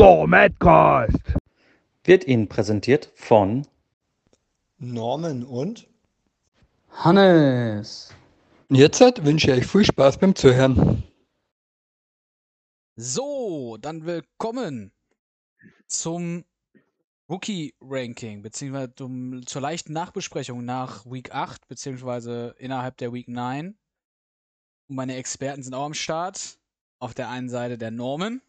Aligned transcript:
Der 0.00 0.26
Madcast 0.26 1.34
wird 2.04 2.26
Ihnen 2.26 2.48
präsentiert 2.48 3.12
von 3.16 3.66
Norman 4.78 5.44
und 5.44 5.86
Hannes. 6.88 8.14
Jetzt 8.70 9.00
wünsche 9.22 9.50
ich 9.50 9.58
euch 9.58 9.66
viel 9.66 9.84
Spaß 9.84 10.16
beim 10.16 10.34
Zuhören. 10.34 11.02
So, 12.96 13.76
dann 13.78 14.06
willkommen 14.06 14.90
zum 15.86 16.46
Rookie-Ranking, 17.28 18.40
beziehungsweise 18.40 18.94
zum, 18.94 19.46
zur 19.46 19.60
leichten 19.60 19.92
Nachbesprechung 19.92 20.64
nach 20.64 21.04
Week 21.04 21.34
8, 21.34 21.68
beziehungsweise 21.68 22.54
innerhalb 22.56 22.96
der 22.96 23.12
Week 23.12 23.28
9. 23.28 23.76
Und 24.88 24.96
meine 24.96 25.16
Experten 25.16 25.62
sind 25.62 25.74
auch 25.74 25.84
am 25.84 25.92
Start. 25.92 26.58
Auf 27.00 27.12
der 27.12 27.28
einen 27.28 27.50
Seite 27.50 27.76
der 27.76 27.90
Norman. 27.90 28.40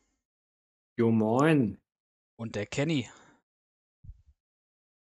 Jo, 0.98 1.10
moin. 1.10 1.80
Und 2.36 2.56
der 2.56 2.66
Kenny. 2.66 3.08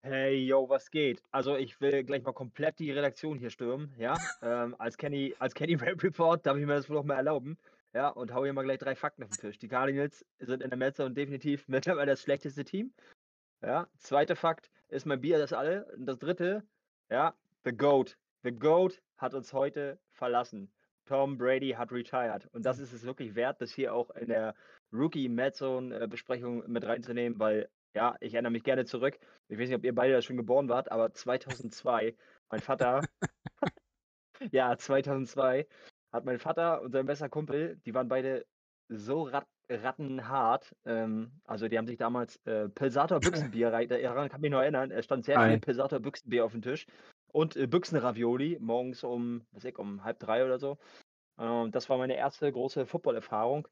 Hey, 0.04 0.36
yo, 0.46 0.68
was 0.68 0.90
geht? 0.90 1.22
Also 1.32 1.56
ich 1.56 1.80
will 1.80 2.04
gleich 2.04 2.22
mal 2.22 2.32
komplett 2.32 2.78
die 2.78 2.92
Redaktion 2.92 3.38
hier 3.38 3.50
stürmen, 3.50 3.92
ja? 3.98 4.16
ähm, 4.42 4.76
als 4.78 4.96
Kenny, 4.96 5.34
als 5.40 5.54
Kenny 5.54 5.74
Rap 5.80 6.02
Report 6.02 6.46
darf 6.46 6.56
ich 6.56 6.66
mir 6.66 6.74
das 6.74 6.88
wohl 6.88 6.98
auch 6.98 7.04
mal 7.04 7.16
erlauben. 7.16 7.58
Ja, 7.94 8.08
und 8.08 8.32
hau 8.32 8.44
hier 8.44 8.52
mal 8.52 8.62
gleich 8.62 8.78
drei 8.78 8.94
Fakten 8.94 9.24
auf 9.24 9.30
den 9.30 9.40
Tisch. 9.40 9.58
Die 9.58 9.68
Cardinals 9.68 10.24
sind 10.38 10.62
in 10.62 10.70
der 10.70 10.78
Metze 10.78 11.04
und 11.04 11.16
definitiv 11.16 11.66
mittlerweile 11.68 12.12
das 12.12 12.22
schlechteste 12.22 12.64
Team. 12.64 12.94
Ja, 13.60 13.88
zweiter 13.98 14.36
Fakt 14.36 14.70
ist 14.88 15.04
mein 15.04 15.20
Bier 15.20 15.38
das 15.38 15.52
alle. 15.52 15.84
Und 15.96 16.06
das 16.06 16.18
dritte, 16.18 16.64
ja, 17.10 17.34
The 17.64 17.72
GOAT. 17.72 18.16
The 18.44 18.52
GOAT 18.52 19.02
hat 19.16 19.34
uns 19.34 19.52
heute 19.52 19.98
verlassen. 20.10 20.72
Tom 21.06 21.36
Brady 21.36 21.70
hat 21.70 21.90
retired. 21.90 22.46
Und 22.52 22.64
das 22.64 22.78
ist 22.78 22.92
es 22.92 23.04
wirklich 23.04 23.34
wert, 23.34 23.60
das 23.60 23.72
hier 23.72 23.92
auch 23.94 24.10
in 24.10 24.28
der 24.28 24.54
Rookie 24.92 25.28
Madzone 25.28 26.06
Besprechung 26.08 26.62
mit 26.70 26.84
reinzunehmen, 26.84 27.38
weil 27.38 27.68
ja, 27.94 28.16
ich 28.20 28.34
erinnere 28.34 28.52
mich 28.52 28.64
gerne 28.64 28.84
zurück. 28.84 29.18
Ich 29.48 29.58
weiß 29.58 29.68
nicht, 29.68 29.76
ob 29.76 29.84
ihr 29.84 29.94
beide 29.94 30.14
da 30.14 30.22
schon 30.22 30.36
geboren 30.36 30.68
wart, 30.68 30.90
aber 30.90 31.12
2002, 31.12 32.14
mein 32.50 32.60
Vater, 32.60 33.02
ja, 34.50 34.76
2002 34.76 35.66
hat 36.12 36.24
mein 36.24 36.38
Vater 36.38 36.82
und 36.82 36.92
sein 36.92 37.06
bester 37.06 37.28
Kumpel, 37.28 37.76
die 37.84 37.94
waren 37.94 38.08
beide 38.08 38.46
so 38.88 39.22
rat 39.22 39.46
rattenhart. 39.70 40.74
Ähm, 40.84 41.32
also 41.44 41.68
die 41.68 41.78
haben 41.78 41.86
sich 41.86 41.96
damals 41.96 42.36
äh, 42.44 42.68
Pilsator 42.68 43.20
Büchsenbier, 43.20 43.70
daran 43.70 44.28
kann 44.28 44.40
ich 44.40 44.42
mich 44.42 44.50
noch 44.50 44.60
erinnern, 44.60 44.90
es 44.90 45.06
stand 45.06 45.24
sehr 45.24 45.40
viel 45.40 45.58
Pilsator 45.60 46.00
Büchsenbier 46.00 46.44
auf 46.44 46.52
dem 46.52 46.60
Tisch 46.60 46.86
und 47.28 47.56
äh, 47.56 47.66
Büchsenravioli 47.66 48.58
morgens 48.60 49.02
um, 49.02 49.46
was 49.52 49.64
ich, 49.64 49.78
um 49.78 50.04
halb 50.04 50.18
drei 50.18 50.44
oder 50.44 50.58
so. 50.58 50.78
Ähm, 51.38 51.70
das 51.72 51.88
war 51.88 51.98
meine 51.98 52.16
erste 52.16 52.50
große 52.52 52.86
Football-Erfahrung. 52.86 53.66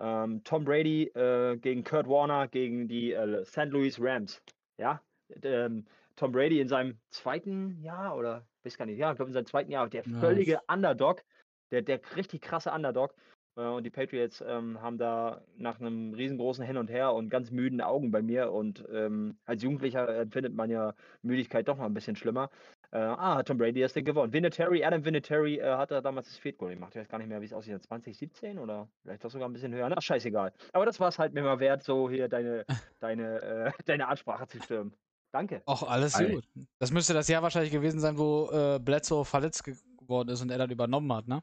Ähm, 0.00 0.42
Tom 0.44 0.64
Brady 0.64 1.04
äh, 1.14 1.56
gegen 1.56 1.84
Kurt 1.84 2.08
Warner 2.08 2.48
gegen 2.48 2.88
die 2.88 3.12
äh, 3.12 3.44
St. 3.44 3.66
Louis 3.66 4.00
Rams. 4.00 4.42
Ja, 4.78 5.00
ähm, 5.42 5.86
Tom 6.16 6.32
Brady 6.32 6.60
in 6.60 6.68
seinem 6.68 6.98
zweiten 7.10 7.80
Jahr 7.82 8.16
oder 8.16 8.46
weiß 8.64 8.76
gar 8.76 8.86
nicht, 8.86 8.98
ja, 8.98 9.10
ich 9.10 9.16
glaube 9.16 9.30
in 9.30 9.34
seinem 9.34 9.46
zweiten 9.46 9.70
Jahr, 9.70 9.88
der 9.88 10.04
völlige 10.04 10.52
ja. 10.52 10.60
Underdog, 10.68 11.22
der, 11.70 11.82
der 11.82 12.00
richtig 12.16 12.42
krasse 12.42 12.70
Underdog. 12.70 13.14
Äh, 13.56 13.62
und 13.62 13.84
die 13.84 13.90
Patriots 13.90 14.42
ähm, 14.46 14.80
haben 14.80 14.98
da 14.98 15.42
nach 15.56 15.80
einem 15.80 16.14
riesengroßen 16.14 16.64
Hin 16.64 16.76
und 16.76 16.90
Her 16.90 17.12
und 17.12 17.30
ganz 17.30 17.50
müden 17.50 17.80
Augen 17.80 18.10
bei 18.10 18.22
mir. 18.22 18.52
Und 18.52 18.84
ähm, 18.92 19.38
als 19.44 19.62
Jugendlicher 19.62 20.08
empfindet 20.20 20.54
man 20.54 20.70
ja 20.70 20.94
Müdigkeit 21.22 21.68
doch 21.68 21.76
noch 21.76 21.84
ein 21.84 21.94
bisschen 21.94 22.16
schlimmer. 22.16 22.50
Äh, 22.94 22.98
ah, 22.98 23.42
Tom 23.42 23.58
Brady 23.58 23.80
das 23.80 23.92
Ding 23.92 24.04
gewonnen. 24.04 24.32
Vinatieri, 24.32 24.84
Adam 24.84 25.04
Vinatieri 25.04 25.58
äh, 25.58 25.76
hat 25.76 25.90
da 25.90 26.00
damals 26.00 26.28
das 26.28 26.38
Field 26.38 26.58
Goal 26.58 26.74
gemacht. 26.74 26.94
Ich 26.94 27.00
weiß 27.00 27.08
gar 27.08 27.18
nicht 27.18 27.26
mehr, 27.26 27.40
wie 27.40 27.46
es 27.46 27.52
aussieht. 27.52 27.82
2017 27.82 28.56
oder 28.56 28.88
vielleicht 29.02 29.24
doch 29.24 29.30
sogar 29.30 29.48
ein 29.48 29.52
bisschen 29.52 29.74
höher. 29.74 29.88
Na, 29.88 30.00
scheißegal. 30.00 30.52
Aber 30.72 30.86
das 30.86 31.00
war 31.00 31.08
es 31.08 31.18
halt 31.18 31.34
mir 31.34 31.42
mal 31.42 31.58
wert, 31.58 31.82
so 31.82 32.08
hier 32.08 32.28
deine, 32.28 32.64
deine, 33.00 33.42
äh, 33.42 33.72
deine 33.86 34.06
Ansprache 34.06 34.46
zu 34.46 34.62
stürmen. 34.62 34.94
Danke. 35.32 35.60
Auch 35.66 35.82
alles 35.82 36.14
Hi. 36.14 36.34
gut. 36.34 36.48
Das 36.78 36.92
müsste 36.92 37.14
das 37.14 37.26
Jahr 37.26 37.42
wahrscheinlich 37.42 37.72
gewesen 37.72 37.98
sein, 37.98 38.16
wo 38.16 38.48
äh, 38.52 38.78
Bledsoe 38.78 39.24
verletzt 39.24 39.64
geworden 39.64 40.28
ist 40.28 40.42
und 40.42 40.50
er 40.50 40.58
dann 40.58 40.70
übernommen 40.70 41.12
hat, 41.12 41.26
ne? 41.26 41.42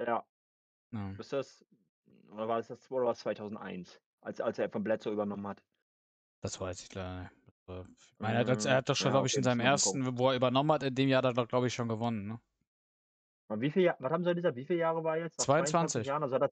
Ja. 0.00 0.24
ja. 0.90 1.12
Ist 1.16 1.32
das, 1.32 1.64
oder 2.32 2.48
war 2.48 2.56
das 2.56 2.66
das 2.66 2.90
oder 2.90 3.04
war 3.04 3.12
das 3.12 3.20
2001, 3.20 4.00
als, 4.22 4.40
als 4.40 4.58
er 4.58 4.68
von 4.68 4.82
Bledsoe 4.82 5.12
übernommen 5.12 5.46
hat? 5.46 5.62
Das 6.40 6.60
weiß 6.60 6.82
ich 6.82 6.92
leider 6.92 7.20
nicht. 7.20 7.32
Ich 7.98 8.18
meine, 8.18 8.38
er 8.38 8.46
hat, 8.46 8.64
er 8.64 8.76
hat 8.76 8.88
doch 8.88 8.96
schon, 8.96 9.08
ja, 9.08 9.12
glaube 9.12 9.26
ich, 9.26 9.36
in 9.36 9.42
seinem 9.42 9.60
ersten, 9.60 10.18
wo 10.18 10.30
er 10.30 10.36
übernommen 10.36 10.72
hat, 10.72 10.82
in 10.82 10.94
dem 10.94 11.08
Jahr 11.08 11.22
hat 11.22 11.36
er, 11.36 11.46
glaube 11.46 11.66
ich, 11.66 11.74
schon 11.74 11.88
gewonnen. 11.88 12.26
Ne? 12.26 12.40
Wie 13.60 13.70
viel, 13.70 13.92
was 13.98 14.12
haben 14.12 14.24
Sie 14.24 14.34
gesagt, 14.34 14.56
wie 14.56 14.64
viele 14.64 14.80
Jahre 14.80 15.02
war 15.02 15.16
er 15.16 15.24
jetzt? 15.24 15.38
Nach 15.38 15.46
22. 15.46 16.06
Jahren, 16.06 16.22
also 16.22 16.34
hat 16.34 16.42
er, 16.42 16.50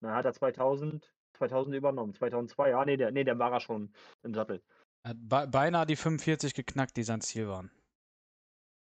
na, 0.00 0.14
hat 0.14 0.24
er 0.24 0.32
2000, 0.32 1.12
2000 1.38 1.76
übernommen, 1.76 2.14
2002, 2.14 2.70
ja, 2.70 2.84
nee, 2.84 2.96
der, 2.96 3.12
nee, 3.12 3.24
der 3.24 3.38
war 3.38 3.52
er 3.52 3.60
schon 3.60 3.92
im 4.22 4.34
Sattel. 4.34 4.62
Er 5.04 5.10
hat 5.10 5.50
beinahe 5.50 5.86
die 5.86 5.96
45 5.96 6.54
geknackt, 6.54 6.96
die 6.96 7.02
sein 7.02 7.20
Ziel 7.20 7.48
waren. 7.48 7.70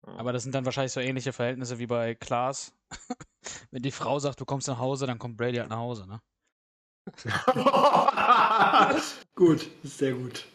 Ja. 0.06 0.14
Aber 0.14 0.32
das 0.32 0.44
sind 0.44 0.54
dann 0.54 0.64
wahrscheinlich 0.64 0.92
so 0.92 1.00
ähnliche 1.00 1.32
Verhältnisse 1.32 1.78
wie 1.78 1.86
bei 1.86 2.14
Klaas. 2.14 2.72
Wenn 3.70 3.82
die 3.82 3.90
Frau 3.90 4.18
sagt, 4.18 4.40
du 4.40 4.44
kommst 4.44 4.68
nach 4.68 4.78
Hause, 4.78 5.06
dann 5.06 5.18
kommt 5.18 5.36
Brady 5.36 5.58
halt 5.58 5.70
nach 5.70 5.78
Hause, 5.78 6.06
ne? 6.06 6.20
gut, 9.34 9.66
sehr 9.82 10.12
gut. 10.12 10.46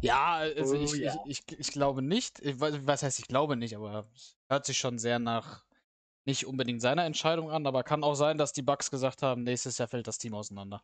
Ja, 0.00 0.36
also 0.36 0.76
oh, 0.76 0.80
ich, 0.80 0.92
ja. 0.94 1.16
Ich, 1.26 1.42
ich, 1.48 1.58
ich, 1.58 1.72
glaube 1.72 2.02
nicht. 2.02 2.38
Ich, 2.40 2.60
was 2.60 3.02
heißt, 3.02 3.18
ich 3.18 3.26
glaube 3.26 3.56
nicht, 3.56 3.74
aber 3.76 4.08
es 4.14 4.36
hört 4.48 4.64
sich 4.64 4.78
schon 4.78 4.98
sehr 4.98 5.18
nach 5.18 5.64
nicht 6.24 6.46
unbedingt 6.46 6.82
seiner 6.82 7.04
Entscheidung 7.04 7.50
an, 7.50 7.66
aber 7.66 7.82
kann 7.82 8.04
auch 8.04 8.14
sein, 8.14 8.36
dass 8.36 8.52
die 8.52 8.62
Bugs 8.62 8.90
gesagt 8.90 9.22
haben, 9.22 9.44
nächstes 9.44 9.78
Jahr 9.78 9.88
fällt 9.88 10.06
das 10.06 10.18
Team 10.18 10.34
auseinander. 10.34 10.82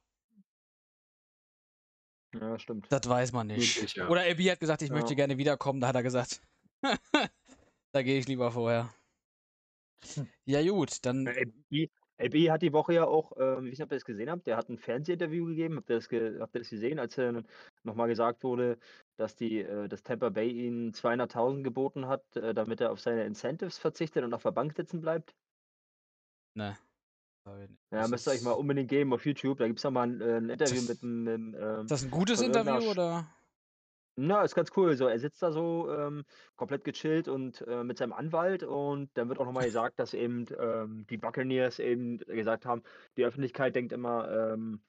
Ja, 2.35 2.59
stimmt. 2.59 2.87
Das 2.91 3.09
weiß 3.09 3.33
man 3.33 3.49
nicht. 3.49 3.77
Wirklich, 3.77 3.95
ja. 3.95 4.09
Oder 4.09 4.29
Abby 4.29 4.45
hat 4.45 4.59
gesagt, 4.59 4.83
ich 4.83 4.89
ja. 4.89 4.95
möchte 4.95 5.15
gerne 5.15 5.39
wiederkommen, 5.39 5.81
da 5.81 5.89
hat 5.89 5.95
er 5.97 6.03
gesagt, 6.03 6.41
da 7.93 8.03
gehe 8.03 8.19
ich 8.19 8.27
lieber 8.27 8.51
vorher. 8.51 8.93
Hm. 10.15 10.29
Ja, 10.45 10.63
gut, 10.67 11.05
dann. 11.05 11.29
Abby, 12.17 12.45
hat 12.45 12.63
die 12.63 12.73
Woche 12.73 12.95
ja 12.95 13.05
auch, 13.05 13.33
ähm, 13.39 13.67
ich 13.67 13.73
weiß 13.73 13.79
nicht, 13.79 13.83
ob 13.83 13.93
ihr 13.93 13.97
das 13.97 14.05
gesehen 14.05 14.31
habt, 14.31 14.47
der 14.47 14.57
hat 14.57 14.69
ein 14.69 14.79
Fernsehinterview 14.79 15.47
gegeben. 15.47 15.77
Habt 15.77 15.91
ihr 15.91 15.97
das, 15.97 16.09
ge 16.09 16.39
habt 16.41 16.55
ihr 16.55 16.61
das 16.61 16.71
gesehen, 16.71 16.99
als 16.99 17.19
er 17.19 17.45
nochmal 17.85 18.09
gesagt 18.09 18.43
wurde, 18.43 18.79
dass 19.17 19.37
die, 19.37 19.61
äh, 19.61 19.89
das 19.89 20.03
Tampa 20.03 20.31
Bay 20.31 20.51
ihm 20.51 20.93
200.000 20.93 21.63
geboten 21.63 22.07
hat, 22.07 22.37
äh, 22.37 22.55
damit 22.55 22.81
er 22.81 22.93
auf 22.93 23.01
seine 23.01 23.25
Incentives 23.25 23.79
verzichtet 23.79 24.25
und 24.25 24.35
auf 24.35 24.43
der 24.43 24.53
Bank 24.53 24.75
sitzen 24.75 25.01
bleibt? 25.01 25.35
Ne. 26.55 26.77
Ja, 27.91 28.09
müsst 28.09 28.27
ihr 28.27 28.33
euch 28.33 28.43
mal 28.43 28.53
unbedingt 28.53 28.89
geben 28.89 29.13
auf 29.13 29.27
YouTube. 29.27 29.59
Da 29.59 29.67
gibt 29.67 29.79
es 29.79 29.85
nochmal 29.85 30.09
ein, 30.09 30.21
äh, 30.21 30.37
ein 30.37 30.49
Interview 30.49 30.81
mit 30.83 31.03
einem. 31.03 31.55
Ähm, 31.55 31.81
ist 31.83 31.91
das 31.91 32.05
ein 32.05 32.11
gutes 32.11 32.41
Interview 32.41 32.91
oder? 32.91 33.27
Na, 34.17 34.43
ist 34.43 34.55
ganz 34.55 34.71
cool. 34.77 34.97
So, 34.97 35.09
er 35.09 35.19
sitzt 35.19 35.43
da 35.43 35.51
so 35.51 35.93
ähm, 35.93 36.25
komplett 36.57 36.85
gechillt 36.85 37.27
und 37.27 37.63
äh, 37.67 37.83
mit 37.83 37.99
seinem 37.99 38.13
Anwalt 38.13 38.63
und 38.63 39.11
dann 39.15 39.29
wird 39.29 39.41
auch 39.41 39.45
nochmal 39.45 39.65
gesagt, 39.65 39.99
dass 39.99 40.15
eben 40.15 40.47
ähm, 40.59 41.05
die 41.11 41.17
Buccaneers 41.17 41.81
eben 41.81 42.19
gesagt 42.19 42.65
haben, 42.65 42.83
die 43.17 43.25
Öffentlichkeit 43.25 43.75
denkt 43.75 43.93
immer, 43.93 44.53
ähm, 44.53 44.81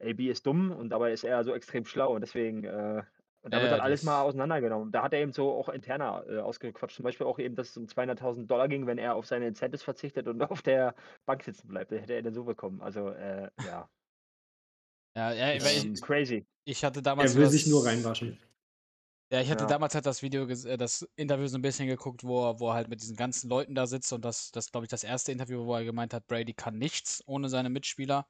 AB 0.00 0.20
ist 0.28 0.46
dumm 0.46 0.70
und 0.72 0.90
dabei 0.90 1.12
ist 1.12 1.24
er 1.24 1.44
so 1.44 1.54
extrem 1.54 1.84
schlau 1.84 2.14
und 2.14 2.20
deswegen, 2.22 2.64
äh, 2.64 3.02
und 3.42 3.54
da 3.54 3.62
wird 3.62 3.72
dann 3.72 3.80
alles 3.80 4.02
mal 4.02 4.22
auseinandergenommen. 4.22 4.92
Da 4.92 5.02
hat 5.02 5.14
er 5.14 5.20
eben 5.20 5.32
so 5.32 5.50
auch 5.50 5.70
interner 5.70 6.24
äh, 6.28 6.38
ausgequatscht, 6.38 6.96
zum 6.96 7.04
Beispiel 7.04 7.26
auch 7.26 7.38
eben, 7.38 7.56
dass 7.56 7.70
es 7.70 7.76
um 7.76 7.86
200.000 7.86 8.46
Dollar 8.46 8.68
ging, 8.68 8.86
wenn 8.86 8.98
er 8.98 9.14
auf 9.14 9.26
seine 9.26 9.46
Incentives 9.46 9.82
verzichtet 9.82 10.28
und 10.28 10.42
auf 10.50 10.62
der 10.62 10.94
Bank 11.24 11.42
sitzen 11.42 11.68
bleibt. 11.68 11.90
Das 11.90 12.02
hätte 12.02 12.14
er 12.14 12.22
dann 12.22 12.34
so 12.34 12.44
bekommen. 12.44 12.82
Also, 12.82 13.08
äh, 13.08 13.48
ja. 13.64 13.88
Ja, 15.16 15.32
ja, 15.32 15.52
ähm, 15.52 15.94
ich, 15.94 16.02
crazy. 16.02 16.46
Ich 16.64 16.84
hatte 16.84 17.02
damals. 17.02 17.34
Er 17.34 17.40
will 17.40 17.48
sich 17.48 17.66
nur 17.66 17.84
reinwaschen. 17.84 18.38
Ja, 19.32 19.40
ich 19.40 19.50
hatte 19.50 19.64
ja. 19.64 19.68
damals 19.68 19.94
halt 19.94 20.06
das 20.06 20.22
Video, 20.22 20.46
äh, 20.48 20.76
das 20.76 21.08
Interview 21.14 21.46
so 21.46 21.56
ein 21.56 21.62
bisschen 21.62 21.86
geguckt, 21.86 22.24
wo 22.24 22.48
er, 22.48 22.58
wo 22.58 22.68
er 22.70 22.74
halt 22.74 22.88
mit 22.88 23.00
diesen 23.00 23.16
ganzen 23.16 23.48
Leuten 23.48 23.74
da 23.76 23.86
sitzt 23.86 24.12
und 24.12 24.24
das, 24.24 24.50
das 24.50 24.72
glaube 24.72 24.86
ich, 24.86 24.90
das 24.90 25.04
erste 25.04 25.30
Interview, 25.30 25.64
wo 25.64 25.74
er 25.74 25.84
gemeint 25.84 26.12
hat, 26.12 26.26
Brady 26.26 26.52
kann 26.52 26.78
nichts 26.78 27.22
ohne 27.26 27.48
seine 27.48 27.70
Mitspieler. 27.70 28.26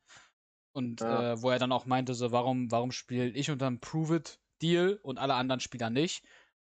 Und 0.72 1.00
ja. 1.00 1.32
äh, 1.32 1.42
wo 1.42 1.50
er 1.50 1.58
dann 1.58 1.72
auch 1.72 1.86
meinte, 1.86 2.14
so, 2.14 2.32
warum, 2.32 2.70
warum 2.70 2.92
spiele 2.92 3.28
ich 3.30 3.50
unter 3.50 3.66
einem 3.66 3.80
Prove-It-Deal 3.80 5.00
und 5.02 5.18
alle 5.18 5.34
anderen 5.34 5.60
Spieler 5.60 5.90
nicht? 5.90 6.24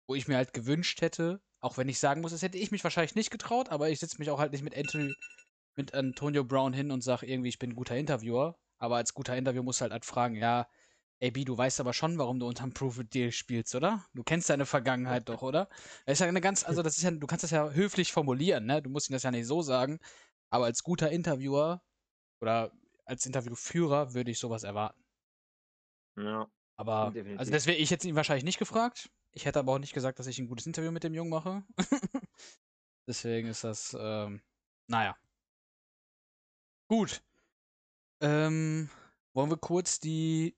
Wo 0.07 0.15
ich 0.15 0.27
mir 0.27 0.37
halt 0.37 0.53
gewünscht 0.53 1.01
hätte, 1.03 1.41
auch 1.61 1.77
wenn 1.77 1.89
ich 1.89 1.99
sagen 1.99 2.21
muss, 2.21 2.33
das 2.33 2.43
hätte 2.43 2.59
ich 2.59 2.71
mich 2.71 2.83
wahrscheinlich 2.83 3.15
nicht 3.15 3.31
getraut, 3.31 3.69
aber 3.69 3.91
ich 3.91 4.01
sitze 4.01 4.19
mich 4.19 4.31
auch 4.31 4.39
halt 4.39 4.53
nicht 4.53 4.63
mit 4.63 4.77
Anthony, 4.77 5.15
mit 5.77 5.95
Antonio 5.95 6.45
Brown 6.45 6.73
hin 6.73 6.91
und 6.91 7.03
sage 7.03 7.27
irgendwie, 7.27 7.51
ich 7.51 7.59
bin 7.59 7.71
ein 7.71 7.77
guter 7.77 7.97
Interviewer. 7.97 8.59
Aber 8.79 8.97
als 8.97 9.15
guter 9.15 9.37
Interviewer 9.37 9.63
musst 9.63 9.81
du 9.81 9.83
halt, 9.83 9.93
halt 9.93 10.07
fragen, 10.07 10.37
ja, 10.37 10.67
Ey, 11.23 11.31
B, 11.31 11.45
du 11.45 11.57
weißt 11.57 11.81
aber 11.81 11.93
schon, 11.93 12.17
warum 12.17 12.41
du 12.41 12.47
unterm 12.47 12.73
Proof 12.73 13.03
Deal 13.05 13.31
spielst, 13.31 13.75
oder? 13.75 14.07
Du 14.15 14.23
kennst 14.23 14.49
deine 14.49 14.65
Vergangenheit 14.65 15.29
doch, 15.29 15.43
oder? 15.43 15.69
Das 16.07 16.15
ist 16.15 16.21
ja 16.21 16.27
eine 16.27 16.41
ganz, 16.41 16.65
also 16.65 16.83
das 16.83 16.97
ist 16.97 17.03
ja, 17.03 17.11
du 17.11 17.27
kannst 17.27 17.45
das 17.45 17.51
ja 17.51 17.69
höflich 17.71 18.11
formulieren, 18.11 18.65
ne? 18.65 18.81
Du 18.81 18.89
musst 18.89 19.11
ihm 19.11 19.13
das 19.13 19.23
ja 19.23 19.31
nicht 19.31 19.47
so 19.47 19.61
sagen. 19.61 20.01
Aber 20.49 20.65
als 20.65 20.83
guter 20.83 21.11
Interviewer 21.11 21.83
oder 22.41 22.73
als 23.11 23.27
Interviewführer 23.27 24.15
würde 24.15 24.31
ich 24.31 24.39
sowas 24.39 24.63
erwarten. 24.63 25.05
Ja. 26.17 26.49
Aber, 26.77 27.11
definitiv. 27.11 27.41
also 27.41 27.53
das 27.53 27.67
wäre 27.67 27.77
ich 27.77 27.91
jetzt 27.91 28.05
ihn 28.05 28.15
wahrscheinlich 28.15 28.45
nicht 28.45 28.59
gefragt. 28.59 29.11
Ich 29.33 29.45
hätte 29.45 29.59
aber 29.59 29.73
auch 29.73 29.79
nicht 29.79 29.93
gesagt, 29.93 30.19
dass 30.19 30.27
ich 30.27 30.39
ein 30.39 30.49
gutes 30.49 30.67
Interview 30.67 30.91
mit 30.93 31.05
dem 31.05 31.13
Jungen 31.13 31.31
mache. 31.31 31.63
Deswegen 33.07 33.49
ist 33.49 33.65
das, 33.65 33.97
ähm, 33.99 34.41
naja. 34.87 35.17
Gut. 36.89 37.23
Ähm, 38.21 38.89
wollen 39.35 39.51
wir 39.51 39.57
kurz 39.57 40.01
die 40.01 40.57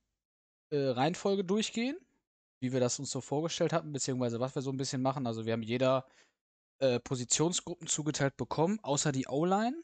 äh, 0.71 0.77
Reihenfolge 0.77 1.45
durchgehen, 1.45 1.97
wie 2.61 2.73
wir 2.73 2.81
das 2.81 2.99
uns 2.99 3.11
so 3.11 3.21
vorgestellt 3.21 3.73
hatten, 3.73 3.93
beziehungsweise 3.93 4.41
was 4.41 4.55
wir 4.55 4.63
so 4.63 4.71
ein 4.71 4.77
bisschen 4.77 5.03
machen. 5.03 5.27
Also 5.27 5.47
wir 5.47 5.55
haben 5.55 5.63
jeder 5.63 6.07
äh, 6.79 7.01
Positionsgruppen 7.01 7.87
zugeteilt 7.87 8.37
bekommen, 8.37 8.79
außer 8.83 9.13
die 9.13 9.27
O-Line. 9.27 9.83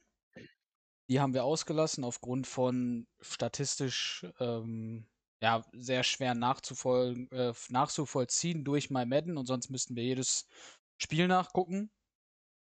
Die 1.09 1.21
haben 1.21 1.35
wir 1.35 1.45
ausgelassen 1.45 2.05
aufgrund 2.05 2.47
von 2.47 3.07
statistisch 3.21 4.27
ähm, 4.41 5.07
ja, 5.43 5.65
sehr 5.73 6.03
schwer 6.03 6.35
nachzuvoll 6.35 7.29
äh, 7.31 7.53
nachzuvollziehen 7.71 8.65
durch 8.65 8.91
MyMadden 8.91 9.37
und 9.39 9.47
sonst 9.47 9.71
müssten 9.71 9.97
wir 9.97 10.03
jedes 10.03 10.49
Spiel 11.01 11.29
nachgucken. 11.29 11.91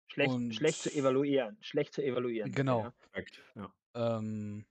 Schlecht, 0.09 0.33
Und- 0.33 0.55
schlecht 0.55 0.83
zu 0.83 0.93
evaluieren. 0.93 1.57
Schlecht 1.61 1.95
zu 1.95 2.03
evaluieren. 2.03 2.53
Genau. 2.53 2.93
Ja. 3.15 3.25
Ja. 3.95 4.19
Ähm, 4.19 4.67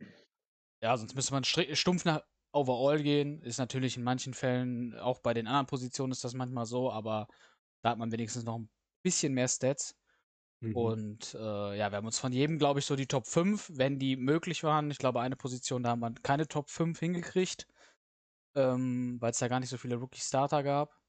ja, 0.81 0.97
sonst 0.97 1.15
müsste 1.15 1.33
man 1.33 1.43
stumpf 1.43 2.05
nach 2.05 2.23
Overall 2.51 3.01
gehen. 3.01 3.41
Ist 3.41 3.57
natürlich 3.57 3.97
in 3.97 4.03
manchen 4.03 4.33
Fällen, 4.33 4.97
auch 4.99 5.19
bei 5.19 5.33
den 5.33 5.47
anderen 5.47 5.65
Positionen 5.65 6.11
ist 6.11 6.23
das 6.23 6.33
manchmal 6.33 6.65
so, 6.65 6.91
aber 6.91 7.27
da 7.81 7.91
hat 7.91 7.97
man 7.97 8.11
wenigstens 8.11 8.43
noch 8.43 8.57
ein 8.59 8.69
bisschen 9.03 9.33
mehr 9.33 9.47
Stats. 9.47 9.97
Mhm. 10.61 10.75
Und 10.75 11.33
äh, 11.35 11.77
ja, 11.77 11.91
wir 11.91 11.97
haben 11.97 12.05
uns 12.05 12.19
von 12.19 12.31
jedem, 12.31 12.57
glaube 12.57 12.79
ich, 12.79 12.85
so 12.85 12.95
die 12.95 13.07
Top 13.07 13.27
5, 13.27 13.71
wenn 13.73 13.99
die 13.99 14.15
möglich 14.15 14.63
waren. 14.63 14.89
Ich 14.91 14.97
glaube, 14.97 15.21
eine 15.21 15.35
Position, 15.35 15.83
da 15.83 15.89
haben 15.89 15.99
wir 15.99 16.13
keine 16.23 16.47
Top 16.47 16.69
5 16.69 16.99
hingekriegt, 16.99 17.67
ähm, 18.55 19.17
weil 19.21 19.31
es 19.31 19.39
da 19.39 19.47
gar 19.47 19.59
nicht 19.59 19.69
so 19.69 19.77
viele 19.77 19.95
Rookie-Starter 19.95 20.63
gab. 20.63 20.99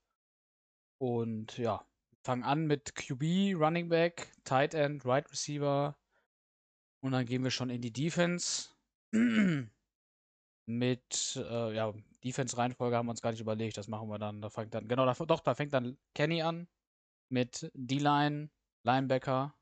Und 0.98 1.58
ja, 1.58 1.86
fangen 2.24 2.42
an 2.42 2.66
mit 2.66 2.94
QB, 2.94 3.54
Running 3.54 3.88
Back, 3.88 4.32
Tight 4.44 4.74
End, 4.74 5.04
Right 5.04 5.30
Receiver. 5.30 5.96
Und 7.00 7.12
dann 7.12 7.26
gehen 7.26 7.44
wir 7.44 7.50
schon 7.50 7.70
in 7.70 7.80
die 7.80 7.92
Defense. 7.92 8.70
mit, 10.66 11.36
äh, 11.36 11.74
ja, 11.74 11.94
Defense-Reihenfolge 12.24 12.96
haben 12.96 13.06
wir 13.06 13.10
uns 13.10 13.22
gar 13.22 13.30
nicht 13.30 13.40
überlegt. 13.40 13.76
Das 13.76 13.88
machen 13.88 14.08
wir 14.08 14.18
dann. 14.18 14.40
Da 14.40 14.50
fängt 14.50 14.74
dann, 14.74 14.88
genau, 14.88 15.06
da, 15.06 15.14
doch, 15.24 15.40
da 15.40 15.54
fängt 15.54 15.72
dann 15.72 15.96
Kenny 16.14 16.42
an 16.42 16.66
mit 17.28 17.70
D-Line, 17.74 18.50
Linebacker. 18.86 19.54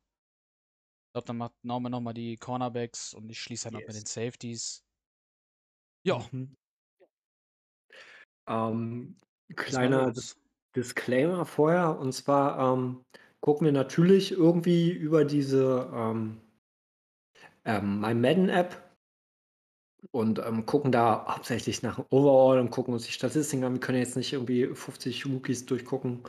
Ich 1.06 1.12
glaube, 1.14 1.26
dann 1.26 1.38
macht 1.38 1.54
Norman 1.62 1.90
nochmal 1.92 2.14
die 2.14 2.36
Cornerbacks 2.36 3.14
und 3.14 3.30
ich 3.30 3.40
schließe 3.40 3.64
dann 3.64 3.76
ab 3.76 3.82
mit 3.86 3.94
Yes. 3.94 4.04
den 4.04 4.06
Safeties. 4.06 4.84
Ja, 6.06 6.18
Mhm. 6.30 6.54
Ähm, 8.46 9.16
kleiner. 9.56 10.12
Dis 10.12 10.36
Disclaimer 10.76 11.46
vorher, 11.46 11.98
und 11.98 12.12
zwar 12.12 12.58
ähm, 12.58 13.04
gucken 13.40 13.64
wir 13.64 13.72
natürlich 13.72 14.32
irgendwie 14.32 14.90
über 14.90 15.24
diese 15.24 15.88
ähm, 15.94 16.40
ähm, 17.64 18.00
My 18.00 18.12
Madden 18.12 18.48
App 18.48 18.96
und 20.10 20.40
ähm, 20.40 20.66
gucken 20.66 20.90
da 20.90 21.24
hauptsächlich 21.28 21.82
nach 21.82 21.94
dem 21.96 22.06
Overall 22.10 22.58
und 22.58 22.70
gucken 22.70 22.92
uns 22.92 23.06
die 23.06 23.12
Statistiken 23.12 23.62
an. 23.64 23.74
Wir 23.74 23.80
können 23.80 23.98
jetzt 23.98 24.16
nicht 24.16 24.32
irgendwie 24.32 24.66
50 24.74 25.24
Rookies 25.26 25.64
durchgucken. 25.64 26.24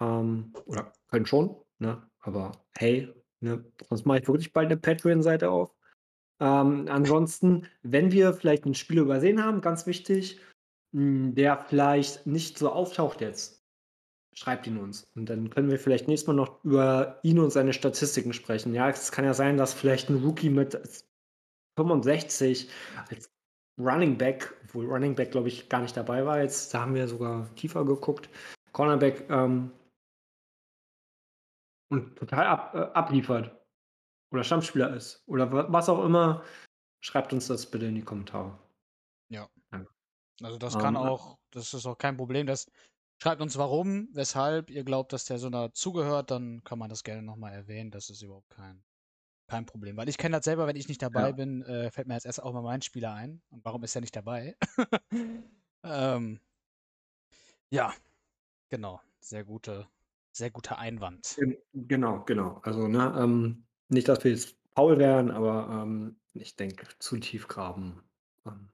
Ähm, 0.00 0.52
oder 0.66 0.92
können 1.08 1.26
schon, 1.26 1.56
ne? 1.80 2.02
Aber 2.20 2.52
hey, 2.76 3.12
ne? 3.40 3.64
Sonst 3.88 4.06
mache 4.06 4.20
ich 4.20 4.28
wirklich 4.28 4.52
bald 4.52 4.66
eine 4.66 4.76
Patreon-Seite 4.76 5.50
auf. 5.50 5.74
Ähm, 6.40 6.86
ansonsten, 6.88 7.66
wenn 7.82 8.12
wir 8.12 8.32
vielleicht 8.32 8.64
ein 8.64 8.74
Spiel 8.74 8.98
übersehen 8.98 9.42
haben, 9.42 9.60
ganz 9.60 9.86
wichtig, 9.86 10.40
mh, 10.92 11.32
der 11.32 11.58
vielleicht 11.58 12.26
nicht 12.26 12.58
so 12.58 12.70
auftaucht 12.70 13.20
jetzt, 13.20 13.64
schreibt 14.34 14.66
ihn 14.66 14.78
uns. 14.78 15.06
Und 15.14 15.28
dann 15.28 15.50
können 15.50 15.70
wir 15.70 15.78
vielleicht 15.78 16.08
nächstes 16.08 16.28
Mal 16.28 16.34
noch 16.34 16.64
über 16.64 17.18
ihn 17.22 17.38
und 17.38 17.50
seine 17.50 17.72
Statistiken 17.72 18.32
sprechen. 18.32 18.74
Ja, 18.74 18.88
es 18.88 19.12
kann 19.12 19.24
ja 19.24 19.34
sein, 19.34 19.56
dass 19.56 19.74
vielleicht 19.74 20.08
ein 20.08 20.22
Rookie 20.22 20.50
mit 20.50 20.80
65 21.76 22.70
als 23.10 23.30
Running 23.78 24.16
Back, 24.18 24.54
obwohl 24.64 24.86
Running 24.86 25.14
Back, 25.14 25.32
glaube 25.32 25.48
ich, 25.48 25.68
gar 25.68 25.80
nicht 25.80 25.96
dabei 25.96 26.24
war 26.24 26.40
jetzt, 26.40 26.72
da 26.74 26.82
haben 26.82 26.94
wir 26.94 27.08
sogar 27.08 27.52
tiefer 27.54 27.84
geguckt, 27.84 28.28
Cornerback 28.72 29.28
ähm, 29.30 29.70
und 31.90 32.16
total 32.16 32.46
ab, 32.46 32.74
äh, 32.74 32.78
abliefert 32.94 33.56
oder 34.32 34.44
Stammspieler 34.44 34.94
ist 34.94 35.24
oder 35.28 35.52
wa- 35.52 35.66
was 35.70 35.88
auch 35.88 36.04
immer, 36.04 36.44
schreibt 37.02 37.32
uns 37.32 37.48
das 37.48 37.70
bitte 37.70 37.86
in 37.86 37.96
die 37.96 38.02
Kommentare. 38.04 38.58
Also 40.42 40.58
das 40.58 40.78
kann 40.78 40.96
Ähm, 40.96 40.96
auch, 40.96 41.38
das 41.50 41.74
ist 41.74 41.86
auch 41.86 41.98
kein 41.98 42.16
Problem. 42.16 42.46
Das 42.46 42.66
schreibt 43.22 43.42
uns 43.42 43.58
warum, 43.58 44.08
weshalb 44.12 44.70
ihr 44.70 44.84
glaubt, 44.84 45.12
dass 45.12 45.24
der 45.26 45.38
so 45.38 45.50
dazugehört, 45.50 46.30
dann 46.30 46.62
kann 46.64 46.78
man 46.78 46.88
das 46.88 47.04
gerne 47.04 47.22
nochmal 47.22 47.52
erwähnen. 47.52 47.90
Das 47.90 48.08
ist 48.10 48.22
überhaupt 48.22 48.48
kein, 48.50 48.82
kein 49.48 49.66
Problem. 49.66 49.96
Weil 49.96 50.08
ich 50.08 50.18
kenne 50.18 50.36
das 50.38 50.44
selber, 50.46 50.66
wenn 50.66 50.76
ich 50.76 50.88
nicht 50.88 51.02
dabei 51.02 51.32
Ja. 51.32 51.32
bin, 51.32 51.62
äh, 51.62 51.90
fällt 51.90 52.08
mir 52.08 52.14
jetzt 52.14 52.26
erst 52.26 52.42
auch 52.42 52.52
mal 52.54 52.62
mein 52.62 52.82
Spieler 52.82 53.14
ein. 53.14 53.42
Und 53.50 53.64
warum 53.64 53.84
ist 53.84 53.94
er 53.96 54.02
nicht 54.02 54.16
dabei? 54.16 54.56
ähm, 55.84 56.40
ja, 57.70 57.94
genau. 58.70 59.00
Sehr 59.20 59.44
gute, 59.44 59.88
sehr 60.32 60.50
guter 60.50 60.78
Einwand. 60.78 61.36
Gen- 61.38 61.56
Genau, 61.72 62.24
genau. 62.24 62.60
Also, 62.62 62.88
ne, 62.88 63.14
ähm, 63.18 63.66
nicht, 63.88 64.08
dass 64.08 64.24
wir 64.24 64.30
jetzt 64.32 64.56
faul 64.74 64.98
wären, 64.98 65.30
aber 65.30 65.82
ähm, 65.82 66.16
ich 66.34 66.56
denke, 66.56 66.86
zu 66.98 67.16
tief 67.18 67.48
graben. 67.48 68.02
Ähm, 68.46 68.70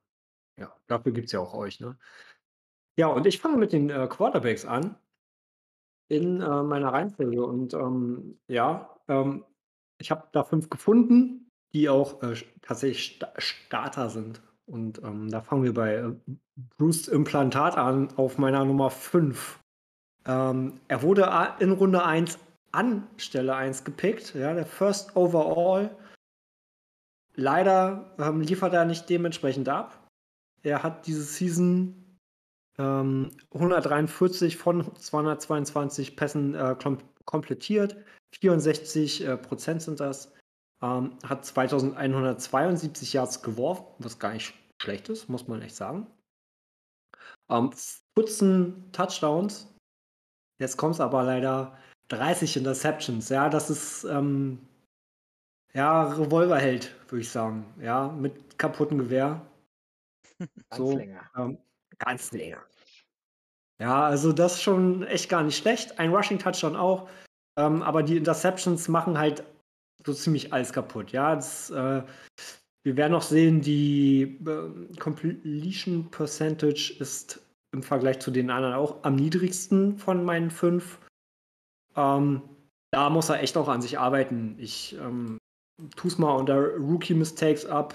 ja, 0.59 0.75
dafür 0.87 1.13
gibt 1.13 1.27
es 1.27 1.33
ja 1.33 1.41
auch 1.41 1.55
euch, 1.55 1.81
ne? 1.81 1.99
Ja, 2.99 3.09
und 3.09 3.27
ich 3.27 3.41
fange 3.41 3.57
mit 3.59 3.73
den 3.73 3.91
äh, 3.91 4.07
Quarterbacks 4.09 4.65
an 4.67 4.97
in 6.09 6.41
äh, 6.41 6.63
meiner 6.63 6.93
Reihenfolge. 6.93 7.45
Und 7.45 7.75
ähm, 7.75 8.39
ja, 8.49 8.97
ähm, 9.09 9.45
ich 9.99 10.11
habe 10.11 10.29
da 10.33 10.45
fünf 10.45 10.71
gefunden, 10.71 11.51
die 11.73 11.89
auch 11.89 12.23
äh, 12.23 12.35
tatsächlich 12.63 13.17
Sta 13.17 13.33
Starter 13.39 14.11
sind. 14.11 14.43
Und 14.67 15.03
ähm, 15.03 15.31
da 15.31 15.43
fangen 15.43 15.63
wir 15.65 15.75
bei 15.75 15.95
äh, 15.97 16.13
Bruce 16.77 17.09
Implantat 17.09 17.77
an, 17.77 18.09
auf 18.17 18.39
meiner 18.39 18.65
Nummer 18.65 18.91
5. 18.91 19.61
Ähm, 20.27 20.81
er 20.89 21.03
wurde 21.03 21.31
in 21.61 21.73
Runde 21.73 22.05
1 22.05 22.39
an 22.73 23.07
Stelle 23.17 23.55
1 23.55 23.85
gepickt, 23.85 24.35
ja, 24.35 24.53
der 24.53 24.67
First 24.67 25.17
Overall. 25.17 25.97
Leider 27.35 28.15
ähm, 28.19 28.41
liefert 28.41 28.73
er 28.73 28.85
nicht 28.85 29.09
dementsprechend 29.09 29.69
ab. 29.69 30.09
Er 30.63 30.83
hat 30.83 31.07
diese 31.07 31.23
Season 31.23 32.19
ähm, 32.79 33.31
143 33.53 34.57
von 34.57 34.95
222 34.97 36.17
Pässen 36.17 36.55
äh, 36.55 36.77
kom 36.81 36.99
komplettiert. 37.25 37.97
64 38.41 39.25
äh, 39.25 39.37
Prozent 39.37 39.83
sind 39.83 40.01
das. 40.01 40.33
Ähm, 40.83 41.19
hat 41.25 41.45
2172 41.45 43.13
Yards 43.13 43.43
geworfen, 43.43 43.85
was 43.99 44.19
gar 44.19 44.33
nicht 44.33 44.55
schlecht 44.81 45.09
ist, 45.09 45.29
muss 45.29 45.49
man 45.49 45.63
echt 45.63 45.75
sagen. 45.75 46.07
Ähm, 47.49 47.71
14 48.15 48.93
Touchdowns. 48.93 49.75
Jetzt 50.59 50.77
kommt 50.77 50.95
es 50.95 51.01
aber 51.01 51.23
leider 51.23 51.77
30 52.09 52.57
Interceptions. 52.57 53.29
Ja, 53.29 53.49
das 53.49 53.71
ist 53.71 54.05
ähm, 54.05 54.61
ja 55.73 56.05
Revolverheld, 56.13 56.95
würde 57.09 57.23
ich 57.23 57.31
sagen. 57.31 57.65
Ja, 57.81 58.09
mit 58.09 58.59
kaputtem 58.59 58.99
Gewehr. 58.99 59.45
So, 60.75 60.89
Ganzlänger. 60.89 61.31
ähm, 61.39 61.59
ganz 61.99 62.31
länger. 62.33 62.63
Ja, 63.81 64.05
also 64.05 64.33
das 64.33 64.55
ist 64.55 64.63
schon 64.63 65.03
echt 65.05 65.31
gar 65.31 65.43
nicht 65.43 65.57
schlecht. 65.57 65.99
Ein 65.99 66.15
Rushing 66.15 66.39
Touchdown 66.39 66.77
auch. 66.77 67.09
Ähm, 67.59 67.83
aber 67.83 68.03
die 68.03 68.17
Interceptions 68.19 68.89
machen 68.89 69.19
halt 69.19 69.45
so 70.05 70.13
ziemlich 70.13 70.53
alles 70.53 70.73
kaputt. 70.73 71.13
Ja, 71.13 71.35
das, 71.35 71.71
äh, 71.71 72.03
wir 72.85 72.97
werden 72.97 73.13
noch 73.13 73.23
sehen, 73.23 73.61
die 73.63 74.39
äh, 74.47 74.97
Completion 74.99 76.11
Percentage 76.11 76.95
ist 76.99 77.41
im 77.77 77.83
Vergleich 77.83 78.19
zu 78.21 78.31
den 78.31 78.51
anderen 78.51 78.75
auch 78.75 79.05
am 79.05 79.17
niedrigsten 79.17 79.99
von 79.99 80.25
meinen 80.25 80.51
fünf. 80.51 80.99
Ähm, 81.95 82.43
da 82.91 83.11
muss 83.11 83.29
er 83.29 83.43
echt 83.43 83.57
auch 83.57 83.69
an 83.69 83.83
sich 83.83 83.99
arbeiten. 83.99 84.57
Ich 84.59 84.97
ähm, 84.99 85.39
tue 85.97 86.11
es 86.11 86.19
mal 86.19 86.33
unter 86.33 86.75
Rookie 86.77 87.15
Mistakes 87.15 87.67
ab, 87.67 87.95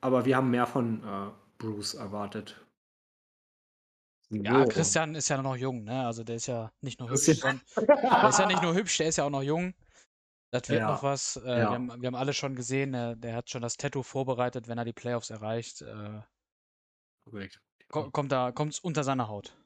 aber 0.00 0.24
wir 0.24 0.36
haben 0.36 0.50
mehr 0.50 0.66
von 0.66 1.02
äh, 1.04 1.30
Bruce 1.58 1.94
erwartet. 1.94 2.60
Ja. 4.30 4.64
Christian 4.64 5.14
ist 5.14 5.28
ja 5.28 5.40
noch 5.40 5.56
jung, 5.56 5.84
ne? 5.84 6.06
Also 6.06 6.24
der 6.24 6.36
ist 6.36 6.46
ja 6.46 6.72
nicht 6.80 6.98
nur 6.98 7.10
hübsch, 7.10 7.26
sondern 7.26 7.60
der 7.76 8.28
ist 8.28 8.38
ja 8.38 8.46
nicht 8.46 8.62
nur 8.62 8.74
hübsch, 8.74 8.96
der 8.96 9.08
ist 9.08 9.16
ja 9.16 9.24
auch 9.24 9.30
noch 9.30 9.42
jung. 9.42 9.74
Das 10.50 10.68
wird 10.68 10.80
Ja, 10.80 10.92
noch 10.92 11.02
was. 11.02 11.36
Äh, 11.36 11.48
ja. 11.48 11.56
wir, 11.56 11.70
haben, 11.70 12.00
wir 12.00 12.06
haben 12.06 12.14
alle 12.14 12.32
schon 12.32 12.54
gesehen, 12.54 12.94
äh, 12.94 13.16
der 13.16 13.36
hat 13.36 13.50
schon 13.50 13.62
das 13.62 13.76
Tattoo 13.76 14.02
vorbereitet, 14.02 14.66
wenn 14.66 14.78
er 14.78 14.84
die 14.84 14.92
Playoffs 14.92 15.30
erreicht. 15.30 15.82
Äh, 15.82 16.20
Korrekt. 17.24 17.60
Ko 17.94 18.10
kommt 18.10 18.32
da, 18.32 18.50
kommt's 18.50 18.80
unter 18.80 19.04
seiner 19.04 19.28
Haut. 19.28 19.56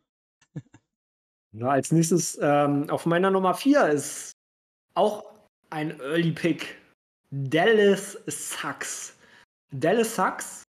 Ja, 1.52 1.68
als 1.68 1.90
nächstes 1.92 2.38
ähm, 2.42 2.90
auf 2.90 3.06
meiner 3.06 3.30
Nummer 3.30 3.54
4 3.54 3.88
ist 3.88 4.32
auch 4.94 5.24
ein 5.70 5.98
Early 6.00 6.32
Pick. 6.32 6.76
Dallas 7.30 8.18
Sucks. 8.26 9.16
Dallas 9.72 10.14
Sucks 10.14 10.62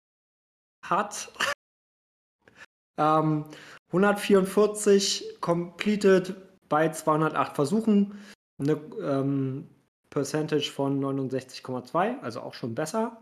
hat 0.85 1.33
ähm, 2.97 3.45
144 3.87 5.37
completed 5.41 6.35
bei 6.69 6.89
208 6.89 7.55
Versuchen. 7.55 8.23
Eine 8.59 8.73
ähm, 9.01 9.67
Percentage 10.11 10.71
von 10.71 10.99
69,2, 11.03 12.21
also 12.21 12.41
auch 12.41 12.53
schon 12.53 12.75
besser. 12.75 13.19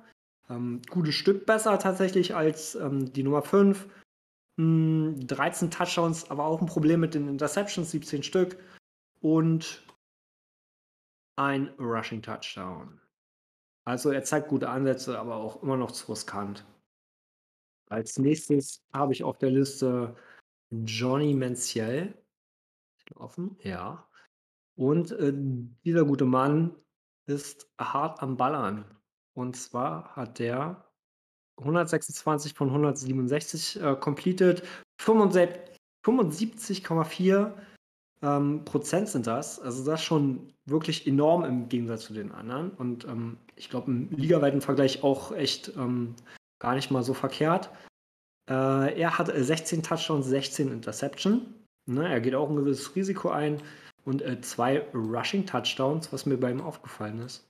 Ähm, 0.50 0.82
gutes 0.90 1.16
Stück 1.16 1.46
besser 1.46 1.80
tatsächlich 1.80 2.36
als 2.36 2.76
ähm, 2.76 3.14
die 3.14 3.24
Nummer 3.24 3.42
5. 3.42 3.88
Hm, 4.58 5.28
13 5.28 5.72
Touchdowns, 5.72 6.30
aber 6.30 6.46
auch 6.46 6.62
ein 6.62 6.68
Problem 6.68 7.02
mit 7.02 7.14
den 7.14 7.28
Interceptions, 7.28 7.92
17 7.92 8.24
Stück. 8.24 8.58
Und 9.22 9.86
ein 11.38 11.70
Rushing 11.80 12.22
Touchdown. 12.22 13.02
Also 13.86 14.12
er 14.12 14.24
zeigt 14.24 14.48
gute 14.48 14.70
Ansätze, 14.70 15.20
aber 15.20 15.36
auch 15.36 15.62
immer 15.62 15.78
noch 15.78 15.92
zu 15.92 16.12
riskant. 16.12 16.66
Als 17.90 18.18
nächstes 18.18 18.84
habe 18.94 19.14
ich 19.14 19.24
auf 19.24 19.38
der 19.38 19.52
Liste 19.52 20.16
Johnny 20.72 21.34
Manziel. 21.34 22.18
Offen? 23.16 23.58
Ja. 23.62 24.10
Und 24.76 25.12
äh, 25.12 25.34
dieser 25.84 26.06
gute 26.06 26.26
Mann 26.26 26.76
ist 27.28 27.70
hart 27.80 28.22
am 28.22 28.38
Ballern. 28.38 28.86
Und 29.34 29.56
zwar 29.56 30.16
hat 30.16 30.40
der 30.40 30.85
126 31.58 32.54
von 32.54 32.70
167 32.70 33.82
äh, 33.82 33.96
completed, 33.96 34.64
75,4 35.02 37.52
ähm, 38.22 38.66
Prozent 38.66 39.10
sind 39.10 39.28
das. 39.28 39.60
Also 39.60 39.86
das 39.86 40.02
ist 40.02 40.06
schon 40.06 40.54
wirklich 40.66 41.08
enorm 41.08 41.46
im 41.46 41.70
Gegensatz 41.70 42.06
zu 42.06 42.14
den 42.14 42.32
anderen. 42.32 42.72
Und 42.72 43.06
ähm, 43.06 43.38
ich 43.56 43.70
glaube 43.70 43.92
im 43.92 44.10
ligaweiten 44.12 44.62
Vergleich 44.62 45.04
auch 45.04 45.32
echt 45.32 45.72
ähm, 45.78 46.16
gar 46.60 46.76
nicht 46.76 46.92
mal 46.92 47.04
so 47.04 47.14
verkehrt. 47.14 47.70
Äh, 48.50 49.00
er 49.00 49.18
hat 49.18 49.32
16 49.34 49.84
Touchdowns, 49.84 50.28
16 50.28 50.72
Interception. 50.72 51.54
Ne, 51.88 52.10
er 52.10 52.20
geht 52.20 52.36
auch 52.36 52.50
ein 52.50 52.56
gewisses 52.56 52.96
Risiko 52.96 53.30
ein. 53.30 53.62
Und 54.06 54.22
äh, 54.22 54.40
zwei 54.42 54.88
Rushing 54.94 55.46
Touchdowns, 55.46 56.14
was 56.14 56.26
mir 56.26 56.38
bei 56.38 56.52
ihm 56.52 56.62
aufgefallen 56.62 57.20
ist, 57.20 57.48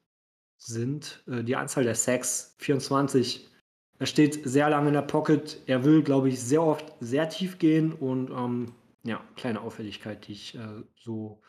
sind 0.57 1.24
äh, 1.27 1.43
die 1.43 1.55
Anzahl 1.55 1.83
der 1.83 1.95
Sacks 1.95 2.55
24. 2.59 3.50
Er 3.97 4.05
steht 4.05 4.47
sehr 4.47 4.69
lange 4.69 4.89
in 4.89 4.93
der 4.93 5.01
Pocket. 5.01 5.61
Er 5.67 5.83
will, 5.85 6.03
glaube 6.03 6.29
ich, 6.29 6.41
sehr 6.41 6.61
oft 6.61 6.93
sehr 6.99 7.29
tief 7.29 7.57
gehen 7.59 7.93
und 7.93 8.29
ähm, 8.29 8.73
ja, 9.03 9.23
kleine 9.35 9.61
Auffälligkeit, 9.61 10.27
die 10.27 10.33
ich 10.33 10.55
äh, 10.55 10.83
so, 10.95 11.41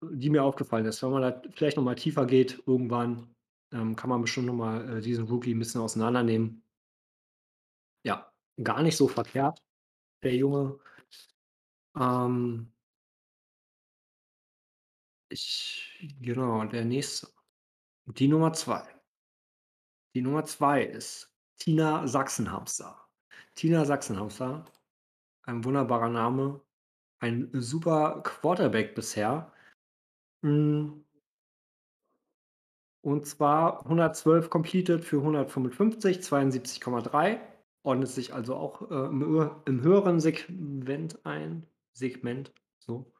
die 0.00 0.30
mir 0.30 0.42
aufgefallen 0.42 0.86
ist. 0.86 1.02
Wenn 1.02 1.10
man 1.10 1.22
da 1.22 1.42
vielleicht 1.50 1.76
nochmal 1.76 1.96
tiefer 1.96 2.26
geht, 2.26 2.62
irgendwann, 2.66 3.34
ähm, 3.72 3.96
kann 3.96 4.08
man 4.08 4.22
bestimmt 4.22 4.46
nochmal 4.46 4.98
äh, 4.98 5.00
diesen 5.00 5.26
Rookie 5.26 5.54
ein 5.54 5.58
bisschen 5.58 5.80
auseinandernehmen. 5.80 6.62
Ja, 8.04 8.32
gar 8.62 8.82
nicht 8.82 8.96
so 8.96 9.08
verkehrt, 9.08 9.62
der 10.22 10.34
Junge. 10.34 10.78
Ähm, 11.96 12.72
ich, 15.28 16.16
genau, 16.20 16.64
der 16.64 16.84
nächste. 16.84 17.28
Die 18.06 18.28
Nummer 18.28 18.52
zwei. 18.52 18.91
Die 20.14 20.20
Nummer 20.20 20.44
zwei 20.44 20.82
ist 20.82 21.32
Tina 21.58 22.06
Sachsenhamster. 22.06 23.08
Tina 23.54 23.84
Sachsenhamster, 23.84 24.64
ein 25.44 25.64
wunderbarer 25.64 26.08
Name, 26.08 26.60
ein 27.20 27.48
super 27.52 28.22
Quarterback 28.22 28.94
bisher. 28.94 29.52
Hm. 30.44 31.04
Und 33.04 33.26
zwar 33.26 33.84
112 33.84 34.50
completed 34.50 35.04
für 35.04 35.18
155, 35.18 36.18
72,3. 36.18 37.40
Ordnet 37.84 38.08
sich 38.08 38.32
also 38.32 38.54
auch 38.54 38.90
äh, 38.90 39.06
im, 39.06 39.50
im 39.64 39.82
höheren 39.82 40.20
Segment 40.20 41.24
ein. 41.24 41.66
Segment, 41.94 42.52
so. 42.78 43.12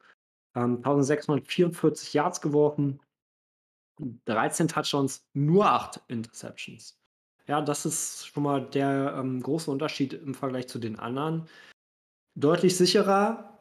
Ähm, 0.55 0.77
1644 0.77 2.15
Yards 2.15 2.41
geworfen, 2.41 3.01
13 3.99 4.69
Touchdowns, 4.69 5.27
nur 5.35 5.67
8 5.67 6.01
Interceptions. 6.09 6.99
Ja, 7.47 7.61
das 7.61 7.87
ist 7.87 8.27
schon 8.27 8.45
mal 8.45 8.65
der 8.65 9.15
ähm, 9.19 9.43
große 9.43 9.71
Unterschied 9.71 10.15
im 10.15 10.35
Vergleich 10.35 10.69
zu 10.69 10.79
den 10.79 10.99
anderen. 10.99 11.49
Deutlich 12.35 12.77
sicherer, 12.77 13.59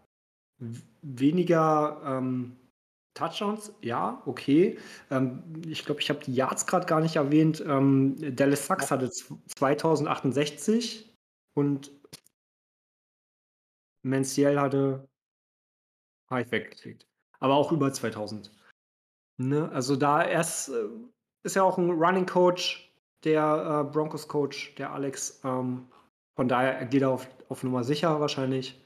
weniger 1.01 2.01
ähm, 2.05 2.57
Touchdowns, 3.13 3.73
ja, 3.81 4.21
okay. 4.25 4.77
Ähm, 5.09 5.43
ich 5.67 5.85
glaube, 5.85 6.01
ich 6.01 6.09
habe 6.09 6.23
die 6.23 6.33
Yards 6.33 6.65
gerade 6.67 6.85
gar 6.85 7.01
nicht 7.01 7.17
erwähnt. 7.17 7.61
Ähm, 7.65 8.15
Dallas 8.35 8.67
Sachs 8.67 8.91
hatte 8.91 9.09
2068 9.09 11.13
und 11.53 11.91
Menziel 14.03 14.59
hatte 14.59 15.07
habe 16.29 16.43
ich 16.43 16.51
weggeklickt. 16.51 17.07
Aber 17.39 17.55
auch 17.55 17.71
über 17.71 17.91
2000. 17.91 18.51
Ne? 19.47 19.69
Also 19.71 19.95
da 19.95 20.23
erst 20.23 20.69
äh, 20.69 20.89
ist 21.43 21.55
ja 21.55 21.63
auch 21.63 21.77
ein 21.77 21.89
Running 21.89 22.25
Coach, 22.25 22.93
der 23.23 23.85
äh, 23.87 23.91
Broncos 23.91 24.27
Coach, 24.27 24.75
der 24.75 24.91
Alex. 24.91 25.41
Ähm, 25.43 25.87
von 26.35 26.47
daher 26.47 26.85
geht 26.85 27.01
er 27.01 27.09
auf, 27.09 27.27
auf 27.49 27.63
Nummer 27.63 27.83
sicher 27.83 28.19
wahrscheinlich. 28.19 28.79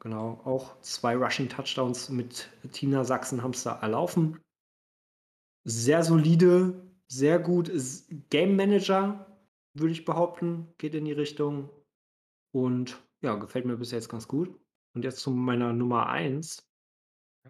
Genau, 0.00 0.40
auch 0.44 0.78
zwei 0.82 1.16
Rushing 1.16 1.48
Touchdowns 1.48 2.10
mit 2.10 2.50
Tina 2.72 3.02
Sachsen-Hamster 3.04 3.78
erlaufen. 3.80 4.40
Sehr 5.64 6.02
solide, 6.02 6.74
sehr 7.08 7.38
gut. 7.38 7.70
Game 8.30 8.56
Manager, 8.56 9.26
würde 9.74 9.92
ich 9.92 10.04
behaupten, 10.04 10.68
geht 10.78 10.94
in 10.94 11.06
die 11.06 11.12
Richtung. 11.12 11.70
Und 12.52 13.02
ja, 13.22 13.34
gefällt 13.36 13.64
mir 13.64 13.76
bis 13.76 13.90
jetzt 13.90 14.08
ganz 14.08 14.28
gut. 14.28 14.54
Und 14.94 15.04
jetzt 15.04 15.18
zu 15.18 15.30
meiner 15.30 15.72
Nummer 15.72 16.08
1. 16.08 16.62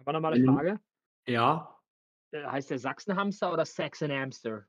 War 0.03 0.13
nochmal 0.13 0.33
eine 0.33 0.45
Frage? 0.45 0.79
Ja. 1.27 1.76
Äh, 2.31 2.43
heißt 2.45 2.69
der 2.69 2.79
Sachsenhamster 2.79 3.51
oder 3.51 3.65
Saxon 3.65 4.11
Hamster? 4.11 4.65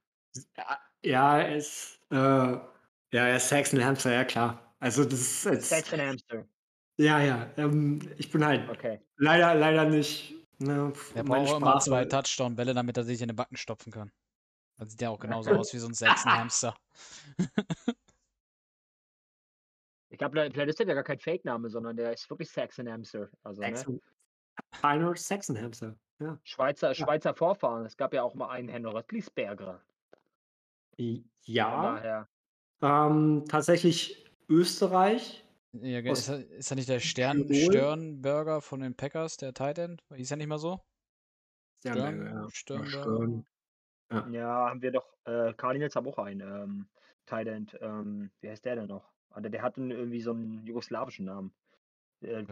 Ja, 1.03 1.41
er 1.41 1.57
ist, 1.57 2.01
äh, 2.11 2.17
ja, 2.17 2.63
er 3.11 3.37
ist 3.37 3.49
Saxon 3.49 3.85
Hamster, 3.85 4.13
ja 4.13 4.25
klar. 4.25 4.75
Also 4.81 5.05
das 5.05 5.21
ist 5.21 5.45
jetzt, 5.45 5.69
Saxon 5.69 6.01
Hamster. 6.01 6.47
Ja, 6.99 7.21
ja. 7.21 7.51
Ähm, 7.57 8.01
ich 8.17 8.31
bin 8.31 8.45
halt 8.45 8.69
okay. 8.69 9.01
leider, 9.17 9.55
leider 9.55 9.85
nicht. 9.85 10.35
Ne, 10.59 10.93
er 11.15 11.23
braucht 11.23 11.57
immer 11.57 11.79
zwei 11.79 12.05
Touchdown-Bälle, 12.05 12.75
damit 12.75 12.97
er 12.97 13.05
sich 13.05 13.23
in 13.23 13.29
den 13.29 13.37
Backen 13.37 13.57
stopfen 13.57 13.93
kann. 13.93 14.11
Dann 14.77 14.89
sieht 14.89 15.01
der 15.01 15.11
auch 15.13 15.21
genauso 15.21 15.51
aus 15.55 15.73
wie 15.73 15.79
so 15.79 15.87
ein 15.87 15.95
Saxon 15.95 16.33
Hamster. 16.33 16.77
Ich 20.11 20.17
glaube, 20.17 20.51
vielleicht 20.51 20.71
ist 20.71 20.79
der 20.79 20.87
ja 20.87 20.95
gar 20.95 21.05
kein 21.05 21.19
Fake-Name, 21.19 21.69
sondern 21.69 21.97
der 21.97 22.13
ist 22.13 22.29
wirklich 22.31 22.51
Saxon 22.51 22.91
Hamster. 22.91 23.29
Also, 23.43 23.61
Saxon, 23.61 23.95
ne? 23.95 24.01
Einer 24.83 25.15
Saxon-Hamster. 25.15 25.97
Ja. 26.21 26.39
Schweizer, 26.43 26.95
Schweizer 26.95 27.35
Vorfahren. 27.35 27.87
Es 27.87 27.97
gab 27.97 28.13
ja 28.13 28.23
auch 28.23 28.35
mal 28.35 28.51
einen 28.51 28.69
Herrn 28.69 28.87
Röttlisberger. 28.87 29.81
Ja. 31.45 32.29
Ähm, 32.83 33.45
tatsächlich 33.49 34.25
Österreich. 34.49 35.45
Ja, 35.73 36.01
ist, 36.01 36.29
er, 36.29 36.51
ist 36.51 36.71
er 36.71 36.77
nicht 36.77 36.89
der 36.89 36.99
Stern, 36.99 37.53
Sternburger 37.53 38.61
von 38.61 38.81
den 38.81 38.97
Packers, 38.97 39.37
der 39.37 39.55
Titan? 39.55 40.01
Hieß 40.13 40.31
er 40.31 40.37
nicht 40.39 40.49
mal 40.49 40.59
so? 40.59 40.81
Sternburger, 41.81 42.43
ja. 42.43 42.49
Sternburger. 42.51 43.45
Ja. 44.11 44.29
ja, 44.29 44.71
haben 44.71 44.83
wir 44.83 44.91
doch. 44.91 45.07
Äh, 45.25 45.53
Cardinals 45.55 45.95
haben 45.95 46.09
auch 46.09 46.19
einen 46.19 46.41
ähm, 46.41 46.89
Titan. 47.27 47.67
Ähm, 47.81 48.31
wie 48.41 48.49
heißt 48.49 48.65
der 48.65 48.77
denn 48.77 48.87
noch? 48.87 49.13
Der, 49.37 49.51
der 49.51 49.63
hat 49.63 49.77
irgendwie 49.77 50.23
so 50.23 50.31
einen 50.31 50.67
jugoslawischen 50.67 51.27
Namen. 51.27 51.53
Äh, 52.23 52.45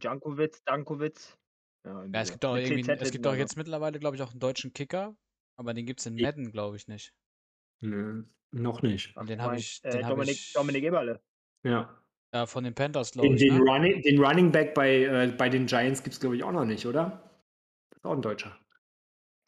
Jankovic, 0.00 0.64
Dankovic. 0.64 1.36
Ja, 1.84 2.04
ja, 2.04 2.20
es 2.20 2.30
gibt 2.30 2.44
auch 2.44 2.56
irgendwie, 2.56 2.90
es 2.90 3.10
gibt 3.10 3.26
auch 3.26 3.34
jetzt 3.34 3.56
mittlerweile, 3.56 3.98
glaube 3.98 4.16
ich, 4.16 4.22
auch 4.22 4.30
einen 4.30 4.40
deutschen 4.40 4.72
Kicker, 4.72 5.16
aber 5.56 5.74
den 5.74 5.84
gibt 5.84 6.00
es 6.00 6.06
in 6.06 6.16
Madden, 6.16 6.50
glaube 6.50 6.76
ich, 6.76 6.88
nicht. 6.88 7.12
Nö, 7.80 8.24
noch 8.52 8.82
nicht. 8.82 9.16
Und 9.16 9.28
den 9.28 9.42
habe 9.42 9.56
ich, 9.56 9.80
äh, 9.84 9.90
den 9.90 10.08
Dominik, 10.08 10.34
ich, 10.34 10.52
Dominik 10.54 10.84
Eberle. 10.84 11.20
Ja. 11.62 12.00
Ja, 12.32 12.46
von 12.46 12.64
den 12.64 12.74
Panthers, 12.74 13.12
glaube 13.12 13.28
Den, 13.28 13.36
ich. 13.36 13.42
den, 13.42 13.58
ne? 13.58 13.70
Running, 13.70 14.02
den 14.02 14.24
Running 14.24 14.50
Back 14.50 14.74
bei, 14.74 15.04
äh, 15.04 15.34
bei 15.36 15.48
den 15.48 15.66
Giants 15.66 16.02
gibt 16.02 16.14
es, 16.14 16.20
glaube 16.20 16.36
ich, 16.36 16.42
auch 16.42 16.52
noch 16.52 16.64
nicht, 16.64 16.86
oder? 16.86 17.30
Das 17.90 17.98
ist 17.98 18.04
auch 18.06 18.12
ein 18.12 18.22
Deutscher. 18.22 18.58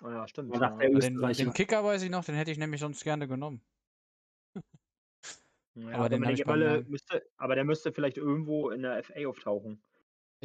Oh 0.05 0.11
ja, 0.11 0.29
stimmt. 0.29 0.55
Ja. 0.55 0.77
den, 0.77 1.21
den 1.33 1.53
Kicker 1.53 1.83
weiß 1.83 2.03
ich 2.03 2.11
noch, 2.11 2.25
den 2.25 2.35
hätte 2.35 2.51
ich 2.51 2.59
nämlich 2.59 2.81
sonst 2.81 3.03
gerne 3.03 3.27
genommen. 3.27 3.63
Ja, 5.75 5.99
aber 5.99 6.09
den 6.09 6.25
hab 6.25 6.39
Eberle 6.39 6.85
müsste, 6.85 7.23
aber 7.37 7.55
der 7.55 7.65
müsste 7.65 7.93
vielleicht 7.93 8.17
irgendwo 8.17 8.71
in 8.71 8.83
der 8.83 9.03
FA 9.03 9.27
auftauchen. 9.27 9.83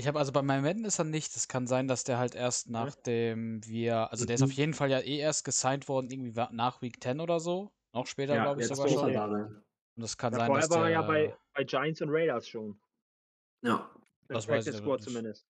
Ich 0.02 0.08
habe 0.08 0.18
also 0.18 0.32
bei 0.32 0.42
meinem 0.42 0.64
Madden 0.64 0.84
ist 0.84 0.98
er 0.98 1.06
nicht. 1.06 1.36
Es 1.36 1.48
kann 1.48 1.68
sein, 1.68 1.88
dass 1.88 2.04
der 2.04 2.18
halt 2.18 2.34
erst 2.34 2.66
Ja. 2.66 2.72
nachdem 2.86 3.64
wir, 3.68 4.12
also 4.12 4.26
der 4.26 4.34
ist 4.36 4.42
auf 4.42 4.50
Mhm. 4.50 4.56
jeden 4.56 4.74
Fall 4.74 4.90
ja 4.90 5.00
eh 5.00 5.20
erst 5.20 5.46
gesigned 5.46 5.88
worden, 5.88 6.10
irgendwie 6.10 6.34
nach 6.56 6.82
Week 6.82 7.02
10 7.04 7.20
oder 7.20 7.40
so. 7.40 7.72
Noch 7.94 8.08
später, 8.08 8.34
Ja, 8.34 8.44
glaube 8.46 8.62
ich 8.62 8.68
sogar 8.68 8.88
schon. 8.90 9.14
da 9.14 9.30
sein. 9.30 9.64
Und 9.98 10.04
es 10.04 10.18
kann 10.18 10.34
Ja, 10.34 10.40
sein, 10.40 10.48
vorher 10.48 10.68
dass 10.68 10.76
war 10.76 10.86
er 10.86 10.90
ja 10.92 11.02
der, 11.02 11.08
bei, 11.08 11.38
bei 11.54 11.64
Giants 11.66 12.02
und 12.02 12.10
Raiders 12.10 12.48
schon. 12.48 12.82
Ja. 13.64 13.92
Im 14.28 14.34
Das 14.34 14.48
weiß 14.48 14.66
ich 14.66 14.76
Squad 14.78 15.04
zumindest. 15.04 15.46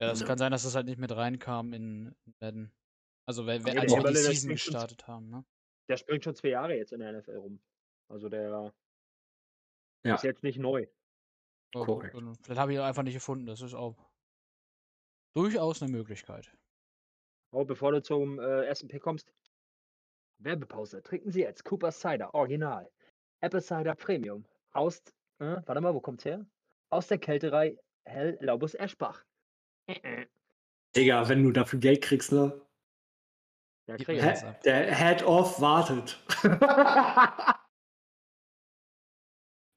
ja, 0.00 0.12
es 0.12 0.20
Ja. 0.20 0.26
kann 0.26 0.38
sein, 0.38 0.52
dass 0.52 0.62
das 0.62 0.76
halt 0.76 0.86
nicht 0.86 0.98
mit 0.98 1.10
reinkam 1.10 1.72
in, 1.72 2.14
in 2.26 2.34
Madden. 2.40 2.72
Also 3.26 3.44
wenn, 3.44 3.64
wenn, 3.64 3.74
Ja, 3.74 3.80
als 3.82 3.92
der 3.92 4.02
wir 4.04 4.06
die 4.08 4.12
der 4.14 4.22
Season 4.22 4.36
springt 4.50 4.60
schon- 4.60 4.72
gestartet 4.74 5.08
haben, 5.08 5.30
ne? 5.30 5.44
Der 5.88 5.96
springt 5.96 6.22
schon 6.22 6.34
zwei 6.36 6.48
Jahre 6.50 6.76
jetzt 6.76 6.92
in 6.92 7.00
der 7.00 7.10
NFL 7.12 7.38
rum. 7.38 7.60
Also 8.08 8.28
der 8.28 8.72
Ja. 10.04 10.14
ist 10.14 10.22
jetzt 10.22 10.44
nicht 10.44 10.58
neu. 10.60 10.86
Korrekt. 11.72 12.16
Vielleicht 12.42 12.60
habe 12.60 12.72
ich 12.72 12.78
ihn 12.78 12.84
einfach 12.84 13.02
nicht 13.02 13.14
gefunden. 13.14 13.46
Das 13.46 13.60
ist 13.60 13.74
auch 13.74 13.96
durchaus 15.34 15.82
eine 15.82 15.90
Möglichkeit. 15.90 16.50
Oh, 17.52 17.64
bevor 17.64 17.92
du 17.92 18.02
zum 18.02 18.38
äh, 18.38 18.64
ersten 18.64 18.88
Pick 18.88 19.02
kommst. 19.02 19.32
Werbepause. 20.38 21.02
Trinken 21.02 21.30
Sie 21.30 21.40
jetzt 21.40 21.64
Cooper 21.64 21.92
Cider 21.92 22.34
Original. 22.34 22.90
Apple 23.40 23.62
Cider 23.62 23.94
Premium. 23.94 24.44
Aus, 24.72 25.00
äh, 25.38 25.56
warte 25.64 25.80
mal, 25.80 25.94
wo 25.94 26.00
kommt's 26.00 26.24
her? 26.24 26.46
aus 26.90 27.06
der 27.08 27.18
Kälterei 27.18 27.76
Hell 28.04 28.38
Laubus 28.40 28.74
Eschbach. 28.74 29.24
Äh, 29.86 29.94
äh. 30.02 30.26
Digga, 30.94 31.28
wenn 31.28 31.42
du 31.42 31.52
dafür 31.52 31.78
Geld 31.78 32.02
kriegst, 32.02 32.32
ne? 32.32 32.60
Ja, 33.88 33.96
krieg 33.96 34.22
ich. 34.22 34.62
der 34.64 34.94
Head-Off 34.94 35.60
wartet. 35.60 36.18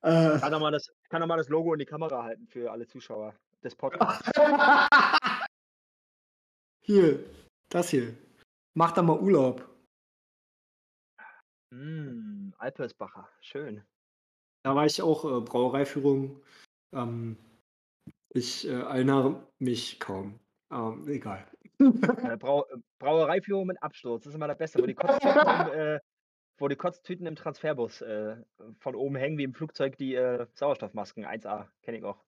äh, 0.01 0.39
Kann 0.39 0.51
doch 0.51 0.59
mal 0.59 0.71
das, 0.71 0.91
kann 1.09 1.21
doch 1.21 1.27
mal 1.27 1.37
das 1.37 1.49
Logo 1.49 1.73
in 1.73 1.79
die 1.79 1.85
Kamera 1.85 2.23
halten 2.23 2.47
für 2.47 2.71
alle 2.71 2.87
Zuschauer 2.87 3.35
des 3.63 3.75
Podcasts. 3.75 4.31
hier, 6.85 7.19
das 7.69 7.89
hier. 7.89 8.15
Mach 8.75 8.91
da 8.91 9.01
mal 9.01 9.19
Urlaub. 9.19 9.67
mm, 11.71 12.53
Alpersbacher, 12.57 13.29
schön. 13.41 13.83
Da 14.63 14.75
war 14.75 14.85
ich 14.85 15.01
auch 15.01 15.25
äh, 15.25 15.41
Brauereiführung. 15.41 16.41
Ähm, 16.93 17.37
ich 18.33 18.67
äh, 18.67 18.71
erinnere 18.71 19.47
mich 19.59 19.99
kaum. 19.99 20.39
Ähm, 20.71 21.07
egal. 21.07 21.45
Äh, 21.79 22.37
Brau 22.37 22.65
Brauereiführung 22.99 23.67
mit 23.67 23.81
Absturz, 23.81 24.23
das 24.23 24.31
ist 24.31 24.35
immer 24.35 24.47
das 24.47 24.57
Beste, 24.57 24.81
wo 24.81 24.85
die 24.85 24.93
im, 24.93 24.99
äh, 25.73 25.99
wo 26.59 26.67
die 26.67 26.75
Kotztüten 26.75 27.25
im 27.25 27.35
Transferbus 27.35 28.01
äh, 28.01 28.37
von 28.79 28.95
oben 28.95 29.15
hängen, 29.15 29.37
wie 29.37 29.43
im 29.43 29.53
Flugzeug 29.53 29.97
die 29.97 30.15
äh, 30.15 30.47
Sauerstoffmasken. 30.53 31.25
1A, 31.25 31.69
kenne 31.81 31.97
ich 31.99 32.03
auch. 32.03 32.23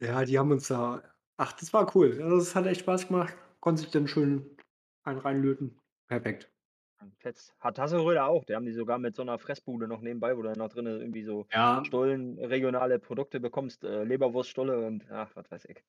Ja, 0.00 0.24
die 0.24 0.38
haben 0.38 0.50
uns 0.52 0.68
da. 0.68 1.02
Ach, 1.36 1.52
das 1.52 1.72
war 1.72 1.94
cool. 1.96 2.20
Also, 2.22 2.36
das 2.38 2.54
hat 2.56 2.66
echt 2.66 2.80
Spaß 2.80 3.08
gemacht. 3.08 3.34
Konnte 3.60 3.82
sich 3.82 3.90
dann 3.90 4.08
schön 4.08 4.56
einen 5.04 5.18
reinlöten. 5.20 5.80
Perfekt. 6.08 6.52
Fetz. 7.18 7.54
Hat 7.60 7.78
Hasseröder 7.78 8.26
auch, 8.26 8.44
die 8.44 8.54
haben 8.54 8.64
die 8.66 8.72
sogar 8.72 8.98
mit 8.98 9.14
so 9.16 9.22
einer 9.22 9.38
Fressbude 9.38 9.86
noch 9.88 10.00
nebenbei, 10.00 10.36
wo 10.36 10.42
du 10.42 10.48
dann 10.48 10.58
noch 10.58 10.68
drin 10.68 10.86
irgendwie 10.86 11.22
so 11.22 11.46
Ja, 11.52 11.82
Stullen, 11.82 12.38
regionale 12.38 12.98
Produkte 12.98 13.40
bekommst, 13.40 13.84
äh, 13.84 14.04
Leberwurststulle 14.04 14.86
und 14.86 15.10
ach, 15.10 15.30
was 15.36 15.50
weiß 15.50 15.64
ich. 15.66 15.84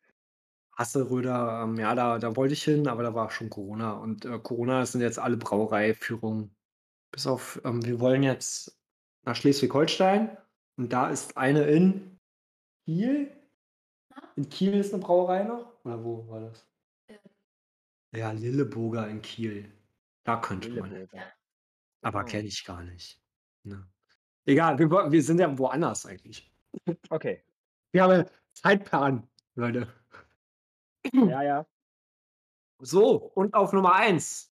Hasseröder, 0.78 1.62
ähm, 1.64 1.76
ja, 1.78 1.94
da, 1.94 2.18
da 2.20 2.36
wollte 2.36 2.54
ich 2.54 2.64
hin, 2.64 2.88
aber 2.88 3.04
da 3.04 3.14
war 3.14 3.30
schon 3.32 3.50
Corona. 3.50 3.92
Und 3.94 4.26
äh, 4.26 4.40
Corona 4.40 4.86
sind 4.86 5.02
jetzt 5.02 5.20
alle 5.20 5.38
Brauereiführungen. 5.38 6.56
Bis 7.12 7.28
auf, 7.28 7.62
ähm, 7.66 7.84
wir 7.86 8.00
wollen 8.00 8.24
jetzt 8.24 8.78
nach 9.24 9.36
Schleswig-Holstein. 9.36 10.38
Und 10.78 10.94
da 10.94 11.10
ist 11.10 11.38
eine 11.38 11.64
in 11.64 12.20
Kiel. 12.86 13.32
In 14.36 14.50
Kiel 14.50 14.74
ist 14.76 14.94
eine 14.94 15.04
Brauerei 15.04 15.44
noch? 15.44 15.84
Oder 15.84 16.04
wo 16.04 16.28
war 16.30 16.42
das? 16.42 16.66
Ja, 18.16 18.32
Lilleburger 18.32 19.08
in 19.08 19.22
Kiel. 19.22 19.72
Da 20.24 20.38
könnte 20.38 20.70
man. 20.70 21.08
Aber 22.02 22.22
Oh. 22.22 22.26
kenne 22.26 22.48
ich 22.48 22.64
gar 22.64 22.84
nicht. 22.84 23.22
Ne. 23.64 23.86
Egal, 24.46 24.80
wir, 24.80 24.90
wir 24.90 25.24
sind 25.24 25.40
ja 25.40 25.58
woanders 25.58 26.06
eigentlich. 26.06 26.52
Okay. 27.10 27.44
Wir 27.92 28.04
haben 28.04 28.12
ja 28.12 28.26
Zeitplan, 28.54 29.28
Leute. 29.56 29.88
Ja, 31.14 31.42
ja. 31.44 31.66
So, 32.80 33.16
und 33.34 33.54
auf 33.54 33.74
Nummer 33.74 33.94
1 33.94 34.54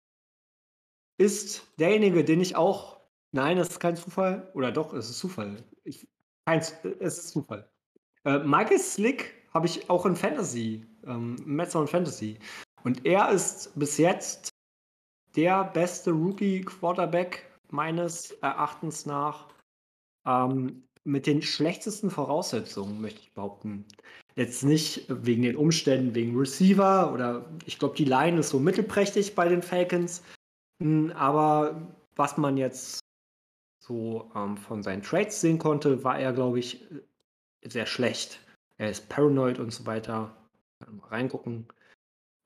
ist 1.18 1.66
derjenige, 1.78 2.25
den 2.25 2.40
ich 2.40 2.56
auch. 2.56 3.00
Nein, 3.33 3.56
das 3.56 3.71
ist 3.71 3.80
kein 3.80 3.97
Zufall. 3.97 4.50
Oder 4.54 4.73
doch, 4.73 4.92
es 4.92 5.11
ist 5.11 5.18
Zufall. 5.18 5.62
Ich, 5.85 6.06
kein, 6.47 6.62
Z- 6.62 6.85
es 7.00 7.18
ist 7.18 7.28
Zufall. 7.30 7.68
Äh, 8.25 8.38
Michael 8.40 8.78
Slick 8.78 9.35
habe 9.52 9.66
ich 9.66 9.88
auch 9.90 10.06
in 10.06 10.16
Fantasy, 10.16 10.87
ähm, 11.06 11.37
Metzer 11.44 11.80
und 11.80 11.90
Fantasy. 11.90 12.38
Und 12.83 13.04
er 13.06 13.30
ist 13.30 13.73
bis 13.78 13.99
jetzt 13.99 14.50
der 15.37 15.64
beste 15.64 16.11
Rookie-Quarterback 16.11 17.50
meines 17.71 18.33
Erachtens 18.42 19.06
nach. 19.06 19.49
Ähm, 20.26 20.85
mit 21.06 21.26
den 21.26 21.42
schlechtesten 21.42 22.11
Voraussetzungen, 22.11 23.00
möchte 23.00 23.21
ich 23.21 23.35
behaupten. 23.35 23.85
Jetzt 24.37 24.64
nicht 24.64 25.04
wegen 25.09 25.42
den 25.42 25.54
Umständen, 25.54 26.14
wegen 26.14 26.35
Receiver 26.37 27.12
oder 27.12 27.44
ich 27.66 27.79
glaube, 27.79 27.94
die 27.94 28.07
Line 28.07 28.40
ist 28.40 28.48
so 28.48 28.59
mittelprächtig 28.59 29.35
bei 29.35 29.46
den 29.46 29.61
Falcons. 29.61 30.22
Mm, 30.78 31.10
Aber 31.12 31.94
was 32.16 32.37
man 32.37 32.56
jetzt 32.56 33.00
so 33.82 34.30
ähm, 34.34 34.56
von 34.56 34.82
seinen 34.82 35.02
Trades 35.02 35.40
sehen 35.40 35.58
konnte, 35.58 36.04
war 36.04 36.18
er, 36.18 36.32
glaube 36.32 36.58
ich, 36.58 36.84
sehr 37.64 37.87
schlecht. 37.87 38.40
Er 38.78 38.90
ist 38.90 39.08
paranoid 39.08 39.58
und 39.58 39.72
so 39.72 39.87
weiter. 39.87 40.37
Kann 40.80 40.96
mal 40.96 41.08
reingucken. 41.08 41.66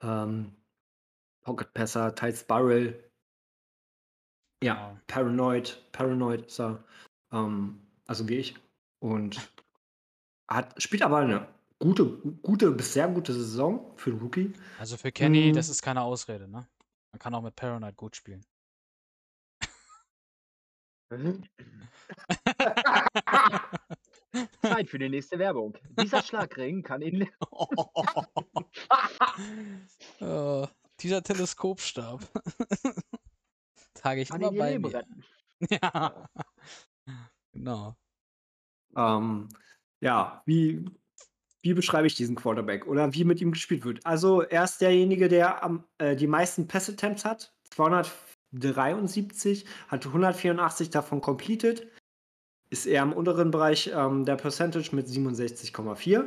Ähm, 0.02 0.52
Pocket 1.42 1.72
Passer, 1.74 2.14
Tight 2.14 2.36
Spiral. 2.36 2.94
Ja, 4.62 4.74
Genau. 4.90 5.00
paranoid, 5.06 5.82
paranoid 5.92 6.46
ist 6.46 6.60
er. 6.60 6.84
Ähm, 7.32 7.80
also 8.06 8.28
wie 8.28 8.36
ich. 8.36 8.56
Und 9.00 9.52
hat, 10.48 10.80
spielt 10.82 11.02
aber 11.02 11.18
eine 11.18 11.46
gute, 11.78 12.04
gute, 12.42 12.70
bis 12.72 12.92
sehr 12.92 13.08
gute 13.08 13.32
Saison 13.32 13.92
für 13.96 14.10
einen 14.10 14.20
Rookie. 14.20 14.52
Also 14.78 14.96
für 14.96 15.12
Kenny, 15.12 15.52
das 15.52 15.68
Mm. 15.68 15.72
ist 15.72 15.82
keine 15.82 16.02
Ausrede, 16.02 16.48
ne? 16.48 16.66
Man 17.12 17.18
kann 17.18 17.34
auch 17.34 17.42
mit 17.42 17.56
Paranoid 17.56 17.96
gut 17.96 18.16
spielen. 18.16 18.44
Zeit 24.60 24.90
für 24.90 24.98
die 24.98 25.08
nächste 25.08 25.38
Werbung. 25.38 25.76
Dieser 25.98 26.22
Schlagring 26.22 26.82
kann 26.82 27.00
Ihnen. 27.02 27.28
Äh, 30.20 30.66
dieser 31.00 31.22
Teleskopstab. 31.22 32.20
Trage 33.94 34.20
ich 34.20 34.28
Kann 34.28 34.40
immer 34.40 34.52
bei 34.52 34.78
mir. 34.78 34.94
retten. 34.94 35.24
Ja. 35.70 36.28
Genau. 37.52 37.96
Ähm, 38.96 39.48
ja, 40.00 40.42
wie, 40.46 40.84
wie 41.68 41.74
beschreibe 41.74 42.06
ich 42.06 42.14
diesen 42.14 42.34
Quarterback 42.34 42.86
oder 42.86 43.12
wie 43.12 43.24
mit 43.24 43.42
ihm 43.42 43.52
gespielt 43.52 43.84
wird? 43.84 44.04
Also, 44.06 44.40
er 44.40 44.64
ist 44.64 44.80
derjenige, 44.80 45.28
der 45.28 45.62
am, 45.62 45.84
äh, 45.98 46.16
die 46.16 46.26
meisten 46.26 46.66
Pass-Attempts 46.66 47.26
hat. 47.26 47.54
273, 47.70 49.66
hat 49.88 50.06
184 50.06 50.88
davon 50.88 51.20
completed. 51.20 51.86
Ist 52.70 52.86
eher 52.86 53.02
im 53.02 53.12
unteren 53.12 53.50
Bereich 53.50 53.90
ähm, 53.94 54.24
der 54.24 54.36
Percentage 54.36 54.96
mit 54.96 55.08
67,4. 55.08 56.24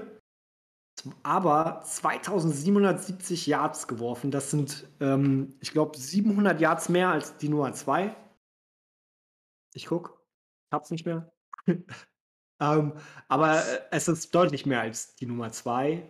Aber 1.24 1.82
2770 1.86 3.48
Yards 3.48 3.88
geworfen. 3.88 4.30
Das 4.30 4.52
sind, 4.52 4.88
ähm, 5.00 5.56
ich 5.60 5.72
glaube, 5.72 5.98
700 5.98 6.62
Yards 6.62 6.90
mehr 6.90 7.10
als 7.10 7.36
die 7.38 7.50
Nummer 7.50 7.74
2. 7.74 8.16
Ich 9.74 9.88
guck. 9.88 10.22
Hab's 10.72 10.92
nicht 10.92 11.08
mehr. 11.08 11.32
ähm, 12.62 12.94
aber 13.28 13.58
äh, 13.66 13.82
es 13.92 14.08
ist 14.08 14.34
deutlich 14.34 14.66
mehr 14.66 14.82
als 14.82 15.16
die 15.16 15.26
Nummer 15.26 15.52
2 15.52 16.10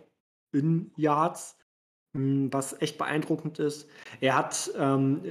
in 0.52 0.92
Yards, 0.96 1.56
mh, 2.12 2.52
was 2.52 2.80
echt 2.80 2.98
beeindruckend 2.98 3.58
ist. 3.58 3.88
Er 4.20 4.36
hat 4.36 4.70
ähm, 4.76 5.22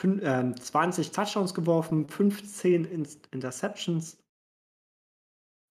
fün- 0.00 0.20
ähm, 0.22 0.56
20 0.56 1.10
Touchdowns 1.12 1.54
geworfen, 1.54 2.06
15 2.08 2.84
In 2.84 3.08
Interceptions 3.32 4.18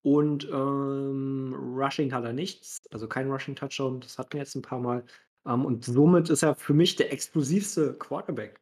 und 0.04 0.46
ähm, 0.46 1.54
Rushing 1.78 2.14
hat 2.14 2.24
er 2.24 2.34
nichts, 2.34 2.78
also 2.92 3.08
kein 3.08 3.30
Rushing-Touchdown, 3.30 4.00
das 4.02 4.18
hatten 4.18 4.34
wir 4.34 4.40
jetzt 4.40 4.56
ein 4.56 4.62
paar 4.62 4.80
Mal. 4.80 5.04
Ähm, 5.46 5.66
und 5.66 5.84
somit 5.84 6.30
ist 6.30 6.44
er 6.44 6.56
für 6.56 6.74
mich 6.74 6.96
der 6.96 7.12
explosivste 7.12 7.94
Quarterback, 7.96 8.62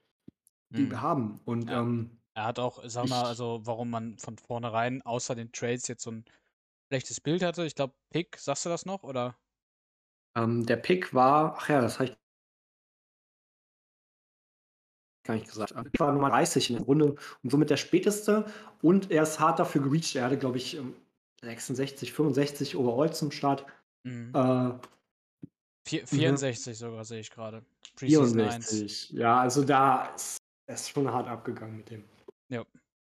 den 0.73 0.85
Hm. 0.85 0.91
wir 0.91 1.01
haben. 1.01 1.39
Und 1.45 1.69
Ja. 1.69 1.81
ähm, 1.81 2.17
Er 2.35 2.43
hat 2.43 2.59
auch, 2.59 2.81
sag 2.85 3.07
mal, 3.07 3.21
Ich- 3.21 3.27
also 3.27 3.61
warum 3.63 3.89
man 3.89 4.17
von 4.17 4.37
vornherein 4.37 5.01
außer 5.01 5.35
den 5.35 5.51
Trades 5.53 5.87
jetzt 5.87 6.03
so 6.03 6.11
ein 6.11 6.25
schlechtes 6.87 7.21
Bild 7.21 7.41
hatte. 7.41 7.65
Ich 7.65 7.75
glaube, 7.75 7.93
Pick, 8.11 8.37
sagst 8.37 8.65
du 8.65 8.69
das 8.69 8.85
noch? 8.85 9.03
Oder? 9.03 9.37
Ähm, 10.37 10.65
der 10.65 10.75
Pick 10.75 11.13
war, 11.13 11.55
ach 11.57 11.69
ja, 11.69 11.79
das 11.81 11.95
habe 11.99 12.09
ich 12.09 12.17
gar 15.25 15.35
nicht 15.35 15.47
gesagt. 15.47 15.71
Der 15.75 15.83
Pick 15.83 15.99
war 15.99 16.11
Nummer 16.11 16.29
30 16.29 16.69
in 16.71 16.75
der 16.75 16.85
Runde 16.85 17.15
und 17.41 17.49
somit 17.49 17.69
der 17.69 17.77
späteste. 17.77 18.45
Und 18.81 19.11
er 19.11 19.23
ist 19.23 19.39
hart 19.39 19.59
dafür 19.59 19.81
gereached. 19.81 20.15
Er 20.17 20.25
hatte, 20.25 20.37
glaube 20.37 20.57
ich, 20.57 20.75
ähm, 20.75 20.93
66, 21.41 22.11
65 22.11 22.75
overall 22.75 23.13
zum 23.13 23.31
Start. 23.31 23.65
Mhm. 24.03 24.33
Äh, 24.35 24.73
Vier, 25.87 26.05
64 26.07 26.77
sogar, 26.79 27.05
sehe 27.05 27.19
ich 27.19 27.29
gerade. 27.29 27.63
Preseason 27.95 28.39
1. 28.41 28.67
64. 28.67 29.11
Ja, 29.11 29.39
also 29.39 29.63
da 29.63 30.07
ist 30.15 30.37
er 30.67 30.73
ist 30.75 30.89
schon 30.89 31.09
hart 31.11 31.27
abgegangen 31.27 31.77
mit 31.77 31.89
dem. 31.91 32.03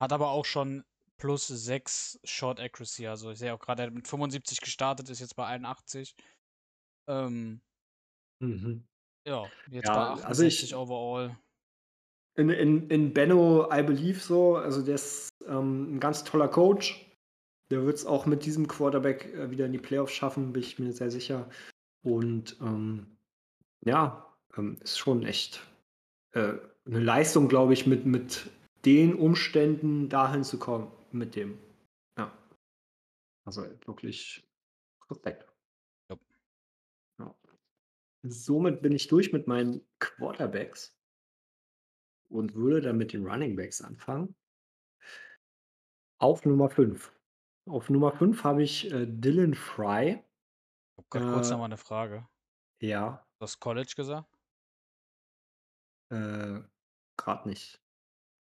Hat 0.01 0.13
aber 0.13 0.31
auch 0.31 0.45
schon 0.45 0.85
plus 1.19 1.47
6 1.47 2.19
Short 2.25 2.59
Accuracy. 2.61 3.07
Also 3.07 3.31
ich 3.31 3.39
sehe 3.39 3.55
auch 3.55 3.61
gerade, 3.61 3.83
er 3.83 3.87
hat 3.87 3.95
mit 3.95 4.09
75 4.09 4.61
gestartet, 4.61 5.09
ist 5.11 5.21
jetzt 5.21 5.37
bei 5.37 5.47
81. 5.47 6.15
Ähm, 7.09 7.61
Mhm. 8.41 8.85
ja, 9.25 9.45
jetzt 9.71 9.87
Ja, 9.87 9.95
bei 9.95 10.11
also 10.11 10.25
68 10.45 10.63
ich- 10.65 10.75
overall. 10.75 11.37
In, 12.35 12.49
in, 12.51 12.89
in 12.89 13.13
Benno, 13.13 13.69
I 13.73 13.83
believe 13.83 14.19
so. 14.19 14.57
Also 14.57 14.83
der 14.83 14.95
ist 14.97 15.29
ähm, 15.47 15.97
ein 15.97 16.01
ganz 16.01 16.25
toller 16.25 16.49
Coach. 16.49 17.07
Der 17.71 17.85
wird 17.85 17.97
es 17.99 18.07
auch 18.07 18.27
mit 18.27 18.45
diesem 18.45 18.67
Quarterback 18.67 19.27
äh, 19.35 19.51
wieder 19.51 19.67
in 19.67 19.73
die 19.73 19.79
Playoffs 19.79 20.13
schaffen, 20.15 20.53
bin 20.53 20.63
ich 20.63 20.79
mir 20.79 20.93
sehr 20.93 21.11
sicher. 21.11 21.49
Und 22.03 22.57
ähm, 22.61 23.17
ja, 23.85 24.35
ähm, 24.57 24.79
ist 24.81 24.99
schon 24.99 25.25
echt 25.25 25.61
äh, 26.33 26.55
eine 26.87 26.99
Leistung, 27.01 27.49
glaube 27.49 27.75
ich, 27.75 27.87
mit, 27.87 28.07
mit 28.07 28.51
den 28.85 29.15
Umständen 29.15 30.09
dahin 30.09 30.45
zu 30.45 30.59
kommen 30.59 30.91
mit 31.13 31.37
dem. 31.37 31.59
Ja. 32.19 32.33
Also 33.45 33.63
wirklich 33.87 34.45
Respekt. 35.11 35.49
somit 38.25 38.83
bin 38.83 38.93
ich 38.93 39.09
durch 39.09 39.33
mit 39.33 39.49
meinen 39.49 39.85
Quarterbacks 39.99 40.97
und 42.29 42.55
würde 42.55 42.81
dann 42.81 42.97
mit 42.97 43.13
den 43.13 43.27
Running 43.27 43.57
Backs 43.57 43.83
anfangen. 43.83 44.37
Auf 46.21 46.45
Nummer 46.47 46.71
5. 46.71 47.13
Auf 47.69 47.91
Nummer 47.91 48.13
5 48.13 48.45
habe 48.45 48.63
ich 48.63 48.91
äh, 48.93 49.07
Dylan 49.07 49.55
Fry. 49.55 50.23
Ich 50.93 50.99
habe 50.99 51.09
gerade 51.11 51.33
kurz 51.33 51.49
Äh, 51.49 51.51
nochmal 51.53 51.67
eine 51.67 51.77
Frage. 51.79 52.29
ja, 52.81 53.27
Das 53.41 53.59
College 53.59 53.95
gesagt? 53.97 54.29
äh, 56.11 56.61
gerade 57.17 57.49
nicht. 57.49 57.82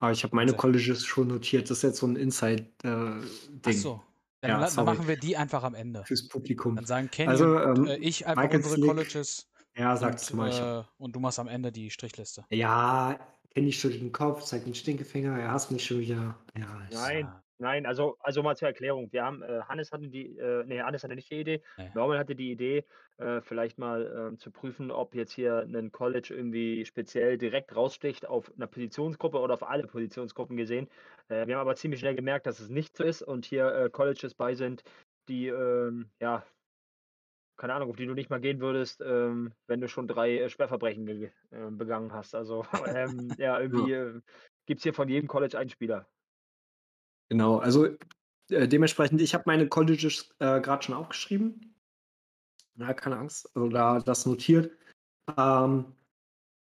Aber 0.02 0.10
ich 0.10 0.24
habe 0.24 0.34
meine 0.34 0.52
Colleges 0.52 1.04
schon 1.04 1.28
notiert. 1.28 1.70
Das 1.70 1.78
ist 1.78 1.82
jetzt 1.84 1.98
so 1.98 2.06
ein 2.08 2.16
Ach 2.16 2.20
Inside-Ding 2.22 3.72
so. 3.72 4.02
Dann, 4.40 4.50
Ja, 4.50 4.58
dann 4.58 4.68
sorry. 4.68 4.84
machen 4.96 5.06
wir 5.06 5.16
die 5.16 5.36
einfach 5.36 5.62
am 5.62 5.74
Ende. 5.76 6.04
fürs 6.04 6.26
Publikum. 6.26 6.74
Dann 6.74 6.86
sagen 6.86 7.08
Kenny 7.08 7.28
Also, 7.28 7.46
und 7.56 7.78
ähm, 7.78 7.86
äh, 7.86 7.96
ich 7.98 8.26
einfach 8.26 8.42
Michael 8.42 8.56
unsere 8.58 8.74
Slick, 8.74 8.88
Colleges 8.88 9.48
ja, 9.76 9.96
sag's 9.96 10.28
und, 10.32 10.36
mal. 10.38 10.50
Äh, 10.80 11.02
und 11.02 11.14
du 11.14 11.20
machst 11.20 11.38
am 11.38 11.46
Ende 11.46 11.70
die 11.70 11.88
Strichliste. 11.90 12.44
ja, 12.50 13.16
Kenny 13.54 13.70
schüttelt 13.72 14.02
den 14.02 14.10
Kopf, 14.12 14.42
zeigt 14.44 14.66
den 14.66 14.74
Stinkefinger, 14.74 15.38
er 15.38 15.52
hasst 15.52 15.70
mich 15.70 15.84
schon 15.84 16.00
wieder. 16.00 16.36
Ja, 16.58 16.88
Nein, 16.90 17.26
Ah, 17.26 17.42
nein, 17.62 17.86
also, 17.86 18.16
also 18.20 18.42
mal 18.42 18.56
zur 18.56 18.68
Erklärung. 18.68 19.10
Wir 19.12 19.24
haben, 19.24 19.42
äh, 19.42 19.62
Hannes 19.62 19.90
hatte 19.92 20.08
die, 20.08 20.36
äh, 20.38 20.64
nee, 20.66 20.80
Hannes 20.82 21.02
hatte 21.04 21.14
nicht 21.14 21.30
die 21.30 21.40
Idee. 21.40 21.62
Nee. 21.78 21.90
Norman 21.94 22.18
hatte 22.18 22.34
die 22.34 22.50
Idee, 22.52 22.84
äh, 23.16 23.40
vielleicht 23.40 23.78
mal 23.78 24.28
ähm, 24.32 24.38
zu 24.38 24.50
prüfen, 24.50 24.90
ob 24.90 25.14
jetzt 25.14 25.32
hier 25.32 25.60
ein 25.60 25.92
College 25.92 26.34
irgendwie 26.36 26.84
speziell 26.84 27.38
direkt 27.38 27.74
raussticht 27.74 28.26
auf 28.26 28.52
einer 28.54 28.66
Positionsgruppe 28.66 29.38
oder 29.38 29.54
auf 29.54 29.62
alle 29.62 29.86
Positionsgruppen 29.86 30.56
gesehen. 30.56 30.88
Äh, 31.28 31.46
wir 31.46 31.54
haben 31.54 31.62
aber 31.62 31.76
ziemlich 31.76 32.00
schnell 32.00 32.14
gemerkt, 32.14 32.46
dass 32.46 32.60
es 32.60 32.68
nicht 32.68 32.96
so 32.96 33.04
ist 33.04 33.22
und 33.22 33.46
hier 33.46 33.66
äh, 33.74 33.90
Colleges 33.90 34.34
bei 34.34 34.54
sind, 34.54 34.82
die, 35.28 35.48
ähm, 35.48 36.10
ja, 36.20 36.44
keine 37.56 37.74
Ahnung, 37.74 37.90
auf 37.90 37.96
die 37.96 38.06
du 38.06 38.14
nicht 38.14 38.30
mal 38.30 38.40
gehen 38.40 38.60
würdest, 38.60 39.00
ähm, 39.04 39.52
wenn 39.66 39.80
du 39.80 39.88
schon 39.88 40.08
drei 40.08 40.38
äh, 40.38 40.48
Schwerverbrechen 40.48 41.06
ge- 41.06 41.30
äh, 41.50 41.70
begangen 41.70 42.12
hast. 42.12 42.34
Also, 42.34 42.64
ähm, 42.86 43.36
ja, 43.38 43.60
irgendwie 43.60 43.92
äh, 43.92 44.20
gibt 44.66 44.78
es 44.78 44.82
hier 44.82 44.94
von 44.94 45.08
jedem 45.08 45.28
College 45.28 45.58
einen 45.58 45.70
Spieler. 45.70 46.08
Genau, 47.32 47.60
also 47.60 47.86
äh, 48.50 48.68
dementsprechend, 48.68 49.22
ich 49.22 49.32
habe 49.32 49.44
meine 49.46 49.66
Colleges 49.66 50.34
äh, 50.38 50.60
gerade 50.60 50.82
schon 50.82 50.94
aufgeschrieben. 50.94 51.74
Ja, 52.74 52.92
keine 52.92 53.16
Angst, 53.16 53.50
also 53.56 53.70
da 53.70 54.00
das 54.00 54.26
notiert. 54.26 54.70
Ähm, 55.38 55.94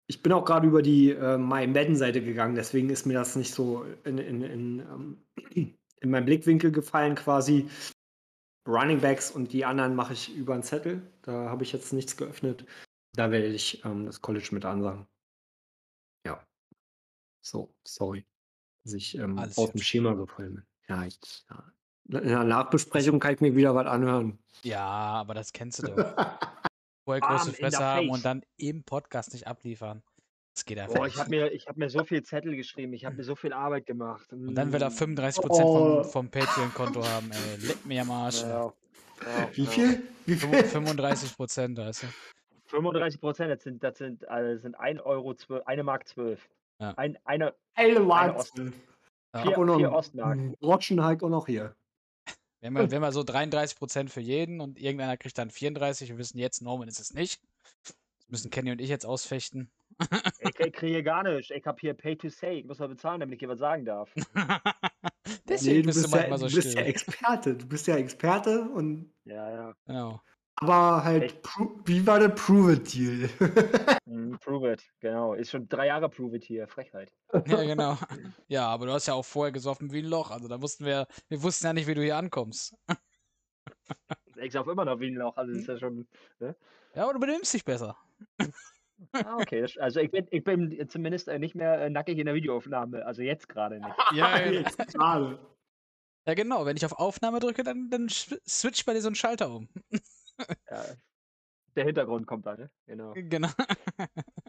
ich 0.07 0.23
bin 0.23 0.35
auch 0.35 0.45
gerade 0.45 0.67
über 0.67 0.83
die 0.83 1.13
äh, 1.13 1.39
My 1.39 1.67
Madden-Seite 1.67 2.23
gegangen, 2.23 2.57
deswegen 2.57 2.91
ist 2.91 3.07
mir 3.07 3.15
das 3.15 3.37
nicht 3.37 3.55
so 3.55 3.85
in, 4.05 4.19
in, 4.19 4.43
in, 4.43 4.81
ähm, 4.81 5.27
in 6.03 6.11
meinen 6.11 6.27
Blickwinkel 6.27 6.73
gefallen 6.73 7.15
quasi. 7.15 7.71
Running 8.69 9.01
Backs 9.01 9.31
und 9.31 9.55
die 9.55 9.65
anderen 9.65 9.95
mache 9.95 10.13
ich 10.13 10.37
über 10.37 10.53
einen 10.53 10.63
Zettel. 10.63 11.01
Da 11.23 11.49
habe 11.49 11.63
ich 11.63 11.73
jetzt 11.73 11.95
nichts 11.95 12.19
geöffnet. 12.19 12.67
Da 13.15 13.31
werde 13.31 13.47
ich 13.47 13.83
ähm, 13.87 14.05
das 14.05 14.21
College 14.21 14.51
mit 14.53 14.67
ansagen. 14.67 15.07
Ja. 16.27 16.47
So, 17.41 17.73
sorry, 17.83 18.27
dass 18.85 18.93
ich 18.95 19.17
ähm, 19.17 19.39
Alles 19.39 19.59
aus 19.59 19.73
dem. 19.73 19.81
Schema 19.81 20.15
gefallen 20.15 20.55
bin. 20.57 20.67
Ja, 20.89 21.05
ich, 21.05 21.19
ja. 21.51 22.19
In 22.21 22.29
der 22.29 22.45
Nachbesprechung 22.45 23.21
kann 23.21 23.35
ich 23.35 23.41
mir 23.41 23.55
wieder 23.55 23.75
was 23.75 23.87
anhören. 23.87 24.39
Ja, 24.65 24.81
aber 24.87 25.35
das 25.35 25.53
kennst 25.53 25.83
du 25.83 25.87
doch. 25.89 25.97
Vorher 27.05 27.21
große 27.21 27.53
Fresse 27.53 27.79
haben 27.85 28.11
und 28.11 28.25
dann 28.25 28.43
im 28.57 28.83
Podcast 28.85 29.33
nicht 29.33 29.47
abliefern. 29.47 30.03
Das 30.55 30.65
geht 30.65 30.79
einfach 30.79 30.95
Boah, 30.97 31.07
ich 31.07 31.17
habe 31.17 31.31
mir, 31.31 31.53
ich 31.53 31.67
hab 31.69 31.77
mir 31.77 31.89
so 31.89 32.03
viel 32.05 32.23
Zettel 32.25 32.57
geschrieben, 32.57 32.93
ich 32.95 33.05
habe 33.05 33.17
mir 33.17 33.25
so 33.25 33.37
viel 33.37 33.53
Arbeit 33.53 33.87
gemacht. 33.87 34.33
Und 34.33 34.55
dann 34.55 34.73
will 34.73 34.83
er 34.83 34.91
Mm. 34.91 34.95
35% 34.95 35.39
Oh. 35.49 36.03
vom, 36.03 36.11
vom 36.11 36.31
Patreon-Konto 36.31 37.05
haben, 37.07 37.31
ey. 37.31 37.67
Leck 37.67 37.87
mir 37.87 38.03
am 38.03 38.11
Arsch. 38.11 38.43
Ja, 38.43 38.65
ja, 38.67 39.49
Wie 39.53 39.67
viel? 39.67 40.03
Wie 40.27 40.35
viel? 40.35 40.65
35 40.65 41.37
Prozent, 41.37 41.79
weißt 41.79 42.03
du? 42.03 42.07
35 42.67 43.21
Prozent, 43.21 43.51
das 43.53 43.63
sind, 43.63 43.83
das 43.85 43.99
sind, 43.99 44.25
äh, 44.29 44.59
sind 44.59 44.75
1 44.75 45.01
Euro, 45.03 45.35
12, 45.35 45.65
eine 45.67 45.85
Mark 45.85 46.07
12. 46.09 46.49
Ja. 46.81 46.93
Ein, 46.97 47.19
eine, 47.25 47.55
Eine 47.75 47.97
eine 47.97 48.01
Mark. 48.01 48.37
Ost, 48.37 48.59
Ja. 48.59 49.43
vier, 49.43 49.59
Und 49.59 49.67
noch 49.67 49.77
vier 49.77 49.93
Ostmark. 49.93 50.39
Rotschen 50.63 51.05
halt 51.05 51.23
auch 51.23 51.29
noch 51.29 51.47
hier. 51.47 51.75
Ja- 52.63 52.71
wir 52.73 52.83
haben 52.83 52.91
ja 53.03 53.13
so 53.13 53.23
33 53.23 53.79
Prozent 53.79 54.11
für 54.11 54.21
jeden 54.21 54.61
und 54.61 54.79
irgendeiner 54.79 55.17
kriegt 55.17 55.39
dann 55.39 55.51
34. 55.51 56.09
Wir 56.11 56.19
wissen 56.19 56.39
jetzt, 56.39 56.61
Norman 56.63 56.89
ist 56.89 57.01
es 57.01 57.15
nicht. 57.15 57.41
Das 57.85 57.95
müssen 58.29 58.51
Kenny 58.51 58.71
und 58.73 58.81
ich 58.81 58.89
jetzt 58.91 59.07
ausfechten. 59.07 59.71
Ich, 60.41 60.59
ich 60.59 60.73
kriege 60.73 61.03
gar 61.03 61.23
nichts. 61.23 61.51
Ich 61.51 61.67
habe 61.67 61.79
hier 61.81 61.95
Pay 61.95 62.17
to 62.17 62.29
Say. 62.29 62.59
Ich 62.61 62.67
muss 62.67 62.79
mal 62.79 62.89
bezahlen, 62.89 63.21
damit 63.21 63.35
ich 63.35 63.41
hier 63.41 63.49
was 63.49 63.59
sagen 63.59 63.85
darf. 63.85 64.13
Deswegen 65.49 65.77
Nee, 65.77 65.83
du 65.83 65.87
bist 65.87 65.99
du 65.99 66.03
bist, 66.03 66.15
ja, 66.15 66.19
manchmal 66.21 66.39
so 66.39 66.47
du 66.49 66.55
bist 66.55 66.75
ja. 66.75 66.83
Experte. 66.83 67.55
Du 67.55 67.67
bist 67.67 67.87
ja 67.87 67.97
Experte 67.97 68.63
und 68.63 69.13
Ja, 69.25 69.51
ja. 69.51 69.75
Genau. 69.87 70.21
Aber 70.63 71.05
halt, 71.05 71.41
wie 71.87 72.07
war 72.07 72.19
der 72.19 72.29
Prove-It-Deal? 72.29 73.31
Mm, 74.05 74.35
prove 74.41 74.73
it. 74.73 74.85
Genau. 75.01 75.33
Ist 75.33 75.51
schon 75.51 75.67
drei 75.69 75.87
Jahre 75.87 76.11
Prove 76.11 76.37
it 76.37 76.45
hier. 76.45 76.69
Frechheit. 76.69 77.13
Ja, 77.47 77.63
genau. 77.65 77.97
Ja, 78.47 78.67
aber 78.67 78.87
du 78.87 78.93
hast 78.93 79.07
ja 79.07 79.15
auch 79.15 79.25
vorher 79.25 79.53
gesoffen 79.53 79.91
wie 79.91 80.01
ein 80.01 80.05
Loch. 80.05 80.31
Also 80.31 80.49
da 80.49 80.61
wussten 80.61 80.85
wir, 80.85 81.07
wir 81.29 81.43
wussten 81.43 81.65
ja 81.67 81.73
nicht, 81.73 81.87
wie 81.87 81.95
du 81.95 82.03
hier 82.03 82.17
ankommst. 82.17 82.77
Ich 84.43 84.53
sauf 84.53 84.67
immer 84.69 84.87
noch 84.87 84.99
wie 85.01 85.09
ein 85.09 85.17
Loch. 85.17 85.37
Also 85.37 85.53
das 85.53 85.63
ist 85.63 85.69
ja 85.69 85.79
schon. 85.79 86.09
Ja, 86.41 86.55
aber 87.03 87.13
du 87.13 87.21
benimmst 87.21 87.53
dich 87.53 87.63
besser. 87.63 87.95
Ah, 89.13 89.37
okay. 89.37 89.61
Das, 89.61 89.77
also 89.77 90.01
ich 90.01 90.11
bin, 90.11 90.27
ich 90.31 90.43
bin 90.43 90.89
zumindest 90.89 91.29
äh, 91.29 91.39
nicht 91.39 91.55
mehr 91.55 91.79
äh, 91.79 91.91
nackig 91.91 92.17
in 92.17 92.25
der 92.25 92.35
Videoaufnahme. 92.35 93.05
Also 93.05 93.21
jetzt 93.21 93.51
gerade 93.51 93.81
nicht. 93.81 93.95
Ja, 94.15 94.39
ja. 94.39 94.51
Jetzt 94.51 94.79
gerade. 94.79 95.39
Ja, 96.27 96.33
genau. 96.33 96.65
Wenn 96.65 96.77
ich 96.77 96.87
auf 96.87 96.93
Aufnahme 96.93 97.39
drücke, 97.39 97.65
dann, 97.65 97.91
dann 97.91 98.09
switcht 98.09 98.87
bei 98.87 98.95
dir 98.95 99.03
so 99.03 99.09
ein 99.09 99.15
Schalter 99.15 99.51
um. 99.51 99.69
Ja. 100.71 100.85
Der 101.77 101.85
Hintergrund 101.85 102.27
kommt 102.27 102.47
da, 102.47 102.57
ne? 102.57 102.71
Genau. 102.87 103.13
Genau. 103.15 103.49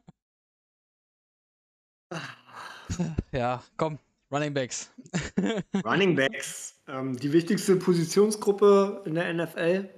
ja, 3.32 3.64
komm. 3.78 4.00
Running 4.32 4.54
Backs. 4.54 4.90
Running 5.86 6.16
Backs. 6.16 6.80
Ähm, 6.88 7.18
die 7.18 7.34
wichtigste 7.34 7.76
Positionsgruppe 7.76 9.04
in 9.06 9.16
der 9.16 9.34
NFL. 9.34 9.90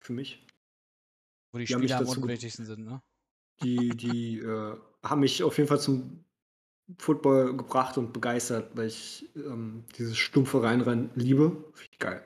Für 0.00 0.12
mich. 0.12 0.44
Wo 1.52 1.58
die 1.58 1.66
Die 1.66 1.72
Spieler 1.72 1.98
am 1.98 2.08
unwichtigsten 2.08 2.66
sind, 2.66 2.84
ne? 2.84 3.00
Die, 3.62 3.90
die 3.90 4.38
äh, 4.38 4.76
haben 5.02 5.20
mich 5.20 5.42
auf 5.42 5.56
jeden 5.56 5.68
Fall 5.68 5.80
zum 5.80 6.24
Football 6.98 7.56
gebracht 7.56 7.96
und 7.96 8.12
begeistert, 8.12 8.76
weil 8.76 8.88
ich 8.88 9.28
ähm, 9.36 9.84
dieses 9.96 10.16
stumpfe 10.16 10.62
Reinrennen 10.62 11.10
liebe. 11.14 11.50
Finde 11.72 11.90
ich 11.92 11.98
geil. 11.98 12.24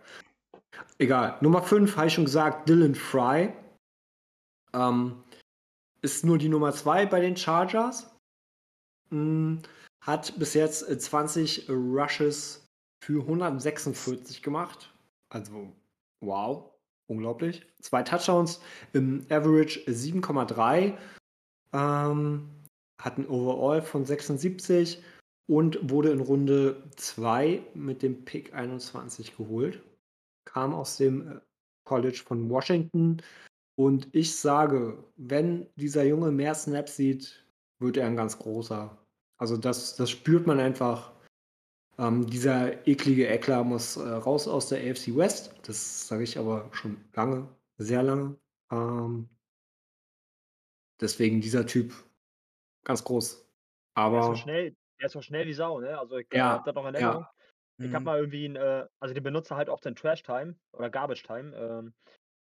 Egal. 0.98 1.38
Nummer 1.40 1.62
5 1.62 1.96
habe 1.96 2.06
ich 2.06 2.14
schon 2.14 2.24
gesagt, 2.24 2.68
Dylan 2.68 2.94
Fry. 2.94 3.52
Ähm, 4.72 5.22
ist 6.02 6.24
nur 6.24 6.38
die 6.38 6.48
Nummer 6.48 6.72
2 6.72 7.06
bei 7.06 7.20
den 7.20 7.36
Chargers. 7.36 8.10
Mm, 9.10 9.56
hat 10.00 10.38
bis 10.38 10.54
jetzt 10.54 10.88
äh, 10.88 10.98
20 10.98 11.68
Rushes 11.68 12.66
für 13.02 13.22
146 13.22 14.42
gemacht. 14.42 14.92
Also, 15.30 15.72
wow. 16.20 16.70
Unglaublich. 17.08 17.66
Zwei 17.80 18.02
Touchdowns 18.04 18.60
im 18.92 19.26
Average 19.30 19.80
7,3. 19.80 20.96
Ähm, 21.72 22.48
hat 23.02 23.18
ein 23.18 23.26
Overall 23.26 23.82
von 23.82 24.04
76 24.04 25.02
und 25.48 25.90
wurde 25.90 26.10
in 26.10 26.20
Runde 26.20 26.84
2 26.96 27.62
mit 27.74 28.02
dem 28.02 28.24
Pick 28.24 28.54
21 28.54 29.36
geholt. 29.36 29.82
Kam 30.52 30.74
aus 30.74 30.96
dem 30.96 31.28
äh, 31.28 31.40
College 31.84 32.22
von 32.24 32.48
Washington. 32.50 33.22
Und 33.76 34.08
ich 34.12 34.36
sage, 34.36 35.02
wenn 35.16 35.66
dieser 35.76 36.04
Junge 36.04 36.32
mehr 36.32 36.54
Snaps 36.54 36.96
sieht, 36.96 37.46
wird 37.78 37.96
er 37.96 38.06
ein 38.06 38.16
ganz 38.16 38.38
großer. 38.38 38.96
Also 39.38 39.56
das, 39.56 39.96
das 39.96 40.10
spürt 40.10 40.46
man 40.46 40.60
einfach. 40.60 41.12
Ähm, 41.98 42.26
dieser 42.26 42.86
eklige 42.86 43.28
Eckler 43.28 43.64
muss 43.64 43.96
äh, 43.96 44.08
raus 44.08 44.48
aus 44.48 44.68
der 44.68 44.78
AFC 44.78 45.16
West. 45.16 45.54
Das 45.62 46.08
sage 46.08 46.24
ich 46.24 46.38
aber 46.38 46.68
schon 46.72 46.96
lange, 47.14 47.48
sehr 47.78 48.02
lange. 48.02 48.36
Ähm, 48.70 49.28
deswegen 51.00 51.40
dieser 51.40 51.66
Typ 51.66 51.92
ganz 52.84 53.04
groß. 53.04 53.34
Der 53.36 53.42
ist 53.42 53.46
Aber 53.94 54.22
so 54.22 54.34
schnell, 54.34 54.76
der 54.98 55.06
ist 55.06 55.12
so 55.12 55.22
schnell 55.22 55.46
wie 55.46 55.52
Sau, 55.52 55.80
ne? 55.80 55.98
Also 55.98 56.16
ich 56.18 56.26
Ja, 56.32 56.52
hab 56.54 56.64
das 56.64 56.74
noch 56.74 56.86
in 56.86 56.94
ja. 56.94 57.30
Erinnerung. 57.80 57.86
Ich 57.88 57.94
habe 57.94 58.02
Mhm. 58.02 58.04
mal 58.04 58.18
irgendwie 58.18 58.46
ein, 58.46 58.56
äh, 58.56 58.86
also 59.00 59.14
den 59.14 59.22
benutzt 59.24 59.50
er 59.52 59.56
halt 59.56 59.70
auch 59.70 59.80
den 59.80 59.94
Trash 59.96 60.22
Time 60.22 60.56
oder 60.72 60.90
Garbage 60.90 61.22
Time. 61.22 61.56
Ähm, 61.56 61.94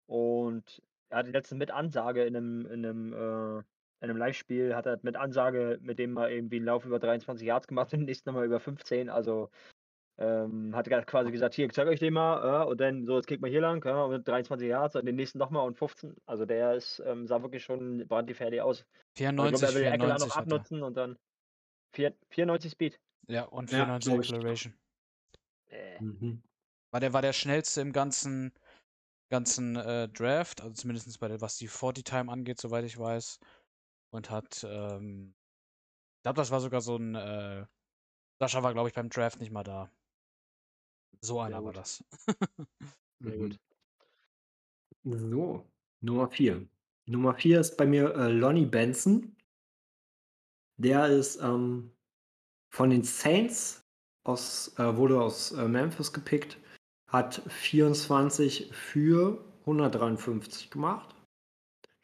und 0.07 0.81
er 1.09 1.19
hatte 1.19 1.31
letztens 1.31 1.59
mit 1.59 1.71
Ansage 1.71 2.23
in 2.25 2.35
einem, 2.35 2.65
in 2.67 2.85
einem, 2.85 3.13
äh, 3.13 3.59
in 4.03 4.09
einem 4.09 4.17
Live-Spiel, 4.17 4.75
hat 4.75 4.85
er 4.87 4.99
mit 5.03 5.15
Ansage 5.15 5.79
mit 5.81 5.99
dem 5.99 6.13
mal 6.13 6.31
irgendwie 6.31 6.57
einen 6.57 6.65
Lauf 6.65 6.85
über 6.85 6.99
23 6.99 7.47
Yards 7.47 7.67
gemacht 7.67 7.93
und 7.93 7.99
den 8.01 8.05
nächsten 8.05 8.29
nochmal 8.29 8.45
über 8.45 8.59
15. 8.59 9.09
Also 9.09 9.49
ähm, 10.19 10.75
hat 10.75 10.87
er 10.87 11.03
quasi 11.05 11.31
gesagt, 11.31 11.55
hier, 11.55 11.65
ich 11.65 11.73
zeig 11.73 11.87
euch 11.87 11.99
den 11.99 12.13
mal, 12.13 12.45
ja, 12.45 12.63
und 12.63 12.79
dann 12.81 13.05
so, 13.05 13.15
jetzt 13.17 13.27
geht 13.27 13.41
mal 13.41 13.49
hier 13.49 13.61
lang, 13.61 13.83
ja, 13.85 14.03
und 14.03 14.27
23 14.27 14.67
Yards 14.69 14.95
und 14.95 15.05
den 15.05 15.15
nächsten 15.15 15.39
nochmal 15.39 15.65
und 15.67 15.77
15. 15.77 16.15
Also 16.25 16.45
der 16.45 16.75
ist, 16.75 17.01
ähm, 17.05 17.27
sah 17.27 17.41
wirklich 17.41 17.63
schon 17.63 18.07
brandgefährlich 18.07 18.61
aus. 18.61 18.85
Aber 19.35 19.47
ich 19.47 19.51
glaube, 19.51 19.65
94, 19.65 19.67
er 19.67 19.73
will 19.75 19.83
den 19.83 19.93
Eckler 19.93 20.19
noch 20.19 20.31
94 20.31 20.35
abnutzen 20.37 20.83
und 20.83 20.95
dann 20.97 21.17
vier, 21.95 22.15
94 22.29 22.71
Speed. 22.71 22.99
Ja, 23.27 23.43
und 23.45 23.69
Ja, 23.71 23.85
94 23.85 24.05
glaub 24.05 24.21
ich. 24.21 24.31
Acceleration. 24.33 24.73
Äh, 25.71 25.99
Mhm. 26.01 26.43
War 26.91 26.99
der, 26.99 27.13
war 27.13 27.21
der 27.21 27.33
schnellste 27.33 27.81
im 27.81 27.93
ganzen, 27.93 28.53
ganzen 29.29 29.75
äh, 29.75 30.09
Draft, 30.09 30.61
also 30.61 30.73
zumindest 30.73 31.19
bei 31.19 31.27
der, 31.27 31.41
was 31.41 31.57
die 31.57 31.67
40 31.67 32.03
Time 32.03 32.31
angeht, 32.31 32.59
soweit 32.59 32.85
ich 32.85 32.97
weiß. 32.97 33.39
Und 34.11 34.29
hat, 34.29 34.65
ähm, 34.67 35.33
ich 36.17 36.23
glaube, 36.23 36.37
das 36.37 36.51
war 36.51 36.59
sogar 36.59 36.81
so 36.81 36.97
ein, 36.97 37.15
äh, 37.15 37.65
Sascha 38.39 38.63
war, 38.63 38.73
glaube 38.73 38.89
ich, 38.89 38.95
beim 38.95 39.09
Draft 39.09 39.39
nicht 39.39 39.51
mal 39.51 39.63
da. 39.63 39.91
So 41.21 41.39
einer 41.39 41.63
war 41.63 41.73
gut. 41.73 41.77
das. 41.77 42.03
Sehr 43.23 43.37
Mhm. 43.37 43.37
gut. 43.37 43.59
So, 45.03 45.65
Nummer 46.01 46.29
4. 46.29 46.67
Nummer 47.05 47.33
4 47.35 47.59
ist 47.59 47.77
bei 47.77 47.85
mir 47.85 48.13
äh, 48.15 48.31
Lonnie 48.31 48.65
Benson. 48.65 49.35
Der 50.77 51.07
ist 51.07 51.39
ähm, 51.41 51.91
von 52.71 52.89
den 52.89 53.03
Saints 53.03 53.80
aus, 54.23 54.73
äh, 54.77 54.95
wurde 54.95 55.21
aus 55.21 55.51
äh, 55.51 55.67
Memphis 55.67 56.13
gepickt, 56.13 56.57
hat 57.07 57.41
24 57.47 58.69
für 58.71 59.43
153 59.61 60.69
gemacht. 60.69 61.15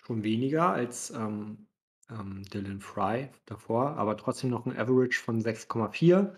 Schon 0.05 0.23
weniger 0.23 0.69
als 0.69 1.11
ähm, 1.11 1.67
ähm, 2.09 2.43
Dylan 2.53 2.79
Fry 2.79 3.29
davor, 3.45 3.97
aber 3.97 4.17
trotzdem 4.17 4.49
noch 4.49 4.65
ein 4.65 4.77
Average 4.77 5.19
von 5.19 5.41
6,4. 5.41 6.33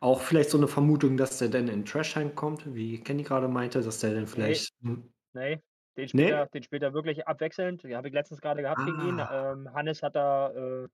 Auch 0.00 0.20
vielleicht 0.20 0.50
so 0.50 0.58
eine 0.58 0.68
Vermutung, 0.68 1.16
dass 1.16 1.38
der 1.38 1.48
dann 1.48 1.68
in 1.68 1.84
Trashheim 1.84 2.34
kommt, 2.34 2.74
wie 2.74 3.00
Kenny 3.00 3.22
gerade 3.22 3.48
meinte, 3.48 3.82
dass 3.82 4.00
der 4.00 4.14
dann 4.14 4.26
vielleicht. 4.26 4.72
hm, 4.82 5.12
Nee, 5.32 5.60
den 5.96 6.04
Nee? 6.04 6.06
spielt, 6.08 6.30
er, 6.30 6.46
den 6.46 6.62
spielt 6.62 6.82
er 6.82 6.94
wirklich 6.94 7.26
abwechselnd. 7.28 7.84
Den 7.84 7.94
habe 7.96 8.08
ich 8.08 8.14
letztens 8.14 8.40
gerade 8.40 8.62
gehabt 8.62 8.84
gegen 8.84 9.00
ihn. 9.08 9.20
Ah. 9.20 9.52
Ähm, 9.52 9.72
Hannes 9.72 10.02
hat 10.02 10.16
da 10.16 10.50
äh, 10.50 10.88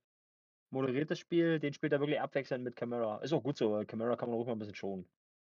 moderiert 0.71 1.11
das 1.11 1.19
Spiel. 1.19 1.59
Den 1.59 1.73
spielt 1.73 1.93
er 1.93 2.01
wirklich 2.01 2.21
abwechselnd 2.21 2.65
mit 2.65 2.77
Camara. 2.77 3.19
Ist 3.23 3.33
auch 3.33 3.43
gut 3.43 3.57
so, 3.57 3.73
weil 3.73 3.87
Camara 3.87 4.17
kann 4.17 4.29
man 4.29 4.37
ruhig 4.37 4.47
mal 4.47 4.55
ein 4.55 4.59
bisschen 4.59 4.75
schonen. 4.75 5.07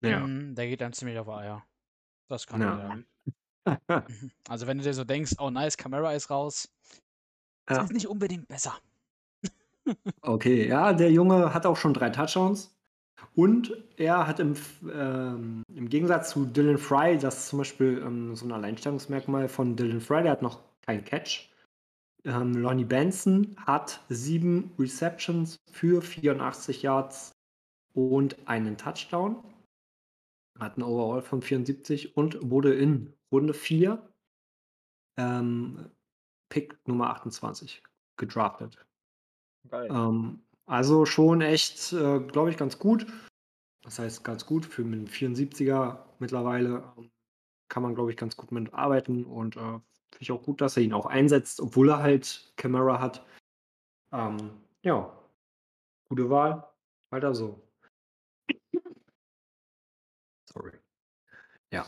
Ja. 0.01 0.19
Mhm, 0.25 0.55
der 0.55 0.67
geht 0.67 0.81
dann 0.81 0.93
ziemlich 0.93 1.17
auf 1.19 1.29
Eier. 1.29 1.65
Das 2.27 2.47
kann 2.47 2.61
Ja. 2.61 2.77
sagen. 2.77 3.05
Also 4.49 4.65
wenn 4.67 4.77
du 4.77 4.83
dir 4.83 4.93
so 4.93 5.03
denkst, 5.03 5.33
oh 5.39 5.49
nice, 5.51 5.77
Camera 5.77 6.13
ist 6.13 6.29
raus, 6.29 6.69
das 7.65 7.77
Ja. 7.77 7.83
ist 7.83 7.93
nicht 7.93 8.07
unbedingt 8.07 8.47
besser. 8.47 8.77
Okay, 10.21 10.67
ja, 10.67 10.93
der 10.93 11.11
Junge 11.11 11.53
hat 11.53 11.65
auch 11.65 11.77
schon 11.77 11.93
drei 11.93 12.09
Touchdowns. 12.09 12.75
Und 13.35 13.73
er 13.97 14.27
hat 14.27 14.39
im, 14.39 14.55
ähm, 14.91 15.63
im 15.73 15.89
Gegensatz 15.89 16.31
zu 16.31 16.45
Dylan 16.45 16.77
Fry, 16.77 17.17
das 17.17 17.37
ist 17.39 17.47
zum 17.49 17.59
Beispiel 17.59 18.01
ähm, 18.05 18.35
so 18.35 18.45
ein 18.45 18.51
Alleinstellungsmerkmal 18.51 19.47
von 19.49 19.75
Dylan 19.75 20.01
Fry, 20.01 20.23
der 20.23 20.31
hat 20.31 20.41
noch 20.41 20.61
keinen 20.81 21.03
Catch. 21.03 21.49
Ähm, 22.25 22.53
Lonnie 22.53 22.85
Benson 22.85 23.55
hat 23.57 24.03
sieben 24.09 24.71
Receptions 24.77 25.57
für 25.71 26.01
84 26.01 26.81
Yards 26.81 27.31
und 27.93 28.47
einen 28.47 28.77
Touchdown. 28.77 29.43
Hat 30.59 30.75
einen 30.75 30.83
Overall 30.83 31.21
von 31.21 31.41
74 31.41 32.17
und 32.17 32.37
wurde 32.49 32.73
in 32.73 33.13
Runde 33.31 33.53
4 33.53 34.01
ähm, 35.17 35.89
Pick 36.49 36.77
Nummer 36.87 37.11
28 37.11 37.83
gedraftet. 38.17 38.85
Ähm, 39.71 40.41
also 40.65 41.05
schon 41.05 41.41
echt, 41.41 41.93
äh, 41.93 42.19
glaube 42.19 42.49
ich, 42.49 42.57
ganz 42.57 42.79
gut. 42.79 43.07
Das 43.83 43.99
heißt, 43.99 44.23
ganz 44.23 44.45
gut 44.45 44.65
für 44.65 44.83
einen 44.83 45.07
74er 45.07 46.05
mittlerweile 46.19 46.83
kann 47.69 47.83
man, 47.83 47.95
glaube 47.95 48.11
ich, 48.11 48.17
ganz 48.17 48.35
gut 48.35 48.51
mit 48.51 48.73
arbeiten 48.73 49.23
und 49.23 49.55
äh, 49.55 49.79
finde 50.11 50.21
ich 50.23 50.31
auch 50.31 50.43
gut, 50.43 50.61
dass 50.61 50.77
er 50.77 50.83
ihn 50.83 50.93
auch 50.93 51.05
einsetzt, 51.05 51.59
obwohl 51.59 51.89
er 51.89 51.99
halt 51.99 52.53
Camera 52.57 52.99
hat. 52.99 53.25
Ähm, 54.11 54.51
ja, 54.83 55.15
gute 56.09 56.29
Wahl. 56.29 56.67
Weiter 57.11 57.33
so. 57.33 57.61
Sorry. 60.49 60.73
Ja. 61.71 61.85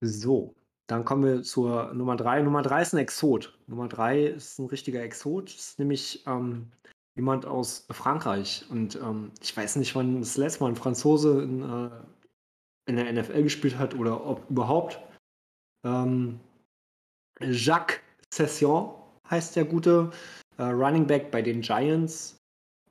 So, 0.00 0.54
dann 0.86 1.04
kommen 1.04 1.24
wir 1.24 1.42
zur 1.42 1.94
Nummer 1.94 2.16
3. 2.16 2.42
Nummer 2.42 2.62
3 2.62 2.82
ist 2.82 2.94
ein 2.94 2.98
Exot. 2.98 3.58
Nummer 3.66 3.88
3 3.88 4.24
ist 4.26 4.58
ein 4.58 4.66
richtiger 4.66 5.02
Exot. 5.02 5.46
Das 5.46 5.54
ist 5.54 5.78
nämlich 5.78 6.24
ähm, 6.26 6.70
jemand 7.16 7.46
aus 7.46 7.86
Frankreich. 7.90 8.66
Und 8.70 8.96
ähm, 8.96 9.32
ich 9.40 9.56
weiß 9.56 9.76
nicht, 9.76 9.94
wann 9.94 10.20
das 10.20 10.36
letzte 10.36 10.62
Mal 10.62 10.70
ein 10.70 10.76
Franzose 10.76 11.42
in, 11.42 11.62
äh, 11.62 11.90
in 12.86 12.96
der 12.96 13.12
NFL 13.12 13.42
gespielt 13.44 13.78
hat 13.78 13.94
oder 13.94 14.26
ob 14.26 14.48
überhaupt. 14.50 15.00
Ähm, 15.84 16.40
Jacques 17.40 18.00
Session 18.30 18.94
heißt 19.30 19.56
der 19.56 19.64
gute 19.64 20.10
äh, 20.58 20.62
Running 20.62 21.06
Back 21.06 21.30
bei 21.30 21.42
den 21.42 21.60
Giants 21.60 22.36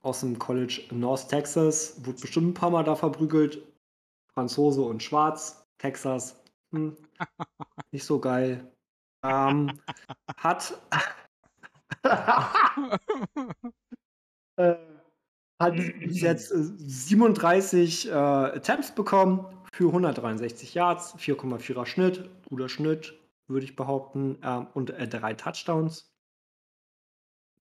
aus 0.01 0.19
dem 0.21 0.37
College 0.37 0.81
North 0.91 1.29
Texas. 1.29 2.05
Wurde 2.05 2.19
bestimmt 2.19 2.49
ein 2.49 2.53
paar 2.53 2.69
Mal 2.69 2.83
da 2.83 2.95
verprügelt. 2.95 3.61
Franzose 4.33 4.81
und 4.81 5.01
Schwarz. 5.01 5.65
Texas. 5.77 6.41
Hm, 6.71 6.95
nicht 7.91 8.03
so 8.03 8.19
geil. 8.19 8.71
Ähm, 9.23 9.79
hat 10.37 10.77
äh, 14.57 14.75
hat 15.59 15.75
bis 15.75 16.21
jetzt 16.21 16.51
äh, 16.51 16.57
37 16.57 18.09
äh, 18.09 18.11
Attempts 18.11 18.93
bekommen 18.93 19.45
für 19.71 19.87
163 19.87 20.73
Yards, 20.73 21.15
4,4er 21.15 21.85
Schnitt, 21.85 22.29
guter 22.49 22.69
Schnitt, 22.69 23.13
würde 23.47 23.65
ich 23.65 23.75
behaupten, 23.75 24.39
ähm, 24.43 24.67
und 24.73 24.89
äh, 24.91 25.07
drei 25.07 25.33
Touchdowns. 25.33 26.11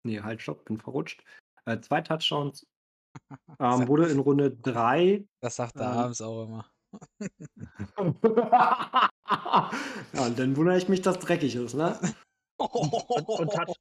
Nee, 0.05 0.21
halt, 0.21 0.43
stopp, 0.43 0.65
bin 0.65 0.79
verrutscht. 0.79 1.25
Äh, 1.65 1.81
zwei 1.81 2.01
Touchdowns. 2.01 2.67
Ähm, 3.61 3.87
wurde 3.89 4.09
in 4.09 4.19
Runde 4.19 4.51
3 4.51 5.27
Das 5.41 5.57
sagt 5.57 5.77
er 5.77 5.93
Ähm. 5.93 5.99
abends 5.99 6.23
auch 6.23 6.45
immer. 6.45 6.73
ja, 10.13 10.27
und 10.27 10.39
dann 10.39 10.57
wundere 10.57 10.79
ich 10.79 10.89
mich, 10.89 11.03
dass 11.03 11.19
dreckig 11.19 11.55
ist, 11.55 11.75
ne? 11.75 11.99
Und, 12.57 12.93
und, 13.29 13.79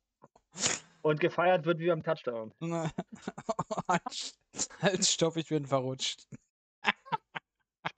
und 1.02 1.20
gefeiert 1.20 1.66
wird 1.66 1.80
wie 1.80 1.92
am 1.92 2.04
Touchdown. 2.04 2.54
halt, 3.88 4.36
halt, 4.82 5.06
stopp, 5.06 5.38
ich 5.38 5.48
bin 5.48 5.66
verrutscht. 5.66 6.28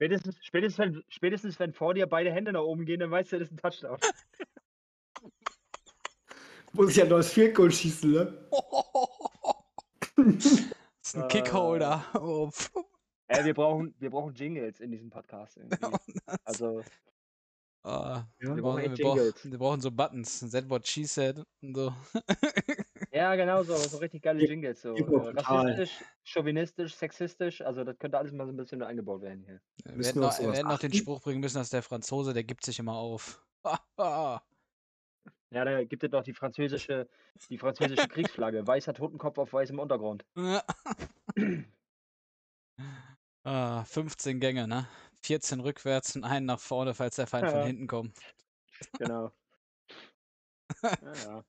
Spätestens, 0.03 0.35
spätestens, 0.41 0.79
wenn, 0.79 1.03
spätestens 1.07 1.59
wenn 1.61 1.71
vor 1.71 1.93
dir 1.93 2.07
beide 2.07 2.29
Hände 2.29 2.51
nach 2.51 2.59
oben 2.63 2.83
gehen, 2.83 2.99
dann 2.99 3.09
weißt 3.09 3.31
du, 3.31 3.39
das 3.39 3.47
ist 3.47 3.53
ein 3.53 3.57
Touchdown. 3.57 3.97
Muss 6.73 6.89
ich 6.89 6.97
ja 6.97 7.05
neues 7.05 7.31
Field 7.31 7.55
Goal 7.55 7.71
schießen, 7.71 8.11
ne? 8.11 8.49
Das 10.17 10.45
ist 11.05 11.15
ein 11.15 11.23
Äh. 11.23 11.27
Kickholder. 11.29 12.03
Oh, 12.15 12.51
pf. 12.51 12.69
Ey, 13.29 13.45
wir 13.45 13.53
brauchen, 13.53 13.95
wir 13.97 14.09
brauchen 14.09 14.33
Jingles 14.33 14.81
in 14.81 14.91
diesem 14.91 15.09
Podcast. 15.09 15.55
Irgendwie. 15.55 15.77
Also, 16.43 16.83
Ah, 17.85 18.25
Ja. 18.41 18.55
wir, 18.57 18.61
brauchen 18.61 18.81
wir, 18.81 18.89
brauchen, 19.05 19.51
wir 19.51 19.57
brauchen 19.57 19.79
so 19.79 19.89
Buttons. 19.89 20.41
That 20.51 20.69
what 20.69 20.85
she 20.85 21.05
said 21.05 21.41
und 21.61 21.75
so. 21.75 21.93
Ja, 23.23 23.35
genau 23.35 23.63
so, 23.63 23.75
so 23.75 23.97
richtig 23.97 24.21
geile 24.21 24.41
Ja, 24.41 24.47
Jingles. 24.47 24.81
So, 24.81 24.95
äh, 24.95 25.29
rassistisch, 25.29 26.03
chauvinistisch, 26.25 26.95
sexistisch. 26.95 27.61
Also, 27.61 27.83
das 27.83 27.97
könnte 27.97 28.17
alles 28.17 28.33
mal 28.33 28.45
so 28.45 28.51
ein 28.51 28.57
bisschen 28.57 28.81
eingebaut 28.83 29.21
werden 29.21 29.43
hier. 29.45 29.61
Wir 29.85 29.95
Müssen 29.95 30.07
hätten 30.07 30.19
wir 30.19 30.27
noch, 30.27 30.39
wir 30.39 30.51
hätten 30.53 30.67
noch 30.67 30.79
den? 30.79 30.93
Spruch 30.93 31.21
bringen 31.21 31.39
müssen, 31.39 31.57
dass 31.57 31.69
der 31.69 31.83
Franzose, 31.83 32.33
der 32.33 32.43
gibt 32.43 32.65
sich 32.65 32.79
immer 32.79 32.95
auf. 32.95 33.41
Ja, 35.51 35.63
da 35.65 35.83
gibt 35.83 36.03
es 36.03 36.09
doch 36.09 36.23
die 36.23 36.33
französische, 36.33 37.07
die 37.51 37.59
französische 37.59 38.07
Kriegsflagge. 38.09 38.65
Weißer 38.65 38.91
Totenkopf 38.95 39.37
auf 39.37 39.53
weißem 39.53 39.77
Untergrund. 39.77 40.25
ah, 43.43 43.83
15 43.83 44.39
Gänge, 44.39 44.67
ne? 44.67 44.87
14 45.21 45.59
rückwärts 45.59 46.15
und 46.15 46.23
einen 46.23 46.47
nach 46.47 46.59
vorne, 46.59 46.95
falls 46.95 47.17
der 47.17 47.27
Feind 47.27 47.51
von 47.51 47.59
Ja. 47.59 47.67
hinten 47.67 47.85
kommt. 47.85 48.17
Genau. 48.97 49.31
Ja, 51.01 51.13
ja. 51.13 51.43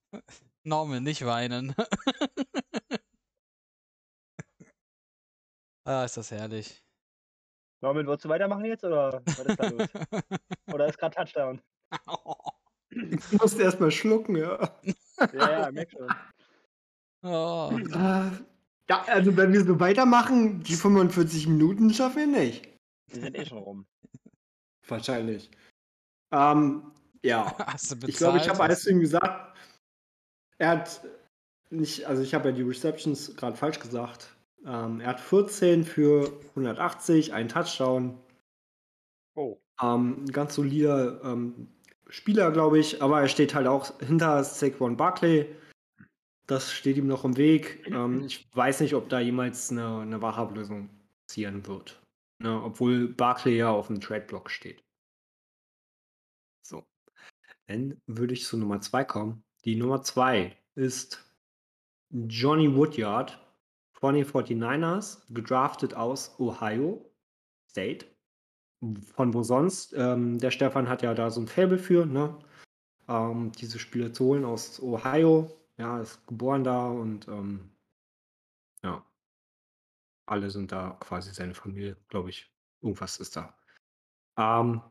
Norman, 0.65 1.03
nicht 1.03 1.25
weinen. 1.27 1.75
ah, 5.85 6.05
ist 6.05 6.17
das 6.17 6.31
herrlich. 6.31 6.83
Norman, 7.83 8.07
wolltest 8.07 8.25
du 8.25 8.31
weitermachen 8.31 8.65
jetzt 8.65 8.83
oder 8.83 9.23
was 9.27 9.39
ist 9.41 9.61
da 9.61 9.69
los? 9.69 9.89
Oder 10.73 10.87
ist 10.89 10.99
gerade 10.99 11.15
Touchdown? 11.15 11.61
Ich 12.97 13.33
musste 13.33 13.65
erstmal 13.65 13.91
schlucken, 13.91 14.37
ja. 14.37 14.73
Ja, 15.33 15.51
ja, 15.51 15.73
merk 15.73 15.91
schon. 15.91 16.09
oh. 17.25 17.73
Äh, 17.77 18.31
ja, 18.89 19.03
also 19.09 19.37
wenn 19.37 19.53
wir 19.53 19.65
so 19.65 19.81
weitermachen, 19.81 20.63
die 20.63 20.77
45 20.77 21.49
Minuten 21.49 21.93
schaffen 21.93 22.33
wir 22.33 22.39
nicht. 22.39 22.69
Die 23.13 23.19
sind 23.19 23.37
eh 23.37 23.45
schon 23.45 23.59
rum. 23.59 23.85
Wahrscheinlich. 24.87 25.51
Ähm, 26.31 26.93
ja. 27.25 27.53
Hast 27.67 27.91
du 27.91 27.97
bezahlt? 27.97 28.11
Ich 28.11 28.17
glaube, 28.19 28.39
ich 28.39 28.49
habe 28.49 28.63
alles 28.63 28.83
zu 28.83 28.91
ihm 28.91 29.01
gesagt. 29.01 29.59
Er 30.59 30.69
hat 30.69 31.01
nicht, 31.71 32.05
also 32.07 32.23
ich 32.23 32.35
habe 32.35 32.51
ja 32.51 32.55
die 32.55 32.63
Receptions 32.63 33.37
gerade 33.37 33.57
falsch 33.57 33.81
gesagt. 33.81 34.35
Ähm, 34.65 35.01
er 35.01 35.09
hat 35.09 35.21
14 35.21 35.85
für 35.85 36.33
180, 36.51 37.33
einen 37.33 37.49
Touchdown. 37.49 38.19
Oh. 39.35 39.59
Ähm, 39.83 40.25
ein 40.25 40.33
ganz 40.33 40.55
solider 40.55 41.21
ähm, 41.25 41.69
Spieler, 42.09 42.53
glaube 42.53 42.79
ich, 42.79 43.03
aber 43.03 43.21
er 43.21 43.29
steht 43.29 43.55
halt 43.55 43.67
auch 43.67 43.99
hinter 44.01 44.45
Saquon 44.45 44.97
Barkley. 44.97 45.55
Das 46.47 46.73
steht 46.73 46.97
ihm 46.97 47.07
noch 47.07 47.25
im 47.25 47.37
Weg. 47.37 47.87
Ähm, 47.89 48.25
ich 48.25 48.47
weiß 48.55 48.81
nicht, 48.81 48.95
ob 48.95 49.09
da 49.09 49.19
jemals 49.19 49.71
eine, 49.71 50.01
eine 50.01 50.23
Wachablösung 50.23 50.91
passieren 51.27 51.67
wird. 51.67 52.01
Ne, 52.41 52.63
obwohl 52.63 53.09
Barkley 53.09 53.57
ja 53.57 53.71
auf 53.71 53.87
dem 53.87 54.01
Trade-Block 54.01 54.51
steht. 54.51 54.83
So. 56.63 56.85
Dann 57.67 58.01
würde 58.07 58.35
ich 58.35 58.45
zu 58.45 58.57
Nummer 58.59 58.81
2 58.81 59.05
kommen. 59.05 59.45
Die 59.65 59.77
Nummer 59.77 60.03
2 60.03 60.55
ist 60.75 61.25
Johnny 62.11 62.75
Woodyard 62.75 63.41
von 63.93 64.15
den 64.15 64.27
49ers, 64.27 65.23
gedraftet 65.33 65.95
aus 65.95 66.39
Ohio 66.39 67.11
State. 67.71 68.07
Von 69.15 69.33
wo 69.33 69.43
sonst? 69.43 69.95
Ähm, 69.95 70.39
der 70.39 70.51
Stefan 70.51 70.89
hat 70.89 71.03
ja 71.03 71.15
da 71.15 71.31
so 71.31 71.41
ein 71.41 71.49
Faible 71.49 71.79
für, 71.79 72.05
ne? 72.05 72.39
Ähm, 73.09 73.53
diese 73.53 73.79
Spieler 73.79 74.13
zu 74.13 74.27
holen 74.27 74.45
aus 74.45 74.83
Ohio. 74.83 75.51
Ja, 75.79 76.01
ist 76.01 76.27
geboren 76.27 76.63
da 76.63 76.89
und 76.89 77.27
ähm, 77.29 77.71
ja. 78.83 79.03
Alle 80.27 80.51
sind 80.51 80.73
da 80.73 80.91
quasi 81.01 81.33
seine 81.33 81.55
Familie, 81.55 81.97
glaube 82.09 82.29
ich. 82.29 82.53
Irgendwas 82.83 83.19
ist 83.19 83.37
da. 83.37 83.57
Ähm, 84.37 84.83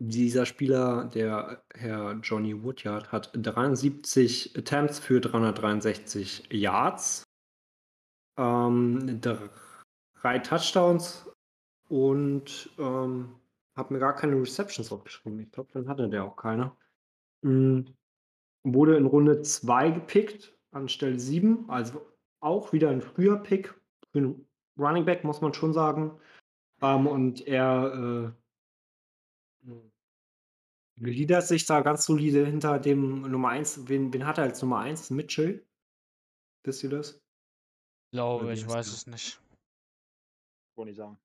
dieser 0.00 0.46
Spieler, 0.46 1.10
der 1.14 1.62
Herr 1.74 2.18
Johnny 2.22 2.62
Woodyard, 2.62 3.12
hat 3.12 3.30
73 3.34 4.56
Attempts 4.56 4.98
für 4.98 5.20
363 5.20 6.48
Yards, 6.50 7.22
ähm, 8.38 9.20
drei 9.20 10.38
Touchdowns 10.38 11.30
und 11.88 12.70
ähm, 12.78 13.34
habe 13.76 13.92
mir 13.94 14.00
gar 14.00 14.16
keine 14.16 14.40
Receptions 14.40 14.90
aufgeschrieben. 14.90 15.38
Ich 15.40 15.52
glaube, 15.52 15.68
dann 15.74 15.86
hatte 15.86 16.08
der 16.08 16.24
auch 16.24 16.36
keine. 16.36 16.72
Mhm. 17.42 17.94
Wurde 18.62 18.96
in 18.96 19.06
Runde 19.06 19.42
2 19.42 19.90
gepickt, 19.90 20.56
anstelle 20.70 21.18
7, 21.18 21.68
also 21.68 22.06
auch 22.40 22.72
wieder 22.72 22.88
ein 22.88 23.02
früher 23.02 23.36
Pick 23.36 23.74
für 24.12 24.18
einen 24.18 24.46
Running 24.78 25.04
Back, 25.04 25.24
muss 25.24 25.42
man 25.42 25.52
schon 25.52 25.74
sagen. 25.74 26.18
Ähm, 26.80 27.06
und 27.06 27.46
er 27.46 28.34
gliedert 30.96 31.46
sich 31.46 31.66
da 31.66 31.80
ganz 31.80 32.04
solide 32.04 32.46
hinter 32.46 32.78
dem 32.78 33.22
Nummer 33.22 33.50
1. 33.50 33.88
Wen, 33.88 34.12
wen 34.12 34.26
hat 34.26 34.38
er 34.38 34.44
als 34.44 34.60
Nummer 34.62 34.80
1? 34.80 35.10
Mitchell? 35.10 35.66
Wisst 36.64 36.82
ihr 36.84 36.90
das? 36.90 37.20
Glaube, 38.12 38.52
ich 38.52 38.66
weiß 38.66 38.86
der? 38.86 38.94
es 38.94 39.06
nicht. 39.06 39.42
Wollte 40.76 40.90
ich 40.90 40.96
sagen. 40.96 41.18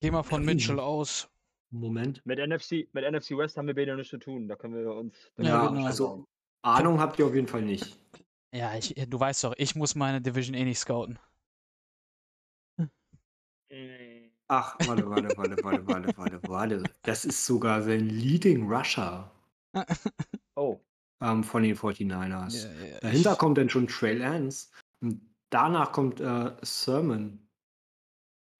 Geh 0.00 0.10
mal 0.10 0.22
von 0.22 0.42
Ja, 0.42 0.46
Mitchell 0.46 0.80
aus. 0.80 1.30
Moment. 1.70 2.24
Mit 2.26 2.38
NFC, 2.38 2.88
mit 2.92 3.10
NFC 3.10 3.30
West 3.30 3.56
haben 3.56 3.66
wir 3.66 3.74
beide 3.74 3.96
nichts 3.96 4.10
zu 4.10 4.18
tun. 4.18 4.46
Da 4.46 4.56
können 4.56 4.74
wir 4.74 4.92
uns. 4.94 5.32
Ja, 5.38 5.68
genau. 5.68 5.86
also 5.86 6.26
Ahnung 6.62 7.00
habt 7.00 7.18
ihr 7.18 7.26
auf 7.26 7.34
jeden 7.34 7.48
Fall 7.48 7.62
nicht. 7.62 7.98
Ja, 8.52 8.74
ich, 8.76 8.94
du 8.94 9.18
weißt 9.18 9.44
doch, 9.44 9.54
ich 9.56 9.74
muss 9.74 9.94
meine 9.94 10.20
Division 10.20 10.54
eh 10.54 10.64
nicht 10.64 10.78
scouten. 10.78 11.18
Mm, 13.70 14.11
Ach, 14.54 14.76
warte, 14.86 15.08
warte, 15.08 15.34
warte, 15.38 15.56
warte, 15.64 15.86
warte, 15.88 16.16
warte, 16.18 16.40
warte. 16.48 16.82
Das 17.02 17.24
ist 17.24 17.46
sogar 17.46 17.80
sein 17.80 18.00
Leading 18.00 18.70
Rusher 18.70 19.30
Oh, 20.56 20.78
ähm, 21.22 21.42
von 21.42 21.62
den 21.62 21.74
49ers. 21.74 22.66
Ja, 22.66 22.86
ja, 22.86 22.98
Dahinter 23.00 23.32
ich- 23.32 23.38
kommt 23.38 23.56
dann 23.56 23.70
schon 23.70 23.86
Trey 23.88 24.12
Lance. 24.14 24.68
Und 25.00 25.22
danach 25.48 25.92
kommt 25.92 26.20
äh, 26.20 26.52
Sermon. 26.60 27.38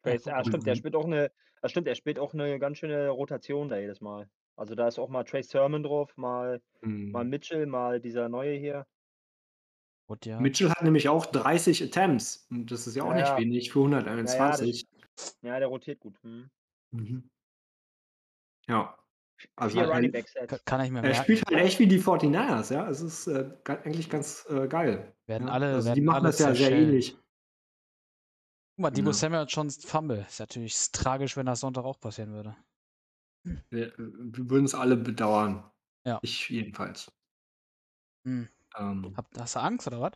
Ah, 0.05 0.43
stimmt, 0.45 0.67
der 0.67 0.75
spielt 0.77 0.97
auch 0.97 1.05
eine, 1.05 1.31
ah, 1.61 1.69
stimmt, 1.69 1.87
er 1.89 1.95
spielt 1.95 2.19
auch 2.19 2.33
eine 2.33 2.59
ganz 2.59 2.79
schöne 2.79 3.11
Rotation 3.11 3.69
da 3.69 3.77
jedes 3.79 4.01
Mal. 4.01 4.31
Also 4.57 4.75
da 4.75 4.89
ist 4.89 4.99
auch 4.99 5.11
mal 5.11 5.25
Trace 5.25 5.49
Sermon 5.51 5.83
drauf, 5.83 6.17
mal, 6.17 6.61
mal 6.81 7.23
Hm. 7.23 7.29
Mitchell, 7.31 7.67
mal 7.67 8.01
dieser 8.01 8.29
neue 8.31 8.57
hier. 8.57 8.87
Woodyard. 10.09 10.41
Mitchell 10.41 10.71
hat 10.71 10.83
nämlich 10.83 11.09
auch 11.11 11.27
30 11.27 11.85
Attempts. 11.85 12.47
Und 12.51 12.71
das 12.71 12.87
ist 12.87 12.97
ja 12.97 13.03
auch 13.05 13.11
Ja, 13.11 13.17
nicht 13.17 13.29
ja. 13.29 13.39
wenig 13.39 13.73
für 13.73 13.81
Ja, 13.91 13.99
ja, 13.99 14.01
das, 14.01 14.07
121. 14.35 14.87
ja, 15.43 15.59
der 15.59 15.69
rotiert 15.69 16.01
gut. 16.01 16.15
Hm. 16.23 16.51
Mhm. 16.93 17.31
Ja. 18.69 18.97
Also 19.57 19.81
Vier 19.81 19.89
er, 19.89 20.23
Sets. 20.25 20.65
Kann 20.65 20.85
ich 20.85 20.91
mir 20.91 21.03
er 21.03 21.15
spielt 21.15 21.45
halt 21.47 21.59
echt 21.59 21.79
wie 21.81 21.89
die 21.89 21.99
49ers, 22.01 22.73
ja. 22.73 22.89
Es 22.89 23.01
ist 23.01 23.27
äh, 23.27 23.51
eigentlich 23.65 24.09
ganz 24.09 24.47
äh, 24.49 24.69
geil. 24.69 25.13
Werden 25.27 25.49
Ja? 25.49 25.55
alle, 25.55 25.75
Also 25.75 25.89
die 25.95 25.97
werden 25.97 26.05
machen 26.05 26.17
alle 26.17 26.29
das 26.29 26.39
ja 26.39 26.47
sehr 26.47 26.55
zerschellen. 26.57 26.89
ähnlich. 26.89 27.17
Guck 28.77 28.83
mal, 28.83 28.91
Debo 28.91 29.09
Ja. 29.09 29.15
Samuel 29.15 29.41
hat 29.43 29.51
schon 29.51 29.71
Fumble. 29.71 30.25
Ist 30.29 30.41
natürlich 30.41 30.93
tragisch, 30.93 31.37
wenn 31.37 31.47
das 31.47 31.61
Sonntag 31.61 31.85
auch 31.85 31.99
passieren 31.99 32.33
würde. 32.33 32.57
Wir, 33.71 33.93
wir 33.99 34.51
würden 34.51 34.65
es 34.65 34.75
alle 34.75 34.97
bedauern. 34.97 35.69
Ja. 36.07 36.21
Ich 36.23 36.49
jedenfalls. 36.49 37.11
Hm. 38.25 38.49
Ähm, 38.79 39.13
Hab, 39.17 39.27
hast 39.37 39.57
du 39.57 39.61
Angst 39.61 39.87
oder 39.89 40.01
was? 40.01 40.13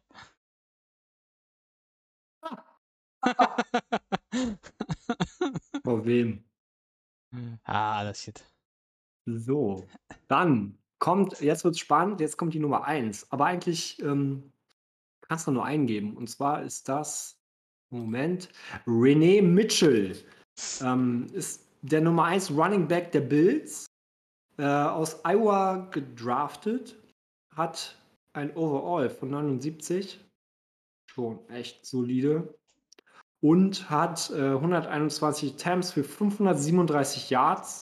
Vor 5.84 6.04
wem? 6.04 6.44
ah, 7.64 8.04
das 8.04 8.22
shit. 8.22 8.44
So, 9.26 9.86
dann 10.28 10.78
kommt, 10.98 11.40
jetzt 11.40 11.64
wird's 11.64 11.80
spannend, 11.80 12.20
jetzt 12.20 12.36
kommt 12.36 12.54
die 12.54 12.60
Nummer 12.60 12.84
1. 12.84 13.30
Aber 13.32 13.46
eigentlich 13.46 14.00
ähm, 14.02 14.52
kannst 15.20 15.46
du 15.46 15.50
nur 15.50 15.64
eingeben. 15.64 16.16
Und 16.16 16.28
zwar 16.28 16.62
ist 16.62 16.88
das, 16.88 17.38
Moment, 17.90 18.48
René 18.86 19.42
Mitchell. 19.42 20.16
Ähm, 20.80 21.26
ist 21.32 21.66
der 21.82 22.00
Nummer 22.00 22.24
1 22.24 22.50
Running 22.50 22.88
Back 22.88 23.12
der 23.12 23.20
Bills. 23.20 23.86
Äh, 24.58 24.64
aus 24.64 25.24
Iowa 25.24 25.88
gedraftet. 25.90 26.96
Hat 27.54 27.96
ein 28.32 28.54
Overall 28.56 29.10
von 29.10 29.30
79. 29.30 30.20
Schon 31.10 31.48
echt 31.48 31.84
solide. 31.84 32.54
Und 33.46 33.88
hat 33.88 34.32
äh, 34.34 34.54
121 34.54 35.54
Attempts 35.54 35.92
für 35.92 36.02
537 36.02 37.30
Yards. 37.30 37.80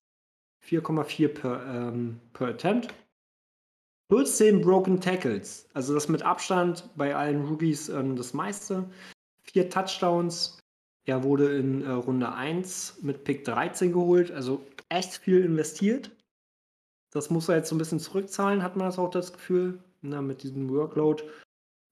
4,4 0.63 1.29
per, 1.29 1.65
ähm, 1.67 2.21
per 2.35 2.49
Attempt. 2.49 2.93
14 4.11 4.61
Broken 4.61 5.01
Tackles. 5.01 5.67
Also 5.73 5.95
das 5.95 6.11
mit 6.11 6.23
Abstand 6.23 6.91
bei 6.97 7.17
allen 7.17 7.47
Rookies 7.47 7.89
ähm, 7.89 8.15
das 8.15 8.35
meiste. 8.35 8.85
Vier 9.41 9.71
Touchdowns. 9.71 10.59
Er 11.07 11.23
wurde 11.23 11.57
in 11.57 11.81
äh, 11.81 11.93
Runde 11.93 12.31
1 12.31 12.99
mit 13.01 13.25
Pick 13.25 13.47
13 13.47 13.91
geholt. 13.91 14.33
Also 14.33 14.61
echt 14.91 15.15
viel 15.15 15.43
investiert. 15.43 16.11
Das 17.11 17.31
muss 17.31 17.49
er 17.49 17.57
jetzt 17.57 17.71
so 17.71 17.75
ein 17.75 17.79
bisschen 17.79 18.01
zurückzahlen, 18.01 18.63
hat 18.63 18.77
man 18.77 18.87
das 18.87 18.99
auch 18.99 19.09
das 19.09 19.33
Gefühl. 19.33 19.79
Na, 20.03 20.21
mit 20.21 20.43
diesem 20.43 20.69
Workload. 20.69 21.25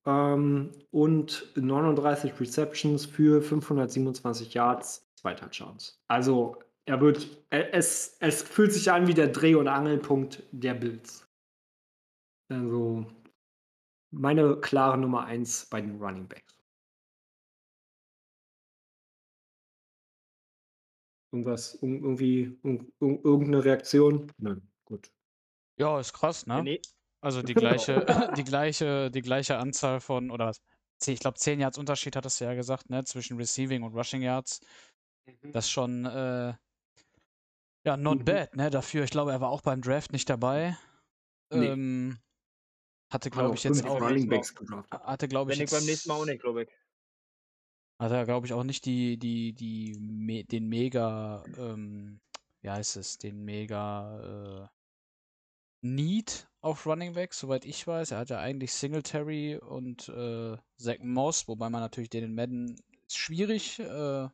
Ähm, 0.05 0.71
und 0.91 1.53
39 1.57 2.39
Receptions 2.41 3.07
für 3.07 3.41
527 3.43 4.53
Yards, 4.55 5.09
zwei 5.15 5.35
Touchdowns. 5.35 6.01
Also 6.09 6.57
er 6.87 7.01
wird, 7.01 7.29
er- 7.51 7.73
es, 7.75 8.17
es 8.21 8.43
fühlt 8.43 8.73
sich 8.73 8.91
an 8.91 9.07
wie 9.07 9.15
der 9.15 9.29
Dreh- 9.29 9.55
und 9.55 9.69
Angelpunkt 9.69 10.43
der 10.51 10.75
Bills. 10.75 11.27
Also 12.51 13.07
meine 14.11 14.57
klare 14.61 14.99
Nummer 14.99 15.25
1 15.25 15.67
bei 15.71 15.81
den 15.81 16.03
Running 16.03 16.27
Backs. 16.29 16.53
Irgendwas, 21.33 21.81
ir- 21.83 22.03
irgendwie, 22.03 22.59
ir- 22.63 22.87
ir- 23.01 23.25
irgendeine 23.25 23.65
Reaktion? 23.65 24.31
Nö, 24.39 24.61
gut. 24.85 25.11
Ja, 25.79 25.99
ist 25.99 26.13
krass, 26.13 26.47
ne? 26.47 26.63
Nee, 26.63 26.83
Also 27.23 27.43
die 27.43 27.55
gleiche, 27.55 28.05
die 28.37 28.45
gleiche, 28.45 29.11
die 29.11 29.23
gleiche 29.23 29.57
Anzahl 29.57 30.01
von, 30.01 30.31
oder 30.31 30.49
was? 30.49 30.59
Ich 31.07 31.21
glaube, 31.21 31.39
10 31.39 31.61
Yards 31.61 31.79
Unterschied 31.79 32.17
hattest 32.17 32.41
du 32.41 32.45
ja 32.45 32.55
gesagt, 32.55 32.91
ne? 32.91 33.05
Zwischen 33.05 33.37
Receiving 33.37 33.83
und 33.83 33.95
Rushing 33.95 34.23
Yards. 34.23 34.61
Das 35.53 35.71
schon, 35.71 36.05
äh, 36.05 36.55
ja, 37.85 37.97
not 37.97 38.21
Mhm. 38.21 38.25
bad, 38.25 38.57
ne? 38.57 38.71
Dafür, 38.71 39.05
ich 39.05 39.11
glaube, 39.11 39.33
er 39.33 39.41
war 39.41 39.51
auch 39.51 39.63
beim 39.63 39.81
Draft 39.83 40.13
nicht 40.13 40.29
dabei. 40.29 40.77
Nee. 41.53 41.69
Ähm, 41.69 42.19
hatte, 43.13 43.31
Hat 43.31 43.39
glaube 43.39 43.55
ich, 43.57 43.65
jetzt 43.65 43.85
auch, 43.85 44.01
hatte, 44.01 45.29
glaube 45.29 45.53
ich, 45.53 45.59
wenn 45.59 45.65
ich 45.65 45.71
beim 45.71 45.85
nächsten 45.85 46.09
Mal 46.09 46.15
auch 46.17 46.25
nicht, 46.25 46.41
glaube 46.41 46.63
ich. 46.65 46.69
Hat 48.01 48.11
er, 48.11 48.25
glaube 48.25 48.47
ich, 48.47 48.53
auch 48.53 48.65
nicht 48.65 48.85
die, 48.85 49.17
die, 49.19 49.53
die, 49.53 49.97
me 50.01 50.45
den 50.45 50.69
mega, 50.69 51.45
ähm, 51.57 52.21
wie 52.63 52.71
heißt 52.71 52.97
es, 52.97 53.19
den 53.19 53.45
mega, 53.45 54.65
äh, 54.65 54.69
Need 55.83 56.49
auf 56.63 56.87
Running 56.87 57.15
Back, 57.15 57.35
soweit 57.35 57.65
ich 57.65 57.87
weiß. 57.87 58.13
Er 58.13 58.19
hat 58.19 58.31
ja 58.31 58.39
eigentlich 58.39 58.73
Singletary 58.73 59.57
und 59.57 60.09
äh, 60.09 60.57
Zach 60.77 60.99
Moss, 61.01 61.49
wobei 61.49 61.69
man 61.69 61.81
natürlich 61.81 62.11
den 62.11 62.25
in 62.25 62.35
Madden 62.35 62.81
ist 63.07 63.19
schwierig, 63.19 63.81
äh, 63.81 64.29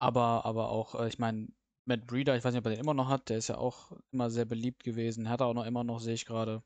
aber, 0.00 0.44
aber 0.44 0.70
auch, 0.70 0.94
äh, 0.94 1.08
ich 1.08 1.18
meine, 1.18 1.48
Matt 1.86 2.06
Breeder, 2.06 2.36
ich 2.36 2.44
weiß 2.44 2.52
nicht, 2.52 2.60
ob 2.60 2.66
er 2.66 2.72
den 2.72 2.80
immer 2.80 2.94
noch 2.94 3.08
hat, 3.08 3.30
der 3.30 3.38
ist 3.38 3.48
ja 3.48 3.56
auch 3.56 3.92
immer 4.12 4.30
sehr 4.30 4.44
beliebt 4.44 4.84
gewesen, 4.84 5.28
hat 5.30 5.40
er 5.40 5.46
auch 5.46 5.54
noch 5.54 5.64
immer 5.64 5.84
noch, 5.84 5.98
sehe 5.98 6.14
ich 6.14 6.26
gerade. 6.26 6.62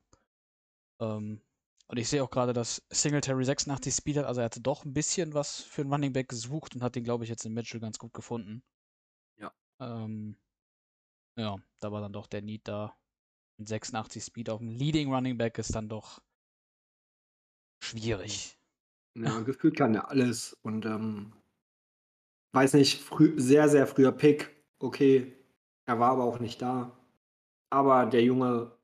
Ähm, 1.01 1.41
und 1.87 1.99
ich 1.99 2.09
sehe 2.09 2.23
auch 2.25 2.31
gerade, 2.31 2.53
dass 2.53 2.83
Singletary 2.91 3.45
86 3.45 3.95
Speed 3.95 4.17
hat, 4.19 4.25
also 4.27 4.41
er 4.41 4.47
hatte 4.47 4.61
doch 4.61 4.85
ein 4.85 4.95
bisschen 4.95 5.35
was 5.35 5.63
für 5.63 5.83
einen 5.83 5.93
Running 5.93 6.13
Back 6.13 6.29
gesucht 6.29 6.75
und 6.75 6.83
hat 6.83 6.97
den, 6.97 7.05
glaube 7.05 7.25
ich, 7.25 7.31
jetzt 7.31 7.45
in 7.45 7.55
Mitchell 7.55 7.81
ganz 7.81 7.99
gut 7.99 8.13
gefunden. 8.13 8.65
Ja. 9.39 9.53
Ähm, 9.81 10.37
ja, 11.37 11.57
da 11.81 11.93
war 11.93 12.01
dann 12.01 12.13
doch 12.13 12.27
der 12.27 12.43
Need 12.43 12.67
da. 12.67 12.97
Und 13.63 13.69
86 13.69 14.25
Speed 14.25 14.51
auf 14.51 14.59
dem 14.59 14.71
Leading 14.71 15.15
Running 15.15 15.39
Back 15.39 15.57
ist 15.57 15.73
dann 15.73 15.89
doch 15.89 16.21
schwierig. 17.81 18.59
Ja, 19.17 19.39
gefühlt 19.43 19.77
kann 19.77 19.95
er 19.95 20.11
alles 20.11 20.53
und 20.63 20.85
ähm, 20.85 21.33
weiß 22.55 22.75
nicht, 22.75 23.01
früh, 23.01 23.39
sehr, 23.41 23.69
sehr 23.69 23.87
früher 23.87 24.11
Pick. 24.11 24.51
Okay, 24.81 25.37
er 25.87 26.01
war 26.01 26.11
aber 26.11 26.25
auch 26.25 26.41
nicht 26.41 26.61
da. 26.61 26.99
aber 27.71 28.07
der 28.07 28.25
Junge 28.25 28.77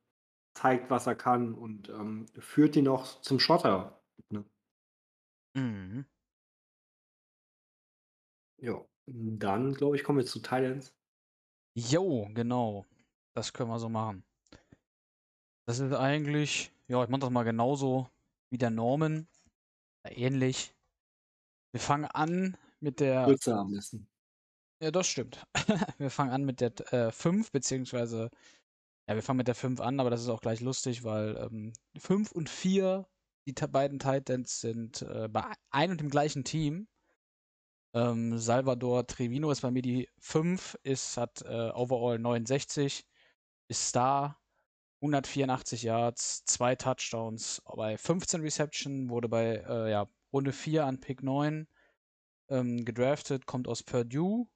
zeigt, 0.55 0.91
was 0.91 1.09
er 1.09 1.16
kann 1.16 1.55
und 1.55 1.89
ähm, 1.89 2.26
führt 2.39 2.76
ihn 2.76 2.87
auch 2.87 3.20
zum 3.20 3.41
Schotter. 3.41 4.01
Ne? 4.31 4.45
Mhm. 5.55 6.07
Ja, 8.61 8.85
dann 9.07 9.74
glaube 9.74 9.97
ich, 9.97 10.05
kommen 10.05 10.18
wir 10.18 10.26
zu 10.26 10.41
Thailands. 10.41 10.95
Jo, 11.74 12.29
genau. 12.35 12.87
Das 13.35 13.53
können 13.53 13.70
wir 13.70 13.79
so 13.79 13.89
machen. 13.89 14.28
Das 15.69 15.81
ist 15.81 15.93
eigentlich, 15.93 16.73
ja, 16.87 17.05
ich 17.05 17.11
mache 17.11 17.21
das 17.21 17.29
mal 17.31 17.43
genauso 17.43 18.09
wie 18.49 18.57
der 18.57 18.71
Norman. 18.71 19.29
Ähnlich. 20.03 20.75
Wir 21.73 21.81
fangen 21.81 22.07
an 22.07 22.57
mit 22.81 23.01
der. 23.01 23.27
Kürzer 23.27 23.59
am 23.59 23.73
besten. 23.73 24.09
Ja, 24.83 24.91
das 24.91 25.09
stimmt. 25.09 25.47
wir 25.99 26.09
fangen 26.09 26.31
an 26.31 26.47
mit 26.47 26.62
der 26.62 26.73
äh, 26.95 27.12
5, 27.12 27.53
beziehungsweise, 27.53 28.31
ja, 29.07 29.14
wir 29.14 29.23
fangen 29.23 29.37
mit 29.37 29.47
der 29.47 29.55
5 29.55 29.79
an, 29.81 30.01
aber 30.01 30.09
das 30.09 30.23
ist 30.23 30.31
auch 30.31 30.41
gleich 30.41 30.62
lustig, 30.62 31.05
weil 31.05 31.37
ähm, 31.37 31.75
5 31.99 32.33
und 32.33 32.49
4, 32.49 33.07
die 33.47 33.53
beiden 33.53 33.99
Titans, 33.99 34.62
sind 34.62 35.03
äh, 35.03 35.29
bei 35.29 35.53
ein 35.69 35.91
und 35.91 36.01
dem 36.01 36.09
gleichen 36.09 36.45
Team. 36.45 36.89
Ähm, 37.93 38.39
Salvador 38.39 39.07
Trevino 39.07 39.51
ist 39.51 39.61
bei 39.61 39.71
mir 39.71 39.83
die 39.83 40.09
5, 40.21 40.79
ist, 40.83 41.19
hat 41.19 41.43
äh, 41.43 41.73
overall 41.75 42.19
69, 42.19 43.07
ist 43.69 43.89
Star, 43.89 44.41
184 45.01 45.82
Yards, 45.82 46.44
zwei 46.44 46.74
Touchdowns 46.74 47.62
bei 47.76 47.96
15 47.96 48.40
Reception, 48.40 49.09
wurde 49.11 49.28
bei 49.28 49.62
äh, 49.68 49.90
ja, 49.90 50.09
Runde 50.32 50.53
4 50.53 50.84
an 50.84 51.01
Pick 51.01 51.22
9 51.22 51.68
ähm, 52.49 52.84
gedraftet, 52.84 53.46
kommt 53.46 53.68
aus 53.68 53.82
Purdue. 53.82 54.46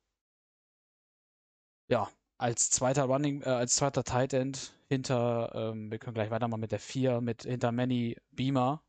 Ja, 1.88 2.10
als 2.38 2.70
zweiter 2.70 3.04
Running, 3.04 3.42
äh, 3.42 3.50
als 3.50 3.76
zweiter 3.76 4.02
Tight 4.02 4.32
End 4.32 4.72
hinter, 4.88 5.52
ähm, 5.54 5.90
wir 5.90 5.98
können 5.98 6.14
gleich 6.14 6.30
weitermachen 6.30 6.60
mit 6.60 6.72
der 6.72 6.80
4, 6.80 7.20
mit 7.20 7.42
hinter 7.42 7.70
Manny 7.70 8.16
Beamer, 8.32 8.82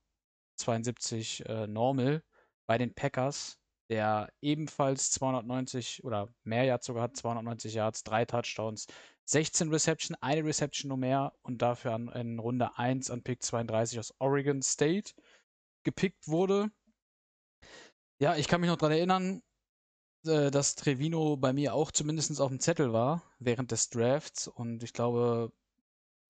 72 0.56 1.46
äh, 1.48 1.68
Normal 1.68 2.24
bei 2.66 2.78
den 2.78 2.94
Packers, 2.94 3.60
der 3.90 4.32
ebenfalls 4.42 5.12
290 5.12 6.04
oder 6.04 6.34
mehr 6.44 6.64
Yards 6.64 6.86
sogar 6.88 7.04
hat, 7.04 7.18
290 7.18 7.74
Yards, 7.76 8.04
drei 8.04 8.26
Touchdowns, 8.26 8.88
16 9.26 9.70
Reception, 9.70 10.18
eine 10.22 10.44
Reception 10.44 10.90
nur 10.90 10.98
mehr 10.98 11.34
und 11.44 11.62
dafür 11.62 11.94
an, 11.94 12.10
in 12.10 12.40
Runde 12.40 12.78
1 12.78 13.10
an 13.10 13.24
Pick 13.24 13.42
32 13.42 14.00
aus 14.00 14.14
Oregon 14.20 14.62
State 14.62 15.14
gepickt 15.84 16.28
wurde. 16.28 16.70
Ja, 18.20 18.36
ich 18.36 18.48
kann 18.48 18.62
mich 18.62 18.70
noch 18.70 18.78
daran 18.78 18.98
erinnern, 18.98 19.42
äh, 20.26 20.52
dass 20.52 20.76
Trevino 20.76 21.38
bei 21.38 21.54
mir 21.54 21.74
auch 21.74 21.92
zumindest 21.92 22.40
auf 22.40 22.50
dem 22.50 22.60
Zettel 22.60 22.94
war 22.94 23.24
während 23.40 23.72
des 23.72 23.90
Drafts 23.90 24.48
und 24.48 24.84
ich 24.84 24.94
glaube, 24.94 25.52